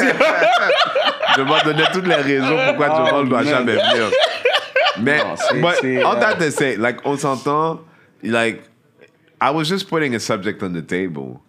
Jamal 1.36 1.60
donne 1.64 1.82
toutes 1.92 2.06
les 2.06 2.14
raisons 2.16 2.56
pourquoi 2.66 2.88
Jamal 2.88 3.28
doit 3.28 3.44
jamais 3.44 3.72
venir. 3.72 4.10
Mais, 5.02 5.22
Non, 5.52 5.60
but 5.60 5.84
euh, 5.84 6.20
that 6.20 6.38
to 6.38 6.50
say, 6.50 6.76
like, 6.76 7.04
on 7.04 7.16
s'entend, 7.16 7.80
like, 8.22 8.62
I 9.40 9.50
was 9.50 9.68
just 9.68 9.88
putting 9.88 10.14
a 10.14 10.20
subject 10.20 10.62
on 10.62 10.72
the 10.72 10.82
table. 10.82 11.40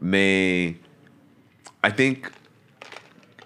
Mais, 0.00 0.76
I 1.82 1.90
think 1.90 2.30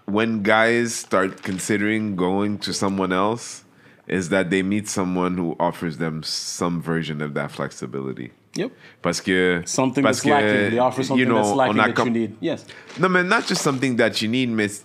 when 0.06 0.42
guys 0.42 0.94
start 0.94 1.42
considering 1.42 2.16
going 2.16 2.58
to 2.58 2.72
someone 2.72 3.12
else, 3.12 3.64
is 4.06 4.28
that 4.28 4.50
they 4.50 4.62
meet 4.62 4.88
someone 4.88 5.36
who 5.36 5.56
offers 5.58 5.96
them 5.98 6.22
some 6.22 6.82
version 6.82 7.22
of 7.22 7.34
that 7.34 7.50
flexibility. 7.50 8.32
Yep. 8.54 8.72
Parce 9.02 9.20
que, 9.20 9.62
Something 9.66 10.04
parce 10.04 10.22
that's 10.22 10.26
lacking. 10.26 10.70
They 10.70 10.78
offer 10.78 11.00
you 11.00 11.04
something 11.04 11.28
know, 11.28 11.36
that's 11.36 11.56
lacking 11.56 11.76
that 11.76 11.94
com- 11.94 12.08
you 12.08 12.12
need. 12.14 12.36
Yes. 12.40 12.64
No, 12.98 13.08
man, 13.08 13.28
not 13.28 13.46
just 13.46 13.62
something 13.62 13.96
that 13.96 14.20
you 14.22 14.28
need, 14.28 14.50
mais 14.50 14.84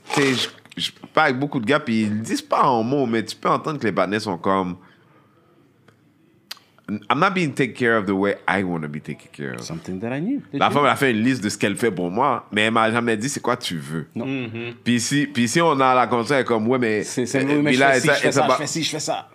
je- 0.79 0.91
parle 1.13 1.27
avec 1.29 1.39
beaucoup 1.39 1.59
de 1.59 1.65
gars, 1.65 1.79
puis 1.79 2.01
ils 2.03 2.09
le 2.09 2.19
disent 2.21 2.41
pas 2.41 2.63
en 2.63 2.83
mots, 2.83 3.05
mais 3.05 3.23
tu 3.23 3.35
peux 3.35 3.49
entendre 3.49 3.79
que 3.79 3.85
les 3.85 3.91
partenaires 3.91 4.21
sont 4.21 4.37
comme. 4.37 4.77
I'm 7.07 7.19
not 7.19 7.35
being 7.35 7.53
taken 7.53 7.75
care 7.75 7.97
of 7.99 8.07
the 8.07 8.13
way 8.15 8.37
I 8.47 8.63
want 8.63 8.81
to 8.81 8.87
be 8.87 8.99
taken 8.99 9.27
care 9.31 9.53
of. 9.53 9.61
Something 9.61 9.99
that 9.99 10.11
I 10.11 10.19
need. 10.19 10.41
La 10.53 10.71
femme, 10.71 10.85
elle 10.85 10.89
a 10.89 10.95
fait 10.95 11.11
une 11.11 11.21
liste 11.21 11.43
de 11.43 11.49
ce 11.49 11.55
qu'elle 11.57 11.75
fait 11.75 11.91
pour 11.91 12.09
moi, 12.09 12.47
mais 12.51 12.63
elle 12.63 12.71
m'a 12.73 12.91
jamais 12.91 13.15
dit 13.15 13.29
c'est 13.29 13.41
quoi 13.41 13.55
tu 13.57 13.77
veux. 13.77 14.07
Non. 14.15 14.25
Puis 14.83 14.99
si, 14.99 15.27
puis 15.27 15.47
si 15.47 15.61
on 15.61 15.79
a 15.79 15.93
la 15.93 16.39
est 16.39 16.43
comme, 16.45 16.67
ouais, 16.67 16.79
mais. 16.79 17.03
C'est 17.03 17.27
c'est 17.27 17.45
oui, 17.45 17.61
mais 17.61 17.73
je 17.73 17.79
là, 17.79 17.91
fais 17.91 17.99
ci, 17.99 18.07
it's- 18.07 18.15
je 18.17 18.21
fais 18.21 18.27
it's 18.29 18.35
ça, 18.37 18.41
je 18.41 18.45
about- 18.47 18.57
fais 18.57 18.67
ci, 18.67 18.83
je 18.83 18.89
fais 18.89 18.99
ça. 18.99 19.29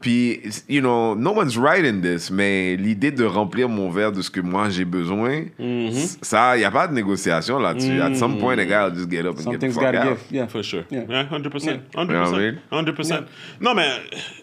Puis, 0.00 0.40
you 0.68 0.80
know, 0.80 1.14
no 1.16 1.32
one's 1.32 1.56
right 1.58 1.84
in 1.84 2.00
this, 2.00 2.30
mais 2.30 2.76
l'idée 2.76 3.10
de 3.10 3.24
remplir 3.24 3.68
mon 3.68 3.90
verre 3.90 4.12
de 4.12 4.22
ce 4.22 4.30
que 4.30 4.40
moi 4.40 4.68
j'ai 4.70 4.84
besoin, 4.84 5.44
Mm-hmm. 5.58 6.18
ça, 6.22 6.56
il 6.56 6.60
n'y 6.60 6.64
a 6.64 6.70
pas 6.70 6.86
de 6.88 6.94
négociation 6.94 7.58
là-dessus. 7.58 8.00
At 8.00 8.14
some 8.14 8.38
point, 8.38 8.58
a 8.58 8.64
guy 8.64 8.84
will 8.84 8.94
just 8.94 9.10
get 9.10 9.26
up 9.26 9.36
and 9.38 9.50
get 9.52 9.58
the 9.58 9.72
Something's 9.72 9.74
fuck 9.74 9.94
out. 9.94 10.04
give. 10.04 10.18
Yeah. 10.30 10.46
For 10.46 10.62
sure. 10.62 10.84
Yeah. 10.90 11.04
Yeah, 11.08 11.24
100%. 11.24 11.64
You 11.96 12.04
know 12.04 12.06
what 12.06 12.10
I 12.10 12.14
100%. 12.24 12.38
mean? 12.38 12.58
100%. 12.94 13.24
Non, 13.60 13.74
mais, 13.74 13.88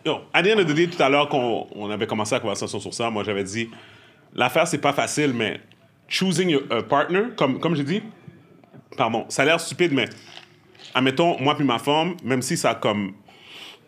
yo, 0.06 0.20
à 0.34 0.42
the 0.44 0.48
end 0.54 0.60
of 0.60 0.68
the 0.68 0.74
day, 0.76 0.88
tout 0.88 1.02
à 1.02 1.10
l'heure, 1.10 1.30
qu'on 1.30 1.68
on 1.76 1.90
avait 1.90 2.08
commencé 2.08 2.36
la 2.36 2.42
conversation 2.42 2.80
sur 2.80 2.94
ça, 2.94 3.10
moi, 3.10 3.24
j'avais 3.24 3.44
dit, 3.44 3.70
l'affaire, 4.36 4.68
c'est 4.68 4.78
pas 4.82 4.94
facile, 4.94 5.34
mais 5.34 5.60
choosing 6.08 6.58
a 6.70 6.82
partner, 6.84 7.24
comme, 7.38 7.60
comme 7.60 7.76
j'ai 7.76 7.84
dit, 7.84 8.02
pardon, 8.98 9.26
ça 9.30 9.44
a 9.44 9.46
l'air 9.46 9.60
stupide, 9.60 9.94
mais, 9.94 10.10
admettons, 10.94 11.40
moi 11.40 11.56
puis 11.56 11.66
ma 11.66 11.80
femme, 11.80 12.16
même 12.24 12.42
si 12.42 12.58
ça 12.58 12.72
a 12.72 12.76
comme, 12.76 13.14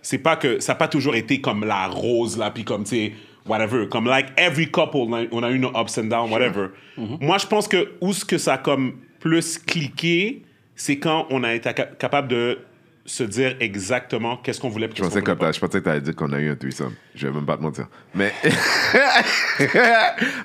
c'est 0.04 0.20
pas 0.20 0.36
que, 0.36 0.60
ça 0.60 0.74
n'a 0.74 0.78
pas 0.78 0.88
toujours 0.88 1.16
été 1.16 1.42
comme 1.42 1.66
la 1.66 1.88
rose, 1.88 2.38
là, 2.38 2.52
puis 2.52 2.64
comme, 2.64 2.84
tu 2.84 2.90
sais, 2.92 3.14
whatever. 3.48 3.88
Comme, 3.90 4.06
like, 4.06 4.28
every 4.38 4.70
couple, 4.70 4.98
on 4.98 5.14
a, 5.14 5.24
on 5.32 5.42
a 5.42 5.50
eu 5.50 5.58
nos 5.58 5.72
ups 5.76 5.98
and 5.98 6.04
downs, 6.04 6.30
whatever. 6.32 6.68
Moi, 6.98 7.38
je 7.40 7.48
pense 7.48 7.68
que 7.68 7.94
où 8.02 8.14
ce 8.14 8.24
que 8.24 8.38
ça 8.38 8.54
a 8.54 8.58
comme 8.60 8.98
plus 9.20 9.58
cliqué, 9.58 10.44
c'est 10.76 10.98
quand 11.00 11.26
on 11.32 11.44
a 11.44 11.54
été 11.56 11.70
ca- 11.76 11.86
capable 11.98 12.28
de 12.28 12.60
se 13.06 13.24
dire 13.24 13.56
exactement 13.60 14.38
qu'est-ce 14.38 14.62
qu'on 14.62 14.70
voulait. 14.70 14.88
puis 14.88 14.98
Je 14.98 15.04
pensais, 15.04 15.22
que 15.22 15.32
voulait 15.32 15.52
je 15.54 15.60
pensais 15.60 15.80
que 15.80 15.84
tu 15.84 15.90
allais 15.90 16.00
dire 16.02 16.16
qu'on 16.16 16.32
a 16.32 16.40
eu 16.40 16.50
un 16.52 16.56
threesome. 16.56 16.94
Je 17.16 17.28
vais 17.28 17.34
même 17.34 17.46
pas 17.46 17.58
te 17.58 17.62
mentir. 17.62 17.88
Mais. 18.16 18.32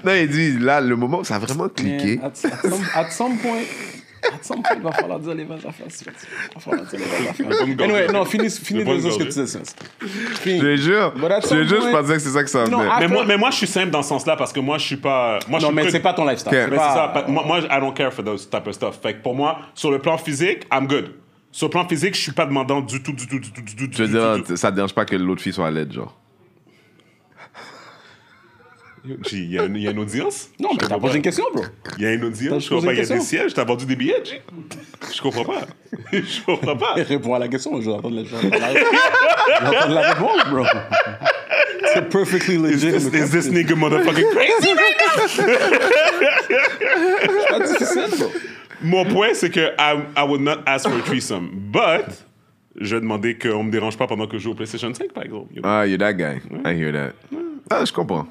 non, 0.04 0.12
il 0.14 0.28
dit, 0.28 0.58
là, 0.58 0.80
le 0.80 0.96
moment 0.96 1.20
où 1.20 1.24
ça 1.24 1.36
a 1.36 1.38
vraiment 1.38 1.68
cliqué. 1.68 2.14
Yeah, 2.16 2.24
At, 2.26 2.28
at 2.28 2.34
some, 2.68 2.84
at 2.94 3.10
some 3.10 3.38
point, 3.38 3.62
at 4.24 4.42
some 4.42 4.62
point, 4.62 4.76
il 4.76 4.82
va 4.82 4.92
falloir 4.92 5.18
dire 5.18 5.34
les 5.34 5.44
vraies 5.44 5.56
affaires. 5.66 5.86
Va 6.54 6.60
falloir 6.60 6.86
dire 6.86 6.98
les 7.00 7.04
vraies 7.06 7.28
affaires. 7.28 7.82
Anyway, 7.84 8.06
non, 8.12 8.24
finis, 8.24 8.50
finis 8.50 8.84
de 8.84 8.84
dire 9.00 9.12
ce 9.12 9.18
que 9.18 9.24
tu. 9.24 9.30
Finis. 10.40 10.58
Je 10.58 10.62
te 10.62 10.76
jure. 10.76 11.12
Je 11.16 11.48
te 11.48 11.64
jure, 11.64 11.82
je 11.82 11.90
pensais 11.90 12.14
que 12.14 12.18
c'est 12.20 12.28
ça 12.30 12.42
que 12.44 12.50
ça 12.50 12.64
venait. 12.64 12.76
à- 12.90 13.00
Mais 13.00 13.08
moi, 13.08 13.24
mais 13.26 13.36
moi, 13.36 13.50
je 13.50 13.56
suis 13.56 13.66
simple 13.66 13.90
dans 13.90 14.02
ce 14.02 14.08
sens-là 14.10 14.36
parce 14.36 14.52
que 14.52 14.60
moi, 14.60 14.78
je 14.78 14.84
suis 14.86 14.96
pas. 14.96 15.38
Moi, 15.48 15.58
je 15.60 15.66
Non, 15.66 15.72
mais 15.72 15.90
c'est 15.90 16.00
pas 16.00 16.14
ton 16.14 16.24
lifestyle. 16.24 16.50
Mais 16.70 16.76
pas- 16.76 17.12
c'est 17.14 17.20
ça. 17.20 17.24
Moi, 17.28 17.44
moi, 17.46 17.58
I 17.60 17.80
don't 17.80 17.94
care 17.94 18.12
for 18.12 18.24
those 18.24 18.48
type 18.48 18.66
of 18.66 18.74
stuff. 18.74 18.98
Fait 19.02 19.14
que 19.14 19.22
pour 19.22 19.34
moi, 19.34 19.58
sur 19.74 19.90
le 19.90 19.98
plan 19.98 20.18
physique, 20.18 20.64
I'm 20.72 20.86
good. 20.86 21.12
Sur 21.50 21.68
le 21.68 21.70
plan 21.70 21.88
physique, 21.88 22.14
je 22.14 22.20
suis 22.20 22.32
pas 22.32 22.44
demandant 22.46 22.80
du 22.82 23.02
tout, 23.02 23.12
du 23.12 23.26
tout, 23.26 23.38
du 23.38 23.50
tout, 23.50 23.62
du 23.62 23.74
tout. 23.74 23.96
Je 23.96 24.02
veux 24.04 24.08
dire, 24.42 24.58
ça 24.58 24.70
dérange 24.70 24.92
pas 24.94 25.04
que 25.06 25.16
l'autre 25.16 25.40
fille 25.42 25.52
soit 25.52 25.70
laide, 25.70 25.92
genre. 25.92 26.14
Il 29.32 29.50
y, 29.52 29.58
a 29.58 29.64
une- 29.64 29.76
il 29.76 29.82
y 29.82 29.88
a 29.88 29.90
une 29.92 29.98
audience? 29.98 30.50
Non, 30.60 30.70
mais 30.72 30.86
t'as 30.86 30.98
posé 30.98 31.16
une 31.16 31.22
question, 31.22 31.44
bro. 31.54 31.64
Il 31.96 32.04
y 32.04 32.06
a 32.06 32.12
une 32.12 32.24
audience. 32.24 32.64
Je 32.64 32.68
comprends 32.68 32.86
pas. 32.86 32.92
Il 32.94 32.98
y 32.98 33.02
a 33.02 33.06
des 33.06 33.20
sièges. 33.20 33.54
T'as 33.54 33.64
vendu 33.64 33.86
des 33.86 33.96
billets, 33.96 34.22
G? 34.24 34.40
Je 35.14 35.20
comprends 35.22 35.44
pas. 35.44 35.62
Je 36.12 36.42
comprends 36.44 36.76
pas. 36.76 36.94
Réponds 36.94 37.34
à 37.34 37.38
la 37.38 37.48
question, 37.48 37.80
je 37.80 37.88
vais 37.90 37.96
attendre 37.96 38.16
la 38.16 38.22
la- 38.22 38.28
je 38.28 38.36
vais 39.70 39.76
attendre 39.76 39.94
la 39.94 40.12
réponse, 40.12 40.44
bro. 40.50 40.64
C'est 41.94 42.08
perfectly 42.08 42.54
Is 42.56 42.58
legit. 42.58 42.90
this, 42.92 43.04
is 43.06 43.30
this 43.30 43.48
nigga 43.50 43.74
motherfucking 43.74 44.26
crazy? 44.32 44.74
C'est 47.78 48.16
bro. 48.18 48.30
Mon 48.82 49.04
point, 49.04 49.34
c'est 49.34 49.50
que 49.50 49.60
I, 49.78 49.98
I 50.16 50.22
would 50.26 50.40
not 50.40 50.58
ask 50.66 50.88
for 50.88 50.96
a 50.98 51.02
threesome. 51.02 51.48
But, 51.72 52.24
je 52.80 52.94
vais 52.94 53.00
demander 53.00 53.36
qu'on 53.36 53.64
me 53.64 53.70
dérange 53.72 53.96
pas 53.96 54.06
pendant 54.06 54.26
que 54.26 54.38
je 54.38 54.44
joue 54.44 54.50
au 54.52 54.54
PlayStation 54.54 54.92
5, 54.94 55.12
par 55.12 55.24
exemple. 55.24 55.52
You 55.54 55.62
know? 55.62 55.68
Ah, 55.68 55.84
you're 55.86 55.98
that 55.98 56.12
guy. 56.14 56.40
I 56.64 56.74
hear 56.74 56.92
that. 56.92 57.12
Ah, 57.70 57.84
je 57.84 57.92
comprends. 57.92 58.26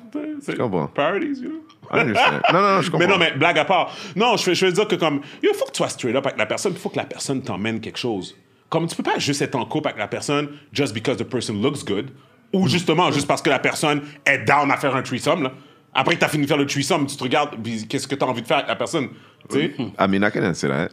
Je 0.45 0.51
comprends. 0.55 0.87
Priorities, 0.87 1.39
you 1.41 1.49
know? 1.49 1.61
I 1.91 1.99
understand. 2.01 2.41
Non, 2.51 2.61
non, 2.61 2.75
non, 2.75 2.81
je 2.81 2.91
comprends. 2.91 2.99
Mais 3.07 3.13
non, 3.13 3.17
mais 3.17 3.31
blague 3.31 3.57
à 3.59 3.65
part. 3.65 3.95
Non, 4.15 4.35
je, 4.37 4.45
veux- 4.49 4.53
je 4.55 4.65
veux 4.65 4.71
dire 4.73 4.87
que 4.87 4.95
comme, 4.95 5.21
il 5.41 5.49
faut 5.55 5.65
que 5.65 5.71
tu 5.71 5.77
sois 5.77 5.89
straight 5.89 6.15
up 6.15 6.25
avec 6.25 6.37
la 6.37 6.45
personne, 6.45 6.73
il 6.73 6.79
faut 6.79 6.89
que 6.89 6.97
la 6.97 7.05
personne 7.05 7.41
t'emmène 7.41 7.79
quelque 7.79 7.99
chose. 7.99 8.35
Comme 8.69 8.87
tu 8.87 8.95
peux 8.95 9.03
pas 9.03 9.17
juste 9.19 9.41
être 9.41 9.55
en 9.55 9.65
couple 9.65 9.87
avec 9.87 9.99
la 9.99 10.07
personne 10.09 10.49
just 10.73 10.93
because 10.93 11.15
the 11.17 11.23
person 11.23 11.53
looks 11.61 11.85
good, 11.85 12.09
ou 12.53 12.67
justement 12.67 13.11
juste 13.11 13.27
parce 13.27 13.41
que 13.41 13.49
la 13.49 13.59
personne 13.59 14.01
est 14.25 14.39
down 14.39 14.69
à 14.71 14.77
faire 14.77 14.95
un 14.95 15.01
threesome, 15.01 15.43
là. 15.43 15.53
Après 15.93 16.15
que 16.15 16.19
t'as 16.19 16.27
fini 16.27 16.43
de 16.43 16.47
faire 16.47 16.57
le 16.57 16.65
threesome, 16.67 17.07
tu 17.07 17.15
te 17.15 17.23
regardes, 17.23 17.55
puis 17.63 17.87
qu'est-ce 17.87 18.07
que 18.07 18.13
t'as 18.15 18.25
envie 18.27 18.41
de 18.41 18.47
faire 18.47 18.57
avec 18.57 18.67
la 18.69 18.75
personne, 18.75 19.07
tu 19.49 19.59
sais? 19.59 19.93
I 19.99 20.07
mean, 20.07 20.23
I 20.23 20.29
can 20.29 20.43
answer 20.43 20.67
that. 20.69 20.91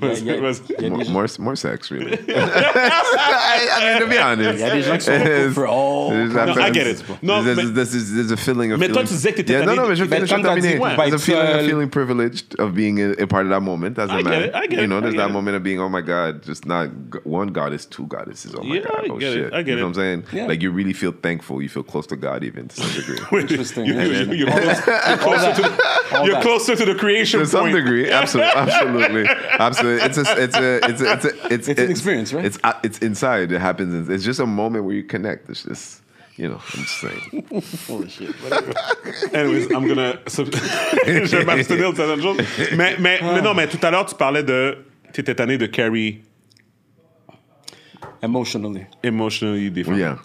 Vas-y, 0.00 0.20
Il 0.20 0.26
y 0.26 0.30
a- 0.30 0.40
vas-y. 0.40 0.60
il 0.78 0.84
y 0.84 0.86
a 0.86 0.90
More, 0.90 1.04
more, 1.10 1.26
more 1.38 1.56
sex, 1.56 1.90
really. 1.90 2.12
I 2.28 3.80
mean, 3.84 4.00
to 4.00 4.06
be 4.06 4.18
honest. 4.18 4.54
Il 4.54 4.60
y 4.60 4.64
a 4.64 4.70
des 4.70 4.82
gens 4.82 4.96
qui 4.98 5.04
sont 5.04 5.52
for 5.54 5.66
all. 5.66 6.10
No, 6.12 6.54
I 6.60 6.70
get 6.70 6.86
it. 6.86 7.02
Non, 7.22 7.42
there's, 7.44 7.56
mais- 7.56 7.72
there's, 7.72 7.90
there's, 7.92 8.12
there's 8.12 8.30
a 8.30 8.36
feeling 8.36 8.72
of 8.72 8.78
Mais 8.80 8.88
toi, 8.88 9.02
feeling- 9.02 9.08
tu 9.08 9.14
disais 9.14 9.32
que 9.32 9.42
t'étais 9.42 9.52
Yeah, 9.54 9.60
non, 9.64 9.74
tanné 9.74 9.76
non, 9.82 9.88
mais 9.88 9.96
je 9.96 10.04
de- 10.04 10.08
vais 10.08 10.20
Ben, 10.20 10.26
finir, 10.26 10.28
je 10.28 10.34
comme 10.34 10.42
vais 10.42 10.48
t'as 10.48 10.54
dit, 10.68 10.78
terminer. 10.78 10.96
There's 10.96 11.14
a 11.14 11.18
feeling, 11.18 11.46
a 11.46 11.56
uh, 11.62 11.66
feeling 11.66 11.88
privileged 11.90 12.60
of 12.60 12.74
being 12.74 13.00
a, 13.00 13.10
a 13.22 13.26
part 13.26 13.44
of 13.46 13.50
that 13.50 13.60
moment 13.62 13.98
as 13.98 14.10
a 14.10 14.14
I 14.14 14.22
get 14.22 14.42
it, 14.42 14.54
I 14.54 14.66
get 14.66 14.80
you 14.80 14.86
know, 14.86 15.00
there's 15.00 15.14
that 15.16 15.30
it. 15.30 15.32
moment 15.32 15.56
of 15.56 15.62
being, 15.62 15.80
oh 15.80 15.88
my 15.88 16.00
God, 16.00 16.42
just 16.42 16.66
not 16.66 16.88
g- 17.12 17.18
one 17.24 17.48
goddess, 17.48 17.86
two 17.86 18.06
goddesses. 18.06 18.54
Oh 18.54 18.62
my 18.62 18.76
Yeah, 18.76 18.82
God, 18.82 19.04
I 19.04 19.08
oh 19.10 19.18
get 19.18 19.32
it, 19.32 19.34
shit. 19.34 19.52
I 19.52 19.62
get 19.62 19.70
you 19.72 19.76
know 19.76 19.80
it. 19.80 19.82
what 19.82 19.88
I'm 19.88 19.94
saying? 19.94 20.24
Yeah. 20.32 20.46
Like 20.46 20.62
you 20.62 20.70
really 20.70 20.92
feel 20.92 21.12
thankful. 21.12 21.60
You 21.62 21.68
feel 21.68 21.82
close 21.82 22.06
to 22.08 22.16
God 22.16 22.44
even 22.44 22.68
to 22.68 22.76
some 22.76 22.90
degree. 23.00 23.40
Interesting. 23.40 23.86
You- 23.86 23.94
yeah. 23.94 24.22
you- 24.22 24.32
You're 24.46 25.18
closer 25.18 25.52
to 25.54 25.62
the- 25.62 26.16
All 26.16 26.24
you're 26.24 26.34
that. 26.34 26.42
closer 26.42 26.76
to 26.76 26.94
creation 26.94 27.40
to 27.40 27.46
some 27.46 27.62
point. 27.70 27.74
Degree, 27.96 28.12
absolutely, 28.12 28.52
absolutely, 28.54 29.26
absolutely. 29.58 30.04
It's 30.06 30.18
a, 30.18 30.42
it's 30.42 30.56
a, 30.56 30.76
it's 30.84 31.00
a, 31.00 31.12
it's 31.14 31.24
a, 31.24 31.54
it's, 31.54 31.68
It's 31.68 31.80
an 31.80 31.90
experience, 31.90 32.32
right? 32.32 32.44
It's 32.44 32.58
uh, 32.64 32.74
it's 32.82 32.98
inside. 32.98 33.52
It 33.52 33.60
happens. 33.60 34.08
It's 34.08 34.24
just 34.24 34.40
a 34.40 34.46
moment 34.46 34.84
where 34.84 34.94
you 34.94 35.04
connect. 35.04 35.48
It's 35.50 35.64
just, 35.64 36.02
you 36.36 36.48
know, 36.48 36.56
I'm 36.74 36.82
just 36.82 37.00
saying. 37.00 37.46
Holy 37.88 38.08
shit. 38.08 38.30
whatever. 38.42 38.72
Anyways, 39.32 39.70
I'm 39.72 39.86
gonna. 39.86 40.18
je 40.26 41.36
vais 41.36 41.44
m'abstenir 41.44 41.92
de 41.92 41.96
certaines 41.96 42.22
choses. 42.22 42.38
Mais, 42.76 42.96
mais, 42.98 43.20
mais 43.22 43.42
non, 43.42 43.54
mais 43.54 43.66
tout 43.68 43.78
à 43.84 43.90
l'heure, 43.90 44.06
tu 44.06 44.14
parlais 44.14 44.42
de. 44.42 44.78
Tu 45.12 45.20
étais 45.22 45.34
tanné 45.34 45.56
de 45.58 45.66
carry 45.66 46.20
Emotionally. 48.22 48.86
emotionally 49.02 49.70
des 49.70 49.84
femmes. 49.84 49.98
Yeah. 49.98 50.18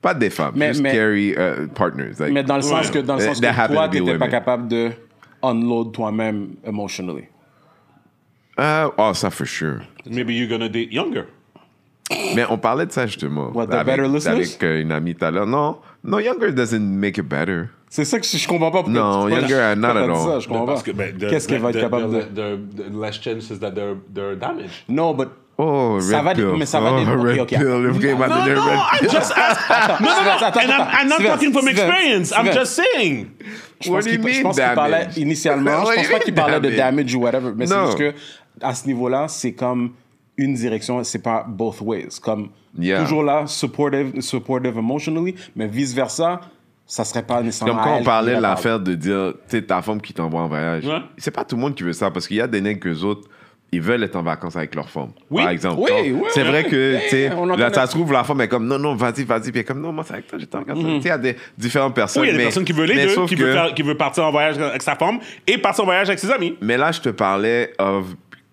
Pas 0.00 0.14
des 0.14 0.30
femmes, 0.30 0.52
Mais- 0.54 0.68
just 0.68 0.82
mais- 0.82 0.92
carry 0.92 1.30
uh, 1.32 1.66
partners. 1.74 2.20
Like, 2.20 2.32
Mais 2.32 2.44
dans 2.44 2.56
le 2.56 2.62
sens 2.62 2.86
Ouais. 2.86 2.92
que, 2.92 2.98
dans 3.00 3.16
le 3.16 3.20
That- 3.20 3.26
sens 3.34 3.40
that 3.40 3.52
que 3.52 3.58
happened 3.60 3.76
toi, 3.76 3.88
to 3.88 3.90
be 3.90 3.92
t'étais 3.94 4.04
pas 4.06 4.12
women. 4.26 4.30
capable 4.30 4.68
de 4.68 4.90
unload 5.42 5.92
toi-même 5.92 6.56
emotionally? 6.64 7.28
uh, 8.58 8.90
oh, 8.96 9.12
ça 9.14 9.30
for 9.30 9.46
sure. 9.46 9.80
Maybe 10.06 10.34
you're 10.34 10.48
gonna 10.48 10.68
date 10.68 10.92
younger. 10.92 11.26
Mais 12.34 12.44
on 12.48 12.56
parlait 12.58 12.86
de 12.86 12.92
ça 12.92 13.06
justement. 13.06 13.50
What, 13.54 13.66
the 13.66 13.74
avec, 13.74 13.86
better 13.96 14.08
listeners? 14.08 14.34
Avec 14.36 14.62
euh, 14.62 14.80
une 14.80 14.92
amie 14.92 15.14
tout 15.14 15.24
à 15.24 15.30
l'heure. 15.30 15.46
Non, 15.46 15.76
no, 16.02 16.18
younger 16.18 16.52
doesn't 16.52 16.80
make 16.80 17.18
it 17.18 17.28
better. 17.28 17.68
C'est 17.90 18.04
ça 18.04 18.18
que 18.18 18.26
je 18.26 18.36
je 18.36 18.48
comprends 18.48 18.70
pas. 18.70 18.82
Non, 18.88 19.26
tu- 19.26 19.32
younger, 19.34 19.46
pourquoi 19.48 19.74
not 19.76 19.88
at 19.98 20.08
all. 20.10 20.16
ça, 20.16 20.38
je 20.40 20.48
comprends 20.48 20.66
Parce 20.66 20.82
pas. 20.82 20.92
que, 20.92 20.96
ben, 20.96 21.18
Qu'est-ce 21.18 21.48
qu'elle 21.48 21.60
va 21.60 21.70
être 21.70 21.80
capable 21.80 22.10
de... 22.12 22.20
the- 22.56 22.76
the 22.90 22.94
less 22.94 23.20
chances 23.20 23.58
that 23.60 23.72
they're, 23.72 23.96
they're 24.14 24.36
damaged. 24.36 24.84
Non, 24.88 25.14
but... 25.14 25.28
Oh, 25.60 25.98
Ça 26.00 26.18
red 26.18 26.24
va 26.24 26.34
pill. 26.34 26.54
mais 26.56 26.66
ça 26.66 26.80
va 26.80 26.92
oh, 26.92 27.20
red 27.22 27.40
ok. 27.40 27.48
pill. 27.48 27.86
If 27.90 27.96
we 27.96 28.00
came 28.00 28.22
out 28.22 28.28
No, 28.28 28.36
no, 28.36 28.64
red 28.64 28.78
I'm 28.92 28.98
pill. 29.00 29.10
just 29.10 29.32
asking. 29.36 30.06
No, 30.06 30.12
no, 30.12 30.24
no. 30.24 30.30
Attends, 30.46 30.60
and 30.62 30.70
I'm, 30.72 30.80
attends, 30.82 30.94
I'm 31.00 31.08
not 31.08 31.14
Steven, 31.18 31.30
talking 31.32 31.52
from 31.52 31.62
Steven, 31.62 31.78
experience. 31.88 32.32
I'm 32.32 32.46
Steven. 32.46 32.54
just 32.54 32.74
saying. 32.76 33.30
Je 33.80 33.90
What 33.90 33.96
pense 33.96 34.04
do 34.04 34.10
you 34.12 34.18
qu'il 34.20 34.28
je 34.32 34.36
mean 34.38 34.42
pense 34.44 34.56
qu'il 34.56 34.74
parlait 34.74 35.08
initialement, 35.16 35.84
je 35.84 35.94
pense 35.96 36.08
pas 36.08 36.18
qu'il 36.20 36.34
parlait 36.34 36.60
de 36.60 36.70
damage? 36.70 37.14
ou 37.14 37.20
whatever, 37.22 37.52
mais 37.56 37.66
c'est 37.66 37.84
juste 37.86 37.98
que 37.98 38.14
à 38.60 38.74
ce 38.74 38.86
niveau-là, 38.86 39.26
c'est 39.28 39.52
comme 39.52 39.92
une 40.36 40.54
direction, 40.54 41.02
c'est 41.02 41.22
pas 41.22 41.44
both 41.48 41.80
ways. 41.80 42.08
Comme 42.22 42.50
Yeah. 42.78 43.00
toujours 43.02 43.24
là, 43.24 43.44
supportive, 43.46 44.20
supportive 44.20 44.76
emotionally, 44.78 45.34
mais 45.56 45.66
vice 45.66 45.92
versa, 45.94 46.40
ça 46.86 47.02
serait 47.04 47.24
pas 47.24 47.42
nécessairement. 47.42 47.82
Comme 47.82 47.92
quand 47.92 47.98
on 48.00 48.04
parlait 48.04 48.36
de 48.36 48.40
la 48.40 48.50
l'affaire 48.50 48.78
de 48.78 48.94
dire, 48.94 49.32
tu 49.48 49.56
sais, 49.56 49.62
ta 49.62 49.82
femme 49.82 50.00
qui 50.00 50.12
t'envoie 50.12 50.42
en 50.42 50.48
voyage. 50.48 50.84
Ouais. 50.86 51.00
C'est 51.16 51.32
pas 51.32 51.44
tout 51.44 51.56
le 51.56 51.62
monde 51.62 51.74
qui 51.74 51.82
veut 51.82 51.92
ça 51.92 52.10
parce 52.12 52.28
qu'il 52.28 52.36
y 52.36 52.40
a 52.40 52.46
des 52.46 52.60
nègres 52.60 52.78
qu'eux 52.80 53.02
autres, 53.02 53.28
ils 53.70 53.82
veulent 53.82 54.02
être 54.02 54.16
en 54.16 54.22
vacances 54.22 54.56
avec 54.56 54.74
leur 54.74 54.88
femme. 54.88 55.10
Oui. 55.30 55.42
Par 55.42 55.50
exemple. 55.52 55.80
Oui, 55.82 56.10
Donc, 56.10 56.22
oui, 56.22 56.28
c'est 56.30 56.42
vrai 56.42 56.64
que, 56.64 56.98
tu 57.04 57.08
sais, 57.10 57.28
là, 57.58 57.72
ça 57.72 57.86
se 57.86 57.90
trouve, 57.92 58.12
la 58.12 58.24
femme 58.24 58.40
est 58.40 58.48
comme, 58.48 58.66
non, 58.66 58.78
non, 58.78 58.94
vas-y, 58.94 59.24
vas-y. 59.24 59.52
Puis 59.52 59.62
comme, 59.64 59.80
non, 59.82 59.92
moi, 59.92 60.04
c'est 60.06 60.14
avec 60.14 60.26
toi, 60.26 60.38
j'étais 60.38 60.56
en 60.56 60.60
vacances. 60.62 60.78
Tu 60.78 60.90
sais, 60.90 60.98
il 61.00 61.06
y 61.06 61.10
a 61.10 61.18
des 61.18 61.36
différentes 61.56 61.94
personnes. 61.94 62.22
Oui, 62.22 62.28
il 62.28 62.30
y 62.30 62.34
a 62.34 62.34
des 62.34 62.38
mais- 62.38 62.44
personnes 62.44 62.64
qui 62.64 62.72
veulent 62.72 62.88
les 62.88 63.06
deux, 63.06 63.26
qui, 63.26 63.36
que- 63.36 63.42
veut 63.44 63.52
faire- 63.52 63.74
qui 63.74 63.82
veut 63.82 63.96
partir 63.96 64.24
en 64.24 64.30
voyage 64.30 64.58
avec 64.58 64.82
sa 64.82 64.94
femme 64.96 65.18
et 65.46 65.58
partir 65.58 65.84
en 65.84 65.86
voyage 65.86 66.08
avec 66.08 66.18
ses 66.18 66.30
amis. 66.30 66.56
Mais 66.62 66.76
là, 66.78 66.92
je 66.92 67.00
te 67.00 67.08
parlais 67.10 67.72
of 67.78 68.06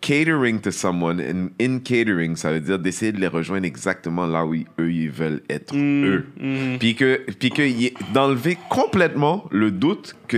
catering 0.05 0.59
to 0.61 0.71
someone. 0.71 1.19
And 1.19 1.49
in 1.59 1.79
catering, 1.79 2.35
ça 2.35 2.51
veut 2.51 2.59
dire 2.59 2.77
d'essayer 2.77 3.11
de 3.11 3.19
les 3.19 3.27
rejoindre 3.27 3.65
exactement 3.65 4.27
là 4.27 4.45
où 4.45 4.53
ils- 4.53 4.65
eux, 4.79 4.91
ils 4.91 5.09
veulent 5.09 5.41
être, 5.49 5.73
Mm, 5.73 6.05
eux. 6.05 6.25
Puis 6.79 6.93
que, 6.95 7.21
puis 7.39 7.49
que 7.49 7.63
d'enlever 8.13 8.57
complètement 8.69 9.45
le 9.51 9.71
doute 9.71 10.15
que, 10.27 10.37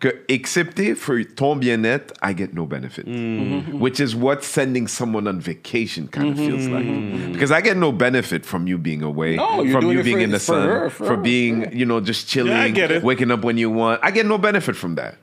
que 0.00 0.08
excepté 0.28 0.94
for 0.94 1.16
ton 1.36 1.56
bien-être, 1.56 2.14
I 2.22 2.34
get 2.36 2.50
no 2.54 2.64
benefit. 2.66 3.04
Mm. 3.06 3.78
Which 3.80 4.00
is 4.00 4.14
what 4.14 4.38
sending 4.42 4.86
someone 4.88 5.28
on 5.28 5.38
vacation 5.38 6.06
kind 6.10 6.32
of 6.32 6.36
feels 6.38 6.68
like. 6.68 6.86
Because 7.32 7.50
I 7.52 7.62
get 7.62 7.76
no 7.76 7.92
benefit 7.92 8.44
from 8.46 8.66
you 8.66 8.78
being 8.78 9.02
away, 9.02 9.36
No, 9.36 9.64
from 9.70 9.92
you 9.92 10.00
it 10.00 10.04
being 10.04 10.16
for- 10.18 10.24
in 10.24 10.30
the 10.30 10.38
for 10.38 10.54
sun, 10.54 10.68
her, 10.68 10.90
for 10.90 11.06
for 11.06 11.16
her. 11.16 11.22
being, 11.22 11.66
you 11.72 11.84
know, 11.86 12.00
just 12.00 12.28
chilling, 12.28 12.52
Yeah, 12.52 12.66
I 12.66 12.70
get 12.72 12.90
it. 12.90 13.02
waking 13.02 13.30
up 13.30 13.44
when 13.44 13.58
you 13.58 13.70
want. 13.70 14.00
I 14.02 14.10
get 14.12 14.24
no 14.26 14.38
benefit 14.38 14.74
from 14.74 14.94
that. 14.96 15.14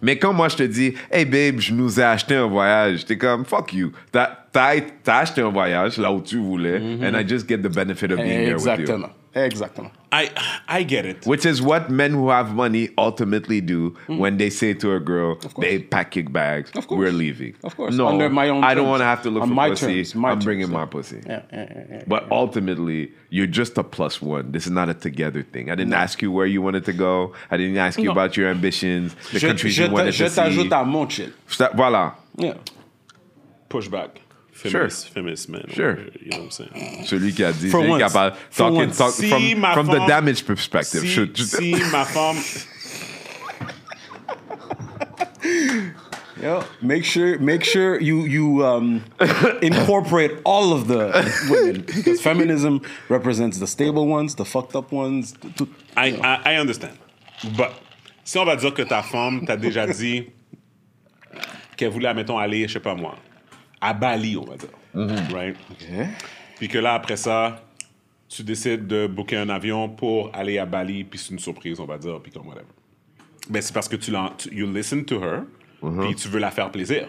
Mais 0.00 0.16
quand 0.16 0.32
moi 0.32 0.48
je 0.48 0.56
te 0.58 0.62
dis, 0.62 0.94
hey 1.10 1.24
babe, 1.24 1.58
je 1.58 1.74
nous 1.74 1.98
ai 1.98 2.04
acheté 2.04 2.36
un 2.36 2.46
voyage, 2.46 3.04
t'es 3.04 3.18
comme, 3.18 3.35
fuck 3.44 3.72
you. 3.72 3.92
T'as 4.12 4.30
t'as- 4.52 4.80
t'as 5.02 5.18
acheté 5.18 5.42
un 5.42 5.50
voyage 5.50 5.98
là 5.98 6.12
où 6.12 6.20
tu 6.20 6.38
voulais, 6.38 6.76
and 7.02 7.16
I 7.16 7.22
just 7.26 7.46
get 7.48 7.58
the 7.62 7.68
benefit 7.74 8.10
of 8.12 8.18
being 8.18 8.44
there 8.46 8.54
with 8.56 8.64
you. 8.66 8.72
Exactement. 8.72 9.10
Exactement. 9.34 9.90
I, 10.10 10.30
I 10.66 10.82
get 10.82 11.04
it. 11.04 11.26
Which 11.26 11.44
is 11.44 11.60
what 11.60 11.90
men 11.90 12.12
who 12.14 12.30
have 12.30 12.54
money 12.54 12.88
ultimately 12.96 13.60
do 13.60 13.92
Mm. 14.08 14.16
when 14.18 14.38
they 14.38 14.48
say 14.48 14.72
to 14.72 14.94
a 14.94 14.98
girl, 15.00 15.36
they 15.60 15.78
pack 15.78 16.16
your 16.16 16.24
bags, 16.30 16.70
Of 16.74 16.86
course. 16.86 16.98
we're 16.98 17.12
leaving. 17.12 17.52
Of 17.62 17.76
course. 17.76 17.94
No, 17.94 18.06
Under 18.08 18.30
my 18.30 18.48
own 18.48 18.64
I 18.64 18.72
don't 18.74 18.88
want 18.88 19.00
to 19.02 19.04
have 19.04 19.20
to 19.24 19.30
look 19.30 19.42
On 19.42 19.48
for 19.50 19.54
my 19.54 19.68
pussy. 19.68 19.96
terms, 20.04 20.14
my 20.14 20.28
I'm 20.30 20.36
terms, 20.36 20.44
bringing 20.46 20.68
yeah. 20.70 20.78
my 20.78 20.86
pussy. 20.86 21.20
Yeah, 21.26 21.42
yeah, 21.52 21.66
yeah, 21.70 21.84
yeah. 21.90 22.02
But 22.06 22.28
ultimately, 22.30 23.10
you're 23.28 23.46
just 23.46 23.76
a 23.76 23.82
plus 23.84 24.22
one. 24.22 24.52
This 24.52 24.64
is 24.64 24.72
not 24.72 24.88
a 24.88 24.94
together 24.94 25.42
thing. 25.42 25.70
I 25.70 25.74
didn't 25.74 25.92
ask 25.92 26.22
you 26.22 26.32
where 26.32 26.46
you 26.46 26.62
wanted 26.62 26.86
to 26.86 26.94
go. 26.94 27.34
I 27.50 27.58
didn't 27.58 27.76
ask 27.76 27.98
you 27.98 28.06
No. 28.06 28.12
about 28.12 28.38
your 28.38 28.48
ambitions, 28.48 29.14
the 29.32 29.38
Je, 29.38 29.46
countries 29.48 29.74
je 29.74 29.82
you 29.82 29.88
te- 29.88 29.92
wanted 29.94 30.14
je 30.14 30.24
to 30.24 30.30
see. 30.30 30.40
Je 30.40 30.48
t'ajoute 30.62 30.72
à 30.72 30.82
mon 30.86 31.06
chill. 31.10 31.32
Voilà. 31.74 32.14
Yeah. 32.38 32.54
Pushback. 33.68 34.18
Sure. 34.54 34.70
Feminist, 34.88 35.08
feminist 35.10 35.48
man. 35.50 35.64
Sure. 35.68 35.98
You 35.98 36.30
know 36.30 36.38
what 36.38 36.44
I'm 36.44 36.50
saying? 36.50 37.04
Celui 37.04 37.34
qui 37.34 37.44
a 37.44 37.52
dit, 37.52 37.68
For 37.70 37.82
celui 37.82 37.96
qui 37.96 38.02
a 38.02 38.06
once. 38.06 38.12
pas 38.14 38.30
For 38.50 38.56
talking, 38.70 38.76
once. 38.78 38.96
talk, 38.96 39.10
Si 39.12 39.28
from, 39.28 39.60
ma 39.60 39.74
from 39.74 39.86
the 39.88 40.06
damage 40.06 40.46
perspective. 40.46 41.02
Si, 41.02 41.08
je- 41.26 41.44
si 41.44 41.74
ma 41.92 42.04
femme. 42.04 42.38
Yo, 46.42 46.62
make 46.82 47.04
sure 47.04 47.38
make 47.38 47.64
sure 47.64 47.98
you 48.00 48.24
you 48.26 48.64
um, 48.64 49.02
incorporate 49.62 50.32
all 50.44 50.72
of 50.74 50.86
the 50.86 51.10
women 51.50 51.80
because 51.82 52.20
feminism 52.20 52.80
represents 53.08 53.58
the 53.58 53.66
stable 53.66 54.06
ones, 54.06 54.34
the 54.34 54.44
fucked 54.44 54.76
up 54.76 54.92
ones. 54.92 55.34
tout- 55.56 55.72
I, 55.96 56.08
I, 56.22 56.52
I 56.52 56.56
understand. 56.56 56.98
But 57.56 57.72
si 58.24 58.38
on 58.38 58.44
va 58.46 58.56
dire 58.56 58.72
que 58.74 58.84
ta 58.84 59.02
femme 59.02 59.46
t'a 59.46 59.56
déjà 59.56 59.86
dit 59.86 60.28
qu'elle 61.76 61.90
voulait, 61.90 62.12
mettons, 62.14 62.38
aller, 62.38 62.66
je 62.68 62.74
sais 62.74 62.80
pas 62.80 62.94
moi, 62.94 63.16
à 63.86 63.92
Bali, 63.92 64.36
on 64.36 64.44
va 64.44 64.56
dire. 64.56 64.70
Right? 65.32 65.56
Puis 66.56 66.68
que 66.68 66.78
là, 66.78 66.94
après 66.94 67.16
ça, 67.16 67.64
tu 68.28 68.42
décides 68.42 68.86
de 68.86 69.06
booker 69.06 69.36
un 69.36 69.48
avion 69.48 69.88
pour 69.88 70.30
aller 70.34 70.58
à 70.58 70.66
Bali, 70.66 71.04
puis 71.04 71.18
c'est 71.18 71.32
une 71.32 71.38
surprise, 71.38 71.78
on 71.78 71.84
va 71.84 71.98
dire, 71.98 72.20
puis 72.20 72.32
comme 72.32 72.48
whatever. 72.48 72.66
Ben, 73.48 73.62
c'est 73.62 73.72
parce 73.72 73.88
que 73.88 73.96
tu, 73.96 74.12
tu 74.38 74.54
you 74.54 74.66
listen 74.66 75.04
to 75.04 75.22
her, 75.22 75.42
puis 76.00 76.14
tu 76.16 76.28
veux 76.28 76.40
la 76.40 76.50
faire 76.50 76.70
plaisir. 76.70 77.08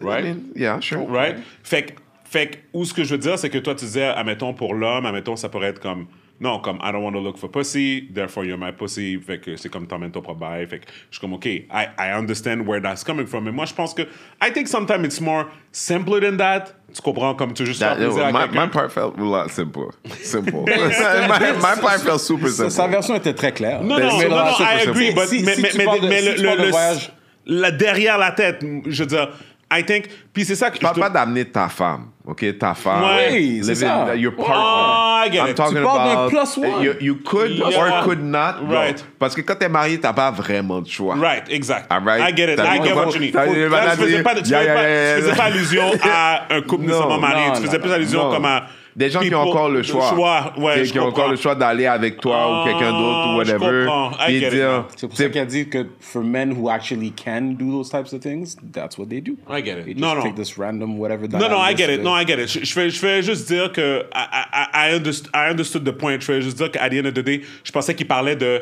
Right? 0.00 0.24
mean, 0.24 0.52
yeah, 0.54 0.80
sure. 0.80 1.08
Right? 1.08 1.38
Fait 1.64 1.82
que, 1.82 1.92
fait 2.24 2.46
que, 2.46 2.56
où 2.72 2.84
ce 2.84 2.94
que 2.94 3.02
je 3.02 3.14
veux 3.14 3.18
dire, 3.18 3.38
c'est 3.38 3.50
que 3.50 3.58
toi, 3.58 3.74
tu 3.74 3.84
disais, 3.84 4.04
admettons, 4.04 4.54
pour 4.54 4.74
l'homme, 4.74 5.06
admettons, 5.06 5.34
ça 5.34 5.48
pourrait 5.48 5.68
être 5.68 5.80
comme, 5.80 6.06
non, 6.42 6.58
comme, 6.58 6.78
I 6.82 6.90
don't 6.90 7.02
want 7.04 7.12
to 7.14 7.20
look 7.20 7.38
for 7.38 7.48
pussy, 7.48 8.08
therefore 8.12 8.44
you're 8.44 8.58
my 8.58 8.72
pussy. 8.72 9.16
Fait 9.18 9.38
que 9.40 9.56
c'est 9.56 9.68
comme 9.70 9.86
t'emmènes 9.86 10.10
ton 10.10 10.20
propre. 10.22 10.44
Fait 10.68 10.80
que 10.80 10.86
je 11.10 11.16
suis 11.16 11.20
comme, 11.20 11.34
OK, 11.34 11.46
I, 11.46 11.86
I 11.98 12.10
understand 12.12 12.66
where 12.66 12.80
that's 12.82 13.04
coming 13.04 13.26
from. 13.26 13.44
Mais 13.44 13.52
moi, 13.52 13.64
je 13.64 13.72
pense 13.74 13.94
que, 13.94 14.02
I 14.40 14.50
think 14.52 14.66
sometimes 14.66 15.04
it's 15.04 15.20
more 15.20 15.46
simpler 15.70 16.20
than 16.20 16.36
that. 16.38 16.74
Tu 16.92 17.00
comprends, 17.00 17.34
comme 17.36 17.54
tu 17.54 17.64
juste 17.64 17.80
That, 17.80 17.94
plaisir 17.96 18.24
à 18.24 18.32
my, 18.32 18.68
part 18.68 18.90
felt 18.90 19.16
a 19.16 19.22
lot 19.22 19.48
simple. 19.50 19.92
Simple. 20.22 20.64
my, 20.66 21.52
my 21.60 21.80
part 21.80 22.00
felt 22.02 22.20
super 22.20 22.48
simple. 22.50 22.70
sa 22.72 22.88
version 22.88 23.14
était 23.14 23.34
très 23.34 23.52
claire. 23.52 23.82
Non, 23.82 23.98
non, 24.00 24.10
c'est 24.18 24.28
non, 24.28 24.36
non, 24.36 24.52
I 24.60 24.82
agree, 24.86 25.12
but, 25.14 25.44
mais, 25.44 25.56
mais, 25.56 25.70
mais, 25.76 26.00
mais 26.08 26.22
le, 26.22 26.42
le- 26.42 26.56
le- 26.64 26.70
voyage- 26.70 27.12
la 27.46 27.70
derrière 27.70 28.18
la 28.18 28.30
tête, 28.32 28.64
je 28.86 29.02
veux 29.02 29.08
dire, 29.08 29.28
I 29.74 29.82
think, 29.84 30.04
puis 30.32 30.44
c'est 30.44 30.54
ça 30.54 30.70
que 30.70 30.76
Je 30.76 30.80
parle 30.82 30.94
te- 30.96 31.00
pas 31.00 31.08
d'amener 31.10 31.44
ta 31.46 31.68
femme, 31.68 32.08
ok? 32.26 32.58
Ta 32.58 32.74
femme. 32.74 33.02
Oui, 33.32 33.60
c'est 33.62 33.72
living- 33.72 33.88
ça. 33.88 34.14
Your 34.14 34.32
Oh, 34.36 34.42
partner. 34.42 35.28
I 35.28 35.32
get 35.32 35.38
I'm 35.38 35.48
it. 35.48 35.54
talking 35.56 35.76
Tu 35.78 35.82
parles 35.82 36.08
d'un 36.08 36.18
about. 36.18 36.28
plus 36.28 36.56
one. 36.58 36.82
You, 36.82 36.92
you 37.00 37.14
could 37.24 37.50
Yeah. 37.52 37.78
or 37.78 38.04
could 38.04 38.22
not. 38.22 38.54
Right. 38.68 39.04
Parce 39.18 39.34
que 39.34 39.40
quand 39.40 39.54
t'es 39.56 39.68
marié, 39.68 39.98
t'as 39.98 40.12
pas 40.12 40.30
vraiment 40.30 40.80
de 40.80 40.88
choix. 40.88 41.14
Right, 41.16 41.44
exact. 41.48 41.86
All 41.90 42.02
right? 42.04 42.20
I 42.20 42.36
get 42.36 42.52
it. 42.52 42.58
I 42.60 42.80
get 42.82 42.94
what 42.94 43.12
you 43.14 43.20
need. 43.20 43.32
tu 43.32 43.38
faisais 43.38 45.32
pas, 45.34 45.44
allusion 45.44 45.90
à 46.02 46.42
un 46.50 46.60
couple 46.62 46.82
Non, 46.86 46.88
nécessairement 46.88 47.18
marié. 47.18 47.52
tu 47.56 47.62
faisais 47.62 47.78
plus 47.78 47.92
allusion 47.92 48.30
comme 48.30 48.44
à 48.44 48.64
Des 48.94 49.08
gens 49.08 49.20
qui 49.20 49.26
people- 49.26 49.38
ont 49.38 49.48
encore 49.48 49.68
le 49.70 49.82
choix. 49.82 50.52
ouais, 50.58 50.74
Qui- 50.80 50.84
je 50.86 50.92
qui 50.92 50.98
ont 51.00 51.06
encore 51.06 51.28
le 51.30 51.36
choix 51.36 51.54
d'aller 51.54 51.86
avec 51.86 52.20
toi 52.20 52.62
ou 52.62 52.64
quelqu'un 52.64 52.90
d'autre 52.90 53.34
ou 53.36 53.40
Ah, 53.40 53.44
je 53.44 53.52
whatever. 53.52 53.84
comprends. 53.86 54.10
Now. 54.10 54.84
C'est 54.96 55.08
pour 55.08 55.16
ça 55.16 55.28
qu'il 55.30 55.40
a 55.40 55.44
dit 55.46 55.68
que 55.68 55.86
for 56.00 56.22
men 56.22 56.52
who 56.52 56.68
actually 56.68 57.12
can 57.12 57.54
do 57.58 57.70
those 57.70 57.88
types 57.90 58.12
of 58.12 58.20
things, 58.20 58.56
that's 58.72 58.98
what 58.98 59.06
they 59.06 59.20
do. 59.20 59.32
I 59.50 59.62
get 59.64 59.78
it. 59.78 59.84
They 59.84 59.94
just 59.94 59.98
Non, 60.00 60.14
non. 60.16 60.22
take 60.22 60.34
this 60.34 60.58
random 60.58 60.98
whatever. 60.98 61.26
Non, 61.28 61.48
non, 61.48 61.58
I 61.64 61.74
get 61.76 61.92
it. 61.94 62.02
Non, 62.02 62.16
I 62.18 62.26
get 62.26 62.38
it. 62.38 62.48
Je, 62.48 62.64
je, 62.64 62.72
fais, 62.72 62.90
je 62.90 62.98
fais 62.98 63.22
juste 63.22 63.48
dire 63.48 63.72
que 63.72 64.04
I, 64.14 64.26
I, 64.52 64.90
I, 64.92 64.98
underst- 64.98 65.28
I 65.34 65.50
understood 65.50 65.84
the 65.84 65.92
point. 65.92 66.18
Je 66.20 66.24
fais 66.26 66.42
juste 66.42 66.58
dire 66.58 66.70
qu'à 66.70 66.88
the 66.90 66.94
end 67.02 67.06
of 67.08 67.14
the 67.14 67.20
day, 67.20 67.40
je 67.64 67.72
pensais 67.72 67.94
qu'il 67.94 68.06
parlait 68.06 68.36
de 68.36 68.60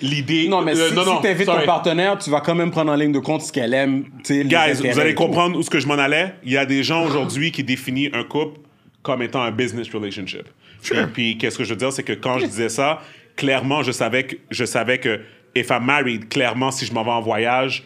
l'idée. 0.00 0.48
Non, 0.48 0.62
mais 0.62 0.78
euh, 0.78 0.88
si, 0.90 0.94
non, 0.94 1.04
non, 1.04 1.16
si 1.16 1.22
t'invites 1.22 1.46
ton 1.46 1.64
partenaire, 1.66 2.18
tu 2.18 2.30
vas 2.30 2.40
quand 2.40 2.54
même 2.54 2.70
prendre 2.70 2.92
en 2.92 2.96
ligne 2.96 3.12
de 3.12 3.18
compte 3.18 3.42
ce 3.42 3.52
qu'elle 3.52 3.74
aime. 3.74 4.04
Guys, 4.28 4.74
vous 4.82 5.00
allez 5.00 5.14
comprendre 5.14 5.58
où 5.58 5.62
ce 5.62 5.70
que 5.70 5.80
je 5.80 5.86
m'en 5.86 5.94
allais. 5.94 6.34
Il 6.44 6.52
y 6.52 6.56
a 6.56 6.66
des 6.66 6.82
gens 6.82 7.04
aujourd'hui 7.04 7.50
qui 7.52 7.64
définissent 7.64 8.10
un 8.12 8.24
couple 8.24 8.60
comme 9.02 9.22
étant 9.22 9.42
un 9.42 9.50
business 9.50 9.92
relationship. 9.92 10.48
Puis, 10.82 10.96
puis 11.12 11.38
qu'est-ce 11.38 11.58
que 11.58 11.64
je 11.64 11.70
veux 11.70 11.76
dire, 11.76 11.92
c'est 11.92 12.02
que 12.02 12.12
quand 12.12 12.38
je 12.38 12.46
disais 12.46 12.68
ça, 12.68 13.00
clairement, 13.36 13.82
je 13.82 13.92
savais 13.92 14.24
que 14.24 14.36
je 14.50 14.64
savais 14.64 14.98
que 14.98 15.20
if 15.54 15.70
I'm 15.70 15.84
married, 15.84 16.28
clairement, 16.28 16.70
si 16.70 16.86
je 16.86 16.92
m'en 16.92 17.04
vais 17.04 17.10
en 17.10 17.20
voyage, 17.20 17.84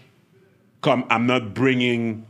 comme 0.81 1.05
I'm 1.11 1.27
not 1.27 1.55
bringing 1.55 2.23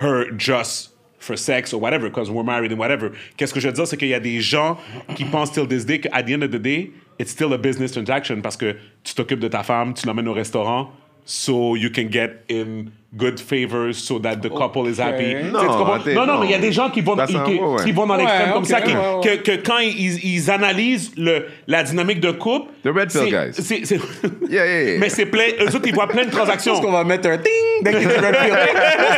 her 0.00 0.26
just 0.36 0.92
for 1.18 1.36
sex 1.36 1.72
or 1.72 1.80
whatever, 1.80 2.08
because 2.08 2.30
we're 2.30 2.44
married 2.44 2.72
and 2.72 2.78
whatever. 2.78 3.10
Qu'est-ce 3.36 3.52
que 3.52 3.60
je 3.60 3.68
veux 3.68 3.74
dire, 3.74 3.86
c'est 3.86 3.96
qu'il 3.96 4.08
y 4.08 4.14
a 4.14 4.20
des 4.20 4.40
gens 4.40 4.78
qui 5.14 5.24
pensent 5.24 5.52
till 5.52 5.66
this 5.66 5.84
day 5.84 6.00
qu'à 6.00 6.22
the 6.22 6.32
end 6.32 6.42
of 6.42 6.50
the 6.50 6.60
day, 6.60 6.90
it's 7.18 7.30
still 7.30 7.52
a 7.52 7.58
business 7.58 7.92
transaction 7.92 8.40
parce 8.40 8.56
que 8.56 8.76
tu 9.02 9.14
t'occupes 9.14 9.40
de 9.40 9.48
ta 9.48 9.62
femme, 9.62 9.94
tu 9.94 10.06
l'emmènes 10.06 10.28
au 10.28 10.32
restaurant, 10.32 10.92
so 11.28 11.74
you 11.76 11.90
can 11.90 12.08
get 12.10 12.44
in 12.48 12.86
good 13.16 13.40
favors 13.40 13.94
so 13.98 14.18
that 14.20 14.36
the 14.42 14.48
couple 14.50 14.86
is 14.88 15.00
happy. 15.00 15.24
Tu 15.34 15.40
sais, 15.40 15.50
Non, 15.50 15.62
non, 15.64 16.26
non, 16.26 16.26
non. 16.26 16.40
mais 16.40 16.46
il 16.46 16.50
y 16.52 16.54
a 16.54 16.58
des 16.58 16.70
gens 16.70 16.88
qui 16.90 17.00
vont, 17.00 17.16
c'est 17.16 17.32
qui, 17.44 17.58
ouais, 17.58 17.82
qui 17.84 17.92
vont 17.92 18.06
dans 18.06 18.14
l'extrême 18.16 18.48
Ouais, 18.48 18.52
comme 18.52 18.62
ok, 18.62 18.68
ça, 18.68 18.80
qui- 18.82 18.92
ouais, 18.94 19.14
ouais. 19.14 19.38
Que, 19.38 19.42
que 19.56 19.66
quand 19.66 19.78
ils, 19.78 20.24
ils 20.24 20.50
analysent 20.50 21.12
le, 21.16 21.46
la 21.66 21.82
dynamique 21.82 22.20
de 22.20 22.30
couple, 22.30 22.70
The 22.84 22.88
red 22.88 23.10
pill 23.10 23.20
c'est- 23.22 23.30
guys. 23.30 23.52
c'est- 23.52 23.84
c'est- 23.86 24.00
Yeah, 24.50 24.66
yeah, 24.66 24.82
yeah. 24.82 24.98
mais 25.00 25.08
c'est 25.08 25.26
plein, 25.26 25.44
eux 25.60 25.66
autres, 25.74 25.86
ils 25.86 25.94
voient 25.94 26.06
plein 26.08 26.24
de 26.26 26.30
Je 26.30 26.36
transactions. 26.36 26.74
pense 26.74 26.84
qu'on 26.84 26.92
va 26.92 27.04
mettre 27.04 27.28
un 27.28 27.38
ting 27.38 27.52
dès 27.82 27.90
qu'il 27.92 28.02
est 28.02 28.18
red 28.18 28.36
pill. 28.36 28.54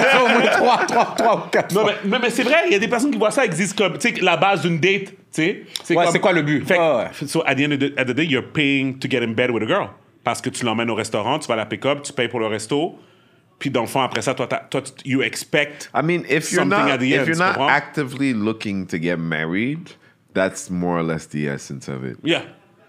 C'est 0.00 0.18
au 0.24 0.28
moins 0.28 0.50
3, 0.50 0.86
3, 0.86 1.14
3 1.18 1.36
ou 1.36 1.50
4 1.50 1.74
Non, 1.74 1.82
mais, 2.04 2.18
mais, 2.22 2.30
c'est 2.30 2.44
vrai, 2.44 2.56
il 2.68 2.72
y 2.72 2.76
a 2.76 2.78
des 2.78 2.88
personnes 2.88 3.10
qui 3.10 3.18
voient 3.18 3.30
ça 3.32 3.44
existe 3.44 3.76
comme, 3.76 3.98
tu 3.98 4.08
sais, 4.08 4.20
la 4.22 4.36
base 4.36 4.62
d'une 4.62 4.78
date, 4.78 5.06
tu 5.06 5.14
sais. 5.32 5.64
Ouais, 5.90 5.96
comme- 6.04 6.12
c'est 6.12 6.20
quoi 6.20 6.32
le 6.32 6.42
but? 6.42 6.66
Fait 6.66 6.78
Ouais, 6.78 6.96
ouais. 6.96 7.26
so, 7.26 7.42
at 7.44 7.54
the 7.56 7.60
end 7.62 7.72
of 7.72 7.78
the, 7.80 7.92
at 7.98 8.04
the 8.04 8.12
day, 8.14 8.24
you're 8.26 8.46
paying 8.52 8.98
to 8.98 9.08
get 9.10 9.22
in 9.24 9.32
bed 9.32 9.50
with 9.50 9.62
a 9.64 9.66
girl. 9.66 9.88
Parce 10.28 10.42
que 10.42 10.50
tu 10.50 10.62
l'emmènes 10.66 10.90
au 10.90 10.94
restaurant, 10.94 11.38
tu 11.38 11.48
vas 11.48 11.56
la 11.56 11.64
pick 11.64 11.86
up, 11.86 12.02
tu 12.02 12.12
payes 12.12 12.28
pour 12.28 12.38
le 12.38 12.48
resto. 12.48 12.98
Puis 13.58 13.70
dans 13.70 13.80
le 13.80 13.86
fond, 13.86 14.02
après 14.02 14.20
ça, 14.20 14.34
toi, 14.34 14.46
toi 14.46 14.82
tu- 14.82 14.92
you 15.08 15.22
expect. 15.22 15.88
I 15.94 16.02
mean, 16.04 16.20
if 16.28 16.52
you're 16.52 16.64
Something 16.64 16.84
not 16.84 16.90
at 16.90 16.98
the 16.98 17.04
if 17.04 17.20
end, 17.20 17.26
you're 17.28 17.38
not 17.38 17.54
comprends? 17.54 17.70
actively 17.72 18.34
looking 18.34 18.84
to 18.88 18.98
get 19.00 19.16
married, 19.16 19.88
that's 20.34 20.68
more 20.68 20.98
or 21.00 21.02
less 21.02 21.26
the 21.30 21.46
essence 21.48 21.88
of 21.88 22.04
it. 22.04 22.18
Yeah, 22.22 22.42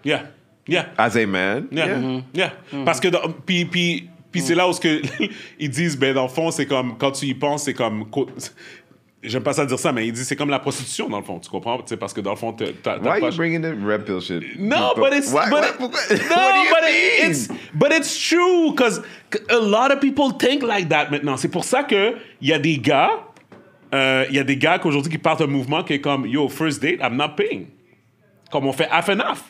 yeah, 0.04 0.24
yeah. 0.68 0.88
As 0.98 1.16
a 1.16 1.24
man, 1.24 1.68
Yeah. 1.72 1.86
yeah. 2.34 2.50
Yeah. 2.72 2.84
Parce 2.84 3.00
que, 3.00 3.08
dans- 3.08 3.32
puis, 3.46 3.64
puis, 3.64 4.10
puis 4.30 4.42
c'est 4.42 4.54
là 4.54 4.68
où 4.68 4.74
ce 4.74 4.80
que, 4.80 5.00
ils 5.58 5.70
disent, 5.70 5.96
ben, 5.98 6.12
dans 6.14 6.24
le 6.24 6.28
fond, 6.28 6.50
c'est 6.50 6.66
comme, 6.66 6.98
quand 6.98 7.12
tu 7.12 7.24
y 7.24 7.32
penses, 7.34 7.62
c'est 7.64 7.72
comme, 7.74 8.10
co- 8.10 8.28
j'aime 9.22 9.42
pas 9.42 9.52
ça 9.52 9.66
dire 9.66 9.78
ça, 9.78 9.92
mais 9.92 10.06
ils 10.06 10.12
disent, 10.12 10.26
c'est 10.26 10.36
comme 10.36 10.50
la 10.50 10.58
prostitution, 10.58 11.08
dans 11.08 11.18
le 11.18 11.24
fond, 11.24 11.38
tu 11.38 11.50
comprends? 11.50 11.76
Tu 11.78 11.84
sais, 11.88 11.96
parce 11.96 12.12
que 12.12 12.20
dans 12.20 12.30
le 12.30 12.36
fond, 12.36 12.52
t'as, 12.52 12.98
Why 12.98 13.08
are 13.08 13.18
you 13.30 13.36
bringing 13.36 13.60
the 13.62 13.74
red 13.84 14.04
pill 14.04 14.20
shit? 14.20 14.42
No, 14.58 14.94
but 14.96 15.12
it's 15.12 15.32
Why- 15.32 15.50
but 15.50 15.60
why- 15.60 15.68
it- 15.68 15.76
pourquoi- 15.78 16.00
no, 16.10 16.64
but 16.70 16.88
it, 16.88 17.28
it's 17.30 17.48
but 17.74 17.92
it's 17.92 18.16
true 18.28 18.70
because 18.70 19.02
a 19.50 19.58
lot 19.58 19.90
of 19.92 20.00
people 20.00 20.32
think 20.38 20.62
like 20.62 20.88
that 20.88 21.10
maintenant. 21.10 21.36
C'est 21.36 21.48
pour 21.50 21.64
ça 21.64 21.82
que 21.84 22.14
il 22.40 22.48
y 22.48 22.52
a 22.52 22.58
des 22.58 22.78
gars, 22.78 23.10
euh, 23.94 24.24
il 24.30 24.36
y 24.36 24.38
a 24.38 24.44
des 24.44 24.56
gars 24.56 24.78
qu'aujourd'hui 24.78 25.10
qui 25.12 25.18
partent 25.18 25.40
un 25.42 25.46
mouvement 25.46 25.82
qui 25.84 25.94
est 25.94 26.00
comme 26.00 26.26
yo 26.26 26.48
first 26.48 26.80
date 26.82 27.00
I'm 27.02 27.16
not 27.16 27.30
paying, 27.36 27.66
comme 28.50 28.66
on 28.66 28.72
fait 28.72 28.88
half 28.90 29.08
and 29.08 29.20
half. 29.20 29.49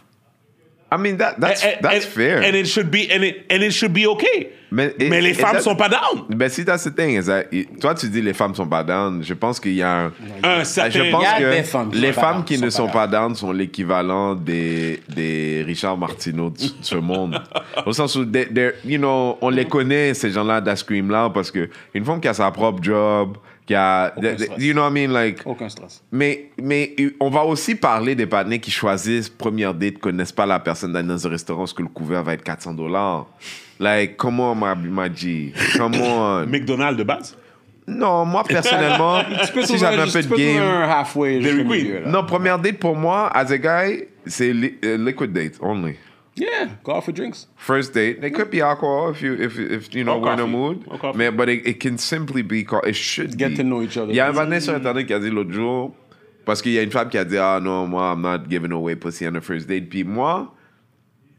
I 0.93 0.97
mean, 0.99 1.17
that, 1.19 1.35
that's, 1.39 1.63
And- 1.65 1.81
that's 1.83 2.05
and- 2.07 2.13
fair. 2.13 2.39
And 2.43 2.55
it 2.57 2.67
should 2.67 2.91
be, 2.91 3.09
and 3.13 3.23
it, 3.23 3.45
and 3.51 3.63
it 3.63 3.71
should 3.71 3.93
be 3.93 4.07
okay. 4.07 4.51
Mais- 4.73 4.93
et- 5.01 5.09
Mais 5.09 5.21
les 5.21 5.35
femmes 5.35 5.55
that- 5.57 5.63
sont 5.63 5.75
pas 5.77 5.89
down. 5.89 6.25
Ben, 6.31 6.49
si 6.49 6.65
that's 6.65 6.85
the 6.85 6.95
thing, 6.95 7.17
is 7.19 7.27
that, 7.27 7.45
toi, 7.81 7.95
tu 7.95 8.09
dis 8.09 8.21
les 8.23 8.33
femmes 8.33 8.55
sont 8.55 8.67
pas 8.69 8.83
down. 8.85 9.21
Je 9.23 9.35
pense 9.35 9.59
qu'il 9.61 9.75
y 9.75 9.83
a 9.83 10.07
un. 10.07 10.13
Un 10.43 10.65
certain. 10.65 10.91
Je 10.91 11.11
pense 11.11 11.25
que 11.39 11.51
des 11.51 11.63
femmes 11.65 11.91
qui 11.91 11.99
les 12.01 12.13
sont 12.13 12.15
pas 12.15 12.21
femmes 12.21 12.35
down, 12.37 12.45
qui 12.45 12.55
sont 12.57 12.61
ne 12.65 12.67
pas 12.67 12.71
sont 12.71 12.85
down. 12.85 12.93
pas 12.93 13.07
down 13.09 13.35
sont 13.35 13.53
l'équivalent 13.53 14.35
des, 14.37 15.01
des 15.09 15.65
Richard 15.67 15.97
Martineau 15.97 16.51
de 16.51 16.57
ce 16.83 16.95
monde. 16.97 17.41
Au 17.87 17.93
sens 17.93 18.15
où, 18.17 18.25
they- 18.25 18.47
they're- 18.53 18.75
you 18.85 18.99
know, 18.99 19.39
on 19.41 19.51
les 19.51 19.65
connaît, 19.67 20.15
ces 20.15 20.31
gens-là 20.31 20.61
d'Ascream-là, 20.61 21.31
parce 21.31 21.51
que 21.51 21.69
une 21.95 22.05
femme 22.05 22.21
qui 22.21 22.29
a 22.29 22.35
sa 22.35 22.51
propre 22.53 22.81
job, 22.83 23.37
qui 23.71 23.75
a. 23.77 24.13
Aucun 24.17 24.37
stress. 24.37 24.59
You 24.59 24.73
know 24.73 24.83
what 24.83 24.91
I 24.91 24.93
mean? 24.93 25.13
Like, 25.13 25.43
Aucun 25.47 25.69
stress. 25.69 26.03
mais, 26.11 26.51
mais 26.61 26.95
on 27.21 27.31
va 27.31 27.45
aussi 27.45 27.75
parler 27.77 28.15
des 28.17 28.27
partenaires 28.27 28.61
qui 28.61 28.71
choisissent 28.71 29.29
première 29.29 29.73
date, 29.75 29.99
connaissent 29.99 30.33
pas 30.33 30.47
la 30.47 30.59
personne 30.59 30.93
dans 30.93 31.27
un 31.27 31.31
restaurant, 31.31 31.61
parce 31.61 31.73
que 31.73 31.83
le 31.83 31.89
couvert 31.89 32.25
va 32.25 32.33
être 32.35 32.43
400 32.43 32.75
dollars. 32.75 33.27
Like, 33.79 34.17
come 34.17 34.41
on, 34.41 34.55
my, 34.57 34.75
my 34.77 35.09
G. 35.15 35.53
Come 35.77 35.95
on. 36.03 36.47
McDonald's 36.47 36.99
de 36.99 37.05
base? 37.05 37.37
Non, 37.87 38.25
moi, 38.25 38.45
personnellement, 38.45 39.23
si 39.65 39.79
j'avais 39.79 39.99
un 40.03 40.07
peu 40.07 40.23
de 40.23 40.37
game. 40.37 40.63
un 40.63 40.89
halfway. 40.89 41.41
Non, 42.07 42.25
première 42.25 42.59
date 42.59 42.79
pour 42.79 42.95
moi, 42.95 43.31
as 43.35 43.51
a 43.51 43.59
guy, 43.59 44.05
c'est 44.27 44.53
li- 44.53 44.75
uh, 44.83 44.97
liquid 44.99 45.33
date 45.33 45.55
only. 45.61 45.97
Yeah, 46.41 46.69
go 46.83 46.95
out 46.97 47.05
for 47.05 47.13
drinks. 47.13 47.47
First 47.57 47.93
date, 47.95 48.19
it 48.25 48.33
could 48.35 48.51
be 48.51 48.63
alcohol 48.63 49.11
if 49.11 49.21
you 49.21 49.35
if 49.35 49.59
if 49.59 49.95
you 49.95 50.05
know 50.05 50.15
Or 50.17 50.21
we're 50.23 50.33
in 50.33 50.41
a 50.41 50.47
mood. 50.47 50.79
Mais 51.15 51.31
but 51.31 51.49
it, 51.51 51.67
it 51.67 51.79
can 51.81 51.99
simply 51.99 52.43
be 52.43 52.65
co- 52.65 52.81
it 52.81 52.95
should 52.95 53.37
Get 53.37 53.51
be. 53.51 53.57
to 53.57 53.63
know 53.63 53.83
each 53.83 53.97
other. 53.99 54.11
Il 54.11 54.17
y 54.17 54.21
a 54.21 54.29
un 54.29 54.33
Vanessa 54.33 54.67
sur 54.73 54.75
internet 54.75 55.07
qui 55.07 55.13
a 55.13 55.19
dit 55.19 55.29
l'autre 55.31 55.53
jour 55.53 55.93
parce 56.47 56.63
qu'il 56.63 56.73
y 56.73 56.79
a 56.79 56.83
une 56.83 56.91
femme 56.91 57.11
qui 57.11 57.19
a 57.19 57.25
dit 57.25 57.37
ah 57.37 57.61
non 57.63 57.87
moi 57.87 58.13
I'm 58.15 58.23
not 58.23 58.49
giving 58.49 58.73
away 58.73 58.97
pussy 58.97 59.27
on 59.29 59.33
the 59.33 59.41
first 59.43 59.69
date. 59.69 59.91
Puis 59.91 60.03
moi, 60.05 60.55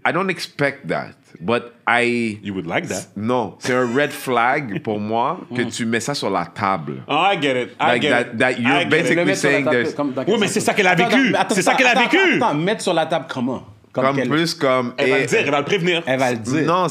I 0.05 0.11
don't 0.11 0.29
expect 0.29 0.87
that, 0.87 1.13
but 1.39 1.73
I 1.87 2.39
You 2.43 2.53
would 2.53 2.65
like 2.67 2.87
that. 2.87 3.07
non, 3.15 3.55
c'est 3.59 3.73
un 3.73 3.87
red 3.95 4.11
flag 4.11 4.81
pour 4.83 4.99
moi 4.99 5.39
que 5.55 5.61
tu 5.63 5.85
mets 5.85 5.99
ça 5.99 6.13
sur 6.13 6.29
la 6.29 6.45
table. 6.45 7.03
Oh, 7.07 7.23
I 7.31 7.37
get 7.41 7.55
it. 7.59 7.69
I 7.79 7.93
Like 7.93 8.01
get 8.03 8.09
that- 8.09 8.21
it. 8.33 8.37
that 8.37 8.51
you're 8.59 8.81
I 8.81 8.85
basically 8.85 9.35
saying 9.35 9.65
there's- 9.65 9.95
Oui, 10.27 10.37
mais 10.39 10.47
c'est 10.47 10.59
ça 10.59 10.73
qu'elle 10.75 10.87
a 10.87 10.95
vécu. 10.95 11.33
C'est 11.49 11.61
ça 11.63 11.73
qu'elle 11.75 11.87
a 11.87 11.95
vécu. 12.03 12.17
Attends, 12.37 12.53
mettre 12.55 12.81
sur 12.81 12.93
la 12.93 13.05
table 13.07 13.25
comment? 13.29 13.63
Comme 13.93 14.15
quel- 14.15 14.29
plus 14.29 14.53
comme 14.55 14.93
Elle 14.97 15.09
va 15.09 15.17
et- 15.17 15.21
le 15.21 15.27
dire, 15.27 15.39
elle 15.39 15.51
va 15.51 15.59
le 15.59 15.65
prévenir. 15.65 16.03
Elle 16.05 16.19
va 16.19 16.31
le 16.31 16.37
dire. 16.37 16.65
Non, 16.65 16.87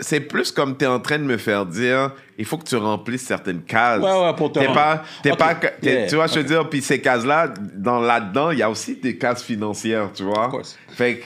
c'est- 0.00 0.20
plus 0.20 0.50
comme 0.52 0.76
tu 0.76 0.84
es 0.84 0.88
en 0.88 1.00
train 1.00 1.18
de 1.18 1.24
me 1.24 1.36
faire 1.36 1.64
dire, 1.64 2.12
il 2.36 2.44
faut 2.44 2.58
que 2.58 2.64
tu 2.64 2.76
remplisses 2.76 3.22
certaines 3.26 3.62
cases. 3.62 4.02
Ouais, 4.02 4.10
ouais, 4.26 4.34
pour 4.36 4.52
te 4.52 4.58
T'es 4.58 4.66
rendre. 4.66 4.78
pas, 4.78 5.02
t'es 5.22 5.30
Ok, 5.32 5.38
pas, 5.38 5.54
t'es- 5.54 5.70
yeah, 5.82 6.06
tu 6.06 6.16
vois, 6.16 6.26
je 6.26 6.34
veux 6.34 6.44
dire, 6.44 6.68
puis 6.68 6.82
ces 6.82 7.00
cases-là, 7.00 7.54
dans 7.76 8.00
là-dedans, 8.00 8.50
il 8.50 8.58
y 8.58 8.62
a 8.62 8.68
aussi 8.68 8.96
des 8.96 9.16
cases 9.16 9.42
financières, 9.42 10.10
tu 10.12 10.24
vois. 10.24 10.46
Of 10.46 10.50
course. 10.50 10.78
Fait 10.90 11.18
que, 11.18 11.24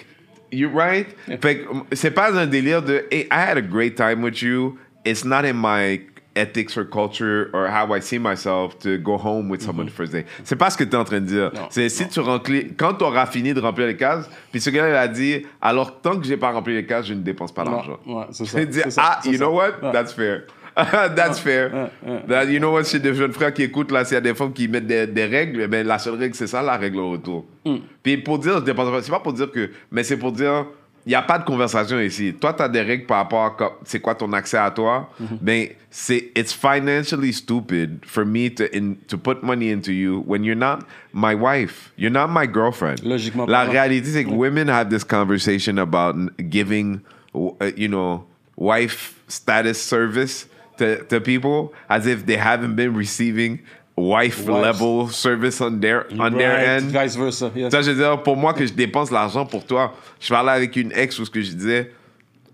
you 0.57 0.71
right? 0.75 1.09
Fait 1.41 1.59
que, 1.61 1.65
c'est 1.93 2.11
pas 2.13 2.33
un 2.39 2.47
délire 2.47 2.83
de, 2.83 3.05
hey, 3.11 3.23
I 3.33 3.51
had 3.51 3.57
a 3.59 3.63
great 3.63 3.95
time 3.97 4.23
with 4.23 4.41
you. 4.43 4.79
It's 5.05 5.25
not 5.25 5.45
in 5.47 5.55
my 5.55 6.01
ethics 6.39 6.77
or 6.77 6.85
culture 6.85 7.51
or 7.53 7.69
how 7.69 7.93
I 7.95 8.01
see 8.01 8.19
myself 8.19 8.79
to 8.81 8.99
go 8.99 9.17
home 9.17 9.51
with 9.51 9.63
someone 9.63 9.87
the 9.87 9.93
first 9.93 10.13
day. 10.13 10.25
C'est 10.45 10.57
pas 10.57 10.71
ce 10.71 10.79
que 10.79 10.85
tu 10.85 10.91
es 10.91 10.97
en 10.97 11.05
train 11.05 11.21
de 11.21 11.27
dire. 11.27 11.53
C'est 11.71 11.89
si 11.89 12.09
tu 12.09 12.21
remplis, 12.21 12.75
quand 12.77 12.95
tu 12.95 13.05
auras 13.05 13.27
fini 13.27 13.53
de 13.53 13.61
remplir 13.61 13.87
les 13.87 13.97
cases, 13.97 14.29
puis 14.51 14.61
ce 14.61 14.71
gars-là 14.71 14.91
il 14.91 14.97
a 14.97 15.09
dit, 15.09 15.47
alors 15.61 16.01
tant 16.01 16.19
que 16.19 16.25
j'ai 16.25 16.37
pas 16.37 16.51
rempli 16.51 16.75
les 16.75 16.87
cases, 16.87 17.07
je 17.07 17.15
ne 17.15 17.21
dépense 17.21 17.53
pas 17.53 17.65
ouais, 17.65 18.25
c'est 18.31 18.47
ça, 18.47 18.61
Il 18.61 18.69
dit, 18.69 18.81
ça, 18.89 19.03
ah, 19.05 19.21
you 19.25 19.33
ça. 19.33 19.39
know 19.39 19.51
what? 19.55 19.73
Ouais. 19.83 19.93
That's 19.93 20.13
fair. 20.13 20.43
That's 21.17 21.41
fair. 21.41 21.91
That, 22.29 22.45
you 22.45 22.61
know 22.61 22.73
what? 22.73 22.85
Chez 22.85 23.01
des 23.01 23.13
jeunes 23.13 23.33
frères 23.33 23.53
qui 23.53 23.65
écoutent, 23.65 23.91
là, 23.91 24.05
s'il 24.05 24.15
y 24.15 24.19
a 24.19 24.21
des 24.21 24.35
femmes 24.35 24.53
qui 24.53 24.69
mettent 24.69 24.87
des, 24.87 25.09
des 25.09 25.27
règles, 25.27 25.63
eh 25.63 25.67
ben, 25.67 25.85
la 25.85 25.99
seule 25.99 26.15
règle, 26.15 26.37
c'est 26.37 26.47
ça, 26.47 26.63
la 26.63 26.77
règle 26.77 26.99
au 26.99 27.11
retour. 27.11 27.47
Mm. 27.65 27.77
Puis 28.03 28.19
pour 28.19 28.39
dire, 28.39 28.59
je 28.61 28.65
dépense 28.65 28.91
pas, 28.91 29.03
c'est 29.03 29.11
pas 29.11 29.19
pour 29.19 29.33
dire 29.33 29.51
que, 29.51 29.71
mais 29.91 30.05
c'est 30.05 30.17
pour 30.17 30.31
dire, 30.31 30.67
n'y 31.09 31.15
a 31.15 31.23
pas 31.23 31.39
de 31.39 31.45
conversation 31.45 31.99
ici. 32.01 32.35
Toi, 32.39 32.53
tu 32.53 32.63
as 32.63 32.69
des 32.69 32.83
règles 32.83 33.07
par 33.07 33.19
rapport 33.19 33.45
à 33.45 33.73
c'est 33.85 34.01
quoi 34.01 34.15
ton 34.15 34.33
accès 34.33 34.59
à 34.59 34.71
toi. 34.71 35.11
Mm-hmm. 35.21 35.39
Ben, 35.41 35.69
c'est, 35.91 36.31
it's 36.37 36.53
financially 36.53 37.33
stupid 37.33 38.05
for 38.05 38.27
me 38.27 38.51
to, 38.51 38.65
in, 38.77 38.97
to 39.09 39.17
put 39.17 39.43
money 39.43 39.71
into 39.71 39.93
you 39.93 40.23
when 40.27 40.45
you're 40.45 40.55
not 40.55 40.81
my 41.13 41.35
wife. 41.35 41.93
You're 41.97 42.13
not 42.13 42.29
my 42.29 42.47
girlfriend. 42.47 43.03
Logiquement 43.05 43.47
La 43.47 43.65
réalité, 43.65 44.11
c'est 44.11 44.25
que 44.25 44.31
women 44.31 44.69
have 44.69 44.91
this 44.91 45.05
conversation 45.05 45.79
about 45.79 46.15
giving, 46.51 47.01
uh, 47.35 47.73
you 47.77 47.89
know, 47.89 48.27
wife 48.57 49.15
status 49.29 49.81
service 49.81 50.47
to, 50.79 51.05
to 51.05 51.21
people 51.21 51.73
as 51.89 52.07
if 52.07 52.27
they 52.27 52.37
haven't 52.37 52.77
been 52.77 52.95
receiving 52.95 53.61
wife 53.99 54.47
Wives. 54.47 54.63
level 54.63 55.09
service 55.11 55.61
on 55.61 55.79
their, 55.81 56.07
on 56.19 56.31
their 56.31 56.55
Right. 56.55 56.83
end. 56.83 56.87
Vice 57.03 57.17
versa. 57.17 57.51
Yes. 57.55 57.71
Ça, 57.71 57.83
je 57.83 57.91
veux 57.91 57.97
dire, 57.97 58.23
pour 58.23 58.37
moi, 58.37 58.55
que 58.55 58.65
je 58.67 58.73
dépense 58.73 59.11
l'argent 59.11 59.45
pour 59.47 59.65
toi. 59.65 59.93
Je 60.21 60.29
parlais 60.29 60.53
avec 60.53 60.75
une 60.77 60.93
ex 60.93 61.19
où 61.19 61.25
ce 61.25 61.31
que 61.31 61.41
je 61.43 61.53
disais, 61.53 61.93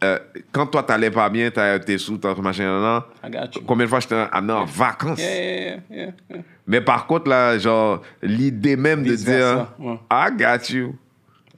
euh, 0.03 0.19
quand 0.53 0.67
toi, 0.67 0.83
t'allais 0.83 1.11
pas 1.11 1.29
bien, 1.31 1.51
t'as 1.51 1.79
tes 1.79 1.97
sous, 1.99 2.19
t'as 2.19 2.35
machin, 2.35 2.65
nan, 2.65 2.83
nan, 2.83 3.03
I 3.25 3.31
got 3.31 3.57
you. 3.59 3.63
combien 3.67 3.87
de 3.87 3.91
fois 3.91 4.01
je 4.01 4.09
t'ai 4.09 4.25
amené 4.33 4.53
en 4.53 4.65
vacances? 4.65 5.19
Yeah, 5.21 5.35
yeah, 5.35 5.61
yeah, 5.61 5.77
yeah, 5.91 6.11
yeah. 6.31 6.39
Mais 6.67 6.81
par 6.81 7.07
contre, 7.07 7.29
là, 7.31 7.57
genre, 7.59 8.03
l'idée 8.23 8.77
même 8.77 9.03
de 9.03 9.13
Vice 9.13 9.25
dire, 9.25 9.67
ouais. 9.79 9.99
I 10.11 10.29
got 10.37 10.71
you. 10.73 10.95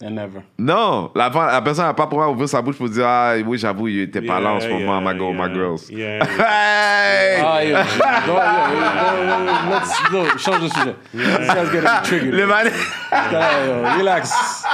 And 0.03 0.11
never. 0.15 0.43
Non, 0.59 1.11
la, 1.15 1.31
la 1.31 1.63
personne 1.63 1.87
n'a 1.87 1.95
pas 1.95 2.07
pour 2.07 2.19
moi 2.19 2.29
ouvrir 2.29 2.47
sa 2.51 2.61
bouche 2.61 2.77
pour 2.77 2.87
dire, 2.91 3.07
ah 3.07 3.33
oui, 3.47 3.57
j'avoue, 3.57 3.89
il 3.89 4.01
était 4.03 4.21
pas 4.21 4.39
là 4.41 4.51
en 4.51 4.61
ce 4.61 4.67
Yeah, 4.69 4.79
moment, 4.79 5.01
yeah, 5.01 5.13
my, 5.15 5.19
go, 5.19 5.33
my 5.33 5.39
yeah. 5.47 5.55
girls. 5.55 5.91
Yeah, 5.91 6.25
Hey! 6.37 7.41
Ah, 7.43 7.65
yo, 7.65 7.71
yo, 7.71 7.79
yo, 8.27 8.35
yo, 8.77 9.39
yo, 9.47 9.71
let's, 9.71 9.93
yo, 10.13 10.39
change 10.39 10.61
de 10.65 10.69
sujet. 10.69 10.97
This 11.15 11.49
guy's 11.49 11.71
getting 11.71 12.03
triggered. 12.05 12.35
Le 12.35 12.47
man... 12.47 12.67
Yo, 13.33 13.97
relax. 13.99 14.65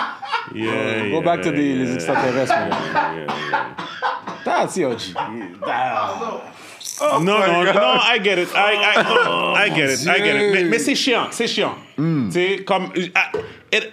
yeah, 0.52 1.08
Go 1.10 1.22
back 1.22 1.40
to 1.42 1.52
the, 1.52 1.56
yeah, 1.62 1.76
les 1.76 1.88
yeah, 1.88 1.94
extraterrestres. 1.94 2.58
man. 2.58 2.70
yeah, 2.72 3.26
yeah. 3.50 3.74
That's 4.44 4.76
yo, 4.76 4.96
G. 4.96 5.14
Non, 7.00 7.20
non, 7.24 7.64
non, 7.64 7.98
I 8.02 8.18
get 8.18 8.38
it. 8.38 8.48
I, 8.56 8.74
I, 8.74 9.02
non, 9.24 9.54
I 9.56 9.68
get 9.68 9.88
it. 9.90 10.06
I 10.08 10.18
get 10.18 10.36
it. 10.36 10.52
Mais, 10.52 10.64
mais 10.64 10.78
c'est 10.80 10.94
chiant, 10.96 11.28
c'est 11.30 11.46
chiant. 11.46 11.74
Hmm. 11.96 12.26
Tu 12.28 12.32
sais, 12.32 12.64
comme. 12.64 12.90
it- 12.96 13.92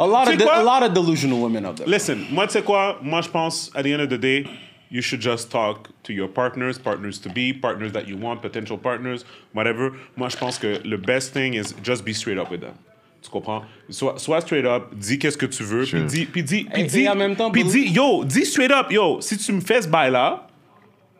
A 0.00 0.06
lot 0.06 0.28
of 0.28 0.40
a 0.40 0.62
lot 0.62 0.82
of 0.82 0.94
delusional 0.94 1.40
women 1.42 1.66
out 1.66 1.76
there. 1.76 1.86
listen, 1.86 2.26
moi, 2.30 2.46
tu 2.46 2.52
sais 2.54 2.62
quoi? 2.62 2.98
Moi, 3.02 3.20
je 3.20 3.28
pense, 3.28 3.70
at 3.74 3.82
the 3.82 3.92
end 3.92 4.00
of 4.00 4.08
the 4.08 4.18
day, 4.18 4.46
you 4.90 5.02
should 5.02 5.20
just 5.20 5.50
talk 5.50 5.88
to 6.04 6.12
your 6.12 6.26
partners, 6.28 6.78
partners 6.78 7.18
to 7.20 7.28
be, 7.28 7.52
partners 7.52 7.92
that 7.92 8.08
you 8.08 8.16
want, 8.16 8.40
potential 8.40 8.78
partners, 8.78 9.24
whatever. 9.54 9.92
Moi, 10.16 10.28
je 10.30 10.36
pense 10.38 10.58
que 10.58 10.80
le 10.84 10.96
best 10.96 11.32
thing 11.34 11.54
is 11.54 11.74
just 11.82 12.04
be 12.04 12.14
straight 12.14 12.38
up 12.38 12.50
with 12.50 12.60
them. 12.62 12.74
Tu 13.22 13.28
comprends? 13.30 13.62
Sois, 13.90 14.18
sois 14.18 14.40
straight 14.40 14.64
up, 14.64 14.94
dis 14.94 15.18
qu'est-ce 15.18 15.36
que 15.36 15.44
tu 15.46 15.62
veux, 15.62 15.84
puis 15.84 16.02
dis, 16.04 16.24
puis 16.24 16.42
dis, 16.42 16.64
puis 16.64 16.82
Et- 16.82 16.86
dis, 16.86 17.00
et 17.02 17.08
en 17.10 17.14
même 17.14 17.36
temps, 17.36 17.50
puis 17.50 17.62
believe- 17.62 17.88
dis, 17.88 17.94
yo, 17.94 18.24
dis 18.24 18.46
straight 18.46 18.72
up, 18.72 18.90
yo, 18.90 19.20
si 19.20 19.36
tu 19.36 19.52
me 19.52 19.60
fais 19.60 19.82
ce 19.82 19.88
bail-là, 19.88 20.46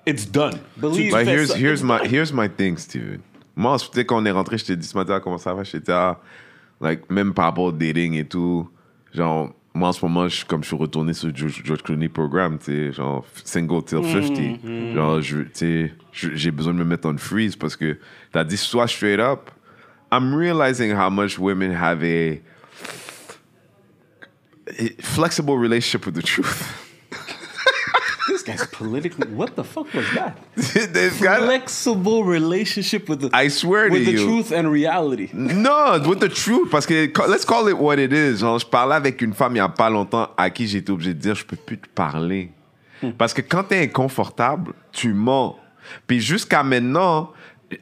it's 0.07 0.26
done. 0.26 0.59
Believe 0.78 1.11
But 1.12 1.24
fais 1.26 1.31
here's, 1.31 1.55
here's, 1.55 1.83
my, 1.83 1.99
here's 2.11 2.33
my 2.33 2.49
thing, 2.49 2.78
Steven. 2.78 3.20
Moi, 3.55 3.76
tu 3.78 3.87
sais, 3.93 4.07
quand 4.07 4.16
on 4.22 4.24
est 4.24 4.31
rentré, 4.31 4.57
je 4.57 4.64
t'ai 4.64 4.76
dit 4.76 4.87
ce 4.87 4.97
matin 4.97 5.20
comment 5.20 5.37
ça 5.37 5.53
va? 5.53 5.62
Je 5.64 5.72
t'ai 5.72 5.81
dit, 5.81 5.93
ah, 5.93 6.16
like, 6.81 7.11
même 7.11 7.35
par 7.35 7.47
rapport 7.47 7.64
au 7.64 7.72
dating 7.72 8.14
et 8.14 8.24
tout, 8.24 8.68
genre, 9.14 9.53
moi, 9.74 9.91
en 9.91 9.93
ce 9.93 10.05
moment, 10.05 10.28
je, 10.28 10.45
comme 10.45 10.62
je 10.62 10.68
suis 10.68 10.76
retourné 10.76 11.12
sur 11.12 11.35
George, 11.35 11.62
George 11.64 11.83
Clooney 11.83 12.09
programme, 12.09 12.59
tu 12.59 12.64
sais, 12.64 12.93
genre, 12.93 13.24
single 13.45 13.85
till 13.85 13.99
mm-hmm. 13.99 14.22
50. 14.22 14.39
Mm-hmm. 14.39 14.95
Genre, 14.95 15.20
je- 15.20 15.39
tu 15.43 15.51
sais, 15.53 15.93
j'ai 16.12 16.51
besoin 16.51 16.74
de 16.74 16.78
me 16.78 16.85
mettre 16.85 17.09
en 17.09 17.16
freeze 17.16 17.55
parce 17.57 17.76
que 17.76 17.99
t'as 18.33 18.45
dit, 18.45 18.57
sois 18.57 18.89
straight 18.89 19.20
up. 19.20 19.51
I'm 20.12 20.35
realizing 20.35 20.93
how 20.93 21.09
much 21.09 21.39
women 21.39 21.72
have 21.72 22.03
a, 22.03 22.41
a 24.66 24.89
flexible 25.01 25.57
relationship 25.57 26.05
with 26.05 26.16
the 26.16 26.22
truth. 26.22 26.89
Politically. 28.72 29.28
What 29.34 29.57
the 29.57 29.64
fuck 29.64 29.92
was 29.94 30.07
that? 30.14 30.36
They've 30.92 31.20
got, 31.22 31.42
Flexible 31.42 32.24
relationship 32.24 33.09
with 33.09 33.20
the 33.20 33.30
I 33.32 33.48
swear 33.48 33.88
to 33.88 33.92
with 33.94 34.05
the 34.07 34.12
you. 34.12 34.24
truth 34.24 34.53
and 34.53 34.70
reality. 34.70 35.28
Non, 35.34 36.01
with 36.09 36.20
the 36.20 36.28
truth, 36.28 36.70
parce 36.70 36.86
que 36.86 37.11
let's 37.28 37.44
call 37.44 37.68
it 37.68 37.76
what 37.78 37.98
it 37.98 38.12
is. 38.12 38.38
Genre, 38.40 38.59
je 38.59 38.66
parlais 38.66 38.94
avec 38.96 39.20
une 39.22 39.34
femme 39.34 39.55
il 39.55 39.59
y 39.59 39.61
a 39.61 39.68
pas 39.68 39.90
longtemps 39.90 40.30
à 40.36 40.51
qui 40.51 40.66
j'étais 40.66 40.90
obligé 40.90 41.14
de 41.14 41.20
dire 41.20 41.34
je 41.34 41.44
peux 41.44 41.57
plus 41.57 41.78
te 41.78 41.88
parler. 41.88 42.51
Parce 43.16 43.32
que 43.32 43.40
quand 43.40 43.64
t'es 43.64 43.82
inconfortable, 43.82 44.72
tu 44.92 45.14
mens. 45.14 45.57
Puis 46.07 46.20
jusqu'à 46.20 46.62
maintenant, 46.62 47.32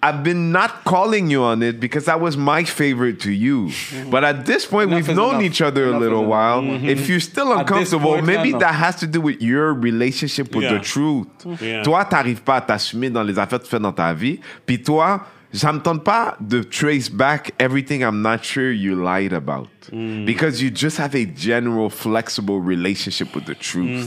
I've 0.02 0.22
been 0.22 0.52
not 0.52 0.84
calling 0.84 1.30
you 1.30 1.42
on 1.42 1.62
it 1.62 1.80
because 1.80 2.04
that 2.04 2.20
was 2.20 2.36
my 2.36 2.62
favorite 2.64 3.20
to 3.20 3.32
you. 3.32 3.68
Mm-hmm. 3.68 4.10
But 4.10 4.22
at 4.22 4.44
this 4.44 4.66
point, 4.66 4.90
Enough 4.92 5.08
we've 5.08 5.16
known 5.16 5.30
enough. 5.36 5.42
each 5.44 5.62
other 5.62 5.86
a 5.86 5.98
little 5.98 6.22
is 6.24 6.28
while. 6.28 6.60
enough. 6.60 6.84
If 6.84 7.08
you're 7.08 7.20
still 7.20 7.52
uncomfortable, 7.56 8.12
point, 8.14 8.26
maybe 8.26 8.48
yeah, 8.50 8.54
no. 8.54 8.58
that 8.60 8.74
has 8.74 8.96
to 8.96 9.06
do 9.06 9.22
with 9.22 9.40
your 9.40 9.72
relationship 9.72 10.54
with 10.54 10.64
Yeah. 10.64 10.74
the 10.74 10.80
truth. 10.80 11.26
Mm-hmm. 11.42 11.64
Yeah. 11.64 11.82
Toi, 11.84 12.04
t'arrives 12.04 12.42
pas 12.42 12.56
à 12.56 12.60
t'assumer 12.60 13.08
dans 13.08 13.22
les 13.22 13.38
affaires 13.38 13.60
que 13.60 13.64
tu 13.64 13.70
fais 13.70 13.80
dans 13.80 13.92
ta 13.94 14.12
vie. 14.12 14.40
Puis 14.66 14.82
toi, 14.82 15.24
ça 15.54 15.72
me 15.72 15.78
tente 15.80 16.04
pas 16.04 16.36
de 16.38 16.62
trace 16.62 17.08
back 17.08 17.52
everything 17.58 18.02
I'm 18.02 18.20
not 18.20 18.44
sure 18.44 18.70
you 18.70 18.94
lied 18.94 19.32
about. 19.32 19.68
Mm. 19.90 20.26
Because 20.26 20.60
you 20.62 20.70
just 20.70 20.98
have 20.98 21.14
a 21.14 21.24
general 21.24 21.88
flexible 21.88 22.60
relationship 22.60 23.34
with 23.34 23.46
the 23.46 23.54
truth. 23.54 24.06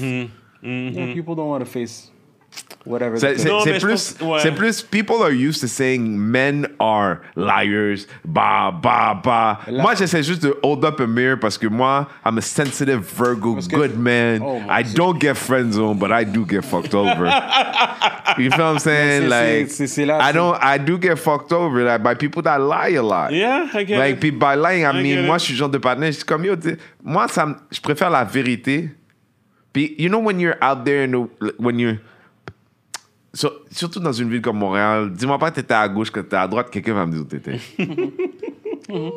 Yeah, 0.63 1.11
people 1.15 1.33
don't 1.33 1.49
want 1.49 1.65
to 1.65 1.69
face 1.71 2.10
whatever. 2.85 3.17
C'est 3.19 3.33
the 3.35 3.39
c'est- 3.39 3.47
Non, 3.49 3.59
c'est 3.61 3.71
mais 3.73 3.79
je 3.79 3.85
plus, 3.85 4.13
pense- 4.13 4.27
ouais. 4.27 4.39
c'est 4.41 4.51
plus, 4.51 4.81
people 4.81 5.15
are 5.21 5.31
used 5.31 5.61
to 5.61 5.67
saying 5.67 6.17
men 6.17 6.67
are 6.79 7.17
liars, 7.35 8.05
bah, 8.25 8.71
bah, 8.71 9.19
bah. 9.23 9.59
Là- 9.67 9.81
moi, 9.83 9.93
j'essaie 9.95 10.23
juste 10.23 10.43
de 10.43 10.57
hold 10.63 10.83
up 10.85 10.99
a 10.99 11.05
mirror 11.07 11.37
parce 11.39 11.57
que 11.57 11.67
moi, 11.67 12.07
I'm 12.25 12.37
a 12.37 12.41
sensitive 12.41 13.01
Virgo, 13.17 13.53
Parce 13.55 13.67
que- 13.67 13.75
good 13.75 13.97
man. 13.97 14.41
Oh, 14.43 14.59
I 14.69 14.83
Dieu. 14.83 14.95
don't 14.95 15.19
get 15.21 15.35
friend 15.35 15.71
zone, 15.73 15.97
but 15.97 16.11
I 16.11 16.25
do 16.25 16.45
get 16.49 16.63
fucked 16.63 16.93
over. 16.95 17.25
you 18.37 18.49
feel 18.51 18.59
what 18.65 18.73
I'm 18.73 18.79
saying? 18.79 19.21
c'est- 19.23 19.27
Like, 19.29 19.69
c'est- 19.71 19.87
c'est 19.87 20.05
là, 20.05 20.19
I 20.19 20.27
c'est- 20.27 20.33
don't, 20.33 20.57
I 20.61 20.77
do 20.79 20.97
get 21.01 21.17
fucked 21.17 21.51
over 21.53 21.83
like, 21.83 22.01
by 22.03 22.15
people 22.15 22.41
that 22.43 22.59
lie 22.59 22.95
a 22.97 23.01
lot. 23.03 23.31
Yeah, 23.31 23.65
I 23.73 23.85
get 23.85 23.97
Like, 23.97 24.15
it. 24.15 24.19
puis 24.19 24.31
by 24.31 24.55
lying, 24.55 24.83
I 24.85 24.89
I 24.89 25.03
mean, 25.03 25.19
it. 25.23 25.25
moi, 25.27 25.37
je 25.37 25.45
suis 25.45 25.53
le 25.53 25.59
genre 25.59 25.69
de 25.69 25.77
partenaire, 25.77 26.11
je 26.11 26.17
suis 26.17 26.25
comme, 26.25 26.45
yo, 26.45 26.55
moi, 27.03 27.27
ça, 27.27 27.45
je 27.71 27.79
préfère 27.79 28.09
la 28.09 28.23
vérité. 28.23 28.89
Puis, 29.73 29.95
you 29.97 30.09
know, 30.09 30.19
when 30.19 30.39
you're 30.39 30.57
out 30.61 30.83
there, 30.83 31.03
in 31.05 31.11
the, 31.11 31.53
when 31.59 31.79
you're... 31.79 31.97
sur- 33.33 33.53
surtout 33.71 33.99
dans 33.99 34.11
une 34.13 34.29
ville 34.29 34.41
comme 34.41 34.57
Montréal, 34.57 35.11
dis-moi 35.13 35.37
pas 35.39 35.51
que 35.51 35.55
t'étais 35.55 35.73
à 35.73 35.87
gauche, 35.87 36.11
que 36.11 36.19
t'étais 36.19 36.35
à 36.35 36.47
droite, 36.47 36.69
quelqu'un 36.69 36.93
va 36.93 37.05
me 37.05 37.11
dire 37.13 37.21
où 37.21 37.25
t'étais. 37.25 37.59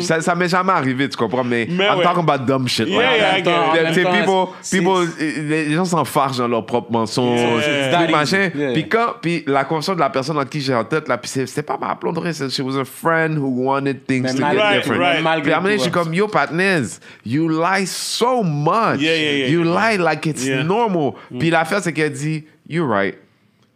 ça, 0.00 0.20
ça 0.20 0.34
m'est 0.34 0.48
jamais 0.48 0.72
arrivé, 0.72 1.08
tu 1.08 1.16
comprends? 1.16 1.44
Mais, 1.44 1.66
Mais 1.70 1.86
I'm 1.86 1.98
ouais. 1.98 2.02
talking 2.04 2.22
about 2.28 2.44
dumb 2.44 2.66
shit. 2.68 2.88
Yeah, 2.88 2.98
like 3.36 3.46
yeah, 3.46 3.84
that. 3.84 3.94
Sais, 3.94 4.02
temps, 4.02 4.12
people, 4.12 5.08
people, 5.16 5.48
les 5.48 5.72
gens 5.74 5.84
s'enfargent 5.84 6.38
dans 6.38 6.48
leurs 6.48 6.66
propres 6.66 6.90
mensonges, 6.92 7.40
Yeah. 7.40 8.04
puis 8.04 8.12
machin. 8.12 8.50
Yeah. 8.54 8.72
Puis 8.72 8.88
quand, 8.88 9.14
puis 9.20 9.44
la 9.46 9.64
conversation 9.64 9.94
de 9.94 10.00
la 10.00 10.10
personne 10.10 10.38
en 10.38 10.44
qui 10.44 10.60
j'ai 10.60 10.74
en 10.74 10.84
tête, 10.84 11.08
là, 11.08 11.18
puis 11.18 11.30
c'est- 11.30 11.46
c'était 11.46 11.62
pas 11.62 11.78
ma 11.78 11.94
plomberie, 11.94 12.34
c'est- 12.34 12.50
she 12.50 12.60
was 12.60 12.76
a 12.78 12.84
friend 12.84 13.38
who 13.38 13.48
wanted 13.64 14.06
things 14.06 14.22
Mais 14.22 14.34
to 14.34 14.40
mal- 14.40 14.56
get 14.56 14.62
Right, 14.62 14.76
different. 14.82 15.00
right. 15.00 15.22
malgré 15.22 15.42
Puis 15.42 15.52
à 15.52 15.58
un 15.58 15.60
moment 15.60 15.72
je 15.74 15.78
suis 15.80 15.86
ouais. 15.90 15.92
comme, 15.92 16.14
yo, 16.14 16.28
partners, 16.28 16.98
you 17.24 17.48
lie 17.48 17.86
so 17.86 18.42
much. 18.42 19.00
Yeah, 19.00 19.16
yeah, 19.16 19.32
yeah. 19.38 19.48
You 19.48 19.62
lie 19.64 19.96
like 19.98 20.26
it's 20.26 20.44
Yeah. 20.46 20.62
normal. 20.64 21.12
Puis 21.38 21.50
l'affaire, 21.50 21.80
c'est 21.82 21.92
qu'elle 21.92 22.12
dit, 22.12 22.44
you're 22.68 22.88
right. 22.88 23.16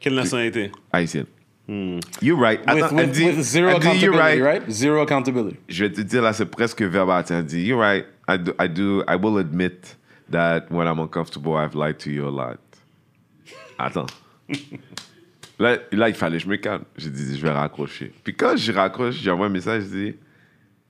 Quelle 0.01 0.15
nationalité? 0.15 0.71
Haïtienne. 0.93 1.27
Hmm. 1.71 2.01
You're 2.21 2.37
right. 2.37 2.59
With, 2.67 2.83
Attends, 2.83 2.93
with, 2.93 3.05
elle 3.05 3.13
dit, 3.13 3.25
with 3.27 3.45
zero 3.45 3.71
elle 3.71 3.79
dit, 3.79 4.01
you're 4.01 4.13
accountability, 4.13 4.41
right. 4.41 4.61
right. 4.63 4.71
Zero 4.73 5.03
accountability. 5.03 5.57
Je 5.69 5.85
vais 5.85 5.93
te 5.93 6.01
dire 6.01 6.21
là, 6.21 6.33
c'est 6.33 6.47
presque 6.47 6.83
verbatim. 6.83 7.37
Elle 7.37 7.47
dit, 7.47 7.63
you're 7.63 7.79
right. 7.79 8.07
I 8.27 8.39
do, 8.39 8.53
I 8.59 8.67
do, 8.67 9.05
I 9.07 9.15
will 9.15 9.39
admit 9.39 9.95
that 10.31 10.69
when 10.69 10.89
I'm 10.89 10.99
uncomfortable, 10.99 11.55
I've 11.55 11.77
lied 11.77 12.01
to 12.01 12.11
you 12.11 12.27
a 12.27 12.29
lot. 12.29 12.59
Attends. 13.79 14.09
Là, 15.61 15.77
là, 15.93 16.09
il 16.09 16.15
fallait 16.15 16.39
je 16.39 16.49
me 16.49 16.57
calme. 16.57 16.85
J'ai 16.97 17.11
dit, 17.11 17.37
je 17.37 17.43
vais 17.43 17.51
raccrocher. 17.51 18.13
Puis 18.25 18.35
quand 18.35 18.57
je 18.57 18.73
raccroche, 18.73 19.17
j'envoie 19.17 19.47
un 19.47 19.51
message, 19.51 19.83
je 19.83 19.89
dis, 19.89 20.15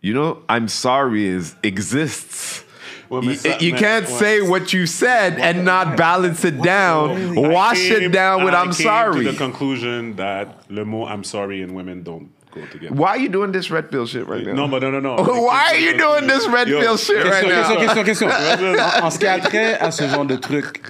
you 0.00 0.14
know, 0.14 0.44
I'm 0.48 0.68
sorry 0.68 1.24
is, 1.24 1.56
exists. 1.64 2.64
Ouais, 3.10 3.20
mais 3.24 3.44
you 3.60 3.70
you 3.70 3.74
can't 3.74 4.06
say 4.06 4.40
what 4.40 4.72
you 4.72 4.86
said 4.86 5.38
and 5.40 5.64
not 5.64 5.96
balance 5.96 6.44
it 6.44 6.60
down. 6.62 7.34
Wash 7.34 7.90
I 7.90 7.94
it 8.04 8.12
down 8.12 8.44
with 8.44 8.54
I 8.54 8.60
I'm 8.60 8.72
came 8.72 8.86
sorry. 8.86 9.24
to 9.24 9.32
the 9.32 9.36
conclusion 9.36 10.14
that 10.16 10.46
le 10.70 10.84
mot 10.84 11.08
I'm 11.10 11.24
sorry 11.24 11.60
and 11.62 11.72
women 11.74 12.04
don't 12.04 12.28
go 12.54 12.60
together. 12.70 12.94
Why 12.94 13.08
are 13.10 13.18
you 13.18 13.28
doing 13.28 13.50
this 13.50 13.68
red 13.68 13.90
pill 13.90 14.06
shit 14.06 14.28
right 14.28 14.44
now? 14.46 14.54
Non, 14.54 14.68
mais 14.70 14.78
non, 14.80 14.92
non, 14.92 15.02
non. 15.02 15.16
Why 15.26 15.72
are 15.72 15.78
you 15.80 15.98
doing 15.98 16.28
this 16.28 16.46
red 16.48 16.68
Yo, 16.68 16.78
pill 16.80 16.96
shit 16.96 17.16
right 17.24 17.44
Question, 17.44 17.74
now? 17.74 17.80
question, 17.80 18.04
question, 18.04 18.28
question. 18.28 18.78
En, 18.78 19.04
en 19.06 19.10
ce 19.10 19.18
qui 19.18 19.26
a 19.26 19.38
trait 19.40 19.74
à 19.80 19.90
ce 19.90 20.06
genre 20.06 20.24
de 20.24 20.36
truc, 20.36 20.80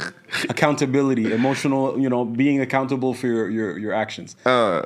accountability, 0.50 1.32
emotional, 1.32 1.98
you 1.98 2.08
know, 2.08 2.24
being 2.24 2.60
accountable 2.60 3.14
for 3.14 3.26
your, 3.28 3.48
your, 3.50 3.78
your 3.78 3.94
actions. 3.94 4.36
Euh, 4.46 4.82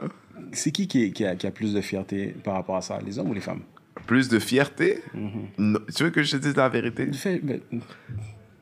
C'est 0.52 0.70
qui 0.70 0.86
qui, 0.86 1.12
qui, 1.12 1.24
a, 1.26 1.34
qui 1.34 1.46
a 1.46 1.50
plus 1.50 1.74
de 1.74 1.80
fierté 1.80 2.34
par 2.44 2.54
rapport 2.54 2.76
à 2.76 2.80
ça, 2.82 2.98
les 3.04 3.18
hommes 3.18 3.30
ou 3.30 3.34
les 3.34 3.40
femmes 3.40 3.62
plus 4.06 4.28
de 4.28 4.38
fierté? 4.38 5.02
Mm-hmm. 5.14 5.46
Non, 5.58 5.80
tu 5.94 6.04
veux 6.04 6.10
que 6.10 6.22
je 6.22 6.32
te 6.32 6.36
dise 6.36 6.56
la 6.56 6.68
vérité? 6.68 7.10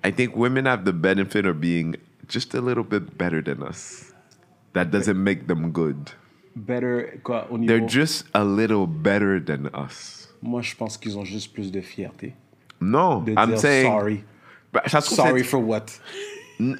I 0.04 0.12
think 0.12 0.36
women 0.36 0.66
have 0.66 0.84
the 0.84 0.92
benefit 0.92 1.46
of 1.46 1.60
being 1.60 1.96
just 2.28 2.54
a 2.54 2.60
little 2.60 2.84
bit 2.84 3.16
better 3.16 3.42
than 3.42 3.62
us. 3.62 4.12
That 4.74 4.86
doesn't 4.86 5.16
make 5.22 5.46
them 5.46 5.70
good. 5.70 6.10
Better, 6.56 7.20
quoi, 7.22 7.46
au 7.50 7.58
niveau... 7.58 7.68
They're 7.72 7.88
just 7.88 8.26
a 8.34 8.44
little 8.44 8.86
better 8.86 9.40
than 9.42 9.68
us. 9.74 10.28
Moi, 10.42 10.62
je 10.62 10.74
pense 10.74 10.96
qu'ils 10.96 11.16
ont 11.16 11.24
juste 11.24 11.52
plus 11.52 11.70
de 11.70 11.80
fierté. 11.80 12.34
Non, 12.80 13.20
De 13.22 13.32
I'm 13.32 13.56
saying. 13.56 13.86
sorry. 13.86 14.24
Bah, 14.72 14.82
ça 14.86 15.00
Sorry 15.00 15.44
for 15.44 15.60
what? 15.60 15.86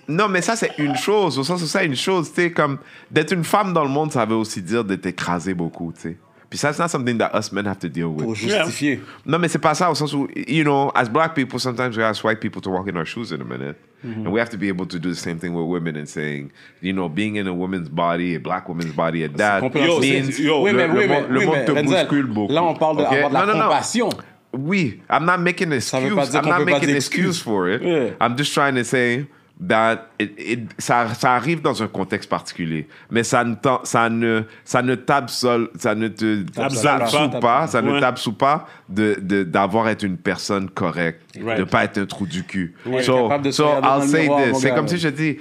Non, 0.09 0.29
mais 0.29 0.43
ça, 0.43 0.57
c'est 0.57 0.79
une 0.79 0.97
chose. 0.97 1.39
Au 1.39 1.45
sens 1.45 1.63
où 1.63 1.67
c'est 1.67 1.87
une 1.87 1.97
chose, 1.97 2.29
tu 2.33 2.43
sais, 2.43 2.53
comme 2.53 2.79
d'être 3.11 3.33
une 3.33 3.45
femme 3.45 3.73
dans 3.73 3.85
le 3.85 3.91
monde, 3.91 4.13
ça 4.13 4.25
veut 4.25 4.37
aussi 4.37 4.63
dire 4.63 4.85
d'être 4.85 5.07
écrasé 5.07 5.55
beaucoup, 5.55 5.93
tu 5.93 6.01
sais. 6.01 6.17
Puis 6.53 6.59
ça, 6.59 6.71
c'est 6.75 6.83
not 6.83 6.89
something 6.89 7.17
that 7.17 7.31
us 7.35 7.51
men 7.51 7.65
have 7.67 7.79
to 7.79 7.89
deal 7.89 8.09
with. 8.09 8.25
Pour 8.27 8.35
justifier. 8.35 9.01
Non, 9.25 9.39
mais 9.39 9.49
c'est 9.49 9.59
pas 9.59 9.73
ça 9.75 9.91
au 9.91 9.95
sens 9.95 10.13
où, 10.13 10.29
you 10.37 10.63
know, 10.65 10.93
as 10.95 11.09
black 11.09 11.35
people, 11.35 11.59
sometimes 11.59 11.97
we 11.97 12.05
ask 12.05 12.23
white 12.23 12.41
people 12.41 12.61
to 12.61 12.69
walk 12.69 12.87
in 12.89 12.95
our 12.99 13.07
shoes 13.07 13.33
in 13.33 13.41
a 13.41 13.45
minute. 13.45 13.77
Mm-hmm. 14.05 14.27
And 14.27 14.33
we 14.35 14.39
have 14.39 14.51
to 14.51 14.59
be 14.59 14.69
able 14.69 14.85
to 14.89 14.99
do 14.99 15.09
the 15.09 15.17
same 15.17 15.39
thing 15.39 15.55
with 15.55 15.65
women 15.67 15.97
and 15.97 16.07
saying, 16.07 16.53
you 16.83 16.93
know, 16.93 17.09
being 17.09 17.37
in 17.37 17.47
a 17.47 17.55
woman's 17.55 17.89
body, 17.89 18.35
a 18.35 18.39
black 18.39 18.69
woman's 18.69 18.93
body, 18.95 19.25
at 19.25 19.35
that 19.39 19.63
compréhensible. 19.63 20.01
means 20.03 20.39
yo, 20.39 20.61
oui, 20.63 20.73
le, 20.73 20.77
mais, 20.77 20.87
le 20.89 20.93
oui, 20.99 21.07
mais, 21.09 21.21
le 21.27 21.39
oui, 21.39 21.47
monde 21.47 21.55
mais, 21.57 21.65
te 21.65 21.73
Renzel, 21.73 22.07
bouscule 22.07 22.27
beaucoup. 22.27 22.53
Là, 22.53 22.63
on 22.65 22.75
parle 22.75 22.99
de- 22.99 23.03
Ok? 23.05 23.13
avoir 23.15 23.31
de 23.31 23.35
la 23.35 23.41
Non, 23.41 23.47
non, 23.47 23.59
non. 23.59 23.69
compassion. 23.69 24.09
Oui, 24.53 25.01
I'm 25.09 25.25
not 25.25 25.39
making 25.39 25.69
an 25.69 25.77
excuse. 25.77 26.35
I'm 26.35 26.45
not 26.47 26.67
making 26.67 26.91
an 26.91 26.97
excuse 26.97 27.41
for 27.41 27.71
it. 27.71 27.81
Yeah. 27.81 28.11
I'm 28.21 28.37
just 28.37 28.53
trying 28.53 28.75
to 28.75 28.85
say 28.85 29.25
that 29.61 30.09
it, 30.19 30.33
it, 30.39 30.61
ça, 30.79 31.15
ça 31.15 31.35
arrive 31.35 31.61
dans 31.63 31.83
un 31.83 31.87
contexte 31.89 32.29
particulier, 32.29 32.89
mais 33.11 33.23
ça 33.23 33.45
ne, 33.45 33.55
ça 33.85 34.09
ne, 34.11 34.43
ça 34.65 34.83
ne 34.83 34.95
t'absole, 34.97 35.71
ça 35.79 35.95
ne 35.95 36.09
te 36.09 36.45
Absolve 36.59 36.83
t'absout 36.83 37.31
pas. 37.31 37.41
pas, 37.41 37.67
ça 37.69 37.81
ne 37.83 37.93
Ouais. 37.93 38.01
t'absout 38.01 38.33
pas 38.33 38.67
de, 38.89 39.17
de, 39.21 39.43
d'avoir 39.45 39.89
être 39.89 40.03
une 40.03 40.17
personne 40.17 40.69
correcte, 40.71 41.21
Right. 41.41 41.59
de 41.59 41.65
pas 41.65 41.85
être 41.85 41.99
un 41.99 42.07
trou 42.07 42.27
du 42.27 42.45
cul. 42.45 42.75
Ouais, 42.87 43.03
so, 43.03 43.31
so 43.53 43.67
I'll 43.83 44.03
say 44.09 44.29
this. 44.29 44.59
C'est 44.61 44.71
comme 44.75 44.87
là. 44.87 44.89
si 44.91 44.99
je 44.99 45.09
dis, 45.09 45.39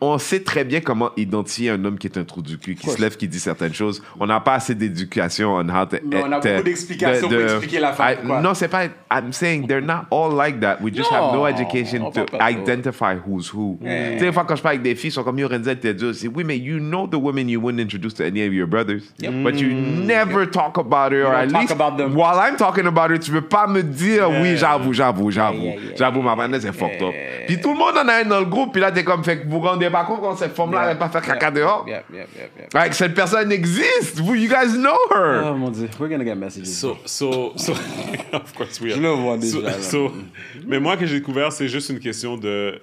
on 0.00 0.18
sait 0.18 0.40
très 0.40 0.64
bien 0.64 0.80
comment 0.80 1.10
identifier 1.16 1.70
un 1.70 1.84
homme 1.84 1.98
qui 1.98 2.06
est 2.06 2.16
un 2.18 2.24
trou 2.24 2.42
du 2.42 2.58
cul, 2.58 2.74
qui 2.74 2.88
se 2.88 3.00
lève, 3.00 3.16
qui 3.16 3.28
dit 3.28 3.40
certaines 3.40 3.74
choses. 3.74 4.02
On 4.18 4.26
n'a 4.26 4.40
pas 4.40 4.54
assez 4.54 4.74
d'éducation 4.74 5.54
on 5.54 5.68
how 5.68 5.86
to. 5.86 5.96
Mais 6.04 6.22
on 6.22 6.32
a 6.32 6.40
beaucoup 6.40 6.62
d'explications 6.62 7.28
de- 7.28 7.36
pour 7.36 7.44
expliquer 7.56 7.80
la 7.80 7.92
femme, 7.92 8.14
I- 8.22 8.26
quoi. 8.26 8.40
Non, 8.40 8.54
c'est 8.54 8.68
pas. 8.68 8.84
I'm 9.10 9.32
saying 9.32 9.66
they're 9.66 9.82
not 9.82 10.06
all 10.10 10.34
like 10.36 10.60
that. 10.60 10.78
We 10.80 10.94
just 10.94 11.10
have 11.10 11.32
no 11.32 11.38
Non, 11.40 11.46
education 11.46 12.06
on 12.06 12.10
to 12.12 12.24
identify 12.40 13.14
who's 13.26 13.52
who. 13.52 13.78
Tu 13.82 13.86
sais, 13.88 14.16
des 14.16 14.32
fois, 14.32 14.44
quand 14.44 14.56
je 14.56 14.62
parle 14.62 14.74
avec 14.76 14.82
des 14.82 14.94
filles, 14.94 15.10
ils 15.10 15.12
sont 15.12 15.24
comme 15.24 15.38
Yo, 15.38 15.48
Renzel, 15.48 15.78
t'es. 15.78 15.94
C'est 16.14 16.28
oui, 16.28 16.44
mais 16.44 16.58
you 16.58 16.78
know 16.78 17.06
the 17.06 17.14
women 17.16 17.48
you 17.48 17.60
wouldn't 17.60 17.80
introduce 17.82 18.14
to 18.14 18.22
any 18.24 18.42
of 18.46 18.52
your 18.52 18.66
brothers. 18.66 19.02
But 19.20 19.60
you 19.60 19.68
never 19.72 20.46
talk 20.46 20.78
about 20.78 21.12
her, 21.12 21.24
or 21.26 21.32
don't 21.32 21.40
at 21.42 21.48
talk 21.50 21.60
least 21.62 21.72
about 21.72 21.96
them. 21.96 22.14
while 22.16 22.38
I'm 22.38 22.56
talking 22.56 22.86
about 22.86 23.10
her, 23.10 23.18
tu 23.18 23.30
veux 23.30 23.42
pas 23.42 23.66
me 23.66 23.82
dire 23.82 24.28
oui, 24.30 24.56
j'avoue, 24.56 24.92
j'avoue, 24.92 25.30
j'avoue. 25.30 25.56
Yeah, 25.58 25.74
yeah, 25.74 25.80
yeah. 25.80 25.96
J'avoue, 25.96 26.22
ma 26.22 26.36
panne, 26.36 26.56
c'est 26.60 26.72
fucked 26.72 27.02
up. 27.02 27.14
Puis 27.46 27.60
tout 27.60 27.72
le 27.72 27.78
monde 27.78 27.96
en 27.96 28.08
a 28.08 28.14
un 28.22 28.24
dans 28.24 28.40
le 28.40 28.46
groupe, 28.46 28.72
puis 28.72 28.80
là, 28.80 28.90
t'es 28.90 29.04
comme, 29.04 29.22
fait 29.24 29.38
que 29.40 29.48
vous 29.48 29.60
vous 29.66 29.72
rendez 29.72 29.90
pas 29.90 30.04
compte 30.04 30.20
quand 30.20 30.36
cette 30.36 30.58
elle 30.58 30.70
va 30.70 30.94
pas 30.94 31.08
faire 31.08 31.22
caca 31.22 31.50
dehors. 31.50 31.84
Yep, 31.88 32.04
yep, 32.12 32.28
yep, 32.36 32.50
yep. 32.58 32.74
Like, 32.74 32.94
cette 32.94 33.14
personne 33.14 33.50
existe. 33.52 34.18
Vous, 34.20 34.34
you 34.34 34.48
guys 34.48 34.76
know 34.76 34.96
her. 35.14 35.42
Oh 35.44 35.54
mon 35.54 35.70
dieu, 35.70 35.88
we're 36.00 36.08
gonna 36.08 36.24
get 36.24 36.34
messages. 36.36 36.66
So, 36.68 36.98
so, 37.04 37.52
so, 37.56 37.72
of 38.32 38.54
course 38.54 38.80
we 38.80 38.92
are. 38.92 38.96
Je 38.96 39.00
le 39.02 39.08
vois 39.10 39.40
So- 39.40 39.60
déjà, 39.62 39.70
là. 39.76 39.82
so- 39.82 40.12
mais 40.66 40.78
moi, 40.80 40.96
que 40.96 41.06
j'ai 41.06 41.20
découvert, 41.20 41.52
c'est 41.52 41.68
juste 41.68 41.90
une 41.90 41.98
question 42.00 42.36
de. 42.36 42.80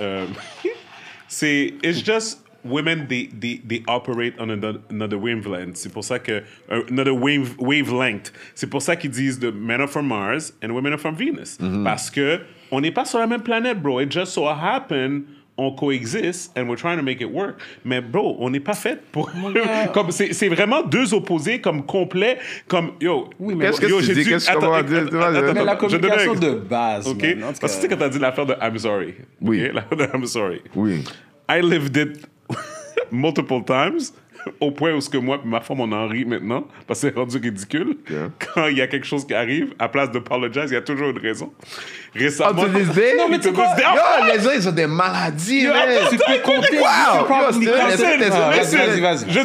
euh, 0.00 0.26
c'est. 1.28 1.74
It's 1.82 2.02
just. 2.04 2.42
Women, 2.64 3.06
they, 3.06 3.28
they, 3.28 3.58
they 3.64 3.84
operate 3.86 4.34
on 4.40 4.50
another, 4.50 4.80
another 4.90 5.16
wavelength. 5.18 5.76
C'est 5.76 5.92
pour 5.92 6.02
ça 6.02 6.18
que. 6.18 6.42
another 6.90 7.12
wave, 7.14 7.54
wavelength. 7.60 8.32
C'est 8.56 8.66
pour 8.68 8.82
ça 8.82 8.96
qu'ils 8.96 9.12
disent 9.12 9.38
the 9.38 9.52
men 9.54 9.80
are 9.80 9.86
from 9.88 10.08
Mars 10.08 10.52
and 10.64 10.72
women 10.72 10.92
are 10.92 10.98
from 10.98 11.14
Venus. 11.14 11.58
Parce 11.84 12.10
que 12.10 12.40
on 12.72 12.80
n'est 12.80 12.90
pas 12.90 13.04
sur 13.04 13.20
la 13.20 13.28
même 13.28 13.42
planète, 13.42 13.80
bro. 13.80 14.00
It 14.00 14.10
just 14.10 14.32
so 14.32 14.48
happen 14.48 15.22
on 15.58 15.74
coexiste 15.74 16.52
and 16.56 16.68
we're 16.68 16.76
trying 16.76 16.98
to 16.98 17.02
make 17.02 17.20
it 17.20 17.30
work. 17.30 17.60
Mais 17.84 18.00
bro, 18.00 18.36
on 18.40 18.50
n'est 18.50 18.60
pas 18.60 18.74
fait 18.74 19.00
pour. 19.10 19.30
comme 19.94 20.10
c'est 20.10 20.32
c'est 20.32 20.48
vraiment 20.48 20.82
deux 20.82 21.14
opposés, 21.14 21.60
comme 21.60 21.84
complets, 21.86 22.38
comme 22.68 22.92
yo. 23.00 23.30
Oui, 23.38 23.54
mais 23.54 23.66
Qu'est-ce 23.66 23.80
que 23.80 23.86
tu 23.86 24.14
dis? 24.14 24.24
que 24.24 25.48
tu 25.48 25.54
Mais 25.54 25.64
la 25.64 25.76
communication 25.76 26.34
de 26.34 26.50
base, 26.54 27.06
OK? 27.06 27.22
man. 27.22 27.54
Parce 27.60 27.74
que 27.74 27.80
tu 27.80 27.82
sais, 27.82 27.88
quand 27.88 27.96
t'as 27.96 28.08
dit 28.08 28.18
l'affaire 28.18 28.46
de 28.46 28.54
I'm 28.60 28.78
sorry. 28.78 29.14
Oui. 29.40 29.66
OK? 29.66 29.72
L'affaire 29.74 29.98
de 29.98 30.16
I'm 30.16 30.26
sorry. 30.26 30.62
Oui. 30.74 31.04
I 31.48 31.60
lived 31.62 31.96
it 31.96 32.26
multiple 33.10 33.62
times. 33.64 34.12
Au 34.60 34.70
point 34.70 34.92
où 34.94 35.00
ce 35.00 35.08
que 35.10 35.18
moi 35.18 35.40
et 35.44 35.48
ma 35.48 35.60
femme 35.60 35.80
on 35.80 35.90
en 35.92 36.06
rit 36.08 36.24
maintenant 36.24 36.66
parce 36.86 37.00
que 37.00 37.08
c'est 37.08 37.14
rendu 37.16 37.36
ridicule. 37.38 37.96
Yeah. 38.08 38.30
Quand 38.54 38.66
il 38.68 38.76
y 38.78 38.80
a 38.82 38.86
quelque 38.86 39.06
chose 39.06 39.26
qui 39.26 39.34
arrive, 39.34 39.74
à 39.78 39.88
place 39.88 40.10
de 40.10 40.18
apologize, 40.18 40.70
il 40.70 40.74
y 40.74 40.76
a 40.76 40.82
toujours 40.82 41.10
une 41.10 41.18
raison. 41.18 41.52
Oh, 41.58 42.18
Récemment, 42.18 42.64
this 42.64 42.88
day? 42.94 43.14
Non, 43.18 43.28
mais 43.28 43.38
tu 43.38 43.52
quoi? 43.52 43.66
Yo, 43.76 44.32
les 44.34 44.40
gens, 44.42 44.50
ils 44.54 44.68
ont 44.68 44.72
des 44.72 44.86
maladies, 44.86 45.62
Yo, 45.64 45.72
man. 45.72 45.88
Tu 46.10 46.16
peux 46.16 46.38
compter. 46.42 46.78
Wow! 46.78 46.86
Ah, 46.88 47.48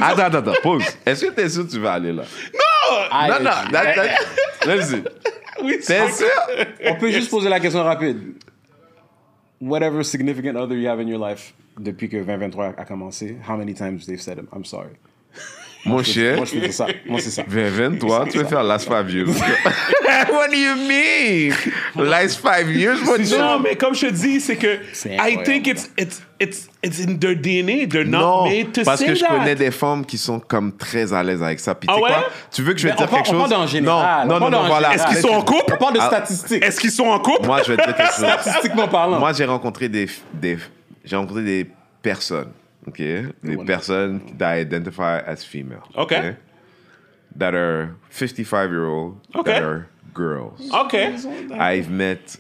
Attends, 0.02 0.24
attends, 0.24 0.38
attends, 0.38 0.54
pause. 0.64 0.84
Est-ce 1.06 1.26
que 1.26 1.32
t'es 1.32 1.49
sûr 1.49 1.66
que 1.66 1.72
tu 1.72 1.80
vas 1.80 1.93
aller 1.93 2.12
là? 2.14 2.24
Ah, 3.12 3.28
Non, 3.30 3.36
non, 3.43 3.52
that- 3.72 3.93
that- 3.95 4.66
vas-y. 4.66 5.04
oui, 5.64 5.78
T'es 5.86 6.10
sûr? 6.12 6.28
On 6.88 6.95
peut 6.95 7.12
juste 7.12 7.30
poser 7.30 7.49
la 7.49 7.60
question 7.60 7.84
rapide. 7.84 8.36
Whatever 9.60 10.04
significant 10.04 10.56
other 10.56 10.76
you 10.76 10.88
have 10.89 10.99
in 10.99 11.08
your 11.08 11.20
life, 11.20 11.54
depuis 11.80 12.09
que 12.09 12.17
2023 12.17 12.74
a 12.78 12.86
commencé, 12.86 13.38
how 13.47 13.55
many 13.57 13.74
times 13.74 14.05
they've 14.05 14.22
said 14.22 14.39
I'm 14.53 14.65
sorry? 14.65 14.91
Mon 15.84 16.03
cher, 16.03 16.36
Moi, 16.36 16.45
je 16.45 16.59
fais 16.59 16.72
ça. 16.72 16.86
Moi, 17.07 17.19
c'est 17.19 17.32
ça. 17.32 17.43
Vincent, 17.47 17.97
toi, 17.97 18.26
tu 18.32 18.38
veux 18.38 18.43
faire 18.45 18.61
last 18.61 18.88
five 18.88 19.09
years. 19.09 19.30
What 20.32 20.49
do 20.49 20.55
you 20.55 20.76
mean? 20.76 21.53
Last 21.95 22.38
five 22.39 22.69
years? 22.69 22.99
What 23.01 23.17
do 23.17 23.24
you 23.24 23.36
Non, 23.39 23.57
mais 23.59 23.76
comme 23.76 23.95
je 23.95 24.05
te 24.05 24.11
dis, 24.13 24.39
c'est 24.39 24.57
que 24.57 24.78
I 25.07 25.39
think 25.43 25.65
it's, 25.65 25.89
it's, 25.97 26.22
it's, 26.39 26.69
it's 26.84 26.99
in 26.99 27.17
their 27.17 27.34
DNA. 27.36 27.88
They're 27.88 28.05
not 28.05 28.19
Non, 28.19 28.43
made 28.47 28.74
to 28.74 28.84
parce 28.84 29.03
que 29.03 29.15
je 29.15 29.22
that. 29.22 29.30
connais 29.39 29.55
des 29.55 29.72
femmes 29.72 30.05
qui 30.05 30.19
sont 30.19 30.39
comme 30.39 30.72
très 30.77 31.14
à 31.14 31.23
l'aise 31.23 31.41
avec 31.41 31.60
ça. 31.60 31.73
Puis 31.73 31.89
Ah 31.91 31.95
ouais? 31.95 32.02
quoi? 32.11 32.26
Tu 32.52 32.61
veux 32.61 32.73
que 32.73 32.80
je 32.80 32.88
vais 32.88 32.93
Mais 32.93 32.98
te 32.98 33.02
on 33.03 33.06
dire 33.07 33.15
quelque 33.15 33.30
on 33.35 33.39
chose? 33.41 33.49
parle 33.49 33.64
en 33.64 33.68
général, 33.68 34.27
Non, 34.27 34.35
on 34.35 34.39
non, 34.39 34.45
non, 34.45 34.52
parle 34.52 34.64
non, 34.64 34.68
voilà. 34.69 34.93
Est-ce 34.93 35.07
qu'ils 35.07 35.18
sont 35.18 35.30
en 35.30 35.41
couple? 35.41 35.73
On 35.73 35.77
parle 35.77 35.93
de 35.95 35.99
Ah. 35.99 36.07
statistiques. 36.10 36.64
Est-ce 36.64 36.80
qu'ils 36.80 36.91
sont 36.91 37.06
en 37.07 37.18
couple? 37.19 37.48
Moi, 37.48 37.64
je 37.65 37.73
vais 37.73 37.77
te 37.77 37.88
dire 37.88 37.95
quelque 37.95 38.14
chose. 38.14 38.26
Statistiquement 38.27 38.88
parlant. 38.88 39.18
Moi, 39.18 39.34
j'ai 39.34 39.45
rencontré 39.45 39.89
des, 39.89 40.07
des 40.31 40.60
j'ai 41.03 41.15
rencontré 41.15 41.44
des 41.44 41.68
personnes, 42.02 42.52
ok, 42.88 42.98
des 43.44 43.57
personnes 43.65 44.22
that 44.38 44.60
identify 44.60 45.19
as 45.26 45.44
female, 45.44 45.82
Ok. 45.95 46.14
that 47.38 47.53
are 47.53 47.95
55 48.10 48.69
year 48.72 48.86
old, 48.86 49.15
Ok. 49.34 49.45
that 49.45 49.61
are 49.64 49.88
girls. 50.14 50.60
OK. 50.73 51.15
I've 51.60 51.90
met 51.90 52.38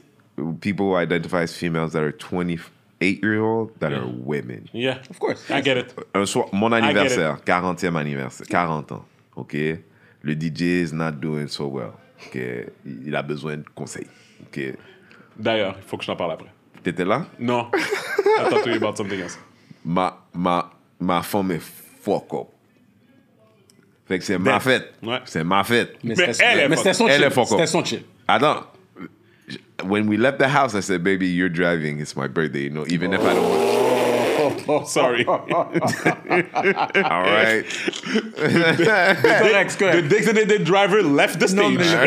people 0.59 0.87
who 0.87 0.95
identify 0.97 1.43
as 1.43 1.55
females 1.55 1.93
that 1.93 2.03
are 2.03 2.11
28 2.11 3.23
year 3.23 3.39
old 3.41 3.71
that 3.79 3.93
are 3.93 4.05
women. 4.05 4.67
Yeah. 4.73 4.99
Of 5.09 5.19
course. 5.19 5.49
I 5.49 5.61
get 5.61 5.77
it. 5.77 5.93
Un 6.13 6.25
soir, 6.25 6.47
mon 6.53 6.71
anniversaire, 6.73 7.37
40e 7.45 7.95
anniversaire, 7.95 8.47
40 8.47 8.91
ans, 8.91 9.05
ok? 9.35 9.53
Le 10.23 10.35
DJ 10.35 10.81
is 10.83 10.93
not 10.93 11.13
doing 11.19 11.47
so 11.47 11.67
well, 11.67 11.93
ok? 12.27 12.37
Il 12.85 13.15
a 13.15 13.23
besoin 13.23 13.57
de 13.57 13.65
conseils, 13.73 14.07
ok? 14.43 14.75
D'ailleurs, 15.39 15.75
il 15.77 15.83
faut 15.83 15.97
que 15.97 16.03
je 16.03 16.07
t'en 16.07 16.15
parle 16.15 16.33
après. 16.33 16.51
T'étais 16.83 17.05
là? 17.05 17.25
Non. 17.39 17.69
I'll 18.39 18.49
talk 18.49 18.63
to 18.63 18.69
you 18.69 18.77
about 18.77 18.97
something 18.97 19.19
else. 19.21 19.37
ma, 19.85 20.17
ma, 20.33 20.69
ma 20.99 21.21
femme 21.21 21.51
est 21.51 21.61
fuck 21.61 22.33
up. 22.33 22.47
Fait 24.07 24.19
que 24.19 24.25
c'est 24.25 24.37
ma 24.37 24.59
fête. 24.59 24.93
Ouais. 25.03 25.19
C'est 25.25 25.43
ma 25.43 25.63
fête. 25.63 25.95
Mais 26.03 26.15
Mais 26.17 26.33
c'était 26.33 26.43
elle 26.43 26.59
est 26.59 26.69
mais 26.69 26.75
c'était 26.75 26.93
son 26.93 27.07
Elle 27.07 27.17
chill. 27.21 27.23
est 27.27 27.29
fuck 27.29 27.43
up. 27.45 27.49
C'était 27.51 27.67
son 27.67 27.83
chill. 27.85 28.03
Attends. 28.27 28.63
When 29.83 30.07
we 30.07 30.17
left 30.17 30.37
the 30.39 30.47
house, 30.47 30.75
I 30.75 30.81
said, 30.81 31.03
baby, 31.03 31.27
you're 31.27 31.49
driving. 31.49 31.99
It's 31.99 32.15
my 32.15 32.27
birthday, 32.27 32.63
you 32.65 32.69
know, 32.69 32.85
even 32.87 33.13
if 33.13 33.21
I 33.21 33.33
don't 33.33 33.49
want 33.49 33.70
Sorry. 34.85 35.25
All 35.27 37.23
right. 37.23 37.65
Correct, 38.35 39.71
c'est 39.71 39.77
The 39.77 39.79
correct. 39.79 40.07
designated 40.07 40.63
driver 40.63 41.01
left 41.03 41.39
the 41.39 41.53
Non, 41.53 41.71
stage. 41.73 41.97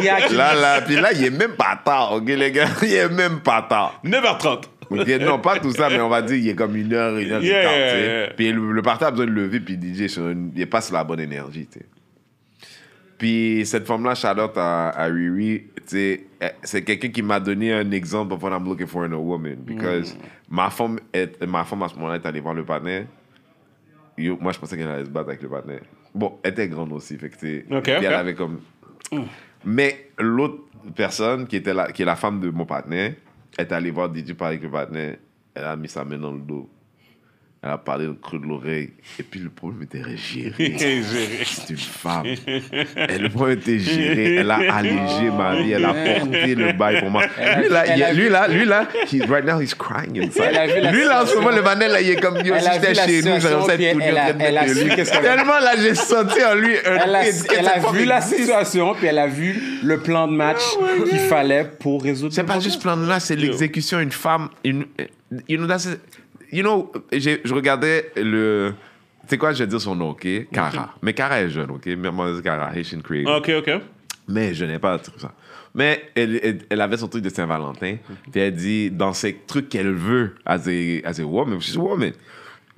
Il 0.00 0.04
y 0.04 0.08
a- 0.08 0.28
Là, 0.32 0.54
là, 0.54 0.80
puis 0.82 0.96
là, 0.96 1.12
il 1.12 1.24
est 1.24 1.30
même 1.30 1.52
pas 1.52 1.80
tard, 1.84 2.12
ok, 2.14 2.26
les 2.28 2.50
gars? 2.52 2.66
Il 2.82 2.92
est 2.92 3.08
même 3.08 3.40
pas 3.40 3.62
tard. 3.62 4.00
9h30. 4.04 4.64
Ok, 4.90 5.06
Non, 5.20 5.38
pas 5.38 5.58
tout 5.58 5.72
ça, 5.72 5.88
mais 5.90 6.00
on 6.00 6.08
va 6.08 6.22
dire, 6.22 6.36
il 6.36 6.48
est 6.48 6.54
comme 6.54 6.74
une 6.76 6.92
heure, 6.94 7.16
une 7.18 7.30
heure 7.32 7.42
Yeah, 7.42 7.60
et 7.60 7.64
quart, 7.64 7.72
yeah, 7.76 7.90
tu 7.92 7.96
sais. 7.98 8.04
yeah. 8.06 8.26
Puis 8.36 8.52
le, 8.52 8.72
le 8.72 8.82
parti 8.82 9.04
a 9.04 9.10
besoin 9.10 9.26
de 9.26 9.32
lever, 9.32 9.60
puis 9.60 9.76
DJ, 9.80 10.08
sur 10.08 10.28
une- 10.28 10.50
il 10.54 10.62
est 10.62 10.66
pas 10.66 10.80
sur 10.80 10.94
la 10.94 11.04
bonne 11.04 11.20
énergie, 11.20 11.66
tu 11.70 11.78
sais. 11.80 11.86
Puis 13.18 13.62
cette 13.66 13.86
femme-là, 13.86 14.14
shout 14.14 14.28
out 14.40 14.52
à, 14.56 14.90
à 14.90 15.04
Riri, 15.06 15.64
tu 15.76 15.82
sais, 15.86 16.20
eh, 16.40 16.46
c'est 16.62 16.82
quelqu'un 16.82 17.08
qui 17.08 17.20
m'a 17.20 17.40
donné 17.40 17.72
un 17.72 17.90
exemple 17.90 18.32
of 18.32 18.42
what 18.42 18.50
I'm 18.52 18.64
looking 18.64 18.86
for 18.86 19.02
in 19.04 19.12
a 19.12 19.16
woman. 19.18 19.56
Because 19.66 20.16
ma 20.48 20.70
femme, 20.70 20.98
est, 21.12 21.42
ma 21.46 21.64
femme 21.64 21.82
à 21.82 21.88
ce 21.88 21.94
moment-là 21.96 22.16
est 22.16 22.26
allée 22.26 22.40
voir 22.40 22.54
le 22.54 22.64
partenaire. 22.64 23.06
Yo, 24.16 24.36
moi, 24.40 24.52
je 24.52 24.58
pensais 24.58 24.76
qu'elle 24.76 24.88
allait 24.88 25.04
se 25.04 25.10
battre 25.10 25.28
avec 25.28 25.42
le 25.42 25.48
partenaire. 25.48 25.82
Bon, 26.14 26.38
elle 26.42 26.52
était 26.52 26.68
grande 26.68 26.92
aussi, 26.92 27.16
fait 27.18 27.28
que 27.28 27.36
puis 27.36 27.64
elle 27.92 28.06
avait 28.06 28.34
comme... 28.34 28.60
Mais 29.64 30.10
l'autre 30.18 30.64
personne 30.94 31.46
qui 31.46 31.56
était 31.56 31.74
là, 31.74 31.92
qui 31.92 32.02
est 32.02 32.06
la 32.06 32.16
femme 32.16 32.40
de 32.40 32.50
mon 32.50 32.64
partenaire, 32.64 33.14
est 33.56 33.72
allée 33.72 33.90
voir 33.90 34.08
DJ 34.14 34.34
parler 34.34 34.56
avec 34.56 34.62
le 34.62 34.70
partenaire. 34.70 35.16
Elle 35.54 35.64
a 35.64 35.76
mis 35.76 35.88
sa 35.88 36.04
main 36.04 36.18
dans 36.18 36.32
le 36.32 36.40
dos. 36.40 36.68
Elle 37.60 37.70
a 37.70 37.78
parlé 37.78 38.06
au 38.06 38.14
creux 38.14 38.38
de 38.38 38.46
l'oreille. 38.46 38.90
Et 39.18 39.24
puis 39.24 39.40
le 39.40 39.50
problème 39.50 39.82
était 39.82 40.00
géré. 40.16 40.76
C'est 41.44 41.70
une 41.70 41.76
femme. 41.76 42.24
Et 42.26 43.18
le 43.18 43.28
problème 43.30 43.58
était 43.58 43.80
géré. 43.80 44.36
Elle 44.36 44.50
a 44.52 44.76
allégé 44.76 45.28
ma 45.36 45.60
vie. 45.60 45.72
Elle 45.72 45.84
a 45.84 45.92
porté 45.92 46.54
le 46.54 46.72
bail 46.72 47.00
pour 47.00 47.10
moi. 47.10 47.24
Lui 47.60 47.68
là, 47.68 47.96
il- 48.12 48.16
lui 48.16 48.28
là, 48.28 48.46
lui 48.46 48.64
là, 48.64 48.86
he- 49.10 49.22
right 49.28 49.44
now 49.44 49.60
he's 49.60 49.74
crying 49.74 50.22
inside. 50.22 50.52
Lui 50.92 51.02
là, 51.04 51.24
en 51.24 51.26
ce 51.26 51.34
moment, 51.34 51.50
le 51.50 51.60
Vanel, 51.60 51.90
là, 51.90 52.00
il 52.00 52.10
est 52.10 52.20
comme 52.20 52.36
si 52.44 52.48
a 52.52 52.58
j'étais 52.60 52.94
chez 52.94 53.22
nous, 53.22 53.40
j'aurais 53.40 53.74
a- 54.18 54.32
train 54.34 54.66
de 54.66 54.84
lui. 54.84 55.04
Tellement 55.04 55.58
là, 55.58 55.72
j'ai 55.76 55.94
senti 55.96 56.44
en 56.44 56.54
lui 56.54 56.76
un 56.86 56.94
Elle 57.06 57.14
a, 57.16 57.26
elle 57.26 57.32
cette 57.34 57.90
vu 57.92 58.04
la 58.04 58.20
situation, 58.20 58.94
puis 58.94 59.08
elle 59.08 59.18
a 59.18 59.26
vu 59.26 59.60
le 59.82 59.98
plan 59.98 60.28
de 60.28 60.32
match 60.32 60.62
qu'il 61.08 61.18
fallait 61.18 61.64
pour 61.80 62.04
résoudre 62.04 62.32
C'est 62.32 62.42
le 62.42 62.46
pas 62.46 62.60
juste 62.60 62.80
plan 62.80 62.96
de 62.96 63.04
là, 63.04 63.18
c'est 63.18 63.34
l'exécution. 63.34 63.98
Une 63.98 64.12
femme, 64.12 64.48
une, 64.62 64.84
you 65.48 65.56
know, 65.58 65.66
that's 65.66 65.88
you 66.52 66.62
know, 66.62 66.92
je 67.12 67.54
regardais 67.54 68.12
le, 68.16 68.74
c'est 69.26 69.38
quoi, 69.38 69.52
je 69.52 69.62
vais 69.62 69.66
dire 69.66 69.80
son 69.80 69.94
nom, 69.94 70.10
ok, 70.10 70.26
Cara. 70.52 70.94
Mais 71.02 71.12
Cara 71.12 71.40
est 71.40 71.50
jeune, 71.50 71.70
ok, 71.70 71.86
mais 71.86 72.10
moi 72.10 72.32
c'est 72.36 72.42
Cara, 72.42 72.70
Haitian 72.74 73.00
Creator. 73.00 73.36
OK, 73.36 73.50
OK. 73.58 73.82
Mais 74.28 74.54
je 74.54 74.64
n'ai 74.64 74.78
pas 74.78 74.98
tout 74.98 75.12
ça. 75.18 75.32
Mais 75.74 76.10
elle, 76.14 76.40
elle, 76.42 76.58
elle 76.68 76.80
avait 76.80 76.96
son 76.96 77.08
truc 77.08 77.22
de 77.22 77.28
Saint-Valentin. 77.28 77.96
Puis 78.30 78.40
elle 78.40 78.54
dit, 78.54 78.90
dans 78.90 79.12
ces 79.12 79.34
trucs 79.46 79.68
qu'elle 79.68 79.92
veut 79.92 80.34
as 80.44 80.68
a, 80.68 81.00
as 81.04 81.20
a 81.20 81.24
woman, 81.24 81.60
she's 81.60 81.76
a 81.76 81.80
woman, 81.80 82.12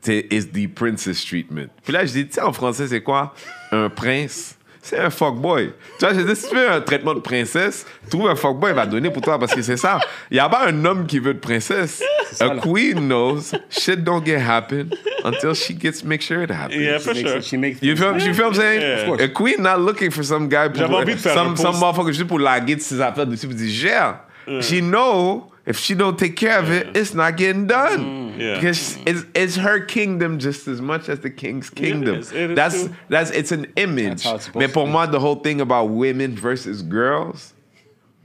c'est 0.03 0.27
is 0.31 0.47
the 0.49 0.73
princess 0.73 1.25
treatment. 1.25 1.69
Puis 1.83 1.93
là, 1.93 2.05
je 2.05 2.13
dis, 2.13 2.27
tu 2.27 2.35
sais, 2.35 2.41
en 2.41 2.53
français, 2.53 2.89
c'est 2.89 3.03
quoi? 3.03 3.35
Un 3.73 3.89
prince? 3.89 4.57
C'est 4.83 4.99
un 4.99 5.11
fuckboy. 5.11 5.73
Tu 5.99 6.05
vois, 6.07 6.15
je 6.15 6.21
dis, 6.23 6.35
si 6.35 6.49
tu 6.49 6.55
veux 6.55 6.71
un 6.71 6.81
traitement 6.81 7.13
de 7.15 7.21
princesse, 7.21 7.85
trouve 8.09 8.31
un 8.31 8.35
fuckboy, 8.35 8.71
il 8.71 8.75
va 8.75 8.87
donner 8.87 9.11
pour 9.11 9.21
toi 9.21 9.39
parce 9.39 9.55
que 9.55 9.61
c'est 9.61 9.77
ça. 9.77 9.99
Il 10.31 10.35
n'y 10.35 10.41
a 10.41 10.49
pas 10.49 10.67
un 10.69 10.85
homme 10.87 11.07
qui 11.07 11.19
veut 11.19 11.35
de 11.35 11.39
princesse. 11.39 12.03
A 12.41 12.49
queen 12.57 12.95
knows 13.07 13.53
shit 13.69 14.03
don't 14.03 14.25
get 14.25 14.39
happen 14.39 14.89
until 15.25 15.53
she 15.55 15.75
gets 15.79 16.03
make 16.03 16.23
sure 16.23 16.43
it 16.43 16.51
happens. 16.51 16.77
Yeah, 16.81 16.99
for 16.99 17.15
She 17.15 17.23
sure. 17.23 17.43
she 17.43 17.57
makes- 17.59 17.83
You 17.83 17.95
feel, 17.95 18.17
you 18.19 18.33
feel 18.33 18.47
what 18.47 18.55
I'm 18.55 18.61
saying? 18.61 18.81
Yeah. 18.81 19.25
A 19.25 19.29
queen 19.29 19.57
not 19.61 19.81
looking 19.81 20.11
for 20.11 20.23
some 20.25 20.49
guy 20.49 20.69
pour, 20.71 20.77
J'avais 20.79 20.95
envie 20.95 21.15
de 21.15 21.21
faire 21.21 21.35
some, 21.35 21.57
some 21.59 21.77
motherfucker 21.79 22.13
juste 22.13 22.27
pour 22.29 22.39
laguer 22.39 22.77
de 22.77 22.81
ses 22.81 23.01
affaires 23.03 23.27
dessus 23.27 23.47
pour 23.49 23.55
dire 23.57 23.69
gère. 23.69 24.15
She 24.63 24.81
know 24.81 25.50
if 25.67 25.79
she 25.79 25.95
don't 25.95 26.19
take 26.19 26.37
care 26.37 26.59
of 26.59 26.71
it, 26.71 26.97
it's 26.97 27.15
not 27.15 27.37
getting 27.37 27.67
done. 27.67 28.35
Yeah. 28.39 28.55
Because 28.55 28.99
it's, 29.07 29.25
it's 29.35 29.57
her 29.57 29.81
kingdom 29.81 30.39
just 30.39 30.67
as 30.69 30.81
much 30.81 31.09
as 31.09 31.21
the 31.21 31.31
king's 31.31 31.69
kingdom. 31.71 32.17
is, 32.17 32.33
it 32.33 32.51
is 32.53 32.57
that's 32.57 32.83
too. 32.85 32.95
that's 33.09 33.31
it's 33.31 33.53
an 33.53 33.67
image. 33.77 34.07
That's 34.09 34.25
how 34.25 34.35
it's 34.37 34.45
supposed 34.47 34.59
Mais 34.67 34.73
pour 34.73 34.87
moi, 34.87 35.07
the 35.07 35.21
whole 35.21 35.37
thing 35.37 35.61
about 35.61 35.91
women 35.91 36.35
versus 36.35 36.83
girls. 36.83 37.53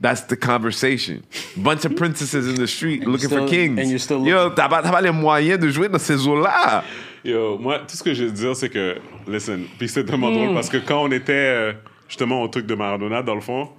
That's 0.00 0.22
the 0.22 0.36
conversation. 0.36 1.24
Bunch 1.56 1.84
of 1.86 1.96
princesses 1.96 2.46
in 2.48 2.56
the 2.56 2.66
street 2.66 3.00
you're 3.02 3.10
looking 3.10 3.30
for 3.30 3.46
kings. 3.48 3.78
and 3.80 3.88
you're 3.88 3.98
still 3.98 4.22
Yo, 4.26 4.50
t'as 4.50 4.68
pas, 4.68 4.82
t'as 4.82 4.90
pas 4.90 5.00
les 5.00 5.10
moyens 5.10 5.58
de 5.58 5.70
jouer 5.70 5.88
dans 5.88 5.98
ces 5.98 6.26
eaux-là. 6.26 6.84
Yo, 7.24 7.56
moi, 7.58 7.78
tout 7.80 7.96
ce 7.96 8.02
que 8.02 8.12
je 8.14 8.24
veux 8.24 8.30
dire, 8.30 8.54
c'est 8.54 8.68
que, 8.68 8.96
listen, 9.26 9.64
puis 9.78 9.88
c'est 9.88 10.04
tellement 10.04 10.30
Hmm. 10.30 10.34
drôle 10.34 10.54
parce 10.54 10.68
que 10.68 10.76
quand 10.76 11.02
on 11.02 11.10
était 11.10 11.32
euh, 11.32 11.72
justement 12.08 12.42
au 12.42 12.48
truc 12.48 12.66
de 12.66 12.74
Maradona, 12.74 13.22
dans 13.22 13.34
le 13.34 13.40
fond, 13.40 13.70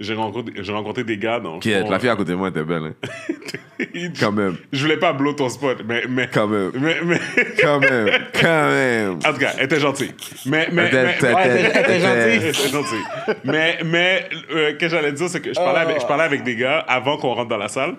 j'ai 0.00 0.14
rencontré, 0.14 0.54
j'ai 0.56 0.72
rencontré 0.72 1.04
des 1.04 1.18
gars 1.18 1.40
dans 1.40 1.58
Qui 1.58 1.72
est 1.72 1.88
la 1.88 1.98
fille 1.98 2.08
à 2.08 2.16
côté 2.16 2.32
de 2.32 2.36
moi 2.36 2.48
était 2.48 2.64
belle, 2.64 2.84
hein. 2.84 3.34
Quand 4.18 4.32
même. 4.32 4.56
Je 4.72 4.82
voulais 4.82 4.96
pas 4.96 5.12
blow 5.12 5.34
ton 5.34 5.48
spot, 5.48 5.82
mais. 5.86 6.04
mais 6.08 6.28
Quand 6.32 6.46
même. 6.46 6.72
Mais, 6.74 6.96
mais 7.04 7.20
Quand 7.60 7.80
même, 7.80 8.08
quand 8.32 8.68
même. 8.68 9.12
en 9.26 9.32
tout 9.32 9.38
cas, 9.38 9.52
elle 9.58 9.66
était 9.66 9.80
gentille. 9.80 10.14
Mais. 10.46 10.68
mais, 10.72 10.90
Elle 10.92 11.10
était 11.10 12.00
gentille. 12.00 13.04
Mais, 13.44 13.78
mais 13.84 14.28
euh, 14.52 14.72
que 14.74 14.88
j'allais 14.88 15.12
dire, 15.12 15.28
c'est 15.28 15.40
que 15.40 15.50
je 15.50 15.54
parlais, 15.58 15.80
avec, 15.80 16.00
je 16.00 16.06
parlais 16.06 16.24
avec 16.24 16.42
des 16.44 16.56
gars 16.56 16.78
avant 16.78 17.18
qu'on 17.18 17.34
rentre 17.34 17.48
dans 17.48 17.58
la 17.58 17.68
salle. 17.68 17.96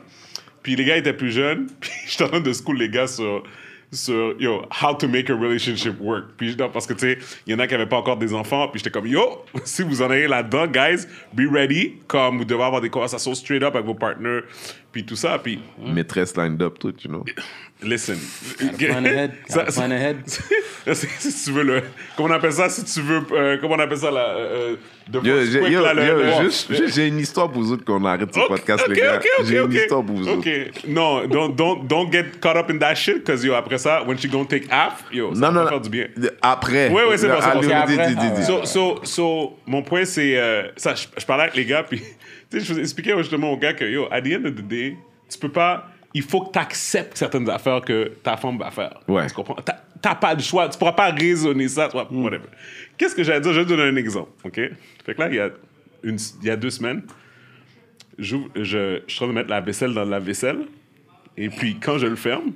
Puis 0.63 0.75
les 0.75 0.85
gars 0.85 0.97
étaient 0.97 1.13
plus 1.13 1.31
jeunes. 1.31 1.67
Puis 1.79 1.91
j'étais 2.07 2.23
en 2.23 2.29
train 2.29 2.41
de 2.41 2.53
school 2.53 2.77
les 2.77 2.89
gars 2.89 3.07
sur. 3.07 3.43
Sur, 3.93 4.35
yo, 4.39 4.65
how 4.71 4.93
to 4.93 5.07
make 5.07 5.29
a 5.29 5.35
relationship 5.35 5.99
work. 5.99 6.37
Puis, 6.37 6.55
non, 6.55 6.69
parce 6.69 6.87
que, 6.87 6.93
tu 6.93 6.99
sais, 6.99 7.17
il 7.45 7.51
y 7.51 7.55
en 7.55 7.59
a 7.59 7.67
qui 7.67 7.73
n'avaient 7.73 7.89
pas 7.89 7.97
encore 7.97 8.15
des 8.15 8.33
enfants. 8.33 8.69
Puis, 8.69 8.79
j'étais 8.79 8.89
comme, 8.89 9.07
yo, 9.07 9.43
si 9.65 9.83
vous 9.83 10.01
en 10.01 10.09
avez 10.09 10.27
là-dedans, 10.27 10.67
guys, 10.67 11.05
be 11.33 11.51
ready. 11.51 11.95
Comme 12.07 12.37
vous 12.37 12.45
devez 12.45 12.63
avoir 12.63 12.79
des 12.79 12.89
conversations 12.89 13.35
straight 13.35 13.63
up 13.63 13.75
avec 13.75 13.85
vos 13.85 13.93
partners. 13.93 14.41
Puis, 14.93 15.05
tout 15.05 15.17
ça. 15.17 15.39
Puis, 15.39 15.59
Maîtresse 15.77 16.37
lined 16.37 16.61
up, 16.61 16.79
tout, 16.79 16.93
you 17.03 17.09
know. 17.09 17.25
Listen. 17.81 18.17
plan 18.77 19.03
ahead, 19.05 19.31
Ça- 19.47 19.63
plan 19.65 19.91
ahead. 19.91 20.17
si 20.93 21.43
tu 21.45 21.51
veux 21.51 21.63
le. 21.63 21.83
Comment 22.17 22.29
on 22.29 22.31
appelle 22.33 22.53
ça 22.53 22.69
Si 22.69 22.83
tu 22.83 23.01
veux. 23.01 23.21
euh, 23.31 23.57
comment 23.59 23.75
on 23.75 23.79
appelle 23.79 23.97
ça 23.97 24.11
là 24.11 24.35
euh, 24.37 24.75
de 25.07 25.19
Yo, 25.19 25.35
force 25.35 25.49
j'ai- 25.51 25.59
quick, 25.59 25.71
yo, 25.71 25.81
là, 25.83 25.93
le- 25.93 26.05
yo, 26.05 26.15
le- 26.17 26.43
juste, 26.43 26.73
juste, 26.73 26.95
j'ai 26.95 27.07
une 27.07 27.19
histoire 27.19 27.51
pour 27.51 27.61
vous 27.61 27.71
autres 27.73 27.83
qu'on 27.85 28.03
arrête 28.05 28.33
ce 28.33 28.39
podcast, 28.47 28.87
les 28.87 28.95
gars. 28.95 29.15
ok, 29.17 29.27
ok, 29.39 29.45
j'ai 29.45 29.55
une 29.57 29.61
ok. 29.63 29.73
histoire 29.73 30.03
pour 30.05 30.15
vous 30.15 30.27
autres. 30.27 30.39
Ok. 30.39 30.87
Non, 30.87 31.27
don't, 31.27 31.55
don't, 31.55 31.83
don't 31.87 32.11
get 32.11 32.25
caught 32.41 32.57
up 32.57 32.69
in 32.71 32.77
that 32.79 32.95
shit, 32.95 33.17
because 33.25 33.43
yo, 33.43 33.53
après 33.53 33.77
ça, 33.77 34.03
when 34.07 34.17
she 34.17 34.27
gonna 34.29 34.45
take 34.45 34.67
half, 34.71 35.03
yo, 35.11 35.33
ça 35.33 35.39
Non, 35.41 35.51
va 35.51 35.63
non, 35.63 35.69
faire 35.69 35.81
du 35.81 35.89
bien. 35.89 36.07
Après. 36.41 36.89
Oui, 36.89 37.01
oui, 37.09 37.15
c'est 37.17 37.29
ah 37.29 37.55
dis. 38.35 38.45
So, 38.45 38.65
so, 38.65 38.99
so, 39.03 39.57
mon 39.65 39.81
point, 39.83 40.05
c'est. 40.05 40.37
euh, 40.37 40.63
ça, 40.77 40.95
je, 40.95 41.07
je 41.17 41.25
parlais 41.25 41.43
avec 41.43 41.55
les 41.55 41.65
gars, 41.65 41.83
puis. 41.83 42.01
Tu 42.51 42.59
sais, 42.59 42.65
je 42.65 42.69
faisais 42.71 42.81
expliquer 42.81 43.13
justement 43.19 43.53
aux 43.53 43.57
gars 43.57 43.71
que, 43.71 43.85
yo, 43.85 44.09
at 44.11 44.21
the 44.23 44.33
end 44.33 44.43
of 44.43 44.55
the 44.55 44.67
day, 44.67 44.97
tu 45.29 45.39
peux 45.39 45.47
pas. 45.47 45.87
Il 46.13 46.23
faut 46.23 46.41
que 46.41 46.51
tu 46.51 46.59
acceptes 46.59 47.17
certaines 47.17 47.49
affaires 47.49 47.81
que 47.81 48.11
ta 48.21 48.35
femme 48.37 48.57
va 48.57 48.69
faire. 48.71 48.99
Ouais. 49.07 49.27
Tu 49.27 49.33
comprends? 49.33 49.55
T'as- 49.55 50.15
pas 50.15 50.33
le 50.33 50.41
choix. 50.41 50.67
Tu 50.67 50.77
pourras 50.77 50.91
pas 50.93 51.11
raisonner 51.11 51.67
ça. 51.67 51.87
tu 51.87 51.93
vois, 51.93 52.11
whatever. 52.11 52.47
Qu'est-ce 52.97 53.15
que 53.15 53.23
j'allais 53.23 53.39
dire? 53.41 53.53
Je 53.53 53.59
vais 53.59 53.65
te 53.65 53.69
donner 53.69 53.83
un 53.83 53.95
exemple. 53.95 54.31
OK? 54.43 54.55
Fait 55.05 55.13
que 55.15 55.19
là, 55.21 55.29
il 55.29 55.35
y 55.35 55.39
a, 55.39 55.49
une, 56.03 56.17
il 56.41 56.47
y 56.47 56.49
a 56.49 56.55
deux 56.57 56.69
semaines, 56.71 57.03
j'ouvre- 58.17 58.49
je, 58.55 59.01
je 59.07 59.13
suis 59.13 59.23
en 59.23 59.27
train 59.27 59.27
de 59.27 59.33
mettre 59.33 59.49
la 59.49 59.61
vaisselle 59.61 59.93
dans 59.93 60.03
la 60.05 60.19
vaisselle. 60.19 60.65
Et 61.37 61.49
puis, 61.49 61.77
quand 61.79 61.97
je 61.97 62.07
le 62.07 62.15
ferme, 62.17 62.51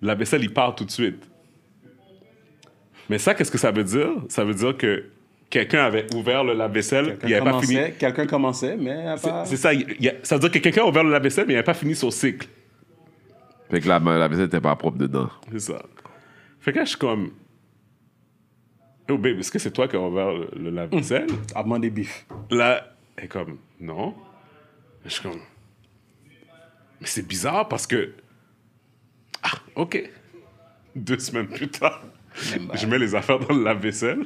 la 0.00 0.14
vaisselle, 0.14 0.42
il 0.42 0.52
part 0.52 0.74
tout 0.74 0.84
de 0.84 0.90
suite. 0.90 1.22
Mais 3.10 3.18
ça, 3.18 3.34
qu'est-ce 3.34 3.50
que 3.50 3.58
ça 3.58 3.70
veut 3.70 3.84
dire? 3.84 4.08
Ça 4.28 4.44
veut 4.44 4.54
dire 4.54 4.76
que 4.76 5.04
quelqu'un 5.50 5.84
avait 5.84 6.12
ouvert 6.14 6.42
le 6.44 6.52
lave-vaisselle, 6.54 7.04
il 7.04 7.10
Quelqu'un 7.18 7.28
n'avait 7.44 7.50
pas 7.52 7.60
fini. 7.60 7.74
commençait, 7.74 7.92
quelqu'un 7.98 8.26
commençait, 8.26 8.76
mais 8.76 9.14
part- 9.22 9.46
c'est 9.46 9.56
ça, 9.56 9.72
il 9.72 9.96
y 10.02 10.08
a- 10.08 10.14
ça 10.22 10.36
veut 10.36 10.40
dire 10.40 10.50
que 10.50 10.58
quelqu'un 10.58 10.82
a 10.82 10.86
ouvert 10.86 11.04
le 11.04 11.10
lave-vaisselle, 11.10 11.46
mais 11.46 11.52
il 11.52 11.56
n'avait 11.56 11.64
pas 11.64 11.74
fini 11.74 11.94
son 11.94 12.10
cycle. 12.10 12.48
Fait 13.70 13.80
que 13.80 13.88
la, 13.88 13.98
la 13.98 14.28
vaisselle 14.28 14.46
était 14.46 14.60
pas 14.60 14.76
propre 14.76 14.98
dedans. 14.98 15.30
C'est 15.50 15.58
ça. 15.60 15.82
Fait 16.60 16.72
que 16.72 16.78
là, 16.78 16.84
je 16.84 16.90
suis 16.90 16.98
comme. 16.98 17.30
Oh, 19.10 19.18
babe, 19.18 19.38
est-ce 19.38 19.50
que 19.50 19.58
c'est 19.58 19.70
toi 19.70 19.86
qui 19.88 19.96
as 19.96 20.00
ouvert 20.00 20.30
le, 20.32 20.48
le 20.56 20.70
lave-vaisselle? 20.70 21.26
à 21.54 21.62
demander 21.62 21.90
bif. 21.90 22.26
Là, 22.50 22.86
elle 23.16 23.24
est 23.24 23.28
comme, 23.28 23.58
non. 23.80 24.14
Je 25.04 25.10
suis 25.10 25.22
comme, 25.22 25.40
mais 27.00 27.06
c'est 27.06 27.26
bizarre 27.26 27.68
parce 27.68 27.86
que. 27.86 28.12
Ah, 29.42 29.50
ok. 29.76 30.10
Deux 30.96 31.18
semaines 31.18 31.48
plus 31.48 31.68
tard, 31.68 32.02
je 32.74 32.86
mets 32.86 32.98
les 32.98 33.14
affaires 33.14 33.38
dans 33.40 33.54
le 33.54 33.64
lave-vaisselle. 33.64 34.24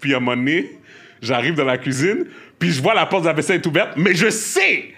Puis 0.00 0.14
à 0.14 0.18
un 0.18 0.20
moment 0.20 0.36
donné, 0.36 0.78
j'arrive 1.20 1.54
dans 1.54 1.64
la 1.64 1.78
cuisine, 1.78 2.26
puis 2.58 2.70
je 2.70 2.82
vois 2.82 2.94
la 2.94 3.06
porte 3.06 3.22
de 3.22 3.28
la 3.28 3.34
vaisselle 3.34 3.62
ouverte, 3.66 3.92
mais 3.96 4.14
je 4.14 4.30
sais 4.30 4.94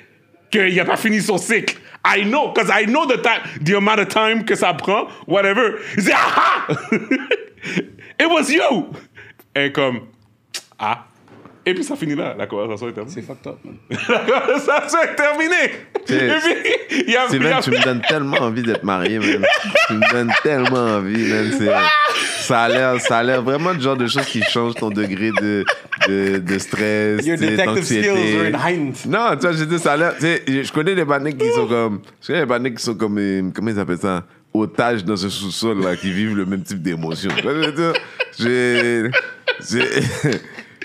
qu'il 0.51 0.75
n'a 0.75 0.85
pas 0.85 0.97
fini 0.97 1.21
son 1.21 1.39
cycle. 1.39 1.77
I 2.05 2.23
know, 2.25 2.53
because 2.53 2.71
I 2.71 2.87
know 2.87 3.07
the, 3.07 3.21
time, 3.21 3.41
the 3.65 3.75
amount 3.77 3.99
of 3.99 4.09
time 4.09 4.45
que 4.45 4.55
ça 4.55 4.73
prend, 4.75 5.09
whatever. 5.27 5.79
Il 5.97 6.05
dit, 6.05 6.13
ah! 6.15 6.69
It 8.21 8.29
was 8.29 8.51
you! 8.51 8.93
Et 9.55 9.73
comme, 9.73 10.03
ah. 10.79 11.07
Et 11.69 11.75
puis 11.75 11.83
ça 11.83 11.97
finit 11.97 12.15
là, 12.15 12.33
la 12.39 12.47
conversation 12.47 12.89
est 12.89 12.93
terminée. 12.93 13.13
C'est 13.15 13.23
fucked 13.27 13.47
up, 13.49 13.59
man. 13.65 13.75
La 14.09 14.19
conversation 14.21 14.99
est 15.03 15.17
terminée! 15.17 15.73
Et 15.97 16.39
puis, 16.39 17.05
il 17.07 17.11
y 17.13 17.17
a, 17.17 17.25
il 17.25 17.25
y 17.25 17.29
Steven, 17.29 17.53
a- 17.53 17.61
tu 17.61 17.71
me 17.73 17.83
donnes 17.83 18.03
tellement 18.09 18.37
envie 18.37 18.63
d'être 18.63 18.85
marié, 18.85 19.19
man. 19.19 19.45
tu 19.89 19.95
me 19.95 20.13
donnes 20.13 20.33
tellement 20.45 20.97
envie, 20.99 21.25
man. 21.29 21.51
C'est- 21.59 21.73
Ça 22.47 22.63
a 22.63 22.69
l'air, 22.69 23.01
ça 23.01 23.19
a 23.19 23.23
l'air 23.25 23.43
vraiment 23.43 23.73
le 23.73 23.81
genre 23.81 23.97
de 23.97 24.07
choses 24.07 24.27
qui 24.27 24.41
changent 24.45 24.75
ton 24.77 24.91
degré 24.91 25.33
de, 25.41 25.65
de, 26.07 26.39
de 26.39 26.59
stress, 26.61 27.27
Your 27.27 27.37
detective 27.37 27.83
skills 27.85 28.37
are 28.39 28.47
in 28.47 28.55
heightened. 28.55 28.95
Non, 29.07 29.31
tu 29.35 29.41
vois, 29.49 29.53
je 29.53 29.65
dis, 29.65 29.79
ça 29.81 29.95
a 29.95 29.97
l'air, 29.97 30.15
tu 30.15 30.21
sais, 30.21 30.43
je 30.47 30.71
connais 30.73 30.95
des 30.95 31.05
bandits 31.05 31.37
qui 31.37 31.51
sont 31.51 31.67
comme, 31.67 32.01
je 32.23 32.29
connais 32.45 32.71
des 32.71 32.75
qui 32.77 32.83
sont 32.85 32.95
comme, 32.95 33.19
euh, 33.19 33.51
comment 33.53 33.71
ils 33.73 33.81
appellent 33.81 33.99
ça, 33.99 34.23
otages 34.55 35.05
dans 35.05 35.17
ce 35.17 35.29
sous-sol, 35.29 35.83
là, 35.83 35.97
qui 35.97 36.13
vivent 36.13 36.37
le 36.37 36.47
même 36.47 36.63
type 36.63 36.81
d'émotion. 36.81 37.31
Je 37.43 37.49
veux 37.49 37.73
dire? 37.73 37.93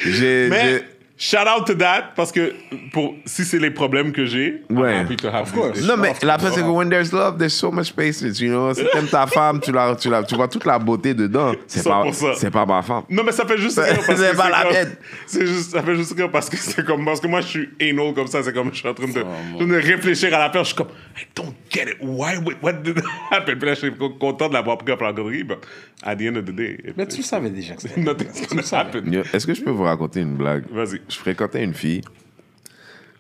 J'ai, 0.06 0.48
Mais 0.50 0.84
shout 1.24 1.46
out 1.48 1.68
to 1.68 1.76
that 1.76 2.14
parce 2.16 2.32
que 2.32 2.52
pour 2.92 3.14
si 3.26 3.46
c'est 3.46 3.60
les 3.60 3.70
problèmes 3.70 4.12
que 4.12 4.26
j'ai, 4.26 4.64
I'm 4.72 4.80
Ouais. 4.80 4.96
happy 4.96 5.16
to 5.18 5.28
have 5.28 5.44
Of 5.44 5.54
course. 5.54 5.74
this. 5.78 5.88
Non, 5.88 5.96
mais 5.96 6.14
la 6.24 6.40
fin, 6.40 6.50
c'est 6.52 6.62
que 6.62 6.68
when 6.68 6.90
there's 6.90 7.12
love, 7.14 7.38
there's 7.38 7.54
so 7.54 7.70
much 7.72 7.94
patience, 7.94 8.40
you 8.40 8.50
know? 8.50 8.74
Si 8.74 8.84
t'aimes 8.92 9.08
ta 9.08 9.28
femme, 9.28 9.60
tu, 9.62 9.72
la, 9.72 9.96
tu, 9.96 10.10
la, 10.10 10.24
tu 10.24 10.34
vois 10.36 10.48
toute 10.48 10.66
la 10.66 10.80
beauté 10.80 11.14
dedans. 11.14 11.52
C'est 11.68 11.84
pas, 11.84 12.04
100%. 12.06 12.34
c'est 12.38 12.50
pas 12.50 12.66
ma 12.66 12.82
femme. 12.82 13.04
Non, 13.10 13.24
mais 13.24 13.32
ça 13.32 13.46
fait 13.46 13.58
juste 13.60 13.78
rire 13.80 14.00
parce 14.08 14.20
C'est 14.20 14.32
que 14.32 14.36
pas 14.38 14.50
la 14.50 14.64
comme- 14.64 14.72
peine. 14.72 14.96
C'est 15.28 15.46
juste, 15.46 15.72
ça 15.72 15.84
fait 15.84 15.96
juste 15.96 16.14
rire 16.18 16.32
parce 16.32 16.50
que 16.50 16.58
c'est 16.58 16.84
comme, 16.86 17.06
parce 17.06 17.20
que 17.22 17.28
moi 17.28 17.42
je 17.42 17.48
suis 17.48 17.70
anal 17.80 18.14
comme 18.16 18.28
ça, 18.28 18.42
c'est 18.42 18.54
comme 18.54 18.72
je 18.74 18.80
suis 18.80 18.88
en 18.88 18.94
train 18.96 19.06
de, 19.06 19.12
je 19.12 19.20
suis 19.20 19.22
en 19.24 19.58
train 19.58 19.68
de 19.68 19.76
réfléchir 19.76 20.34
à 20.34 20.40
l'affaire, 20.40 20.64
je 20.64 20.68
suis 20.70 20.76
comme, 20.76 20.88
I 21.18 21.26
don't 21.36 21.54
get 21.70 21.84
it, 21.84 21.98
why, 22.02 22.38
would- 22.38 22.58
what 22.64 22.74
did 22.82 23.00
happen? 23.30 23.58
Puis 23.60 23.68
là, 23.70 23.76
je 23.76 23.80
suis 23.80 23.92
content 24.20 24.50
de 24.50 24.54
l'avoir 24.54 24.80
pris 24.80 24.92
en 24.92 24.98
planquerie, 24.98 25.44
but 25.44 25.58
at 26.04 26.16
the 26.16 26.22
end 26.24 26.36
of 26.38 26.46
the 26.46 26.52
day, 26.56 26.78
Mais 26.98 27.06
tu 27.06 27.18
le 27.18 27.24
savais 27.24 27.52
déjà 27.52 27.76
que 27.76 27.82
c'était. 27.84 28.02
nothing's 28.02 28.48
gonna 28.48 28.64
happen. 28.72 29.04
Est-ce 29.34 29.46
que 29.46 29.54
je 29.54 29.62
peux 29.62 29.70
vous 29.70 29.84
raconter 29.84 30.22
une 30.22 30.36
blague? 30.36 30.64
Vas-y. 30.72 31.00
Je 31.12 31.18
fréquentais 31.18 31.62
une 31.64 31.74
fille. 31.74 32.02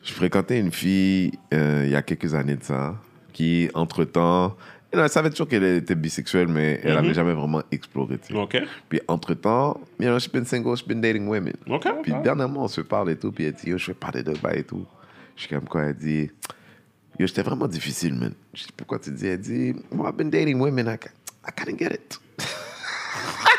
Je 0.03 0.13
fréquentais 0.13 0.59
une 0.59 0.71
fille 0.71 1.33
euh, 1.53 1.83
il 1.85 1.91
y 1.91 1.95
a 1.95 2.01
quelques 2.01 2.33
années 2.33 2.55
de 2.55 2.63
ça, 2.63 2.95
qui, 3.33 3.69
entre-temps, 3.73 4.55
elle 4.91 5.09
savait 5.09 5.29
toujours 5.29 5.47
qu'elle 5.47 5.63
était 5.63 5.95
bisexuelle, 5.95 6.47
mais 6.47 6.79
elle 6.83 6.95
n'avait 6.95 7.13
jamais 7.13 7.33
vraiment 7.33 7.61
exploré. 7.71 8.17
tu 8.17 8.33
sais. 8.33 8.39
OK. 8.39 8.57
Puis 8.89 9.01
entre-temps, 9.07 9.79
you 9.99 10.07
know, 10.07 10.19
she's 10.19 10.31
been 10.31 10.45
single, 10.45 10.75
she's 10.75 10.87
been 10.87 11.01
dating 11.01 11.27
women. 11.27 11.53
Puis 12.03 12.13
dernièrement, 12.23 12.63
on 12.63 12.67
se 12.67 12.81
parle 12.81 13.11
et 13.11 13.17
tout, 13.17 13.31
puis 13.31 13.45
elle 13.45 13.53
dit, 13.53 13.69
yo, 13.69 13.77
je 13.77 13.85
fais 13.85 13.93
parler 13.93 14.23
de 14.23 14.33
bail 14.37 14.59
et 14.59 14.63
tout. 14.63 14.85
Je 15.35 15.41
suis 15.41 15.49
comme 15.49 15.67
quoi, 15.67 15.83
elle 15.83 15.95
dit, 15.95 16.31
yo, 17.19 17.27
j'étais 17.27 17.43
vraiment 17.43 17.67
difficile, 17.67 18.13
man. 18.15 18.33
Je 18.53 18.63
dis, 18.63 18.69
pourquoi 18.75 18.99
tu 18.99 19.11
dis? 19.11 19.27
Elle 19.27 19.39
dit, 19.41 19.75
moi, 19.91 20.09
I've 20.09 20.15
been 20.15 20.29
dating 20.29 20.59
women, 20.59 20.87
I, 20.87 20.97
I 21.47 21.51
couldn't 21.55 21.77
get 21.77 21.93
it. 21.93 22.19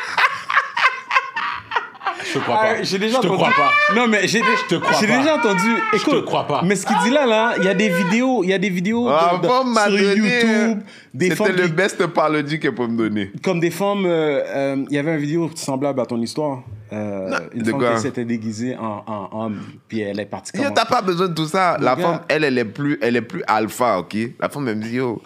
Je 2.33 2.39
te 2.39 2.43
crois 2.43 2.55
pas. 2.55 2.61
Ah, 2.79 2.83
j'ai 2.83 2.97
déjà 2.99 3.17
je 3.17 3.21
te 3.21 3.27
entendu. 3.27 3.51
crois 3.51 3.53
pas. 3.55 3.93
Non, 3.95 4.07
mais 4.07 4.27
j'ai 4.27 4.41
te 4.41 4.75
crois 4.75 4.99
j'ai 4.99 5.07
pas. 5.07 5.17
déjà 5.19 5.35
entendu. 5.35 5.69
Écoute, 5.93 6.13
te 6.13 6.19
crois 6.25 6.47
pas. 6.47 6.61
Mais 6.65 6.75
ce 6.75 6.85
qu'il 6.85 6.95
dit 7.03 7.09
là, 7.11 7.25
là, 7.25 7.53
il 7.57 7.63
y 7.65 7.67
a 7.69 7.73
des 7.73 7.89
vidéos, 7.89 8.43
il 8.43 8.49
y 8.49 8.53
a 8.53 8.57
des 8.57 8.69
vidéos 8.69 9.07
Ah, 9.09 9.37
de- 9.41 9.47
de- 9.47 9.47
sur 9.47 9.89
donné, 9.89 10.15
YouTube, 10.15 10.79
des 11.13 11.25
C'était 11.29 11.35
femmes 11.35 11.55
le 11.55 11.63
qui- 11.67 11.71
best 11.71 12.07
parodie 12.07 12.59
qu'elle 12.59 12.75
peut 12.75 12.87
me 12.87 12.97
donner. 12.97 13.31
comme 13.43 13.59
des 13.59 13.71
femmes. 13.71 14.05
euh, 14.05 14.41
euh, 14.47 14.85
Il 14.89 14.95
y 14.95 14.97
avait 14.97 15.13
une 15.13 15.19
vidéo 15.21 15.49
semblable 15.55 15.99
à 15.99 16.05
ton 16.05 16.19
histoire. 16.21 16.63
Euh, 16.91 17.39
une 17.55 17.63
de 17.63 17.71
femme 17.71 17.79
quoi? 17.79 17.95
qui 17.95 18.01
s'était 18.01 18.25
déguisée 18.25 18.75
en, 18.77 19.03
en 19.07 19.45
homme, 19.45 19.59
puis 19.87 20.01
elle 20.01 20.19
est 20.19 20.25
partie 20.27 20.55
Yo, 20.55 20.63
comme 20.63 20.73
t'as 20.75 20.85
pas 20.85 21.01
besoin 21.01 21.27
de 21.27 21.33
tout 21.33 21.47
ça. 21.47 21.75
La 21.79 21.95
gars. 21.95 22.01
femme, 22.03 22.19
elle, 22.27 22.43
elle 22.43 22.57
est 22.59 22.65
plus, 22.65 22.99
elle 23.01 23.15
est 23.15 23.21
plus 23.23 23.41
alpha, 23.47 23.97
ok? 23.99 24.15
La 24.39 24.47
femme, 24.49 24.67
elle 24.67 24.75
me 24.77 24.83
dit, 24.83 24.95
yo, 24.97 25.19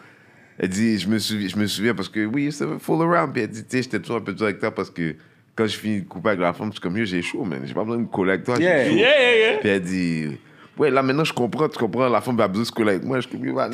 elle 0.59 0.69
dit, 0.69 0.97
je 0.97 1.09
me 1.09 1.19
souviens, 1.19 1.49
je 1.49 1.57
me 1.57 1.67
souviens 1.67 1.93
parce 1.93 2.07
que 2.07 2.25
oui, 2.25 2.53
c'est 2.53 2.65
full 2.79 3.01
around. 3.01 3.33
Puis 3.33 3.41
elle 3.41 3.49
dit, 3.49 3.63
tu 3.63 3.75
sais, 3.77 3.83
j'étais 3.83 3.99
toujours 3.99 4.15
un 4.17 4.21
peu 4.21 4.31
dur 4.33 4.45
avec 4.45 4.59
toi 4.59 4.71
parce 4.71 4.89
que 4.89 5.15
quand 5.57 5.65
je 5.67 5.75
finis 5.77 6.01
de 6.01 6.07
couper 6.07 6.29
avec 6.29 6.41
la 6.41 6.53
femme, 6.53 6.67
je 6.67 6.73
suis 6.73 6.81
comme, 6.81 6.97
yo, 6.97 7.05
j'ai 7.05 7.21
chaud, 7.21 7.43
man. 7.43 7.61
J'ai 7.65 7.73
pas 7.73 7.81
besoin 7.83 7.97
de 7.97 8.01
me 8.03 8.07
coller 8.07 8.33
avec 8.33 8.45
toi. 8.45 8.55
j'ai 8.57 8.63
Yeah. 8.63 8.85
chaud. 8.85 8.95
Yeah, 8.95 9.19
yeah, 9.19 9.35
yeah. 9.51 9.57
Puis 9.59 9.69
elle 9.69 9.81
dit, 9.81 10.37
ouais, 10.77 10.89
là 10.91 11.01
maintenant 11.01 11.23
je 11.23 11.33
comprends, 11.33 11.67
tu 11.67 11.77
comprends, 11.77 12.07
la 12.07 12.21
femme 12.21 12.39
a 12.39 12.47
besoin 12.47 12.61
de 12.63 12.67
se 12.67 12.71
coller 12.71 12.91
avec 12.91 13.03
moi. 13.03 13.19
Je 13.19 13.27
suis 13.27 13.37
comme, 13.37 13.51
va. 13.55 13.69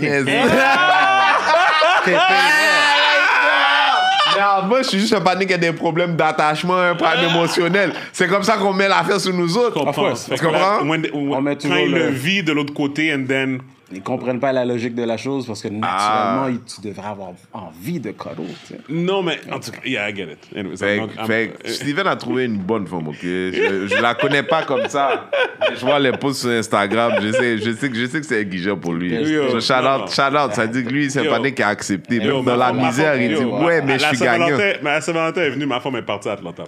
Mais 4.35 4.41
en 4.43 4.67
vrai, 4.67 4.83
je 4.83 4.89
suis 4.89 4.99
juste 4.99 5.13
un 5.13 5.21
panique 5.21 5.49
qui 5.49 5.53
a 5.53 5.57
des 5.57 5.71
problèmes 5.73 6.15
d'attachement, 6.15 6.77
un 6.77 6.95
problème 6.95 7.29
émotionnel. 7.29 7.93
C'est 8.11 8.27
comme 8.27 8.41
ça 8.43 8.57
qu'on 8.57 8.73
met 8.73 8.87
l'affaire 8.87 9.19
sur 9.19 9.33
nous 9.33 9.57
autres. 9.57 9.73
Comprends. 9.83 10.13
Tu 10.13 10.31
là, 10.31 10.37
comprends? 10.37 10.79
when- 10.87 11.05
when- 11.13 11.35
On 11.35 11.41
met 11.41 11.55
quand 11.55 11.75
il 11.75 11.91
le 11.91 11.99
le- 11.99 12.09
vit 12.09 12.41
de 12.43 12.51
l'autre 12.51 12.73
côté, 12.73 13.13
and 13.13 13.25
then. 13.27 13.59
Ils 13.93 14.01
comprennent 14.01 14.39
pas 14.39 14.51
la 14.51 14.65
logique 14.65 14.95
de 14.95 15.03
la 15.03 15.17
chose 15.17 15.45
parce 15.47 15.61
que 15.61 15.67
Ah. 15.81 16.35
naturellement, 16.41 16.47
ils- 16.49 16.73
tu 16.73 16.81
devrais 16.87 17.07
avoir 17.07 17.29
envie 17.53 17.99
de 17.99 18.11
cuddle. 18.11 18.47
tu 18.67 18.73
sais. 18.73 18.79
Non, 18.89 19.21
mais 19.23 19.39
en 19.51 19.59
tout 19.59 19.71
cas, 19.71 19.79
yeah, 19.85 20.09
I 20.09 20.15
get 20.15 20.23
it. 20.23 20.39
Anyways, 20.57 20.77
Fait, 20.77 20.97
I'm 20.97 21.01
not- 21.05 21.11
I'm- 21.19 21.27
fait 21.27 21.53
Steven 21.65 22.07
a 22.07 22.15
trouvé 22.15 22.45
une 22.45 22.57
bonne 22.57 22.87
femme, 22.87 23.07
ok? 23.07 23.17
Je, 23.21 23.87
je 23.89 24.01
la 24.01 24.15
connais 24.15 24.43
pas 24.43 24.63
comme 24.63 24.87
ça. 24.87 25.29
Je 25.75 25.85
vois 25.85 25.99
les 25.99 26.11
posts 26.11 26.41
sur 26.41 26.49
Instagram. 26.49 27.13
Je 27.21 27.31
sais, 27.31 27.57
je 27.57 27.71
sais, 27.71 27.89
que- 27.89 27.95
je 27.95 28.05
sais 28.07 28.19
que 28.19 28.25
c'est 28.25 28.41
aiguisant 28.41 28.77
pour 28.77 28.93
lui. 28.93 29.13
Yo, 29.13 29.49
So, 29.51 29.59
shout, 29.61 29.83
non. 29.83 30.03
out, 30.03 30.09
shout 30.11 30.35
out, 30.35 30.53
ça 30.53 30.67
dit 30.67 30.83
que 30.83 30.89
lui, 30.89 31.09
c'est 31.11 31.19
un 31.19 31.23
Yo. 31.23 31.31
panier 31.31 31.53
qui 31.53 31.61
a 31.63 31.67
accepté. 31.69 32.15
Yo, 32.17 32.37
Même 32.37 32.45
dans 32.45 32.55
la 32.55 32.73
misère, 32.73 33.13
femme- 33.13 33.21
il 33.21 33.35
dit 33.35 33.43
Ouais, 33.43 33.81
mais 33.81 33.99
je 33.99 34.05
suis 34.05 34.17
gagnant. 34.17 34.57
Mais 34.81 34.89
à 34.89 35.01
Saint-Valentin 35.01 35.41
est 35.41 35.49
venue, 35.51 35.65
ma 35.65 35.79
femme 35.79 35.95
est 35.97 36.01
partie 36.01 36.29
à 36.29 36.33
Atlanta. 36.33 36.63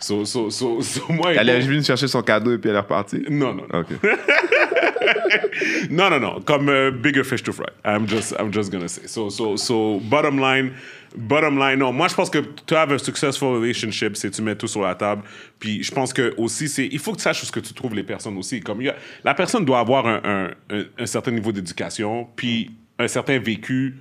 So, 0.00 0.24
so, 0.24 0.50
so, 0.50 0.80
so, 0.82 1.00
moi, 1.08 1.32
Elle 1.34 1.48
est 1.48 1.60
venue 1.60 1.82
chercher 1.82 2.06
son 2.08 2.22
cadeau 2.22 2.52
et 2.52 2.58
puis 2.58 2.70
elle 2.70 2.76
est 2.76 2.80
repartie? 2.80 3.22
Non, 3.28 3.54
non, 3.54 3.64
non. 3.72 3.80
Ok. 3.80 3.86
Non, 5.90 6.10
non, 6.10 6.20
non. 6.20 6.40
Comme 6.44 6.68
euh, 6.68 6.90
bigger 6.90 7.24
fish 7.24 7.42
to 7.42 7.52
fry. 7.52 7.66
I'm 7.84 8.06
just, 8.08 8.34
I'm 8.38 8.52
just 8.52 8.70
gonna 8.72 8.88
say. 8.88 9.06
So, 9.06 9.30
so, 9.30 9.56
so, 9.56 10.00
bottom 10.04 10.38
line, 10.38 10.72
bottom 11.16 11.58
line, 11.58 11.78
non. 11.78 11.92
Moi, 11.92 12.08
je 12.08 12.14
pense 12.14 12.30
que 12.30 12.38
to 12.38 12.76
have 12.76 12.92
a 12.92 12.98
successful 12.98 13.48
relationship, 13.54 14.16
c'est 14.16 14.30
tu 14.30 14.42
mets 14.42 14.56
tout 14.56 14.66
sur 14.68 14.82
la 14.82 14.94
table. 14.94 15.22
Puis, 15.58 15.82
je 15.82 15.92
pense 15.92 16.12
que 16.12 16.34
aussi, 16.36 16.68
c'est, 16.68 16.86
il 16.90 16.98
faut 16.98 17.12
que 17.12 17.18
tu 17.18 17.22
saches 17.22 17.42
où 17.42 17.46
ce 17.46 17.52
que 17.52 17.60
tu 17.60 17.72
trouves 17.74 17.94
les 17.94 18.02
personnes 18.04 18.36
aussi. 18.38 18.60
Comme 18.60 18.80
il 18.80 18.86
y 18.86 18.90
a- 18.90 18.96
la 19.24 19.34
personne 19.34 19.64
doit 19.64 19.80
avoir 19.80 20.06
un, 20.06 20.20
un, 20.24 20.50
un, 20.70 20.84
un 20.98 21.06
certain 21.06 21.30
niveau 21.30 21.52
d'éducation, 21.52 22.26
puis 22.36 22.70
un 22.98 23.08
certain 23.08 23.38
vécu. 23.38 23.96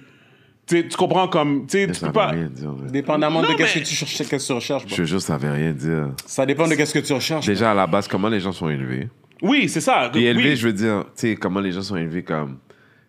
Tu 0.65 0.81
comprends 0.97 1.27
comme, 1.27 1.67
tu 1.67 1.85
peux 1.87 2.05
veut 2.05 2.11
pas. 2.13 2.27
rien 2.27 2.45
dire. 2.47 2.69
ouais. 2.69 2.89
Dépendamment 2.89 3.41
Non, 3.41 3.49
de 3.51 3.55
qu'est-ce 3.55 3.73
que 3.79 3.79
tu 3.79 3.93
cherches, 3.95 4.15
qu'est-ce 4.17 4.29
que 4.29 4.37
tu 4.47 4.53
recherches. 4.53 4.83
Je 4.83 4.89
bon. 4.91 4.95
te 4.95 5.03
jure, 5.03 5.21
ça 5.21 5.35
veut 5.35 5.51
rien 5.51 5.73
dire. 5.73 6.11
Ça 6.25 6.45
dépend 6.45 6.69
de 6.69 6.75
qu'est-ce 6.75 6.93
que 6.93 6.99
tu 6.99 7.11
recherches. 7.11 7.45
Déjà, 7.45 7.71
à 7.71 7.73
la 7.73 7.85
base, 7.85 8.07
comment 8.07 8.29
les 8.29 8.39
gens 8.39 8.53
sont 8.53 8.69
élevés? 8.69 9.09
Oui, 9.43 9.69
c'est 9.69 9.81
ça. 9.81 10.09
Puis 10.11 10.25
élevé, 10.25 10.51
oui. 10.51 10.55
je 10.55 10.67
veux 10.67 10.73
dire, 10.73 11.03
tu 11.07 11.11
sais, 11.27 11.35
comment 11.35 11.59
les 11.59 11.71
gens 11.71 11.81
sont 11.83 11.95
élevés 11.97 12.23
comme. 12.23 12.57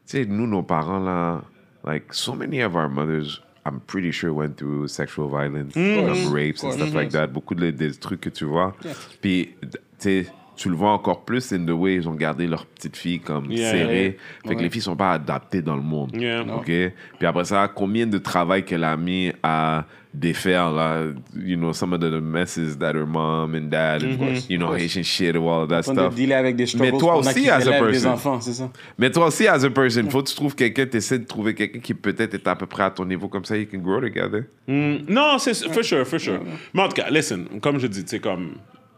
Tu 0.07 0.19
sais, 0.19 0.27
nous, 0.27 0.47
nos 0.47 0.63
parents, 0.63 0.99
là, 0.99 1.43
like, 1.87 2.13
so 2.13 2.35
many 2.35 2.63
of 2.63 2.75
our 2.75 2.89
mothers, 2.91 3.41
I'm 3.65 3.81
pretty 3.87 4.13
sure 4.13 4.31
went 4.35 4.57
through 4.57 4.89
sexual 4.89 5.29
violence, 5.29 5.75
Mm-hmm. 5.75 6.33
rapes 6.35 6.63
and 6.65 6.73
stuff 6.73 6.93
like 6.95 7.11
that. 7.13 7.29
Beaucoup 7.29 7.55
de, 7.55 7.71
des 7.71 7.93
trucs 7.93 8.21
que 8.21 8.29
tu 8.31 8.45
vois. 8.45 8.75
Puis, 9.23 9.55
tu 9.63 9.69
sais, 9.97 10.27
tu 10.57 10.69
le 10.69 10.77
vois 10.77 10.91
encore 10.91 11.25
plus 11.25 11.53
in 11.53 11.65
the 11.65 11.71
way 11.71 11.95
ils 11.97 12.09
ont 12.09 12.15
gardé 12.15 12.47
leur 12.47 12.67
petite 12.67 12.97
fille 12.97 13.21
comme 13.21 13.51
Yeah. 13.51 13.71
serrée. 13.71 14.19
Fait 14.47 14.55
que 14.55 14.61
les 14.61 14.71
filles 14.71 14.83
sont 14.83 14.95
pas 14.97 15.13
adaptées 15.13 15.63
dans 15.63 15.75
le 15.77 15.83
monde. 15.83 16.15
Yeah. 16.15 16.43
OK? 16.55 16.67
Puis 16.67 17.27
après 17.27 17.45
ça, 17.47 17.67
combien 17.75 18.07
de 18.07 18.19
travail 18.19 18.65
qu'elle 18.65 18.85
a 18.85 18.97
mis 18.97 19.33
à 19.43 19.85
défaire, 20.15 20.71
là, 20.73 21.03
you 21.37 21.57
know, 21.57 21.73
some 21.73 21.93
of 21.93 22.01
the 22.01 22.21
messes 22.21 22.79
that 22.79 22.95
her 22.95 23.05
mom 23.05 23.55
and 23.55 23.69
dad, 23.69 24.03
and, 24.05 24.49
you 24.49 24.57
know, 24.59 24.73
Haitian 24.73 25.03
shit, 25.03 25.35
all 25.37 25.67
that 25.67 25.79
Afin 25.81 25.95
de 25.95 26.01
stuff. 26.01 26.15
dealer 26.15 26.35
avec 26.35 26.55
des 26.57 26.67
Mais 26.79 26.93
toi 26.93 27.17
aussi, 27.17 27.49
as 27.51 27.67
a 27.67 27.73
person. 27.81 28.11
enfants, 28.13 28.41
ça? 28.41 28.71
Mais 28.97 29.11
toi 29.11 29.27
aussi, 29.27 29.49
as 29.49 29.65
a 29.65 29.71
person, 29.71 30.09
faut 30.09 30.23
que 30.23 30.29
tu 30.29 30.37
trouves 30.37 30.55
quelqu'un, 30.55 30.87
tu 30.87 30.97
essaies 30.99 31.19
de 31.19 31.25
trouver 31.27 31.55
quelqu'un 31.55 31.81
qui 31.81 31.95
peut-être 31.95 32.35
est 32.35 32.47
à 32.47 32.55
peu 32.55 32.67
près 32.67 32.85
à 32.85 32.91
ton 32.91 33.05
niveau, 33.05 33.27
comme 33.29 33.45
ça, 33.45 33.57
you 33.57 33.67
can 33.71 33.79
grow 33.79 34.01
together. 34.01 34.45
Mm, 34.69 34.99
non, 35.09 35.39
c'est 35.39 35.55
for 35.73 35.83
sure, 35.85 36.07
for 36.07 36.21
sure. 36.21 36.41
Mais 36.73 36.83
en 36.83 36.89
tout 36.89 36.95
cas, 36.95 37.11
listen, 37.11 37.47
comme 37.61 37.79
je 37.81 37.87
dis, 37.89 38.05
tu 38.05 38.11
sais, 38.11 38.19
comme. 38.21 38.53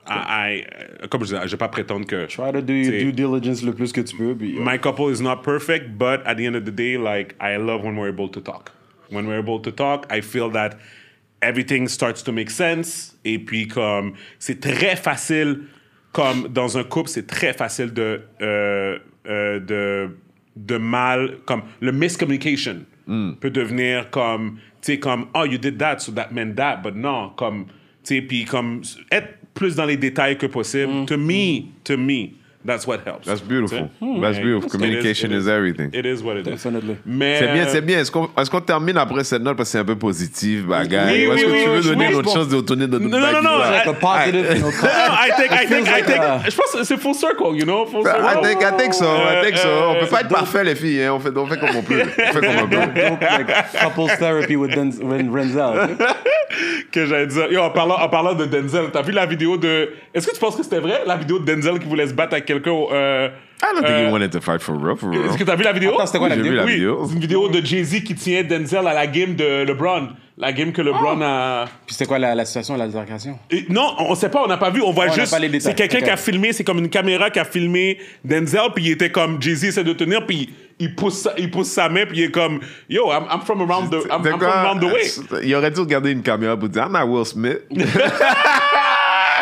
I, 0.08 0.62
I- 1.02 1.08
comme 1.08 1.24
je 1.24 1.34
dis, 1.34 1.40
je 1.46 1.50
vais 1.50 1.56
pas 1.56 1.68
prétendre 1.68 2.06
que. 2.06 2.26
Try 2.26 2.52
to 2.52 2.60
do 2.60 2.72
your 2.74 2.92
due 2.92 3.12
diligence 3.12 3.62
le 3.64 3.72
plus 3.72 3.90
que 3.92 4.02
tu 4.02 4.14
peux. 4.16 4.34
Puis, 4.36 4.56
euh, 4.58 4.62
My 4.64 4.78
couple 4.78 5.10
is 5.12 5.20
not 5.22 5.38
perfect, 5.42 5.96
but 5.98 6.20
at 6.26 6.36
the 6.36 6.42
end 6.46 6.54
of 6.54 6.64
the 6.64 6.70
day, 6.70 6.96
like, 6.96 7.34
I 7.40 7.56
love 7.56 7.82
when 7.84 7.96
we're 7.98 8.10
able 8.10 8.28
to 8.30 8.40
talk. 8.40 8.70
When 9.10 9.26
we're 9.26 9.38
able 9.40 9.60
to 9.62 9.70
talk, 9.72 10.04
I 10.12 10.20
feel 10.20 10.50
that 10.52 10.70
everything 11.42 11.88
starts 11.88 12.22
to 12.24 12.32
make 12.32 12.50
sense. 12.50 13.16
Et 13.24 13.38
puis, 13.38 13.68
comme, 13.68 14.14
c'est 14.38 14.60
très 14.60 14.96
facile, 14.96 15.62
comme 16.12 16.48
dans 16.48 16.78
un 16.78 16.84
couple, 16.84 17.08
c'est 17.08 17.26
très 17.26 17.52
facile 17.52 17.92
de, 17.92 18.22
euh, 18.40 18.98
euh, 19.28 19.60
de, 19.60 20.16
de 20.56 20.76
mal, 20.76 21.38
comme 21.44 21.62
le 21.80 21.92
miscommunication 21.92 22.84
peut 23.40 23.50
devenir 23.50 24.10
comme, 24.10 24.58
tu 24.82 24.92
sais, 24.92 24.98
comme, 24.98 25.26
oh, 25.34 25.44
you 25.44 25.58
did 25.58 25.78
that, 25.78 26.00
so 26.00 26.12
that 26.12 26.32
meant 26.32 26.56
that, 26.56 26.78
but 26.82 26.94
non, 26.94 27.30
comme, 27.36 27.66
tu 28.02 28.16
sais, 28.16 28.22
puis 28.22 28.44
comme, 28.44 28.82
être 29.12 29.28
plus 29.54 29.76
dans 29.76 29.84
les 29.84 29.96
détails 29.96 30.36
que 30.36 30.46
possible. 30.46 31.06
To 31.06 31.16
me, 31.16 31.72
to 31.84 31.96
me, 31.96 32.32
that's 32.66 32.86
what 32.86 32.98
helps. 33.06 33.26
That's 33.26 33.40
beautiful. 33.40 33.88
That's 34.20 34.38
It 34.38 34.42
beautiful. 34.42 34.70
Communication 34.70 35.32
it 35.32 35.36
is 35.42 35.48
everything. 35.48 35.90
It 35.92 36.04
is 36.04 36.22
what 36.22 36.36
it 36.36 36.46
is. 36.46 36.66
Mais, 37.04 37.38
C'est 37.38 37.52
bien, 37.52 37.62
euh, 37.64 37.68
c'est 37.68 37.80
bien. 37.80 37.98
Est-ce 38.00 38.10
qu'on 38.10 38.24
est 38.36 38.50
qu'on 38.50 38.60
termine 38.60 38.96
après 38.98 39.24
cette 39.24 39.42
note 39.42 39.56
parce 39.56 39.68
que 39.68 39.72
c'est 39.72 39.78
un 39.78 39.84
peu 39.84 39.96
positif? 39.96 40.64
Oui, 40.66 40.74
Ou 40.74 40.74
est-ce 40.74 40.90
oui, 40.92 41.40
que 41.42 41.46
oui, 41.50 41.62
tu 41.62 41.68
veux 41.70 41.78
oui, 41.78 41.84
donner 41.86 42.10
notre 42.10 42.32
chance 42.32 42.48
de 42.48 42.60
tourner 42.60 42.86
de 42.86 42.98
notre 42.98 43.06
Non, 43.06 43.18
non, 43.20 43.32
non, 43.32 43.42
non, 43.42 43.58
Like 43.58 43.86
a 43.86 43.92
positive, 43.92 44.56
you 44.56 44.60
know, 44.60 44.70
No, 44.70 44.88
I 44.88 45.30
think, 45.36 45.52
I 45.52 45.66
think, 45.66 45.88
I 45.88 46.02
think. 46.02 46.22
Je 46.50 46.56
pense 46.56 46.72
que 46.72 46.84
c'est 46.84 46.96
full 46.98 47.14
circle, 47.14 47.54
you 47.54 47.64
know, 47.64 47.86
full 47.86 48.02
circle. 48.04 48.24
I 48.24 48.42
think, 48.42 48.62
I 48.62 48.76
think 48.76 48.94
so, 48.94 49.04
I 49.06 49.44
think 49.44 49.56
so. 49.56 49.68
On 49.90 50.00
peut 50.00 50.06
pas 50.06 50.20
être 50.20 50.28
parfait, 50.28 50.64
les 50.64 50.74
filles. 50.74 51.02
hein. 51.02 51.12
On, 51.14 51.20
fait, 51.20 51.36
on 51.36 51.46
fait 51.46 51.58
comme 51.58 51.76
on 51.76 51.82
peut. 51.82 52.02
On 52.02 52.32
fait 52.32 52.40
comme 52.40 52.64
on 52.64 52.68
peut. 52.68 52.76
like 52.76 53.46
couples 53.82 54.16
therapy 54.18 54.56
with 54.56 54.74
Renzel. 54.74 55.96
que 56.92 57.06
j'allais 57.06 57.26
dire. 57.26 57.50
Yo, 57.50 57.60
en 57.60 57.70
parlant, 57.70 57.96
en 57.96 58.08
parlant 58.08 58.34
de 58.34 58.44
Denzel, 58.44 58.86
t'as 58.92 59.02
vu 59.02 59.12
la 59.12 59.26
vidéo 59.26 59.56
de. 59.56 59.90
Est-ce 60.14 60.26
que 60.26 60.32
tu 60.32 60.40
penses 60.40 60.56
que 60.56 60.62
c'était 60.62 60.80
vrai, 60.80 61.02
la 61.06 61.16
vidéo 61.16 61.38
de 61.38 61.44
Denzel 61.44 61.78
qui 61.78 61.86
voulait 61.88 62.06
se 62.06 62.14
battre 62.14 62.34
avec 62.34 62.46
quelqu'un 62.60 62.72
euh, 62.92 63.28
I 63.62 63.66
don't 63.74 63.84
think 63.84 63.88
euh, 63.90 64.08
he 64.08 64.12
wanted 64.12 64.30
to 64.32 64.40
fight 64.40 64.60
for 64.60 64.76
real, 64.76 64.96
for 64.96 65.08
real. 65.10 65.24
Est-ce 65.26 65.38
que 65.38 65.44
t'as 65.44 65.56
vu 65.56 65.62
la 65.64 65.72
vidéo? 65.72 65.94
Attends, 65.94 66.06
c'était 66.06 66.18
quoi 66.18 66.28
la 66.28 66.36
vidéo? 66.36 66.50
vu 66.52 66.56
la 66.58 66.64
oui, 66.64 66.74
vidéo. 66.74 67.04
c'est 67.06 67.14
une 67.14 67.20
vidéo 67.20 67.48
de 67.48 67.64
Jay-Z 67.64 68.02
qui 68.04 68.14
tient 68.14 68.42
Denzel 68.44 68.86
à 68.86 68.92
la 68.94 69.06
game 69.06 69.34
de 69.34 69.64
LeBron. 69.64 70.08
La 70.38 70.52
game 70.52 70.70
que 70.70 70.82
LeBron 70.82 71.18
a. 71.22 71.64
Puis 71.86 71.94
c'était 71.94 72.04
quoi 72.04 72.18
la, 72.18 72.34
la 72.34 72.44
situation, 72.44 72.76
l'altercation? 72.76 73.38
Et 73.50 73.64
non, 73.70 73.94
on 73.98 74.14
sait 74.14 74.28
pas, 74.28 74.42
on 74.44 74.46
n'a 74.46 74.58
pas 74.58 74.68
vu, 74.68 74.82
on 74.82 74.92
voit 74.92 75.04
On 75.04 75.08
n'a 75.08 75.14
juste. 75.14 75.30
pas 75.32 75.38
les 75.38 75.48
détails. 75.48 75.62
C'est 75.62 75.74
quelqu'un 75.74 76.04
qui 76.04 76.10
a 76.10 76.18
filmé, 76.18 76.52
c'est 76.52 76.62
comme 76.64 76.76
une 76.78 76.90
caméra 76.90 77.30
qui 77.30 77.38
a 77.38 77.46
filmé 77.46 77.96
Denzel, 78.22 78.60
puis 78.74 78.84
il 78.84 78.90
était 78.92 79.10
comme 79.10 79.40
Jay-Z 79.40 79.64
essaie 79.64 79.84
de 79.84 79.94
tenir, 79.94 80.26
puis 80.26 80.50
il 80.78 80.94
pousse, 80.94 81.22
sa- 81.22 81.32
il 81.38 81.50
pousse 81.50 81.68
sa 81.68 81.88
main, 81.88 82.04
puis 82.04 82.18
il 82.18 82.24
est 82.24 82.30
comme 82.30 82.60
Yo, 82.90 83.10
I'm, 83.10 83.24
I'm 83.32 83.40
from 83.40 83.62
around 83.62 83.88
the, 83.88 84.06
I'm, 84.12 84.20
De 84.20 84.28
I'm 84.28 84.38
from 84.38 84.42
around 84.50 84.80
the 84.80 84.92
way. 84.92 85.06
Il 85.42 85.54
aurait 85.54 85.70
dû 85.70 85.80
regarder 85.80 86.10
une 86.10 86.22
caméra 86.22 86.54
pour 86.54 86.68
dire 86.68 86.82
I'm 86.82 86.92
not 86.92 87.06
Will 87.06 87.24
Smith. 87.24 87.60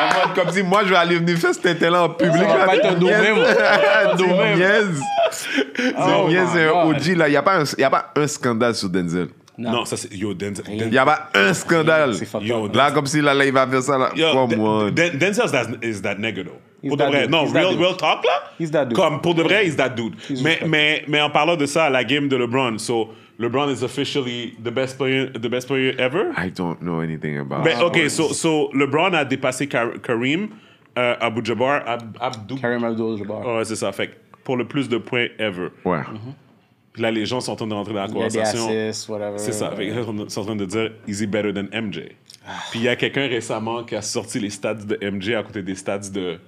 En 0.00 0.06
mode 0.28 0.34
comme 0.34 0.50
si 0.50 0.62
moi 0.62 0.82
je 0.84 0.90
vais 0.90 0.96
aller 0.96 1.16
venir 1.16 1.36
faire 1.38 1.54
cet 1.54 1.80
là 1.80 2.02
en 2.04 2.08
public. 2.10 2.34
Ça 2.36 2.44
va 2.46 2.56
là. 2.58 2.66
pas 2.66 2.76
être 2.76 2.86
un. 2.86 2.94
Tu 4.16 4.24
Oh 5.98 6.28
c'est 6.52 6.64
un. 6.64 6.70
OG 6.70 7.16
là. 7.16 7.28
Il 7.28 7.30
n'y 7.30 7.36
a, 7.36 7.42
pas 7.42 7.60
un- 7.60 7.64
il 7.64 7.80
y 7.80 7.84
a 7.84 7.90
pas 7.90 8.12
un 8.16 8.26
scandale 8.26 8.74
sur 8.74 8.88
Denzel. 8.88 9.28
Non, 9.56 9.84
ça 9.84 9.96
c'est. 9.96 10.12
Yo, 10.14 10.34
Denzel. 10.34 10.64
Il 10.68 10.90
n'y 10.90 10.98
a 10.98 11.04
pas 11.04 11.28
un 11.34 11.54
scandale. 11.54 12.14
Yo. 12.40 12.68
Là, 12.72 12.90
comme 12.90 13.06
si 13.06 13.20
là, 13.20 13.34
là, 13.34 13.44
il 13.44 13.52
va 13.52 13.66
faire 13.66 13.82
ça 13.82 13.98
là. 13.98 14.10
Yo, 14.14 14.32
Come 14.32 14.90
Den- 14.92 15.18
Denzel 15.18 15.46
is 15.46 15.52
that, 15.52 15.66
is 15.82 16.02
that 16.02 16.16
nigga 16.16 16.44
though. 16.44 16.60
He's 16.82 16.88
pour 16.90 16.96
de 16.98 17.04
vrai. 17.04 17.22
dude. 17.22 17.30
Non, 17.30 17.44
He's 17.46 17.54
real, 17.54 17.78
real 17.78 17.96
talk 17.96 18.24
là. 18.24 18.42
He's 18.58 18.70
that 18.72 18.86
dude. 18.86 18.96
Comme 18.98 19.20
pour 19.20 19.34
de 19.34 19.42
vrai, 19.42 19.64
he's 19.66 19.76
that 19.76 19.90
dude. 19.90 20.14
He's 20.28 20.42
Mais, 20.42 20.60
mais, 20.66 21.04
mais 21.08 21.20
en 21.20 21.30
parlant 21.30 21.56
de 21.56 21.66
ça, 21.66 21.88
la 21.88 22.04
game 22.04 22.28
de 22.28 22.36
LeBron, 22.36 22.78
so 22.78 23.10
LeBron 23.38 23.70
is 23.72 23.82
officially 23.82 24.54
the 24.62 24.70
best 24.70 24.96
player, 24.96 25.28
the 25.32 25.48
best 25.48 25.66
player 25.66 25.94
ever? 25.98 26.32
I 26.36 26.50
don't 26.50 26.80
know 26.80 27.00
anything 27.00 27.38
about 27.38 27.64
Ben, 27.64 27.80
ok, 27.82 28.08
sports. 28.08 28.14
so, 28.14 28.32
so 28.32 28.70
LeBron 28.74 29.12
a 29.14 29.24
dépassé 29.24 29.66
Kar- 29.68 29.98
Kareem 30.00 30.50
euh, 30.96 31.16
Abdul-Jabbar. 31.20 31.82
Ab- 31.86 32.16
Abdou- 32.20 32.56
Karim 32.60 32.84
Abdul-Jabbar. 32.84 33.44
Ouais, 33.46 33.64
c'est 33.64 33.74
ça. 33.76 33.90
Fait 33.92 34.08
que 34.08 34.12
pour 34.44 34.56
le 34.56 34.66
plus 34.66 34.88
de 34.88 34.98
points 34.98 35.26
ever. 35.38 35.68
Ouais. 35.84 36.00
Puis 36.92 37.02
là, 37.02 37.10
les 37.10 37.26
gens 37.26 37.40
sont 37.40 37.50
en 37.52 37.56
train 37.56 37.66
de 37.66 37.74
rentrer 37.74 37.92
dans 37.94 38.02
la 38.02 38.08
conversation. 38.08 38.68
assists, 38.68 39.08
whatever. 39.08 39.38
C'est 39.38 39.50
ça. 39.52 39.70
Fait 39.72 39.88
là, 39.90 40.02
ils 40.06 40.30
sont 40.30 40.40
en 40.42 40.44
train 40.44 40.54
de 40.56 40.64
dire 40.64 40.92
is 41.08 41.20
he 41.20 41.26
better 41.26 41.52
than 41.52 41.64
MJ? 41.72 42.02
Puis 42.70 42.78
il 42.80 42.82
y 42.82 42.88
a 42.88 42.94
quelqu'un 42.94 43.26
récemment 43.26 43.82
qui 43.82 43.96
a 43.96 44.02
sorti 44.02 44.38
les 44.38 44.50
stats 44.50 44.74
de 44.74 44.96
MJ 45.10 45.30
à 45.34 45.42
côté 45.42 45.62
des 45.62 45.74
stats 45.74 45.98
de, 46.12 46.38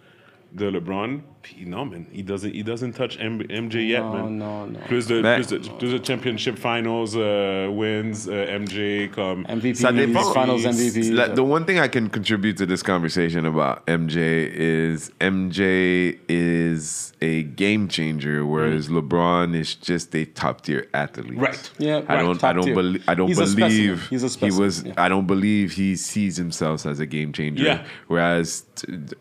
de 0.56 0.66
LeBron. 0.70 1.20
Puis 1.42 1.64
non, 1.64 1.84
man, 1.86 2.06
he 2.12 2.22
doesn't, 2.22 2.52
he 2.52 2.64
doesn't 2.64 2.94
touch 2.94 3.16
M- 3.20 3.38
MJ 3.48 3.86
yet, 3.88 4.00
Non, 4.00 4.12
man. 4.12 4.38
non, 4.38 4.66
non. 4.72 4.80
Plus 4.88 5.06
de, 5.06 5.22
Ben- 5.22 5.36
plus 5.36 5.46
de, 5.46 5.58
plus 5.78 5.92
de 5.92 5.98
championship 6.04 6.58
finals 6.58 7.14
euh, 7.14 7.68
wins, 7.68 8.26
euh, 8.28 8.58
MJ 8.58 9.08
comme. 9.14 9.44
MVP, 9.48 9.74
Ça 9.76 9.92
dépend. 9.92 10.22
Finals 10.32 10.64
MVP. 10.66 11.12
Like, 11.12 11.36
the 11.36 11.44
one 11.44 11.64
thing 11.64 11.78
I 11.78 11.86
can 11.88 12.08
contribute 12.08 12.56
to 12.56 12.66
this 12.66 12.82
conversation 12.82 13.44
about 13.46 13.86
MJ 13.86 14.50
is 14.52 15.12
MJ 15.20 16.18
is 16.28 17.12
a 17.22 17.42
game 17.44 17.86
changer, 17.88 18.44
whereas 18.44 18.88
LeBron 18.88 19.54
is 19.54 19.76
just 19.76 20.14
a 20.16 20.24
top 20.24 20.62
tier 20.62 20.88
athlete. 20.94 21.38
Right. 21.38 21.70
Yeah, 21.78 22.02
I 22.08 22.16
right, 22.16 22.22
don't. 22.22 22.38
top 22.38 22.50
I 22.50 22.52
don't 22.54 22.64
tier. 22.64 22.74
believe. 22.74 23.04
I 23.08 23.14
don't 23.14 23.28
He's 23.28 23.38
a 23.38 23.46
specimen. 23.46 23.68
believe 23.70 24.06
He's 24.10 24.24
a 24.24 24.46
he 24.46 24.50
was. 24.50 24.82
yeah. 24.84 24.94
I 24.96 25.08
don't 25.08 25.26
believe 25.28 25.72
he 25.72 25.94
sees 25.96 26.36
himself 26.36 26.86
as 26.86 26.98
a 26.98 27.06
game 27.06 27.32
changer. 27.32 27.62
Yeah. 27.62 27.84
Whereas 28.08 28.62
t- 28.62 28.65
uh, 28.65 28.65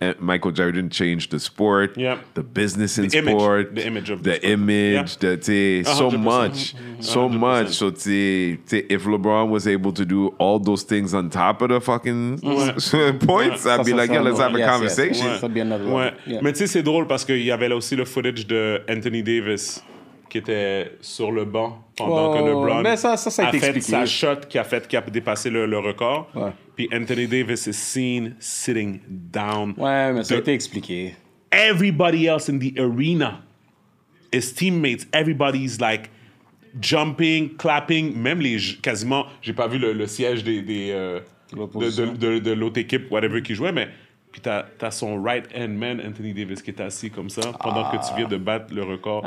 Eh, 0.02 0.14
Michael 0.20 0.52
Jordan 0.52 0.90
changed 0.90 1.32
the 1.32 1.40
sport, 1.40 1.98
Yeah. 1.98 2.18
the 2.34 2.44
business 2.44 2.98
in 2.98 3.08
The 3.08 3.18
image. 3.20 3.34
sport, 3.40 3.76
The 3.76 3.86
image 3.88 4.10
of 4.10 4.24
the 4.24 4.32
the 4.32 4.36
sport. 4.38 4.52
image, 4.52 5.18
the 5.20 5.38
t- 5.38 5.80
A 5.80 5.84
so 5.86 6.10
mm-hmm. 6.12 6.24
much, 6.24 6.76
so 7.00 7.28
100%. 7.30 7.40
much. 7.40 7.68
So 7.70 7.90
t- 7.92 8.58
t- 8.68 8.86
if 8.90 9.06
LeBron 9.06 9.50
was 9.50 9.68
able 9.68 9.92
to 9.94 10.06
do 10.06 10.34
all 10.40 10.60
those 10.60 10.84
things 10.84 11.14
on 11.14 11.30
top 11.30 11.62
of 11.62 11.70
the 11.70 11.80
fucking 11.80 12.40
points, 13.26 13.66
I'd 13.66 13.86
be 13.86 13.92
Ça, 13.92 13.96
like, 13.98 14.12
yeah, 14.12 14.22
let's 14.22 14.38
ça, 14.38 14.46
have 14.46 14.56
a 14.56 14.60
yes, 14.60 14.68
yes. 14.68 14.72
conversation. 14.72 15.26
Ouais. 15.28 15.40
Ça, 15.40 15.48
bien 15.48 15.66
another 15.72 15.88
Ouais. 15.94 16.06
level. 16.06 16.20
Yeah. 16.28 16.42
Mais 16.44 16.52
tu 16.54 16.60
sais, 16.60 16.68
c'est 16.68 16.84
drôle 16.84 17.08
parce 17.08 17.24
qu'il 17.26 17.42
y 17.44 17.52
avait 17.52 17.70
là 17.70 17.76
aussi 17.76 17.96
le 17.96 18.06
footage 18.06 18.46
de 18.48 18.82
Anthony 18.90 19.24
Davis 19.24 19.84
qui 20.36 20.40
était 20.40 20.92
sur 21.00 21.32
le 21.32 21.46
banc 21.46 21.82
pendant 21.96 22.34
que 22.34 22.40
Oh, 22.40 22.46
LeBron 22.66 22.82
mais 22.82 22.98
ça- 22.98 23.16
ça, 23.16 23.30
ça 23.32 23.46
a 23.46 23.48
été 23.50 23.60
fait 23.60 23.68
expliqué. 23.78 23.92
sa 24.00 24.06
shot 24.06 24.42
qui 24.50 24.58
a 24.58 24.66
fait 24.66 24.86
qui 24.86 24.98
a 24.98 25.02
dépassé 25.02 25.50
le, 25.50 25.66
le 25.66 25.80
record. 25.80 26.28
Ouais. 26.36 26.52
Puis 26.76 26.90
Anthony 26.94 27.26
Davis 27.26 27.68
is 27.68 27.74
seen 27.74 28.36
sitting 28.40 29.00
down. 29.08 29.74
Ouais, 29.78 30.12
mais 30.12 30.26
ça 30.26 30.36
a 30.36 30.40
été 30.40 30.52
expliqué. 30.52 31.16
Everybody 31.54 32.26
else 32.28 32.50
in 32.50 32.60
the 32.60 32.78
arena, 32.78 33.44
his 34.34 34.54
teammates, 34.54 35.08
everybody's 35.14 35.80
like 35.80 36.10
jumping, 36.82 37.56
clapping, 37.56 38.14
même 38.22 38.42
les 38.42 38.58
quasiment, 38.82 39.28
j'ai 39.42 39.54
pas 39.54 39.68
vu 39.70 39.78
le, 39.78 39.94
le 39.94 40.06
siège 40.08 40.44
des, 40.44 40.62
des, 40.62 40.90
euh, 40.92 41.22
de, 41.54 41.66
de, 42.12 42.18
de- 42.18 42.40
de 42.40 42.52
l'autre 42.52 42.78
équipe, 42.80 43.10
whatever 43.10 43.42
qui 43.42 43.56
jouait, 43.56 43.72
mais 43.72 43.88
puis 44.36 44.42
t'as 44.42 44.66
as 44.82 44.92
son 44.92 45.24
right 45.24 45.46
hand 45.56 45.70
man 45.78 46.02
Anthony 46.06 46.34
Davis 46.34 46.62
qui 46.62 46.70
est 46.72 46.82
assis 46.82 47.10
comme 47.10 47.30
ça 47.30 47.54
pendant 47.64 47.90
que 47.90 47.96
tu 48.06 48.14
viens 48.18 48.28
de 48.28 48.36
battre 48.36 48.76
le 48.76 48.84
record, 48.84 49.24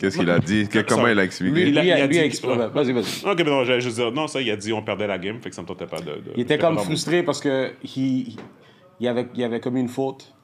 Qu'est-ce 0.00 0.18
qu'il 0.18 0.28
a 0.30 0.40
dit? 0.40 0.66
Que- 0.66 0.80
Comment 0.80 1.06
il 1.06 1.16
a 1.18 1.22
expliqué? 1.22 1.54
Lui, 1.54 1.68
il 1.70 1.78
a- 1.78 1.82
Lui, 1.82 1.88
il 1.88 1.92
a 1.92 2.06
lui 2.06 2.08
dit- 2.14 2.18
a 2.18 2.24
expliqué. 2.24 2.54
ouais. 2.56 2.66
Vas-y, 2.68 2.90
vas-y. 2.92 3.24
Ok, 3.30 3.38
mais 3.38 3.44
non, 3.44 3.62
j'allais 3.64 3.80
juste 3.80 3.94
dire, 3.94 4.10
non, 4.10 4.26
ça, 4.26 4.40
il 4.40 4.50
a 4.50 4.56
dit 4.56 4.72
on 4.72 4.82
perdait 4.82 5.06
la 5.06 5.16
game, 5.18 5.38
fait 5.40 5.50
que 5.50 5.54
ça 5.54 5.62
me 5.62 5.66
tentait 5.68 5.86
pas 5.86 6.00
de. 6.00 6.06
de- 6.06 6.32
Il 6.34 6.40
était 6.42 6.58
comme 6.58 6.76
frustré 6.78 7.22
parce 7.22 7.40
que 7.40 7.70
il, 7.96 8.36
il, 8.98 9.06
avait, 9.06 9.28
il 9.36 9.44
avait 9.44 9.60
commis 9.60 9.80
une 9.80 9.88
faute. 9.88 10.34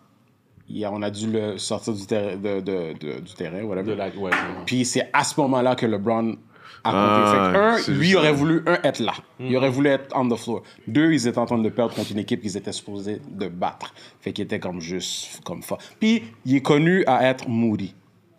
Il 0.68 0.84
a- 0.84 0.92
on 0.92 1.02
a 1.02 1.10
dû 1.10 1.28
le 1.28 1.58
sortir 1.58 1.92
du, 1.92 2.06
terrain 2.06 2.36
de, 2.36 2.60
de, 2.60 2.92
de- 2.98 3.20
du 3.20 3.34
terrain, 3.34 3.62
whatever. 3.64 3.90
de 3.90 3.96
la- 3.98 4.08
ouais, 4.10 4.30
ouais. 4.30 4.30
Puis 4.64 4.84
c'est 4.84 5.10
à 5.12 5.24
ce 5.24 5.40
moment-là 5.40 5.74
que 5.74 5.86
LeBron 5.86 6.36
Ah, 6.84 7.30
fait 7.32 7.86
que, 7.86 7.92
un, 7.92 7.98
lui 7.98 8.14
aurait 8.14 8.32
voulu, 8.32 8.62
un, 8.66 8.78
être 8.82 9.00
là. 9.00 9.14
Il 9.40 9.56
aurait 9.56 9.70
voulu 9.70 9.88
être 9.88 10.14
on 10.14 10.28
the 10.28 10.36
floor. 10.36 10.62
Deux, 10.86 11.12
ils 11.12 11.26
étaient 11.26 11.38
en 11.38 11.46
train 11.46 11.58
de 11.58 11.68
perdre 11.68 11.94
contre 11.94 12.12
une 12.12 12.18
équipe 12.18 12.42
qu'ils 12.42 12.56
étaient 12.56 12.72
supposés 12.72 13.20
de 13.28 13.48
battre. 13.48 13.94
Fait 14.20 14.32
qu'il 14.32 14.44
était 14.44 14.60
comme 14.60 14.80
juste 14.80 15.42
comme 15.44 15.62
fort. 15.62 15.78
Puis 15.98 16.22
il 16.44 16.56
est 16.56 16.62
connu 16.62 17.04
à 17.06 17.28
être 17.28 17.48
moody, 17.48 17.94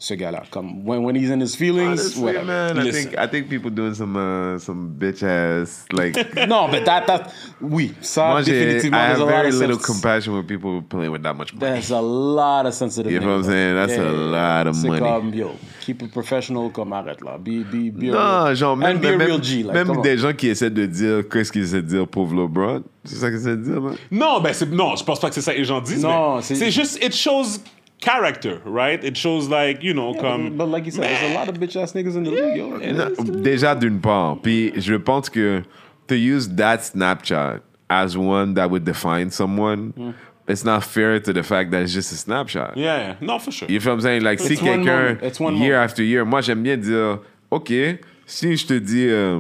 ce 0.06 0.14
gars-là. 0.14 0.44
Comme 0.52 0.86
when, 0.86 1.04
when 1.04 1.16
he's 1.16 1.32
in 1.32 1.40
his 1.42 1.56
feelings, 1.56 2.00
Honestly, 2.00 2.22
whatever. 2.24 2.46
man, 2.46 2.78
I 2.78 2.92
think 2.92 3.18
I 3.18 3.26
think 3.28 3.50
people 3.50 3.72
doing 3.72 3.96
some 3.96 4.16
uh, 4.16 4.60
some 4.60 4.94
bitch 5.00 5.24
ass 5.24 5.86
like. 5.92 6.16
Non, 6.48 6.68
mais 6.72 6.84
that, 6.86 7.08
that, 7.08 7.32
oui, 7.60 7.92
ça, 8.02 8.28
Moi, 8.30 8.42
j'ai, 8.44 8.52
I 8.52 8.66
définitivement, 8.66 8.98
have 9.00 9.22
a 9.22 9.26
very 9.26 9.52
little 9.52 9.78
compassion 9.80 10.34
with 10.38 10.48
people 10.48 10.82
playing 10.84 11.12
with 11.12 11.24
that 11.24 11.34
much 11.34 11.54
money. 11.56 11.72
There's 11.72 11.90
a 11.92 12.00
lot 12.02 12.68
of 12.68 12.74
sensitive 12.76 13.12
You 13.12 13.20
know 13.20 13.38
what 13.38 13.38
I'm 13.38 13.44
saying? 13.46 13.76
That's 13.76 13.98
a 13.98 14.12
lot 14.12 14.68
of 14.68 14.76
C'est 14.76 14.88
money. 14.88 15.00
comme, 15.00 15.34
yo, 15.34 15.52
keep 15.82 16.04
it 16.04 16.12
professional, 16.12 16.70
comme 16.70 16.94
arrête 16.94 17.22
là. 17.24 17.38
Be, 17.40 17.64
be, 17.64 17.90
be 17.92 18.12
Non, 18.12 18.46
a, 18.46 18.54
genre, 18.54 18.78
même, 18.78 18.98
and 18.98 19.02
be 19.02 19.06
a 19.08 19.18
même, 19.18 19.28
real 19.28 19.42
G. 19.44 19.64
Like, 19.64 19.74
même 19.74 19.90
on. 19.90 20.02
des 20.02 20.18
gens 20.20 20.34
qui 20.34 20.50
essaient 20.50 20.70
de 20.70 20.86
dire 20.86 21.28
qu'est-ce 21.28 21.52
qu'ils 21.52 21.64
essaient 21.64 21.82
de 21.82 21.88
dire 21.88 22.08
pauvre 22.08 22.36
LeBron. 22.36 22.84
C'est 23.06 23.16
ça 23.16 23.30
qu'ils 23.30 23.40
essaient 23.40 23.58
de 23.58 23.64
dire, 23.64 23.82
là? 23.82 23.92
Non, 24.12 24.40
ben 24.40 24.54
c'est 24.54 24.70
non, 24.72 24.96
je 24.96 25.04
pense 25.04 25.20
pas 25.20 25.30
que 25.30 25.34
c'est 25.36 25.42
ça 25.42 25.52
que 25.54 25.58
les 25.58 25.64
gens 25.66 25.82
disent. 25.82 26.04
Non, 26.04 26.36
mais 26.36 26.42
c'est- 26.44 26.56
c'est 26.56 26.70
juste 26.72 27.04
it 27.04 27.14
shows 27.16 27.58
character, 28.06 28.62
right? 28.66 29.04
It 29.04 29.18
shows 29.18 29.50
like 29.50 29.84
you 29.84 29.94
know 29.94 30.14
comme. 30.14 30.58
But 30.58 30.68
like 30.68 30.86
you 30.86 30.92
said, 30.92 31.04
there's 31.04 31.32
a 31.32 31.34
lot 31.34 31.50
of 31.50 31.56
bitch 31.56 31.76
ass 31.76 31.94
niggas 31.94 32.16
in 32.16 32.24
the 32.24 32.32
league, 32.32 32.56
yo. 32.56 32.70
Non, 32.70 33.12
déjà, 33.44 33.76
d'une 33.76 34.00
part. 34.00 34.38
Puis 34.42 34.72
je 34.78 34.98
pense 34.98 35.30
que 35.30 35.64
to 36.08 36.16
use 36.16 36.48
that 36.56 36.80
Snapchat 36.82 37.62
as 37.90 38.18
one 38.18 38.54
that 38.56 38.70
would 38.70 38.86
define 38.86 39.30
someone, 39.30 39.92
hmm. 39.92 40.12
it's 40.48 40.64
not 40.64 40.84
fair 40.84 41.20
to 41.20 41.34
the 41.34 41.44
fact 41.44 41.72
that 41.72 41.84
it's 41.84 41.94
just 41.94 42.12
a 42.12 42.16
snapshot. 42.16 42.78
Yeah, 42.78 42.98
yeah, 42.98 43.16
no 43.22 43.40
for 43.40 43.52
sure. 43.52 43.68
You 43.68 43.80
feel 43.80 43.94
what 43.94 43.96
I'm 43.96 44.02
saying? 44.02 44.24
Like, 44.24 44.40
si 44.40 44.54
It's 44.54 44.62
one 44.62 44.84
quelqu'un, 44.84 44.86
moment. 44.86 45.24
It's 45.24 45.40
one 45.40 45.58
year 45.58 45.74
moment. 45.74 45.92
after 45.92 46.04
year, 46.04 46.26
moi, 46.26 46.42
j'aime 46.42 46.64
bien 46.64 46.78
dire, 46.78 47.20
OK, 47.52 48.00
si 48.26 48.56
je 48.56 48.66
te 48.66 48.80
dis, 48.80 49.08
euh, 49.10 49.40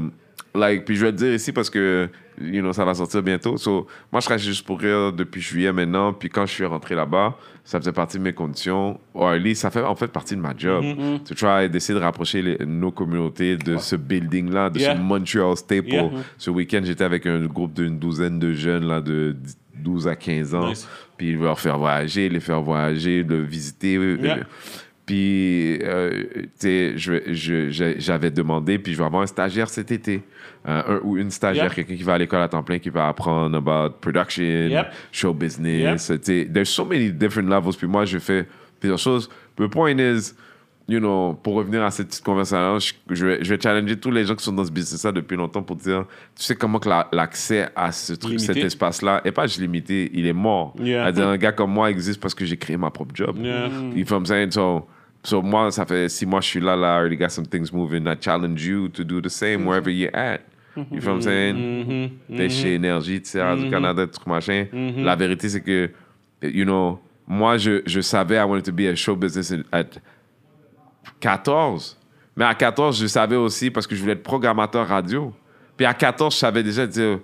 like, 0.54 0.86
puis 0.86 0.96
je 0.96 1.06
vais 1.06 1.12
te 1.12 1.18
dire 1.18 1.34
ici 1.34 1.52
parce 1.52 1.70
que, 1.70 2.10
you 2.42 2.62
know, 2.62 2.74
ça 2.74 2.86
va 2.86 2.94
sortir 2.94 3.22
bientôt. 3.24 3.58
So, 3.58 3.88
moi, 4.12 4.20
je 4.22 4.26
travaille 4.26 4.44
juste 4.44 4.66
pour 4.66 4.80
rire 4.80 5.12
depuis 5.14 5.42
juillet 5.42 5.72
maintenant. 5.74 6.14
Puis 6.14 6.30
quand 6.30 6.46
je 6.46 6.52
suis 6.54 6.66
rentré 6.66 6.96
là-bas, 6.96 7.38
ça 7.64 7.80
faisait 7.80 7.92
partie 7.92 8.18
de 8.18 8.24
mes 8.24 8.34
conditions. 8.34 9.00
Or, 9.14 9.34
ça 9.56 9.72
fait 9.72 9.82
en 9.82 9.96
fait 9.96 10.08
partie 10.08 10.36
de 10.36 10.42
ma 10.42 10.54
job. 10.56 10.84
Mm-hmm. 10.84 11.24
To 11.24 11.36
try 11.36 11.70
d'essayer 11.70 11.98
de 11.98 12.04
rapprocher 12.04 12.42
les- 12.42 12.66
nos 12.66 12.92
communautés 12.92 13.58
de 13.58 13.78
ce 13.78 13.96
building-là, 13.96 14.70
de 14.70 14.80
Yeah. 14.80 14.96
ce 14.96 15.02
Montreal 15.02 15.56
staple. 15.58 15.88
Yeah. 15.90 16.10
Ce 16.38 16.50
week-end, 16.50 16.82
j'étais 16.84 17.04
avec 17.04 17.26
un 17.26 17.46
groupe 17.46 17.74
d'une 17.74 17.98
douzaine 17.98 18.38
de 18.40 18.54
jeunes 18.54 18.88
là, 18.88 19.02
de 19.02 19.36
12 19.76 20.08
à 20.08 20.16
15 20.16 20.54
ans. 20.56 20.70
Nice. 20.70 20.88
Puis 21.18 21.34
leur 21.34 21.60
faire 21.60 21.78
voyager, 21.78 22.28
les 22.30 22.40
faire 22.40 22.62
voyager, 22.62 23.24
de 23.24 23.36
visiter. 23.36 23.96
euh, 23.98 24.18
Yeah. 24.22 24.40
Puis, 25.06 25.78
euh, 25.84 26.24
tu 26.60 26.98
sais, 26.98 27.96
j'avais 28.00 28.32
demandé, 28.32 28.80
puis 28.80 28.94
je 28.94 28.98
vais 28.98 29.04
avoir 29.06 29.22
un 29.22 29.28
stagiaire 29.28 29.70
cet 29.70 29.92
été. 29.92 30.24
Euh, 30.68 30.82
un 30.88 31.00
ou 31.04 31.16
une 31.18 31.30
stagiaire, 31.30 31.74
quelqu'un 31.76 31.96
qui 31.96 32.02
va 32.04 32.16
à 32.16 32.18
l'école 32.18 32.42
à 32.42 32.48
temps 32.48 32.64
plein, 32.64 32.80
qui 32.80 32.90
va 32.90 33.08
apprendre 33.10 33.56
about 33.56 33.98
production, 34.02 34.44
Yep. 34.44 34.88
show 35.12 35.34
business. 35.34 36.08
Tu 36.08 36.20
sais, 36.24 36.50
there's 36.52 36.70
so 36.70 36.84
many 36.86 37.12
different 37.12 37.48
levels. 37.50 37.76
Puis 37.78 37.88
moi, 37.88 38.06
je 38.06 38.18
fais 38.18 38.48
plusieurs 38.80 38.98
choses. 38.98 39.30
The 39.58 39.68
point 39.68 40.00
is, 40.00 40.34
you 40.88 41.00
know, 41.00 41.34
pour 41.36 41.54
revenir 41.56 41.84
à 41.84 41.92
cette 41.92 42.08
petite 42.08 42.24
conversation, 42.24 42.80
je, 42.80 42.94
je 43.16 43.26
vais, 43.28 43.44
je 43.44 43.54
vais 43.54 43.62
challenger 43.62 43.98
tous 44.00 44.10
les 44.12 44.26
gens 44.26 44.36
qui 44.36 44.44
sont 44.44 44.54
dans 44.54 44.66
ce 44.66 44.72
business-là 44.72 45.12
depuis 45.12 45.38
longtemps 45.38 45.62
pour 45.62 45.76
dire, 45.76 46.06
tu 46.36 46.44
sais 46.44 46.56
comment 46.56 46.80
que 46.80 46.90
la- 46.90 47.08
l'accès 47.12 47.70
à 47.76 47.92
ce 47.92 48.14
truc, 48.14 48.32
Limité. 48.34 48.54
cet 48.54 48.64
espace-là 48.64 49.22
est 49.24 49.32
pas 49.32 49.46
juste 49.46 49.60
limité, 49.62 50.10
il 50.16 50.26
est 50.26 50.34
mort. 50.34 50.74
Yeah. 50.80 51.06
Un 51.08 51.38
gars 51.38 51.52
comme 51.52 51.72
moi 51.72 51.92
existe 51.92 52.20
parce 52.20 52.34
que 52.34 52.44
j'ai 52.44 52.58
créé 52.58 52.76
ma 52.76 52.90
propre 52.90 53.14
job. 53.16 53.38
Yeah. 53.40 53.68
You 53.96 54.04
feel 54.06 54.14
what 54.14 54.18
I'm 54.22 54.26
saying? 54.26 54.52
So, 54.52 54.88
so 55.26 55.42
moi, 55.42 55.72
ça 55.72 55.86
fait 55.86 56.08
six 56.10 56.26
mois 56.26 56.40
je 56.42 56.48
suis 56.48 56.60
là, 56.60 56.76
là, 56.76 56.96
I 56.96 57.00
already 57.00 57.18
got 57.18 57.30
some 57.30 57.46
things 57.46 57.72
moving. 57.74 58.08
I 58.08 58.16
challenge 58.20 58.66
you 58.66 58.88
to 58.90 59.04
do 59.04 59.20
the 59.22 59.30
same 59.30 59.66
wherever 59.66 59.90
you're 59.92 60.16
at. 60.16 60.42
You 60.78 61.00
feel 61.02 61.14
what 61.14 61.16
I'm 61.16 61.22
saying? 61.22 62.12
T'es 62.36 62.50
chez 62.50 62.74
Énergie, 62.76 63.22
tu 63.22 63.30
sais, 63.30 63.56
du 63.58 63.70
Canada, 63.70 64.06
truc 64.08 64.28
machin. 64.28 64.66
La 64.98 65.16
vérité, 65.16 65.48
c'est 65.50 65.62
que, 65.62 65.90
you 66.44 66.66
know, 66.66 67.00
moi, 67.28 67.58
je, 67.58 67.82
je 67.86 68.02
savais 68.02 68.36
I 68.36 68.44
wanted 68.44 68.66
to 68.66 68.72
be 68.74 68.82
a 68.88 68.96
show 68.96 69.16
business 69.16 69.54
at 69.72 70.00
14. 71.20 71.98
Mais 72.36 72.46
à 72.46 72.54
14, 72.54 73.00
je 73.00 73.08
savais 73.08 73.36
aussi 73.38 73.72
parce 73.72 73.88
que 73.88 73.96
je 73.96 74.02
voulais 74.02 74.14
être 74.14 74.24
programmateur 74.24 74.88
radio. 74.88 75.34
Puis 75.78 75.86
à 75.86 75.94
14, 75.94 76.34
je 76.34 76.40
savais 76.40 76.64
déjà 76.64 76.86
dire, 76.86 77.20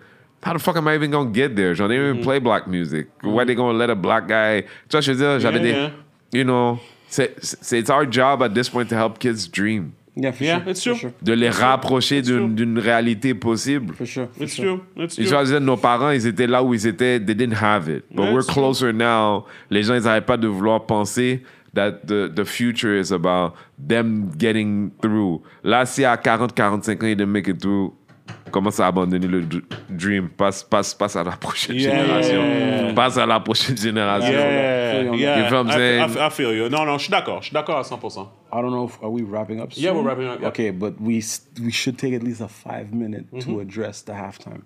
how 0.45 0.53
the 0.53 0.59
fuck 0.59 0.77
am 0.77 0.87
I 0.87 0.95
even 0.95 1.11
gonna 1.11 1.29
get 1.33 1.49
there? 1.49 1.75
J'en 1.75 1.89
ai 1.89 1.97
Mm-hmm. 1.97 2.09
even 2.11 2.21
play 2.23 2.39
black 2.39 2.67
music. 2.67 3.07
Why 3.23 3.45
they 3.45 3.55
gonna 3.55 3.77
let 3.77 3.89
a 3.89 3.95
black 3.95 4.27
guy? 4.27 4.63
Tu 4.87 4.91
vois, 4.93 5.01
je 5.01 5.11
veux 5.11 5.17
dire, 5.17 5.39
j'avais 5.39 5.59
Yeah, 5.59 5.63
des, 5.73 5.79
yeah. 5.79 5.91
you 6.33 6.43
know, 6.45 6.79
c'est, 7.11 7.89
our 7.89 8.05
job 8.09 8.41
at 8.41 8.49
this 8.49 8.69
point 8.69 8.85
to 8.85 8.95
help 8.95 9.19
kids 9.19 9.47
dream. 9.51 9.91
Yeah, 10.15 10.33
for 10.33 10.43
Yeah, 10.43 10.59
sure. 10.61 10.71
it's 10.71 10.81
true. 10.83 10.95
sure. 10.95 11.11
De 11.21 11.33
les 11.33 11.49
rapprocher 11.49 12.21
true. 12.21 12.47
d'une, 12.49 12.77
réalité 12.79 13.33
possible. 13.33 13.93
For 13.93 14.05
sure. 14.05 14.27
for 14.33 14.43
It's 14.43 14.55
sure. 14.55 14.79
true. 14.95 15.03
It's 15.05 15.15
true. 15.15 15.59
nos 15.61 15.77
parents, 15.77 16.11
ils 16.11 16.27
étaient 16.27 16.47
là 16.47 16.61
où 16.63 16.73
ils 16.73 16.85
étaient, 16.85 17.19
they 17.19 17.33
didn't 17.35 17.61
have 17.61 17.87
it. 17.89 18.03
But 18.11 18.23
Yeah, 18.25 18.31
we're 18.33 18.39
it's 18.39 18.47
true. 18.47 18.61
closer 18.61 18.91
now. 18.93 19.45
Les 19.69 19.83
gens, 19.83 19.95
ils 19.95 20.03
n'arrêtent 20.03 20.25
pas 20.25 20.37
de 20.37 20.47
vouloir 20.49 20.85
penser 20.85 21.43
that 21.73 22.05
the, 22.05 22.27
the 22.33 22.43
future 22.43 22.93
is 22.93 23.13
about 23.13 23.53
them 23.79 24.31
getting 24.37 24.91
through. 25.01 25.41
Là, 25.63 25.85
si 25.85 26.03
à 26.03 26.17
40, 26.17 26.53
45 26.53 27.03
ans, 27.03 27.07
ils 27.07 27.15
didn't 27.15 27.31
make 27.31 27.47
it 27.47 27.61
through, 27.61 27.93
commence 28.51 28.79
à 28.79 28.87
abandonner 28.87 29.27
le 29.27 29.41
dr- 29.41 29.61
dream. 29.89 30.29
Passe, 30.29 30.63
passe, 30.63 30.93
passe 30.93 31.15
à 31.15 31.23
la 31.23 31.31
prochaine 31.31 31.75
Yeah, 31.75 32.01
génération. 32.03 32.43
yeah, 32.43 32.83
yeah. 32.85 32.93
Passe 32.93 33.17
à 33.17 33.25
la 33.25 33.39
prochaine 33.39 33.77
génération. 33.77 34.31
Yeah, 34.31 35.03
You 35.03 35.13
yeah. 35.15 35.47
feel 35.47 35.53
what 35.57 35.61
I'm 35.63 35.69
I- 35.69 35.73
saying? 35.73 36.17
I, 36.17 36.27
I 36.27 36.29
feel 36.29 36.53
you. 36.53 36.69
Non, 36.69 36.85
non, 36.85 36.97
je 36.97 37.03
suis 37.03 37.11
d'accord. 37.11 37.41
Je 37.41 37.45
suis 37.47 37.53
d'accord 37.53 37.77
à 37.77 37.83
100%. 37.83 38.27
I 38.53 38.61
don't 38.61 38.71
know 38.71 38.85
if 38.87 38.97
are 39.03 39.09
we 39.11 39.23
wrapping 39.23 39.59
up. 39.61 39.71
Yeah, 39.75 39.89
soon? 39.91 39.97
we're 39.97 40.03
wrapping 40.09 40.27
up, 40.27 40.41
yeah. 40.41 40.47
Okay, 40.49 40.71
but 40.71 40.93
we 40.99 41.23
we 41.63 41.71
should 41.71 41.97
take 41.97 42.13
at 42.13 42.23
least 42.23 42.41
a 42.41 42.47
five 42.47 42.91
minute 42.93 43.25
to 43.41 43.59
address 43.61 44.01
the 44.03 44.13
halftime. 44.13 44.61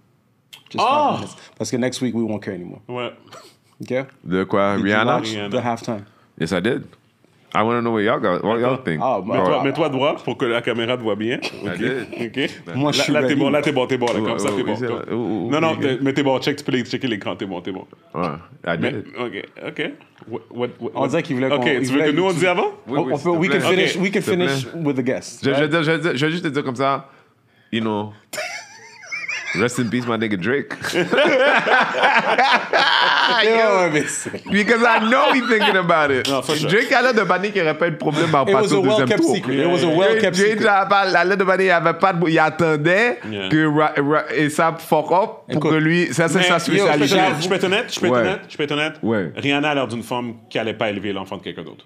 Just 0.69 0.79
Oh! 0.83 1.11
five 1.11 1.19
minutes. 1.19 1.35
Parce 1.57 1.71
que 1.71 1.77
next 1.77 2.01
week 2.01 2.15
we 2.15 2.23
won't 2.23 2.41
care 2.43 2.53
anymore. 2.55 2.81
Ouais. 2.87 3.11
Okay? 3.83 4.05
De 4.23 4.43
quoi? 4.45 4.77
Did 4.77 4.85
you 4.85 4.85
Rihanna? 4.93 5.05
watch 5.17 5.29
Rihanna. 5.29 5.51
the 5.51 5.61
halftime? 5.61 6.05
Yes, 6.39 6.51
I 6.53 6.59
did. 6.61 6.83
I 7.57 7.61
want 7.63 7.77
to 7.77 7.81
know 7.81 7.91
what 7.93 8.01
y'all 8.01 8.19
got. 8.19 8.43
What 8.43 8.59
y'all 8.59 8.77
think? 8.83 8.99
Ah, 9.01 9.21
bah, 9.25 9.61
Mets-toi, 9.63 9.87
droit 9.89 10.15
pour 10.23 10.37
que 10.37 10.45
la 10.45 10.61
caméra 10.61 10.97
te 10.97 11.01
voit 11.01 11.15
bien. 11.15 11.39
I 11.63 11.67
OK? 11.69 11.77
did. 11.77 12.27
OK? 12.67 12.75
Moi, 12.75 12.91
je 12.91 12.97
Là- 12.97 13.03
suis 13.05 13.13
Là, 13.13 13.23
t'es 13.23 13.35
bon, 13.35 13.49
là, 13.49 13.61
t'es 13.61 13.71
bon, 13.71 13.87
t'es 13.87 13.97
bon. 13.97 14.07
Là, 14.07 14.13
comme 14.19 14.39
ça, 14.39 14.49
t'es 14.55 14.63
bon. 14.63 15.49
Non, 15.49 15.61
non, 15.61 15.77
mais 16.01 16.13
t'es 16.13 16.23
bon. 16.23 16.37
Check, 16.41 16.57
tu 16.57 16.63
peux 16.65 16.73
les- 16.73 16.83
checker 16.83 17.07
l'écran. 17.07 17.35
T'es 17.35 17.45
bon, 17.45 17.61
t'es 17.61 17.71
bon. 17.71 17.85
Ouais, 18.13 18.21
I 18.67 18.77
Mais, 18.79 18.91
did. 18.91 19.05
OK, 19.17 19.45
OK. 19.67 19.91
What- 20.27 20.41
what- 20.51 20.67
what- 20.79 20.91
On 20.95 21.07
dirait 21.07 21.23
qu'il 21.23 21.35
voulait 21.35 21.49
qu'on- 21.49 21.55
OK, 21.55 21.65
il 21.81 21.87
tu 21.87 21.93
veux 21.93 22.01
que 22.03 22.11
nous, 22.11 22.25
on 22.25 22.29
tu- 22.29 22.35
dise 22.35 22.45
avant? 22.45 22.71
Oui, 22.87 22.99
On- 22.99 23.03
oui, 23.05 23.13
on 23.13 23.17
s'il 23.17 23.31
peut- 23.31 23.37
we 23.37 23.49
can 23.49 23.59
finish. 23.61 23.95
We 23.95 24.11
can 24.11 24.21
finish 24.21 24.67
with 24.75 24.97
the 24.97 25.03
guest. 25.03 25.39
Je, 25.45 25.49
je, 25.53 25.55
right? 25.55 25.71
je, 25.71 25.81
je, 26.11 26.17
je 26.17 26.25
vais 26.25 26.31
juste 26.31 26.43
te 26.43 26.49
dire 26.49 26.63
comme 26.63 26.75
ça, 26.75 27.07
you 27.71 27.79
know, 27.81 28.11
rest 29.59 29.79
in 29.79 29.89
peace, 29.89 30.05
my 30.07 30.17
nigga 30.17 30.37
Drake. 30.37 30.73
C'est- 34.07 34.51
Because 34.51 34.81
I 34.83 34.99
know 35.09 35.33
he 35.33 35.41
thinking 35.41 35.75
about 35.77 36.11
it. 36.11 36.27
No, 36.29 36.41
for 36.41 36.55
sure. 36.55 36.69
Drake 36.69 36.91
a 36.91 37.01
l'air 37.01 37.13
de 37.13 37.23
banner 37.23 37.51
qu'il 37.51 37.61
n'y 37.61 37.67
aurait 37.69 37.77
pas 37.77 37.87
eu 37.87 37.91
de 37.91 37.95
problème 37.97 38.33
à 38.33 38.43
It 38.43 38.53
was 38.53 38.61
passer 38.61 38.75
a 38.75 38.77
au 38.77 38.81
deuxième 38.83 38.97
well-kept 38.99 39.21
tour. 39.21 39.35
secret. 39.35 39.55
It 39.57 39.67
was 39.67 39.83
a 39.83 39.87
well-kept 39.87 40.35
Drake 40.37 40.51
secret. 40.59 40.67
a 40.67 40.85
pas- 40.85 40.99
a 41.17 41.23
l'air 41.25 41.37
de 41.37 41.43
banner, 41.43 41.65
il 41.65 41.71
avait 41.71 41.93
pas 41.93 42.13
de... 42.13 42.29
Il 42.29 42.39
attendait 42.39 43.19
Yeah. 43.29 43.49
que 43.49 43.65
Ra, 43.67 43.93
Ra- 43.97 44.25
et 44.35 44.49
ça 44.49 44.75
fuck 44.77 45.11
up 45.11 45.11
pour 45.11 45.45
Écoute, 45.49 45.71
que 45.71 45.75
lui... 45.75 46.07
Ça, 46.13 46.27
c'est 46.27 46.41
sa 46.43 46.53
yo, 46.53 46.59
spécialité. 46.59 47.07
Je 47.41 47.47
peux 47.49 47.55
être 47.55 47.63
honnête, 47.65 47.93
je 47.93 47.99
peux 47.99 48.05
être 48.05 48.05
honnête, 48.05 48.05
je 48.05 48.05
peux 48.05 48.05
être 48.07 48.11
Ouais. 48.13 48.19
honnête, 48.19 48.39
je 48.49 48.57
peux 48.57 48.63
être 48.63 48.71
honnête. 48.71 48.93
Ouais. 49.03 49.31
Rihanna 49.35 49.69
a 49.71 49.75
l'air 49.75 49.87
d'une 49.87 50.03
femme 50.03 50.35
qui 50.49 50.59
allait 50.59 50.73
pas 50.73 50.89
élever 50.89 51.13
l'enfant 51.13 51.37
de 51.37 51.41
quelqu'un 51.43 51.63
d'autre. 51.63 51.85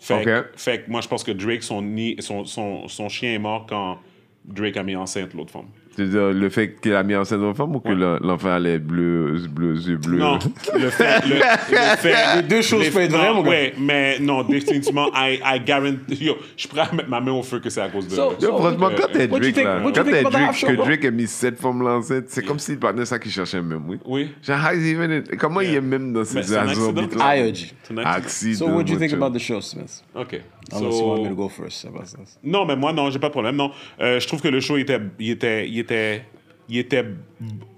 Fait, 0.00 0.22
que- 0.24 0.38
Ok. 0.40 0.46
fait 0.56 0.78
que 0.84 0.90
moi, 0.90 1.00
je 1.00 1.08
pense 1.08 1.24
que 1.24 1.32
Drake, 1.32 1.62
son, 1.62 1.82
son, 2.20 2.44
son, 2.44 2.88
son 2.88 3.08
chien 3.08 3.32
est 3.34 3.38
mort 3.38 3.66
quand 3.68 3.98
Drake 4.44 4.76
a 4.76 4.82
mis 4.82 4.96
enceinte 4.96 5.32
l'autre 5.34 5.50
femme. 5.52 5.68
C'est-à-dire 5.96 6.32
le 6.32 6.48
fait 6.48 6.74
qu'il 6.80 6.94
a 6.94 7.02
mis 7.02 7.14
en 7.14 7.24
scène 7.24 7.42
une 7.42 7.54
femme 7.54 7.74
ou 7.76 7.80
que 7.80 7.88
le- 7.90 8.18
l'enfant 8.20 8.50
allait 8.50 8.78
bleu, 8.78 9.36
bleu, 9.50 9.74
yeux 9.76 9.96
bleus? 9.96 10.18
Non, 10.18 10.38
le 10.78 10.90
fait. 10.90 11.24
Le, 11.26 11.34
le 11.36 11.96
fait 11.96 12.36
Les 12.36 12.42
deux 12.42 12.62
choses 12.62 12.88
peuvent 12.90 13.02
être 13.02 13.12
vraies, 13.12 13.32
mon 13.32 13.42
gars. 13.42 13.50
Ouais, 13.50 13.74
mais 13.78 14.18
non, 14.18 14.42
définitivement, 14.42 15.10
I, 15.14 15.38
I 15.44 15.60
guarantee. 15.60 16.24
Yo, 16.24 16.34
je 16.56 16.60
suis 16.62 16.68
prêt 16.68 16.80
à 16.90 16.94
mettre 16.94 17.08
ma 17.08 17.20
main 17.20 17.32
au 17.32 17.42
feu 17.42 17.60
que 17.60 17.70
c'est 17.70 17.80
à 17.80 17.88
cause 17.88 18.08
de. 18.08 18.14
So- 18.14 18.34
Yo, 18.40 18.56
franchement, 18.58 18.90
quand 18.96 19.06
t'es 19.12 19.28
Drake, 19.28 19.42
think- 19.54 19.64
là, 19.64 19.80
quand 19.94 20.04
t'es 20.04 20.22
Drake, 20.22 20.64
que? 20.66 20.72
Drake 20.76 21.04
a 21.04 21.10
mis 21.10 21.26
cette 21.26 21.60
femme 21.60 21.80
l'enceinte, 21.82 22.24
c'est 22.28 22.42
comme 22.44 22.58
s'il 22.58 22.78
parlait 22.78 23.04
ça 23.04 23.18
qu'il 23.18 23.30
cherchait 23.30 23.62
même, 23.62 23.82
oui. 23.88 23.98
Oui. 24.04 24.30
Genre, 24.42 24.58
how 24.58 24.74
is 24.76 24.80
he 24.84 24.92
even 24.94 25.10
in- 25.12 25.36
comment 25.38 25.60
il 25.60 25.74
est 25.74 25.80
même 25.80 26.12
dans 26.12 26.24
ces 26.24 26.52
orbites-là? 26.52 27.36
IOG. 27.36 27.72
Accident. 28.04 28.58
So, 28.58 28.66
what 28.68 28.82
do 28.84 28.92
you 28.92 28.98
think 28.98 29.12
about 29.12 29.30
the 29.32 29.38
show, 29.40 29.60
Smith? 29.60 30.02
OK. 30.14 30.40
Unless 30.72 30.98
you 30.98 31.06
want 31.06 31.18
me 31.18 31.24
to 31.24 31.30
So, 31.30 31.34
go 31.36 31.48
first. 31.48 31.84
about 31.84 32.04
this. 32.04 32.38
non, 32.42 32.64
mais 32.64 32.76
moi, 32.76 32.92
non, 32.92 33.10
j'ai 33.10 33.18
pas 33.18 33.28
de 33.28 33.32
problème. 33.32 33.56
Non. 33.56 33.70
Euh, 34.00 34.18
je 34.20 34.26
trouve 34.26 34.40
que 34.40 34.48
le 34.48 34.60
show 34.60 34.76
était, 34.76 35.00
il 35.18 35.30
était, 35.30 35.68
il 35.68 35.78
était, 35.78 36.24
il 36.68 36.78
était, 36.78 37.04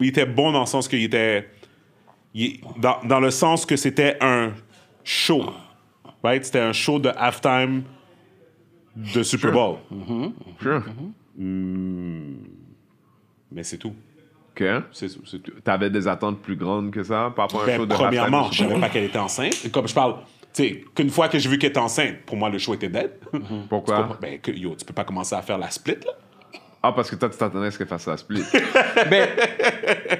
il 0.01 0.07
était 0.09 0.27
bon 0.27 0.53
dans 0.53 0.61
le 0.61 0.67
sens 0.67 0.87
qu'il 0.89 1.03
était, 1.03 1.49
il- 2.35 2.61
dans, 2.79 2.99
dans 3.05 3.21
le 3.21 3.31
sens 3.31 3.67
que 3.67 3.77
c'était 3.77 4.17
un 4.21 4.53
show, 5.05 5.47
right? 6.23 6.45
C'était 6.45 6.61
un 6.61 6.73
show 6.73 6.99
de 6.99 7.09
halftime 7.17 7.83
de 8.97 9.23
Super 9.23 9.53
Bowl. 9.53 9.77
Sure. 10.63 10.85
Mais 13.53 13.63
c'est 13.63 13.79
tout. 13.79 13.95
OK. 14.53 14.65
C'est 14.93 15.09
c'est 15.27 15.43
tout. 15.43 15.53
T'avais 15.63 15.91
des 15.91 16.09
attentes 16.09 16.41
plus 16.41 16.57
grandes 16.57 16.91
que 16.91 17.03
ça 17.03 17.33
par 17.37 17.47
rapport 17.47 17.61
à 17.61 17.65
un 17.65 17.67
Ben, 17.67 17.77
show 17.77 17.87
de 17.87 17.95
premièrement, 17.95 18.45
halftime 18.47 18.53
je 18.67 18.69
savais 18.71 18.81
pas 18.81 18.89
qu'elle 18.89 19.05
était 19.05 19.19
enceinte. 19.19 19.71
Comme 19.71 19.87
je 19.87 19.95
parle, 19.95 20.17
qu'une 20.95 21.11
fois 21.11 21.29
que 21.29 21.39
j'ai 21.39 21.49
vu 21.49 21.59
qu'elle 21.59 21.71
était 21.71 21.79
enceinte, 21.81 22.17
pour 22.27 22.37
moi, 22.37 22.49
le 22.49 22.59
show 22.59 22.75
était 22.75 22.89
dead. 22.89 23.11
Pourquoi? 23.69 24.17
Ben, 24.21 24.39
que, 24.39 24.51
yo, 24.51 24.75
tu 24.77 24.85
peux 24.85 24.95
pas 24.95 25.05
commencer 25.05 25.35
à 25.35 25.43
faire 25.43 25.59
la 25.59 25.71
split, 25.71 25.97
là. 26.05 26.13
Ah, 26.83 26.93
parce 26.93 27.11
que 27.11 27.17
toi, 27.17 27.29
tu 27.29 27.37
t'attendais 27.37 27.67
à 27.67 27.71
ce 27.71 27.79
qu'elle 27.79 27.87
fasse 27.89 28.07
la 28.07 28.17
split. 28.17 28.43
Ben, 29.11 29.29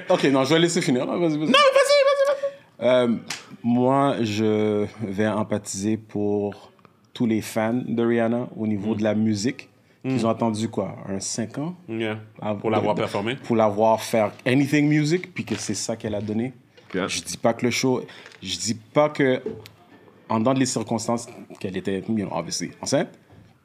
ok, 0.09 0.23
non, 0.25 0.43
je 0.43 0.53
vais 0.53 0.59
laisser 0.59 0.81
finir. 0.81 1.05
là. 1.05 1.15
Vas-y, 1.17 1.37
vas-y. 1.37 1.47
Non, 1.47 1.51
vas-y, 1.73 2.03
vas-y, 2.03 2.27
vas-y. 2.27 2.87
Euh, 2.89 3.15
moi, 3.63 4.15
je 4.21 4.85
vais 5.01 5.27
empathiser 5.27 5.97
pour 5.97 6.71
tous 7.13 7.25
les 7.25 7.41
fans 7.41 7.81
de 7.87 8.03
Rihanna 8.05 8.47
au 8.55 8.67
niveau 8.67 8.95
de 8.95 9.03
la 9.03 9.15
musique. 9.15 9.69
Qu'ils 10.03 10.25
ont 10.25 10.29
attendu 10.29 10.69
quoi 10.69 10.95
Un 11.09 11.19
5 11.19 11.57
ans? 11.57 11.75
Yeah. 11.89 12.19
à- 12.41 12.53
Pour 12.55 12.69
l'avoir 12.69 12.95
performé? 12.95 13.35
Pour 13.35 13.57
l'avoir 13.57 14.01
faire 14.01 14.31
anything 14.45 14.87
music, 14.87 15.33
puis 15.33 15.43
que 15.43 15.55
c'est 15.55 15.73
ça 15.73 15.97
qu'elle 15.97 16.15
a 16.15 16.21
donné. 16.21 16.53
Ok. 16.95 17.07
Je 17.09 17.21
dis 17.23 17.35
pas 17.35 17.53
que 17.53 17.65
le 17.65 17.71
show. 17.71 18.01
Je 18.41 18.57
dis 18.57 18.75
pas 18.75 19.09
que, 19.09 19.41
en 20.29 20.39
dans 20.39 20.53
les 20.53 20.65
circonstances 20.65 21.27
qu'elle 21.59 21.77
était, 21.77 21.99
you 22.07 22.15
know, 22.15 22.29
obviously, 22.31 22.71
enceinte, 22.81 23.09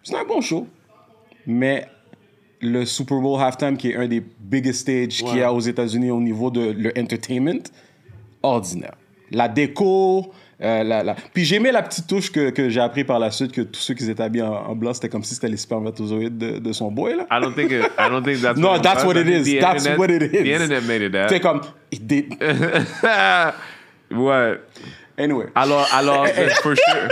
c'est 0.03 0.17
un 0.17 0.25
bon 0.25 0.41
show. 0.41 0.67
Mais 1.47 1.87
le 2.61 2.85
Super 2.85 3.19
Bowl 3.21 3.41
halftime, 3.41 3.77
qui 3.77 3.91
est 3.91 3.97
un 3.97 4.07
des 4.07 4.23
biggest 4.41 4.81
stages 4.81 5.23
qu'il 5.25 5.39
y 5.39 5.43
a 5.43 5.53
aux 5.53 5.61
États-Unis 5.61 6.11
au 6.11 6.21
niveau 6.21 6.51
de 6.51 6.71
le 6.73 6.93
entertainment, 6.99 7.63
ordinaire. 8.43 8.95
La 9.33 9.49
déco, 9.49 10.31
euh, 10.61 10.85
la, 10.85 11.03
la- 11.03 11.17
puis 11.33 11.45
j'aimais 11.45 11.73
la 11.73 11.83
petite 11.83 12.07
touche 12.07 12.31
que, 12.31 12.51
que 12.51 12.69
j'ai 12.69 12.81
appris 12.81 13.03
par 13.03 13.19
la 13.19 13.31
suite 13.31 13.51
que 13.51 13.63
tous 13.63 13.81
ceux 13.81 13.95
qui 13.95 14.09
étaient 14.09 14.23
habillés 14.23 14.45
en, 14.45 14.53
en 14.53 14.77
blanc, 14.77 14.93
c'était 14.95 15.09
comme 15.09 15.25
si 15.25 15.35
c'était 15.35 15.49
les 15.49 15.57
spermatozoïdes 15.57 16.37
de, 16.39 16.59
de 16.59 16.73
son 16.73 16.93
boy, 16.93 17.17
là. 17.17 17.27
I 17.31 17.41
don't 17.43 17.55
think 17.55 17.73
it, 17.73 17.83
I 17.99 18.09
don't 18.11 18.23
think 18.23 18.41
that's 18.43 18.59
No, 18.61 18.69
what 18.69 18.77
it 18.77 18.83
that's 18.83 19.05
what 19.05 19.15
it 19.17 19.27
is. 19.27 19.59
That's 19.59 19.87
internet- 19.87 19.99
what 19.99 20.11
it 20.11 20.23
is. 20.23 20.43
The 20.43 20.53
internet 20.63 20.85
made 20.87 21.03
it 21.03 21.13
C'est 21.29 21.41
that. 21.41 21.41
comme. 21.41 21.61
il 21.91 22.07
dé- 22.07 22.29
ouais. 24.11 24.61
Anyway. 25.19 25.47
Alors, 25.55 25.87
alors, 25.93 26.27
c'est 26.27 26.51
for 26.63 26.75
sure. 26.75 27.09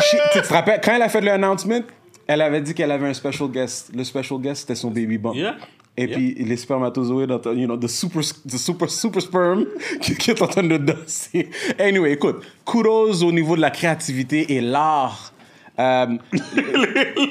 She- 0.00 0.16
tu 0.32 0.40
te 0.42 0.52
rappelles, 0.52 0.80
quand 0.82 0.94
elle 0.94 1.02
a 1.02 1.08
fait 1.08 1.20
le 1.20 1.30
announcement, 1.30 1.80
Elle 2.26 2.42
avait 2.42 2.60
dit 2.60 2.74
qu'elle 2.74 2.90
avait 2.90 3.08
un 3.08 3.14
special 3.14 3.48
guest. 3.50 3.90
Le 3.94 4.04
special 4.04 4.38
guest, 4.40 4.60
c'était 4.62 4.74
son 4.74 4.90
baby 4.90 5.16
bump. 5.18 5.34
Yeah. 5.34 5.56
Et 5.96 6.04
Yeah. 6.04 6.16
puis 6.16 6.34
les 6.44 6.56
spermatozoïdes, 6.56 7.40
you 7.56 7.66
know, 7.66 7.76
the 7.76 7.88
super, 7.88 8.20
the 8.46 8.56
super, 8.56 8.88
super 8.90 9.20
sperm 9.22 9.64
qui, 10.00 10.14
qui 10.14 10.30
est 10.30 10.40
en 10.42 10.46
train 10.46 10.62
de 10.62 10.76
danser. 10.76 11.48
Anyway, 11.78 12.12
écoute, 12.12 12.44
kudos 12.64 13.22
au 13.24 13.32
niveau 13.32 13.56
de 13.56 13.60
la 13.62 13.70
créativité 13.70 14.52
et 14.54 14.60
l'art. 14.60 15.32
Euh, 15.78 16.06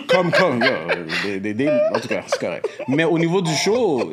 comme, 0.07 0.32
comme, 0.32 0.60
des, 1.24 1.40
des- 1.40 1.53
des- 1.53 1.68
en 1.69 1.99
tout 1.99 2.07
cas, 2.07 2.22
c'est 2.28 2.40
correct. 2.40 2.68
Mais 2.88 3.03
au 3.03 3.19
niveau 3.19 3.41
du 3.41 3.53
show, 3.53 4.11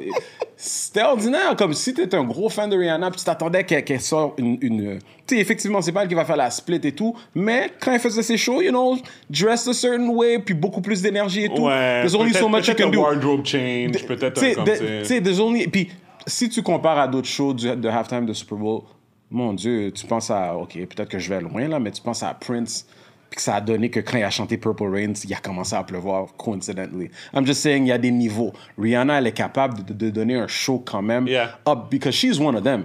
c'était 0.56 1.02
ordinaire. 1.02 1.55
Comme 1.56 1.73
si 1.73 1.94
tu 1.94 2.02
étais 2.02 2.16
un 2.16 2.24
gros 2.24 2.48
fan 2.48 2.69
de 2.69 2.77
Rihanna, 2.77 3.11
puis 3.11 3.20
tu 3.20 3.24
t'attendais 3.24 3.65
qu'elle 3.65 3.85
qu'elle 3.85 4.01
sorte 4.01 4.39
une. 4.39 4.59
une 4.61 4.98
tu 5.27 5.36
sais, 5.36 5.40
effectivement, 5.40 5.81
c'est 5.81 5.93
pas 5.93 6.02
elle 6.02 6.09
qui 6.09 6.15
va 6.15 6.24
faire 6.24 6.36
la 6.36 6.51
split 6.51 6.81
et 6.82 6.93
tout, 6.93 7.15
mais 7.35 7.70
quand 7.81 7.93
elle 7.93 8.01
faisait 8.01 8.23
ses 8.23 8.36
shows, 8.36 8.61
you 8.61 8.70
know, 8.70 8.98
dressed 9.31 9.69
a 9.69 9.73
certain 9.73 10.09
way, 10.09 10.39
puis 10.39 10.55
beaucoup 10.55 10.81
plus 10.82 11.01
d'énergie 11.01 11.44
et 11.44 11.48
tout. 11.48 11.62
Ouais. 11.62 12.01
There's 12.02 12.15
only 12.15 12.35
so 12.35 12.48
much 12.48 12.66
you 12.69 12.74
can 12.74 12.89
do. 12.90 13.01
wardrobe 13.01 13.44
change, 13.47 14.05
peut-être 14.06 14.43
un 14.43 14.55
comme 14.55 14.65
tu 14.65 15.05
sais, 15.05 15.20
there's 15.23 15.40
only- 15.40 15.66
Puis 15.69 15.90
si 16.27 16.48
tu 16.48 16.62
compares 16.62 16.98
à 16.98 17.09
d'autres 17.09 17.28
shows 17.28 17.55
du- 17.55 17.74
de 17.74 17.89
halftime 17.89 18.27
de 18.27 18.32
Super 18.32 18.59
Bowl, 18.59 18.82
mon 19.31 19.52
Dieu, 19.55 19.90
tu 19.93 20.06
penses 20.06 20.31
à. 20.31 20.56
Ok, 20.56 20.74
peut-être 20.74 21.09
que 21.09 21.19
je 21.19 21.28
vais 21.32 21.40
loin 21.40 21.69
là, 21.69 21.78
mais 21.81 21.90
tu 21.90 22.02
penses 22.02 22.23
à 22.23 22.35
Prince. 22.35 22.86
Puis 23.35 23.39
que 23.39 23.43
ça 23.43 23.56
a 23.56 23.61
donné 23.61 23.90
que 23.90 23.98
quand 23.98 24.16
il 24.16 24.23
a 24.23 24.31
chanté 24.31 24.56
Purple 24.59 24.85
Rain, 24.85 25.12
il 25.24 25.35
a 25.35 25.39
commencé 25.39 25.74
à 25.74 25.82
pleuvoir, 25.82 26.28
coincidentally. 26.36 27.11
I'm 27.35 27.44
just 27.44 27.62
saying, 27.62 27.82
il 27.85 27.89
y 27.89 27.93
a 27.93 27.98
des 27.98 28.12
niveaux. 28.12 28.52
Rihanna, 28.78 29.19
elle 29.19 29.27
est 29.27 29.32
capable 29.32 29.85
de, 29.85 29.93
de 29.93 30.09
donner 30.11 30.36
un 30.36 30.47
show 30.47 30.78
quand 30.78 31.02
même 31.02 31.27
Yeah. 31.27 31.59
up 31.66 31.90
because 31.90 32.15
she's 32.15 32.39
one 32.39 32.55
of 32.55 32.62
them. 32.62 32.85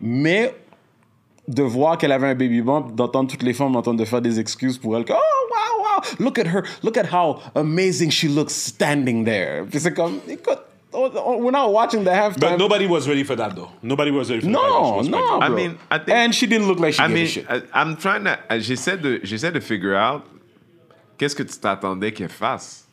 Mais 0.00 0.54
de 1.48 1.64
voir 1.64 1.98
qu'elle 1.98 2.12
avait 2.12 2.28
un 2.28 2.36
baby 2.36 2.62
bump, 2.62 2.94
d'entendre 2.94 3.28
toutes 3.28 3.42
les 3.42 3.52
femmes 3.54 3.74
entendre 3.74 3.98
de 3.98 4.04
faire 4.04 4.22
des 4.22 4.38
excuses 4.38 4.78
pour 4.78 4.96
elle, 4.96 5.04
que, 5.04 5.14
oh 5.14 5.16
wow, 5.16 5.82
wow, 5.82 6.24
look 6.24 6.38
at 6.38 6.46
her, 6.46 6.62
look 6.84 6.96
at 6.96 7.06
how 7.12 7.38
amazing 7.56 8.08
she 8.12 8.28
looks 8.28 8.52
standing 8.54 9.24
there. 9.24 9.64
Puis 9.68 9.80
c'est 9.80 9.92
comme, 9.94 10.20
écoute, 10.28 10.60
oh, 10.92 11.36
we're 11.38 11.50
not 11.50 11.72
watching 11.72 12.04
the 12.04 12.10
halftime. 12.10 12.40
But 12.40 12.56
nobody 12.58 12.86
was 12.86 13.08
ready 13.08 13.24
for 13.24 13.36
that, 13.36 13.54
though. 13.54 13.70
Nobody 13.82 14.10
was 14.10 14.30
ready 14.30 14.40
for 14.42 14.46
that. 14.46 14.52
no, 14.52 14.96
was 14.96 15.08
bro. 15.08 15.40
I 15.40 15.48
mean, 15.48 15.78
I 15.90 15.98
think- 15.98 16.16
and 16.16 16.34
she 16.34 16.46
didn't 16.46 16.66
look 16.68 16.78
like 16.80 16.94
she 16.94 17.02
I 17.02 17.08
gave 17.08 17.14
mean, 17.14 17.24
a 17.24 17.28
shit. 17.28 17.46
I- 17.48 17.62
I'm 17.82 17.96
trying 17.96 18.24
to. 18.24 18.38
J'essaie 18.58 18.96
de, 19.00 19.20
j'essaie 19.22 19.52
de 19.52 19.60
figure 19.60 19.96
out 19.96 20.22
qu'est-ce 21.18 21.34
que 21.36 21.42
tu 21.42 21.58
t'attendais 21.58 22.12
qu'elle 22.12 22.28
fasse? 22.30 22.84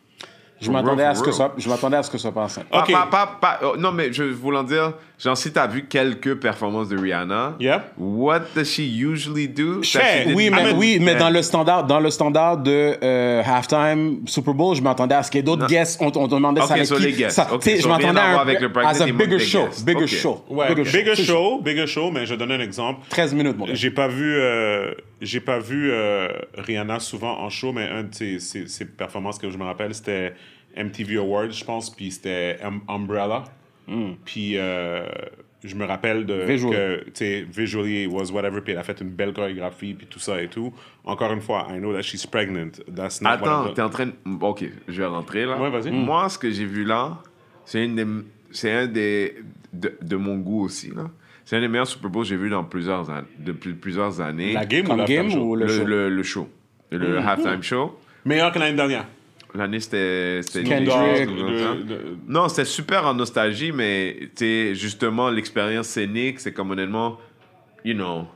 je 0.61 0.71
m'attendais 0.71 1.03
à 1.03 1.13
ce 1.13 1.21
que 1.21 1.31
ça, 1.31 1.51
je 1.57 1.67
m'attendais 1.69 1.97
à 1.97 2.03
ce 2.03 2.09
que 2.09 2.17
ça 2.17 2.31
passe. 2.31 2.59
Pas- 2.71 2.79
Ok. 2.81 2.91
pas- 2.91 3.05
pas- 3.07 3.27
pas- 3.39 3.59
oh, 3.61 3.75
non, 3.77 3.91
mais 3.91 4.11
je 4.13 4.23
voulais 4.23 4.63
dire, 4.63 4.93
genre, 5.19 5.37
si 5.37 5.51
t'as 5.51 5.67
vu 5.67 5.85
quelques 5.85 6.35
performances 6.35 6.89
de 6.89 6.97
Rihanna, 6.97 7.55
Yeah. 7.59 7.85
what 7.97 8.41
does 8.55 8.65
she 8.65 8.79
usually 8.79 9.47
do? 9.47 9.81
She 9.83 9.97
Oui, 10.35 10.49
mais, 10.49 10.71
oui, 10.73 10.97
mais 11.01 11.15
dans 11.15 11.29
le 11.29 11.41
standard, 11.41 11.85
dans 11.85 11.99
le 11.99 12.09
standard 12.09 12.57
de 12.57 12.95
euh, 13.03 13.41
halftime 13.45 14.19
Super 14.27 14.53
Bowl, 14.53 14.75
je 14.75 14.81
m'attendais 14.81 15.15
à 15.15 15.23
ce 15.23 15.31
qu'il 15.31 15.39
y 15.39 15.39
ait 15.39 15.43
d'autres 15.43 15.67
guests. 15.67 15.99
On, 16.01 16.11
on 16.15 16.27
demandait 16.27 16.61
ça 16.61 16.67
Ok, 16.67 16.71
avec 16.73 16.85
sur 16.85 16.97
qui. 16.97 17.03
les 17.03 17.13
guests. 17.13 17.35
Ça, 17.35 17.47
Ok, 17.53 17.61
tu 17.63 17.69
sais, 17.71 17.77
so 17.77 17.83
je 17.83 17.87
m'attendais 17.89 18.19
à 18.19 18.23
à 18.23 18.29
voir 18.31 18.39
un, 18.39 18.41
avec 18.43 18.59
le 18.59 18.71
as 18.77 19.01
a 19.01 19.05
bigger 19.07 19.39
show, 19.39 19.67
bigger 19.85 20.03
Ok. 20.03 20.07
show, 20.07 20.45
Ouais, 20.49 20.73
bigger, 20.75 20.83
bigger, 20.91 21.15
show. 21.15 21.23
show, 21.23 21.61
bigger 21.61 21.87
show, 21.87 22.11
mais 22.11 22.25
je 22.25 22.35
donne 22.35 22.51
un 22.51 22.59
exemple. 22.59 23.01
13 23.09 23.33
minutes, 23.33 23.57
mon 23.57 23.65
gars. 23.65 23.73
J'ai 23.73 23.91
pas 23.91 24.07
vu, 24.07 24.35
euh, 24.35 24.91
j'ai 25.21 25.39
pas 25.39 25.59
vu 25.59 25.89
euh, 25.91 26.27
Rihanna 26.57 26.99
souvent 26.99 27.39
en 27.39 27.49
show, 27.49 27.71
mais 27.71 27.87
un 27.87 28.03
de 28.03 28.13
ses, 28.13 28.39
ses- 28.39 28.67
ses 28.67 28.85
performances 28.85 29.37
que 29.37 29.49
je 29.49 29.57
me 29.57 29.63
rappelle, 29.63 29.93
c'était 29.93 30.33
MTV 30.77 31.17
Awards, 31.17 31.51
je 31.51 31.63
pense, 31.63 31.89
puis 31.89 32.11
c'était 32.11 32.57
Um- 32.63 32.81
Umbrella. 32.89 33.43
Puis 34.25 34.57
euh, 34.57 35.05
je 35.63 35.75
me 35.75 35.85
rappelle 35.85 36.25
de 36.25 36.43
Visually. 36.43 36.75
que, 36.75 37.03
tu 37.05 37.11
sais, 37.15 37.45
visually 37.49 38.03
it 38.03 38.09
was 38.11 38.31
whatever, 38.31 38.61
puis 38.61 38.73
elle 38.73 38.79
a 38.79 38.83
fait 38.83 38.99
une 39.01 39.09
belle 39.09 39.33
chorégraphie, 39.33 39.93
puis 39.93 40.07
tout 40.07 40.19
ça 40.19 40.41
et 40.41 40.47
tout. 40.47 40.73
Encore 41.03 41.31
une 41.33 41.41
fois, 41.41 41.67
I 41.71 41.77
know 41.77 41.93
that 41.93 42.01
she's 42.03 42.25
pregnant. 42.25 42.71
That's 42.95 43.21
not 43.21 43.29
Attends, 43.29 43.73
t'es 43.73 43.81
en 43.81 43.89
train 43.89 44.05
de. 44.07 44.13
Ok, 44.41 44.63
je 44.87 45.01
vais 45.01 45.07
rentrer 45.07 45.45
là. 45.45 45.59
Ouais, 45.59 45.69
vas-y. 45.69 45.91
Moi, 45.91 46.29
ce 46.29 46.37
que 46.37 46.49
j'ai 46.51 46.65
vu 46.65 46.83
là, 46.83 47.17
c'est 47.65 47.83
une 47.85 47.95
des- 47.95 48.25
c'est 48.51 48.71
un 48.71 48.87
des. 48.87 49.35
De, 49.73 49.91
de 50.01 50.15
mon 50.15 50.37
goût 50.37 50.63
aussi, 50.63 50.89
là. 50.95 51.09
C'est 51.43 51.57
un 51.57 51.59
des 51.61 51.67
meilleurs 51.67 51.85
Super 51.87 52.09
Bowls 52.09 52.23
que 52.23 52.29
j'ai 52.29 52.37
vu 52.37 52.49
dans 52.49 52.63
plusieurs, 52.63 53.07
an- 53.09 53.23
depuis 53.39 53.73
plusieurs 53.73 54.19
années. 54.21 54.53
La 54.53 54.65
game 54.65 54.89
ou 54.89 54.95
la 54.95 55.05
game 55.05 55.29
show? 55.29 55.39
ou 55.51 55.55
le, 55.55 55.65
le, 55.65 55.71
show? 55.73 55.83
le, 55.85 56.09
le 56.09 56.23
show. 56.23 56.49
Le 56.91 57.17
halftime 57.19 57.61
show. 57.61 57.99
Meilleur 58.23 58.51
que 58.51 58.57
l'année 58.59 58.75
dernière. 58.77 59.05
L'année, 59.55 59.79
c'était. 59.79 60.41
Non, 62.27 62.47
c'était 62.49 62.65
super 62.65 63.05
en 63.05 63.13
nostalgie, 63.13 63.71
mais 63.71 64.29
justement, 64.73 65.29
l'expérience 65.29 65.87
scénique, 65.87 66.39
c'est 66.39 66.51
comme 66.51 66.71
honnêtement, 66.71 67.17
you 67.83 67.93
know. 67.93 68.27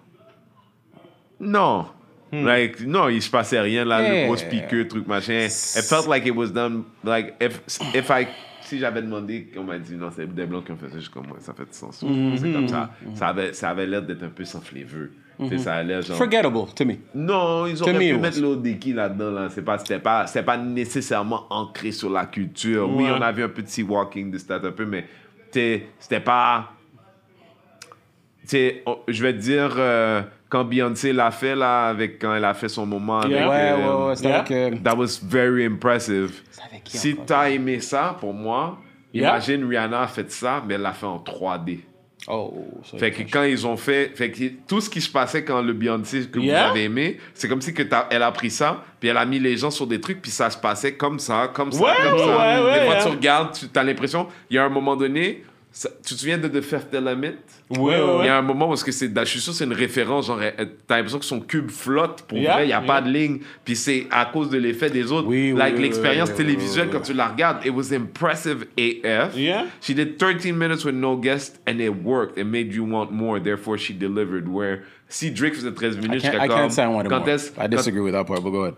Non. 1.40 1.88
Like, 2.32 2.82
non, 2.82 3.10
il 3.10 3.22
se 3.24 3.30
passait 3.30 3.60
rien 3.60 3.84
là, 3.86 4.02
Yeah. 4.04 4.22
le 4.22 4.26
gros 4.28 4.38
speaker, 4.38 4.88
truc 4.88 5.08
machin. 5.08 5.48
It 5.48 5.84
felt 5.84 6.08
like 6.08 6.28
it 6.28 6.36
was 6.36 6.50
done, 6.52 6.84
like, 7.04 7.34
if, 7.42 7.60
if 7.96 8.10
I. 8.12 8.28
Si 8.62 8.78
j'avais 8.78 9.02
demandé, 9.02 9.48
on 9.58 9.64
m'a 9.64 9.80
dit 9.80 9.96
non, 9.96 10.12
c'est 10.16 10.28
des 10.32 10.46
blancs 10.46 10.64
qui 10.66 10.72
ont 10.72 10.78
fait 10.78 10.90
ça, 10.90 10.96
je 10.98 11.00
suis 11.02 11.10
comme 11.10 11.26
moi, 11.26 11.38
ça 11.40 11.56
fait 11.56 11.64
du 11.66 11.74
sens. 11.74 12.06
C'est 12.38 12.52
comme 12.54 12.68
ça. 12.68 12.92
Ça 13.16 13.30
avait, 13.30 13.52
ça 13.54 13.70
avait 13.72 13.88
l'air 13.88 14.04
d'être 14.04 14.22
un 14.22 14.30
peu 14.30 14.46
sans 14.46 14.62
flavor. 14.62 15.08
Tu 15.40 15.50
sais, 15.50 15.58
ça 15.58 15.76
a 15.76 15.84
l'air 15.84 16.02
genre. 16.02 16.18
Forgettable 16.18 16.74
to 16.76 16.86
me. 16.86 16.96
Non, 17.16 17.66
ils 17.66 17.78
To 17.78 17.84
auraient 17.84 17.94
me, 17.94 18.00
pu 18.00 18.06
it 18.16 18.20
mettre 18.22 18.42
l'Odeki 18.42 18.94
là-dedans. 18.94 19.32
Là. 19.32 19.48
C'est 19.50 19.62
pas, 19.62 19.78
c'était 19.78 20.00
pas, 20.00 20.26
pas 20.26 20.58
nécessairement 20.58 21.46
ancré 21.50 21.92
sur 21.92 22.10
la 22.10 22.26
culture. 22.26 22.90
Oui, 22.90 23.06
on 23.10 23.22
avait 23.22 23.44
un 23.44 23.50
petit 23.50 23.84
walking 23.84 24.32
de 24.32 24.38
stats 24.38 24.62
un 24.64 24.72
peu, 24.72 24.86
mais 24.86 25.06
c'était 25.52 26.20
pas. 26.24 26.72
t'sais, 28.46 28.84
je 29.08 29.24
vais 29.24 29.34
te 29.34 29.40
dire, 29.40 29.74
euh, 29.78 30.22
quand 30.50 30.66
Beyoncé 30.66 31.14
l'a 31.14 31.32
fait, 31.32 31.56
là, 31.56 31.88
avec, 31.88 32.20
quand 32.20 32.34
elle 32.34 32.46
a 32.46 32.54
fait 32.54 32.70
son 32.70 32.86
moment 32.86 33.20
avec. 33.20 33.32
Yeah. 33.32 33.50
Ouais, 33.50 33.72
euh, 33.72 33.78
ouais, 33.78 34.08
ouais, 34.08 34.16
c'était 34.16 34.30
yeah. 34.30 34.40
avec, 34.40 34.52
euh, 34.52 34.76
That 34.84 34.96
was 34.96 35.20
very 35.24 35.66
impressive. 35.66 36.42
Avec 36.70 36.84
qui 36.84 36.98
Si 36.98 37.16
t'as 37.26 37.50
aimé 37.50 37.80
ça, 37.80 38.18
pour 38.20 38.34
moi, 38.34 38.78
Yeah. 39.12 39.30
imagine 39.30 39.66
Rihanna 39.68 40.02
a 40.02 40.08
fait 40.08 40.32
ça, 40.32 40.62
mais 40.68 40.76
elle 40.76 40.82
l'a 40.82 40.94
fait 40.94 41.08
en 41.08 41.18
3D. 41.18 41.80
Oh, 42.32 42.54
ça 42.84 42.98
Fait 43.00 43.10
que 43.12 43.24
quand 43.24 43.42
ils 43.44 43.66
ont 43.66 43.76
fait, 43.76 44.12
fait 44.16 44.30
que 44.30 44.44
tout 44.68 44.80
ce 44.82 44.90
qui 44.90 45.02
se 45.02 45.10
passait 45.10 45.44
quand 45.44 45.62
le 45.64 45.74
Beyoncé 45.74 46.28
que 46.32 46.40
Yeah. 46.40 46.66
vous 46.66 46.72
avez 46.72 46.84
aimé, 46.84 47.18
c'est 47.34 47.48
comme 47.48 47.60
si 47.62 47.74
que 47.74 47.82
elle 48.12 48.22
a 48.22 48.32
pris 48.32 48.52
ça, 48.52 48.84
puis 49.00 49.10
elle 49.10 49.18
a 49.18 49.26
mis 49.26 49.40
les 49.40 49.58
gens 49.58 49.72
sur 49.72 49.88
des 49.88 50.00
trucs, 50.00 50.22
puis 50.22 50.30
ça 50.30 50.50
se 50.52 50.58
passait 50.58 50.94
comme 50.94 51.18
ça, 51.18 51.50
comme 51.54 51.72
ça, 51.72 51.82
Ouais, 51.84 51.92
comme 52.04 52.14
ouais, 52.20 52.26
ça. 52.26 52.64
ouais, 52.66 52.80
des 52.80 52.86
fois 52.86 52.96
tu 53.02 53.08
regardes, 53.08 53.54
tu 53.54 53.66
as 53.80 53.84
l'impression, 53.84 54.28
il 54.50 54.56
y 54.56 54.60
a 54.60 54.64
un 54.64 54.70
moment 54.70 54.96
donné, 54.96 55.44
ça- 55.72 55.90
tu 56.06 56.14
te 56.16 56.20
souviens 56.20 56.38
de 56.38 56.48
The 56.48 56.62
Fifth 56.62 56.94
Element? 56.94 57.38
Il 57.70 57.80
y 57.80 58.28
a 58.28 58.38
un 58.38 58.42
moment 58.42 58.68
parce 58.70 58.84
que 58.84 58.92
c'est, 58.92 59.12
je 59.18 59.24
suis 59.26 59.40
sûr 59.40 59.54
c'est 59.54 59.66
une 59.66 59.74
référence, 59.74 60.28
genre 60.28 60.40
t'as 60.88 60.96
l'impression 60.98 61.20
que 61.20 61.26
son 61.26 61.40
cube 61.40 61.70
flotte 61.70 62.24
pour 62.24 62.38
Yeah, 62.38 62.54
vrai, 62.54 62.66
il 62.66 62.70
y 62.70 62.74
a 62.74 62.80
yeah. 62.80 62.88
pas 62.88 63.02
de 63.02 63.10
ligne, 63.10 63.40
puis 63.64 63.76
c'est 63.76 64.08
à 64.10 64.26
cause 64.26 64.50
de 64.50 64.58
l'effet 64.58 64.90
des 64.90 65.12
autres. 65.12 65.28
Oui, 65.28 65.54
like 65.56 65.76
oui, 65.76 65.84
l'expérience 65.84 66.30
oui, 66.30 66.36
télévisuelle 66.38 66.90
quand 66.92 67.02
tu 67.02 67.14
la 67.14 67.28
regardes, 67.28 67.66
it 67.66 67.72
was 67.72 67.94
impressive 67.94 68.66
AF. 68.78 69.36
Yeah. 69.38 69.66
She 69.82 69.94
did 69.94 70.18
13 70.18 70.54
minutes 70.58 70.84
with 70.86 70.96
no 70.96 71.16
guest 71.16 71.60
and 71.68 71.80
it 71.80 71.92
worked. 72.04 72.38
It 72.38 72.46
made 72.46 72.74
you 72.74 72.84
want 72.86 73.12
more. 73.12 73.40
Therefore, 73.40 73.78
she 73.78 73.94
delivered. 73.94 74.48
Where 74.48 74.84
si 75.08 75.30
Drake 75.32 75.56
faisait 75.56 75.72
13 75.72 76.00
I 76.00 76.02
minutes, 76.08 76.24
can't, 76.24 76.34
j'étais 76.34 76.44
I 76.44 76.48
can't 76.48 76.72
say 76.72 76.84
I 76.84 76.88
wanted 76.88 77.10
more. 77.12 77.38
I 77.58 77.68
disagree 77.68 78.02
with 78.02 78.14
that 78.14 78.26
part, 78.26 78.42
but 78.44 78.52
go 78.52 78.64
ahead. 78.64 78.76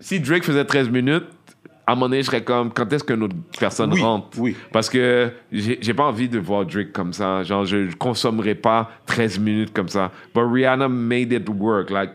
si 0.00 0.18
Drake 0.20 0.44
faisait 0.44 0.64
13 0.64 0.90
minutes, 0.90 1.26
à 1.86 1.92
un 1.92 1.94
moment 1.96 2.08
donné, 2.08 2.22
je 2.22 2.26
serais 2.26 2.44
comme, 2.44 2.72
quand 2.72 2.90
est-ce 2.92 3.02
que 3.02 3.12
notre 3.12 3.34
personne 3.58 3.92
Oui, 3.92 4.00
rentre? 4.00 4.28
oui. 4.38 4.56
Parce 4.72 4.88
que 4.88 5.32
j'ai 5.50 5.78
j'ai 5.80 5.94
pas 5.94 6.04
envie 6.04 6.28
de 6.28 6.38
voir 6.38 6.64
Drake 6.64 6.92
comme 6.92 7.12
ça. 7.12 7.42
Genre, 7.42 7.64
je 7.64 7.92
consommerai 7.96 8.54
pas 8.54 8.90
13 9.06 9.38
minutes 9.40 9.72
comme 9.72 9.88
ça. 9.88 10.12
But 10.34 10.44
Rihanna 10.48 10.88
made 10.88 11.32
it 11.32 11.48
work. 11.48 11.90
Like, 11.90 12.10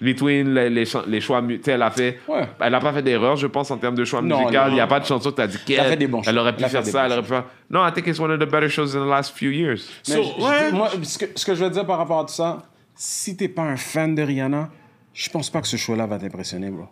between 0.00 0.52
les, 0.54 0.68
les, 0.68 0.84
les 1.06 1.20
choix, 1.20 1.40
mu- 1.40 1.58
tu 1.58 1.64
sais, 1.64 1.72
elle 1.72 1.82
a 1.82 1.90
fait. 1.90 2.18
Ouais. 2.28 2.48
Elle 2.60 2.74
a 2.74 2.80
pas 2.80 2.92
fait 2.92 3.02
d'erreur, 3.02 3.36
je 3.36 3.46
pense, 3.46 3.70
en 3.70 3.78
termes 3.78 3.94
de 3.94 4.04
choix 4.04 4.20
Non, 4.20 4.40
musical. 4.40 4.72
Il 4.72 4.76
y 4.76 4.80
a 4.80 4.86
pas 4.88 4.98
de 5.00 5.04
chanson 5.06 5.30
que 5.30 5.36
tu 5.36 5.42
as 5.42 5.46
dit 5.46 5.58
qu'elle. 5.64 5.84
Fait 5.84 5.96
des 5.96 6.06
bons 6.08 6.22
Elle 6.26 6.32
choix. 6.34 6.42
aurait 6.42 6.56
pu 6.56 6.64
faire 6.64 6.84
ça, 6.84 7.06
elle 7.06 7.12
aurait 7.12 7.22
pu 7.22 7.28
faire. 7.28 7.44
Non, 7.70 7.86
I 7.86 7.92
think 7.92 8.06
it's 8.08 8.18
one 8.18 8.30
of 8.32 8.38
the 8.40 8.50
better 8.50 8.68
shows 8.68 8.96
in 8.96 9.04
the 9.06 9.08
last 9.08 9.36
few 9.36 9.50
years. 9.52 9.88
Mais 10.08 10.14
So, 10.16 10.22
je- 10.22 10.40
je 10.40 10.44
ouais. 10.44 10.70
dis- 10.70 10.76
moi, 10.76 10.88
ce 11.02 11.18
que, 11.18 11.26
ce 11.36 11.46
que 11.46 11.54
je 11.54 11.64
veux 11.64 11.70
dire 11.70 11.86
par 11.86 11.98
rapport 11.98 12.18
à 12.18 12.24
tout 12.24 12.32
ça, 12.34 12.62
si 12.96 13.36
t'es 13.36 13.48
pas 13.48 13.62
un 13.62 13.76
fan 13.76 14.14
de 14.14 14.22
Rihanna, 14.22 14.70
je 15.12 15.30
pense 15.30 15.50
pas 15.50 15.60
que 15.60 15.68
ce 15.68 15.76
show-là 15.76 16.06
va 16.06 16.18
t'impressionner, 16.18 16.70
bro. 16.70 16.86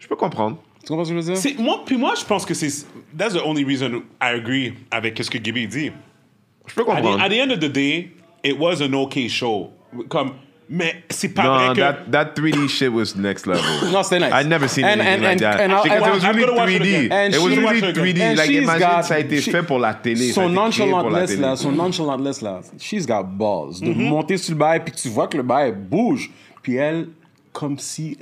Je 0.00 0.08
peux 0.08 0.16
comprendre. 0.16 0.58
Tu 0.86 0.90
comprends 0.92 1.04
ce 1.04 1.10
que 1.12 1.20
je 1.20 1.26
veux 1.26 1.32
dire? 1.34 1.36
C'est- 1.36 1.58
moi, 1.60 1.82
puis 1.84 1.96
moi, 1.96 2.14
je 2.18 2.24
pense 2.24 2.46
que 2.46 2.54
c'est. 2.54 2.86
That's 3.18 3.34
the 3.34 3.42
only 3.44 3.64
reason 3.64 4.02
I 4.22 4.36
agree 4.36 4.74
avec 4.92 5.20
ce 5.20 5.28
que 5.28 5.42
Gibby 5.42 5.66
dit. 5.66 5.90
Je 6.66 6.74
peux 6.74 6.82
At 6.82 6.84
the, 6.84 6.86
comprendre. 7.02 7.22
at 7.24 7.28
the 7.28 7.40
end 7.40 7.50
of 7.50 7.58
the 7.58 7.68
day, 7.72 8.12
it 8.44 8.56
was 8.58 8.80
an 8.80 8.92
okay 8.94 9.28
show. 9.28 9.70
Comme, 10.08 10.32
mais 10.68 11.02
c'est 11.10 11.28
pas 11.30 11.42
No, 11.44 11.54
vrai 11.54 11.74
que. 11.74 11.80
that, 11.80 11.96
that 12.12 12.24
3D 12.36 12.68
shit 12.68 12.88
was 12.92 13.16
next 13.16 13.46
level. 13.46 13.62
Non, 13.92 14.02
c'était 14.04 14.20
nice. 14.20 14.32
I'd 14.32 14.48
never 14.48 14.68
seen 14.68 14.84
And- 14.84 15.00
anything 15.00 15.14
and- 15.14 15.22
like 15.22 15.32
and- 15.32 15.40
that. 15.40 15.60
and 15.60 15.72
I'll- 15.72 15.82
Because 15.82 16.02
and 16.02 16.06
it 16.08 16.14
was 16.14 16.22
I'm 16.24 16.36
really 16.36 16.46
gonna 16.46 16.60
watch 16.60 16.70
it 16.70 16.82
3D. 16.82 16.94
again. 17.06 17.12
And 17.12 17.34
It 17.34 17.40
was 17.40 17.52
she- 17.52 17.58
really 17.60 17.82
And 17.84 17.92
3D. 17.94 18.36
Like, 18.36 18.46
she's 18.50 18.62
imagine, 18.62 18.80
got- 18.88 19.02
ça 19.02 19.14
a 19.14 19.18
été 19.18 19.40
she- 19.40 19.50
fait 19.50 19.62
pour 19.64 19.78
la 19.80 19.94
télé. 19.94 20.32
ça 20.32 20.40
a 20.40 20.44
Son 20.44 20.50
été 20.52 20.70
créé 20.70 20.90
pour 20.90 20.96
la 20.96 21.02
nonchalantness, 21.10 21.30
télé. 21.30 21.42
là, 21.42 21.56
son 21.56 21.72
nonchalantness, 21.72 22.42
là, 22.42 22.60
she's 22.78 23.06
got 23.06 23.24
balls. 23.24 23.80
De 23.80 23.92
monter 23.92 24.36
sur 24.36 24.54
le 24.54 24.58
bail, 24.60 24.80
puis 24.84 24.92
que 24.92 24.98
tu 24.98 25.08
vois 25.08 25.26
que 25.26 25.36
le 25.36 25.42
bail 25.42 25.72
bouge. 25.76 26.30
Puis 26.62 26.76
elle, 26.76 27.08
comme 27.58 27.78
si, 27.78 28.18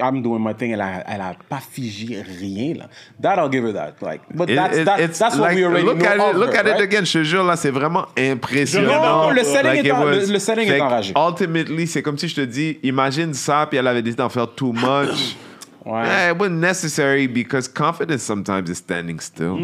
I'm, 0.00 0.20
doing 0.20 0.40
my 0.42 0.52
thing, 0.52 0.72
elle 0.72 0.80
a, 0.80 1.04
elle 1.06 1.20
a 1.20 1.34
pas 1.48 1.60
figé 1.60 2.20
rien, 2.22 2.74
là. 2.74 2.88
That, 3.22 3.36
I'll 3.38 3.48
give 3.48 3.62
her 3.64 3.72
that. 3.72 3.92
Like, 4.02 4.22
but 4.34 4.50
It- 4.50 4.56
that's, 4.56 4.76
it- 4.78 4.84
that, 4.84 4.98
it's 5.00 5.16
that's 5.20 5.36
what 5.36 5.50
like, 5.50 5.56
we 5.56 5.64
already 5.64 5.86
look 5.86 5.98
know 5.98 6.06
at 6.08 6.16
it, 6.16 6.20
of 6.20 6.36
Look 6.36 6.54
her, 6.54 6.58
at 6.58 6.66
it 6.66 6.70
right? 6.72 6.82
again, 6.82 7.04
je 7.04 7.12
te 7.20 7.22
jure, 7.22 7.44
là, 7.44 7.54
c'est 7.54 7.70
vraiment 7.70 8.06
impressionnant. 8.18 9.26
Non, 9.26 9.30
le 9.30 9.44
setting 9.44 9.62
Like 9.70 9.84
est 9.84 9.86
it 9.88 9.92
en- 9.92 10.02
was- 10.02 10.10
le- 10.26 10.32
le 10.32 10.38
setting 10.40 10.64
est 10.66 10.70
Fait 10.72 10.78
que 10.78 10.82
enragé. 10.82 11.14
Ultimately, 11.16 11.86
c'est 11.86 12.02
comme 12.02 12.18
si 12.18 12.26
je 12.26 12.34
te 12.34 12.40
dis, 12.40 12.78
imagine 12.82 13.32
ça, 13.32 13.66
puis 13.70 13.78
elle 13.78 13.86
avait 13.86 14.02
décidé 14.02 14.22
d'en 14.22 14.28
faire 14.28 14.48
too 14.52 14.72
much. 14.72 15.36
Ouais. 15.84 16.02
Yeah, 16.06 16.30
it 16.32 16.38
wasn't 16.40 16.60
necessary 16.60 17.26
because 17.28 17.68
confidence 17.68 18.22
sometimes 18.22 18.70
is 18.70 18.76
standing 18.76 19.20
still. 19.20 19.56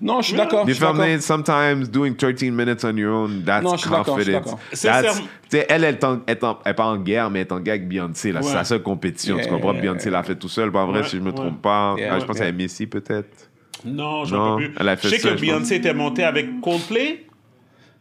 Non, 0.00 0.20
je 0.20 0.28
suis 0.28 0.36
d'accord. 0.36 0.62
je 0.64 0.68
You 0.70 0.74
suis 0.74 0.84
feel 0.84 0.92
d'accord. 0.96 1.06
me? 1.16 1.20
Sometimes 1.20 1.88
doing 1.90 2.14
13 2.14 2.52
minutes 2.52 2.84
on 2.84 2.96
your 2.96 3.12
own, 3.12 3.42
that's 3.44 3.64
Non, 3.64 3.76
je 3.76 3.82
je 3.84 3.88
confidence. 3.88 4.54
Sincèrement- 4.72 5.28
elle, 5.52 5.64
elle, 5.68 5.84
est 5.84 6.04
en- 6.04 6.20
est 6.28 6.44
en- 6.44 6.58
elle 6.64 6.70
est 6.70 6.74
pas 6.74 6.84
en 6.86 6.96
guerre, 6.98 7.28
mais 7.30 7.40
elle 7.40 7.46
est 7.46 7.52
en 7.52 7.58
guerre 7.60 7.74
avec 7.74 7.88
Beyoncé. 7.88 8.30
là. 8.30 8.40
C'est 8.42 8.48
Ouais. 8.50 8.54
sa 8.54 8.64
seule 8.64 8.82
compétition. 8.82 9.36
Yeah, 9.36 9.46
tu 9.46 9.50
comprends? 9.50 9.72
yeah, 9.72 9.80
Beyoncé 9.82 10.10
l'a 10.10 10.22
fait 10.22 10.36
tout 10.36 10.48
seul. 10.48 10.70
Pas 10.70 10.84
vrai, 10.86 11.00
Ouais, 11.00 11.08
si 11.08 11.16
je 11.16 11.22
me 11.22 11.26
ouais. 11.30 11.34
trompe 11.34 11.60
pas. 11.60 11.96
Yeah, 11.98 12.14
Ah, 12.14 12.18
je 12.20 12.24
pense 12.24 12.38
yeah. 12.38 12.46
à 12.46 12.52
Messi, 12.52 12.86
peut-être. 12.86 13.48
Non, 13.84 14.24
j'en 14.24 14.36
Non, 14.36 14.56
peux 14.58 14.64
plus. 14.64 14.74
elle 14.78 14.88
a 14.88 14.96
fait 14.96 15.08
je 15.08 15.14
sais 15.14 15.20
ça, 15.20 15.28
que 15.30 15.36
je 15.36 15.40
pense. 15.44 15.54
Beyoncé 15.54 15.74
était 15.76 15.94
montée 15.94 16.24
avec 16.24 16.60
Coldplay. 16.60 17.26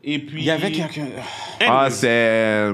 Et 0.09 0.19
puis. 0.19 0.39
Il 0.41 0.45
y 0.45 0.51
avait 0.51 0.71
quelqu'un. 0.71 1.07
Ah, 1.67 1.89
c'est. 1.89 2.07
euh, 2.09 2.73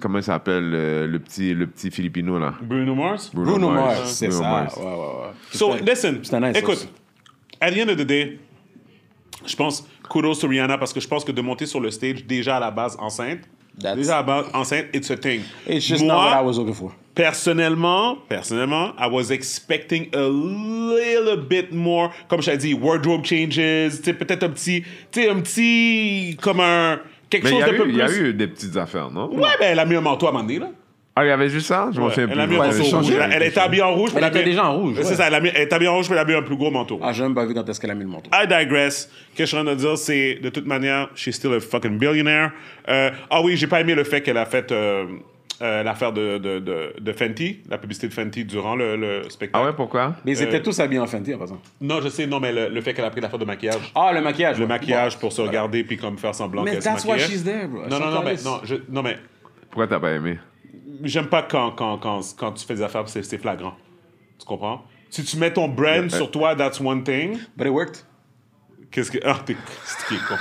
comment 0.00 0.18
il 0.18 0.24
s'appelle 0.24 0.72
euh, 0.74 1.06
le, 1.06 1.18
petit, 1.20 1.54
le 1.54 1.66
petit 1.68 1.90
Filipino, 1.92 2.38
là? 2.40 2.54
Bruno 2.60 2.94
Mars? 2.94 3.30
Bruno 3.32 3.70
Mars, 3.70 4.12
c'est 4.14 4.26
Bruno 4.28 4.42
ça. 4.42 4.50
Mars. 4.50 4.76
Ouais, 4.76 4.82
ouais, 4.84 4.90
ouais. 4.90 5.30
So, 5.52 5.72
C'était- 5.76 5.90
listen, 5.90 6.14
nice, 6.42 6.56
écoute, 6.58 6.70
aussi. 6.74 6.88
at 7.60 7.70
the 7.70 7.78
end 7.78 7.88
of 7.92 7.96
the 7.98 8.06
day, 8.06 8.38
je 9.46 9.54
pense 9.54 9.86
kudos 10.10 10.40
to 10.40 10.48
Rihanna 10.48 10.76
parce 10.76 10.92
que 10.92 10.98
je 11.00 11.06
pense 11.06 11.24
que 11.24 11.30
de 11.32 11.40
monter 11.40 11.66
sur 11.66 11.78
le 11.80 11.90
stage 11.92 12.24
déjà 12.26 12.56
à 12.56 12.60
la 12.60 12.70
base 12.72 12.96
enceinte, 12.98 13.40
That's- 13.78 13.96
déjà 13.96 14.18
à 14.18 14.20
la 14.20 14.22
base 14.22 14.46
enceinte, 14.54 14.86
it's 14.94 15.10
a 15.10 15.16
thing. 15.16 15.40
It's 15.66 15.86
just 15.86 16.02
Moi, 16.04 16.12
not 16.14 16.30
what 16.36 16.42
I 16.42 16.46
was 16.46 16.58
looking 16.58 16.74
for. 16.74 16.92
personnellement, 17.14 18.16
personnellement, 18.28 18.92
I 18.98 19.06
was 19.10 19.30
expecting 19.30 20.08
a 20.14 20.26
little 20.28 21.36
bit 21.36 21.72
more, 21.72 22.10
comme 22.28 22.40
je 22.42 22.50
t'ai 22.50 22.56
dit, 22.58 22.74
wardrobe 22.74 23.24
changes, 23.24 23.56
peut-être 24.02 24.42
un 24.44 24.50
petit, 24.50 24.82
tu 25.10 25.22
sais, 25.22 25.28
un 25.30 25.40
petit, 25.40 26.36
comme 26.40 26.60
un, 26.60 27.00
quelque 27.28 27.44
Mais 27.44 27.50
il 27.50 27.52
chose 27.54 27.60
y, 27.60 27.62
a 27.62 27.72
de 27.72 27.76
peu 27.76 27.86
eu, 27.86 27.90
il 27.90 27.96
y 27.96 28.02
a 28.02 28.06
plus. 28.06 28.28
eu 28.30 28.34
des 28.34 28.46
petites 28.48 28.76
affaires, 28.76 29.10
non? 29.10 29.28
Ouais, 29.30 29.48
ben 29.58 29.72
elle 29.72 29.78
a 29.78 29.84
mis 29.84 29.96
un 29.96 30.00
manteau 30.00 30.26
à 30.26 30.30
un 30.30 30.32
moment 30.32 30.44
donné, 30.44 30.58
là. 30.58 30.70
Ah, 31.20 31.24
il 31.24 31.28
y 31.28 31.30
avait 31.32 31.48
juste 31.50 31.66
ça? 31.66 31.90
Je 31.92 32.00
m'en 32.00 32.06
Ouais, 32.06 32.12
souviens 32.14 32.28
elle 32.32 32.40
a 32.40 32.46
plus. 32.46 32.50
mis 32.54 32.56
un 32.56 32.60
Ouais, 32.60 32.66
manteau 32.68 32.78
elle 32.78 32.80
a 32.80 32.82
rouge. 32.98 33.04
changé. 33.06 33.14
Elle, 33.22 33.32
elle 33.34 33.42
était 33.42 33.60
habillée 33.60 33.82
en 33.82 33.94
rouge. 33.94 34.10
Elle 34.16 34.24
a 34.24 34.28
était 34.28 34.38
mis- 34.38 34.44
déjà 34.46 34.66
en 34.70 34.78
rouge, 34.78 34.94
C'est 35.02 35.08
ouais. 35.08 35.14
ça, 35.16 35.26
elle, 35.26 35.34
a 35.34 35.40
mis- 35.40 35.50
elle 35.54 35.60
est 35.62 35.72
habillée 35.72 35.90
en 35.90 35.96
rouge, 35.96 36.06
mais 36.08 36.16
elle 36.16 36.22
a 36.22 36.24
mis 36.24 36.32
un 36.34 36.42
plus 36.42 36.56
gros 36.56 36.70
manteau. 36.70 36.98
Ah, 37.02 37.12
j'ai 37.12 37.22
même 37.24 37.34
pas 37.34 37.44
vu 37.44 37.52
quand 37.52 37.68
est-ce 37.68 37.78
qu'elle 37.78 37.90
a 37.90 37.94
mis 37.94 38.04
le 38.04 38.08
manteau. 38.10 38.30
I 38.32 38.46
digress. 38.46 39.10
Ce 39.32 39.36
que 39.36 39.42
je 39.44 39.44
suis 39.44 39.56
en 39.58 39.64
train 39.64 39.74
de 39.74 39.78
dire, 39.78 39.98
c'est 39.98 40.36
de 40.36 40.48
toute 40.48 40.66
manière, 40.66 41.10
she's 41.14 41.34
still 41.36 41.52
a 41.52 41.60
fucking 41.60 41.98
billionaire. 41.98 42.52
Euh, 42.88 43.10
ah 43.28 43.42
oui, 43.42 43.56
j'ai 43.58 43.66
pas 43.66 43.82
aimé 43.82 43.94
le 43.94 44.04
fait 44.04 44.22
qu'elle 44.22 44.38
a 44.38 44.46
fait 44.46 44.72
euh, 44.72 45.04
euh, 45.62 45.82
l'affaire 45.82 46.14
de, 46.14 46.38
de, 46.38 46.58
de, 46.58 46.94
de 46.98 47.12
Fenty, 47.12 47.58
la 47.68 47.76
publicité 47.76 48.08
de 48.08 48.14
Fenty 48.14 48.46
durant 48.46 48.74
le, 48.74 48.96
le 48.96 49.28
spectacle. 49.28 49.62
Ah 49.62 49.66
ouais, 49.68 49.74
pourquoi? 49.76 50.14
Mais 50.24 50.32
ils 50.32 50.42
étaient 50.42 50.62
tous 50.62 50.80
habillés 50.80 51.00
en 51.00 51.06
Fenty, 51.06 51.34
en 51.34 51.38
passant. 51.38 51.60
Non, 51.82 52.00
je 52.02 52.08
sais, 52.08 52.26
non, 52.26 52.40
mais 52.40 52.50
le, 52.50 52.68
le 52.70 52.80
fait 52.80 52.94
qu'elle 52.94 53.04
a 53.04 53.10
pris 53.10 53.20
l'affaire 53.20 53.38
de 53.38 53.44
maquillage. 53.44 53.92
Ah, 53.94 54.10
le 54.14 54.22
maquillage. 54.22 54.56
Le 54.56 54.62
ouais. 54.62 54.68
maquillage 54.68 55.18
pour 55.18 55.34
se 55.34 55.42
regarder 55.42 55.84
puis 55.84 55.98
comme 55.98 56.16
faire 56.16 56.34
semblant 56.34 56.62
Mais 56.62 56.70
qu'elle 56.70 56.80
se 56.82 56.88
that's 56.88 57.04
why 57.04 57.10
maquillait. 57.10 57.28
she's 57.28 57.44
there, 57.44 57.66
bro. 57.66 57.82
Non, 57.90 57.98
non, 57.98 58.06
non, 58.10 58.18
mais, 58.20 58.24
calisse. 58.30 58.44
non, 58.46 58.60
je- 58.64 58.76
non, 58.88 59.02
mais 59.02 59.18
Pourquoi 59.70 59.86
t'as 59.86 60.00
pas 60.00 60.12
aimé? 60.12 60.38
J'aime 61.02 61.28
pas 61.28 61.42
quand, 61.42 61.72
quand, 61.72 61.98
quand, 61.98 62.20
quand 62.36 62.52
tu 62.52 62.64
fais 62.66 62.74
des 62.74 62.82
affaires 62.82 63.08
c'est 63.08 63.22
c'est 63.22 63.38
flagrant. 63.38 63.74
Tu 64.38 64.46
comprends? 64.46 64.84
Si 65.10 65.24
tu 65.24 65.36
mets 65.36 65.52
ton 65.52 65.68
brand 65.68 66.08
sur 66.10 66.30
toi, 66.30 66.54
that's 66.54 66.80
one 66.80 67.02
thing. 67.02 67.38
But 67.56 67.66
it 67.66 67.72
worked. 67.72 68.04
Qu'est-ce 68.90 69.10
que. 69.10 69.18
Ah, 69.24 69.40
t'es. 69.44 69.56
C'est 69.84 70.06
qui 70.06 70.14
est 70.14 70.26
con? 70.26 70.36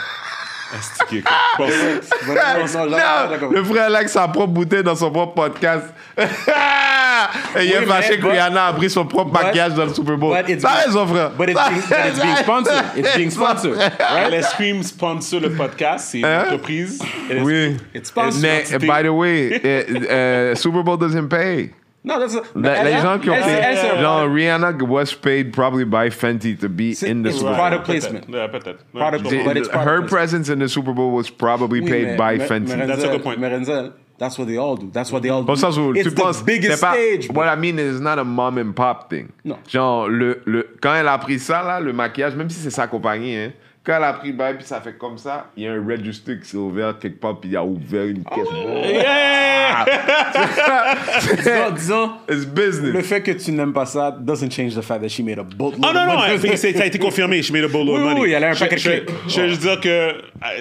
Ah, 0.71 0.77
c'est 0.81 1.07
qui 1.07 1.17
est 1.17 1.21
con? 1.21 1.33
Bon, 1.57 1.67
non, 1.67 2.85
non, 2.85 3.39
non, 3.39 3.49
le 3.49 3.63
frère 3.63 3.89
là, 3.89 3.97
avec 3.97 4.09
sa 4.09 4.27
propre 4.27 4.53
bouteille 4.53 4.83
dans 4.83 4.95
son 4.95 5.11
propre 5.11 5.33
podcast. 5.33 5.93
Et 7.59 7.65
il 7.65 7.71
est 7.71 7.79
Oui, 7.79 7.85
fâché 7.85 8.17
que 8.17 8.21
but- 8.21 8.31
Rihanna 8.31 8.65
a 8.67 8.73
pris 8.73 8.89
son 8.89 9.05
propre 9.05 9.31
but- 9.31 9.43
maquillage 9.43 9.73
dans 9.73 9.85
le 9.85 9.93
Super 9.93 10.17
Bowl. 10.17 10.35
being- 10.45 10.59
raison, 10.85 11.07
frère. 11.07 11.31
But 11.37 11.49
it's 11.49 11.69
being, 11.69 11.81
but 11.81 12.07
it's 12.07 12.19
being 12.21 12.35
sponsored. 12.43 12.85
It's 12.97 13.15
being 13.15 13.29
sponsored. 13.31 13.77
Right? 13.99 14.33
Elle 14.33 14.43
Scream 14.43 14.83
sponsor 14.83 15.39
le 15.39 15.49
podcast, 15.51 16.09
c'est 16.11 16.19
une 16.19 16.25
Hein? 16.25 16.43
entreprise. 16.47 16.99
Oui. 17.43 17.77
It's 17.93 18.09
sponsored. 18.09 18.41
Mais, 18.41 18.63
by 18.79 19.03
the 19.03 19.11
way, 19.11 19.61
euh, 19.63 19.83
euh, 20.09 20.55
Super 20.55 20.83
Bowl 20.83 20.97
doesn't 20.97 21.27
pay. 21.29 21.71
Non, 22.01 22.17
that's 22.17 22.33
a, 22.33 22.41
Les, 22.55 22.93
les 22.93 23.01
gens 23.01 23.19
qui 23.19 23.29
ont 23.29 23.33
payé, 23.35 23.75
genre 23.99 24.25
Rihanna 24.33 24.71
was 24.87 25.13
paid 25.21 25.51
probably 25.51 25.83
by 25.83 26.09
Fenty 26.09 26.55
to 26.55 26.69
be 26.69 26.93
in 27.05 27.23
the 27.23 27.31
Super 27.31 27.47
Bowl. 27.49 27.55
product 27.55 27.83
placement. 27.85 28.21
Ouais, 28.29 28.47
peut-être. 28.47 28.85
Product- 28.93 29.23
but 29.43 29.57
it's 29.57 29.67
product 29.67 29.85
her 29.85 30.01
presence 30.05 30.47
in 30.49 30.59
the 30.59 30.69
Super 30.69 30.93
Bowl 30.93 31.11
was 31.11 31.29
probably 31.29 31.81
paid 31.81 32.15
by 32.15 32.39
Fenty. 32.39 32.73
mais 32.77 32.87
That's 32.87 33.03
a 33.03 33.09
good 33.09 33.21
point. 33.21 33.37
Mais 33.37 33.49
Renzel, 33.49 33.91
that's 34.19 34.37
what 34.37 34.47
they 34.47 34.57
all 34.57 34.75
do. 34.75 34.89
That's 34.91 35.11
what 35.11 35.21
they 35.23 35.29
all 35.29 35.43
do. 35.43 35.55
Sens 35.55 35.77
où 35.77 35.93
It's 35.95 36.03
tu 36.03 36.09
the 36.11 36.21
penses, 36.21 36.43
biggest 36.43 36.81
pas, 36.81 36.93
stage. 36.93 37.29
what 37.31 37.47
I 37.47 37.55
mean 37.55 37.79
is 37.79 37.99
not 37.99 38.19
a 38.19 38.23
mom 38.23 38.57
and 38.59 38.73
pop 38.73 39.09
thing. 39.09 39.29
Non. 39.43 39.57
Genre, 39.67 40.07
le, 40.09 40.41
le, 40.45 40.67
quand 40.81 40.93
elle 40.93 41.07
a 41.07 41.17
pris 41.17 41.39
ça, 41.39 41.63
là, 41.63 41.79
le 41.79 41.93
maquillage, 41.93 42.35
même 42.35 42.49
si 42.49 42.59
c'est 42.59 42.69
sa 42.69 42.85
compagnie, 42.87 43.35
hein, 43.35 43.51
quand 43.89 43.97
elle 43.97 44.03
a 44.03 44.13
pris 44.13 44.27
le 44.29 44.35
bail, 44.37 44.55
puis 44.55 44.65
ça 44.67 44.79
fait 44.81 44.93
comme 44.93 45.17
ça, 45.17 45.47
il 45.57 45.63
y 45.63 45.67
a 45.67 45.71
un 45.73 45.83
register 45.83 46.37
qui 46.39 46.47
s'est 46.47 46.57
ouvert 46.57 46.99
quelque 46.99 47.19
part, 47.19 47.39
puis 47.39 47.49
il 47.49 47.57
a 47.57 47.63
ouvert 47.63 48.05
une 48.05 48.23
caisse. 48.23 48.47
Yeah! 48.85 49.85
Disons, 51.37 51.71
disons, 51.75 52.11
It's 52.29 52.45
business. 52.45 52.93
le 52.93 53.01
fait 53.01 53.21
que 53.21 53.31
tu 53.31 53.51
n'aimes 53.51 53.73
pas 53.73 53.85
ça 53.85 54.11
doesn't 54.11 54.51
change 54.51 54.75
the 54.75 54.81
fact 54.81 55.01
that 55.01 55.09
she 55.09 55.21
made 55.21 55.39
a 55.39 55.43
boatload 55.43 55.83
Ah 55.83 55.93
non, 55.93 55.99
of 56.01 56.07
non, 56.07 56.13
money. 56.21 56.33
elle- 56.43 56.57
c'est- 56.57 56.73
ça 56.73 56.83
a 56.83 56.85
été 56.85 56.99
confirmé. 56.99 57.41
Je 57.41 57.51
mets 57.53 57.61
le 57.61 57.67
bolo 57.67 57.93
Oui, 57.95 57.99
money. 57.99 58.19
oui, 58.21 58.31
elle 58.31 58.43
a 58.43 58.49
un 58.49 58.53
Je- 58.53 58.59
paquet 58.59 58.75
de 58.75 58.81
je-. 58.81 58.91
Je 59.27 59.41
veux 59.41 59.47
juste 59.49 59.61
dire 59.61 59.79
que 59.79 59.87
euh, 59.89 60.13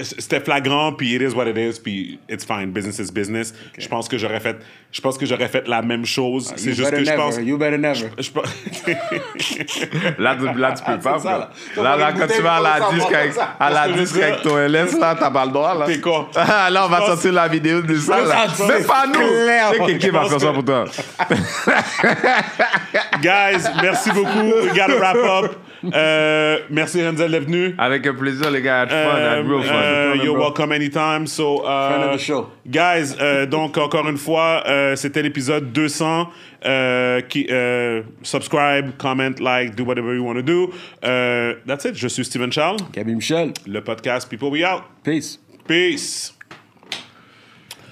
c'était 0.02 0.40
flagrant, 0.40 0.92
puis 0.92 1.14
it 1.14 1.22
is 1.22 1.34
what 1.34 1.46
it 1.48 1.56
is, 1.56 1.80
puis 1.80 2.18
it's 2.28 2.44
fine. 2.44 2.66
Business 2.70 2.98
is 2.98 3.10
business. 3.12 3.54
Je 3.78 3.88
pense 3.88 4.08
que 4.08 4.18
j'aurais 4.18 4.40
fait, 4.40 4.56
je 4.92 5.00
pense 5.00 5.16
que 5.18 5.26
j'aurais 5.26 5.48
fait 5.48 5.66
la 5.68 5.82
même 5.82 6.04
chose. 6.04 6.52
C'est 6.56 6.70
You 6.70 6.76
juste 6.76 6.90
better 6.90 6.98
que 6.98 7.04
je 7.04 7.10
never, 7.10 7.22
pense. 7.22 7.36
You 7.38 7.58
better 7.58 7.78
never. 7.78 8.10
Je 8.18 8.30
pense- 8.30 8.54
Là, 10.18 10.36
tu, 10.36 10.58
là, 10.58 10.72
tu 10.72 10.84
peux 10.84 10.98
pas. 10.98 11.14
Ah, 11.16 11.18
ça, 11.18 11.50
là. 11.76 11.82
Là, 11.82 11.96
là, 11.96 12.12
quand 12.18 12.26
tu 12.26 12.42
vas 12.42 12.54
à 12.56 12.60
la 12.80 12.90
disque 12.94 13.12
avec, 13.20 13.34
à 13.60 13.70
la 13.70 13.88
disque 13.88 14.20
avec 14.20 14.42
ton 14.42 14.56
LS, 14.56 14.98
là, 14.98 15.14
t'as 15.18 15.30
pas 15.30 15.44
le 15.46 15.52
droit, 15.52 15.74
là. 15.78 15.86
T'es 15.86 16.00
con. 16.00 16.26
Là, 16.34 16.84
on 16.84 16.88
va 16.88 16.98
pense- 16.98 17.06
sortir 17.08 17.32
la 17.32 17.48
vidéo 17.48 17.80
de 17.82 17.94
ça, 17.96 18.20
là. 18.20 18.46
Mais 18.68 18.82
pas 18.84 19.06
nous. 19.06 19.14
sais, 19.14 19.78
quelqu'un 19.98 20.12
va 20.18 20.24
faire 20.28 20.40
ça 20.40 20.52
pour 20.52 20.64
toi? 20.64 20.84
Guys, 23.22 23.64
merci 23.82 24.10
beaucoup. 24.12 24.52
We 24.64 24.72
gotta 24.74 24.98
wrap 24.98 25.16
up. 25.16 25.56
Euh, 25.94 26.58
merci 26.70 27.04
Renzel 27.06 27.30
d'être 27.30 27.44
venu. 27.44 27.74
Avec 27.78 28.06
un 28.06 28.14
plaisir, 28.14 28.50
les 28.50 28.62
gars. 28.62 28.80
Had 28.82 28.90
fun. 28.90 28.96
Had 28.96 29.46
real 29.48 29.62
fun. 29.62 29.72
Euh, 29.74 30.14
you're 30.22 30.36
welcome 30.36 30.72
anytime. 30.72 31.26
So, 31.26 31.62
uh, 31.64 31.88
Friend 31.88 32.04
of 32.04 32.16
the 32.16 32.18
show. 32.18 32.48
guys, 32.66 33.14
euh, 33.20 33.46
donc 33.46 33.78
encore 33.78 34.08
une 34.08 34.18
fois, 34.18 34.62
euh, 34.66 34.96
c'était 34.96 35.22
l'épisode 35.22 35.72
200. 35.72 36.28
Euh, 36.64 37.20
qui, 37.20 37.46
euh, 37.50 38.02
subscribe, 38.22 38.90
comment, 38.98 39.38
like, 39.40 39.76
do 39.76 39.84
whatever 39.84 40.14
you 40.14 40.24
want 40.24 40.34
to 40.34 40.42
do. 40.42 40.72
Euh, 41.04 41.54
that's 41.66 41.84
it. 41.84 41.94
Je 41.94 42.08
suis 42.08 42.24
Steven 42.24 42.50
Charles. 42.50 42.78
Gabi 42.92 43.14
Michel, 43.14 43.52
Le 43.66 43.80
podcast 43.80 44.28
People 44.28 44.50
We 44.50 44.64
Out. 44.64 44.82
peace. 45.04 45.38
Peace. 45.66 46.34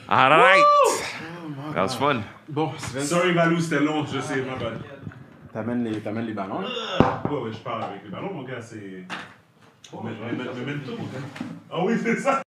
All 0.09 0.31
right. 0.31 0.65
That 1.75 1.83
was 1.83 1.95
fun. 1.95 2.23
Bon, 2.49 2.73
Sorry 2.79 3.33
Valou, 3.33 3.61
c'était 3.61 3.81
long. 3.85 4.05
Je 4.05 4.21
sais, 4.21 4.43
ma 4.43 4.57
bad. 4.57 4.79
t'amènes 5.53 5.85
les, 5.85 6.01
t'amènes 6.01 6.27
les 6.27 6.33
ballons. 6.33 6.61
Ouais, 6.61 7.39
ouais, 7.39 7.53
je 7.53 7.59
parle 7.59 7.85
avec 7.85 8.05
les 8.05 8.11
ballons, 8.11 8.33
mon 8.33 8.43
gars. 8.43 8.61
C'est. 8.61 9.05
Oh, 9.93 10.01
mais, 10.05 10.11
mais, 10.11 10.33
mais, 10.33 10.51
mais 10.59 10.65
même 10.65 10.81
tout, 10.81 10.93
mon 10.93 11.05
gars. 11.05 11.27
Ah 11.71 11.85
oui, 11.85 11.95
c'est 12.03 12.17
ça. 12.17 12.43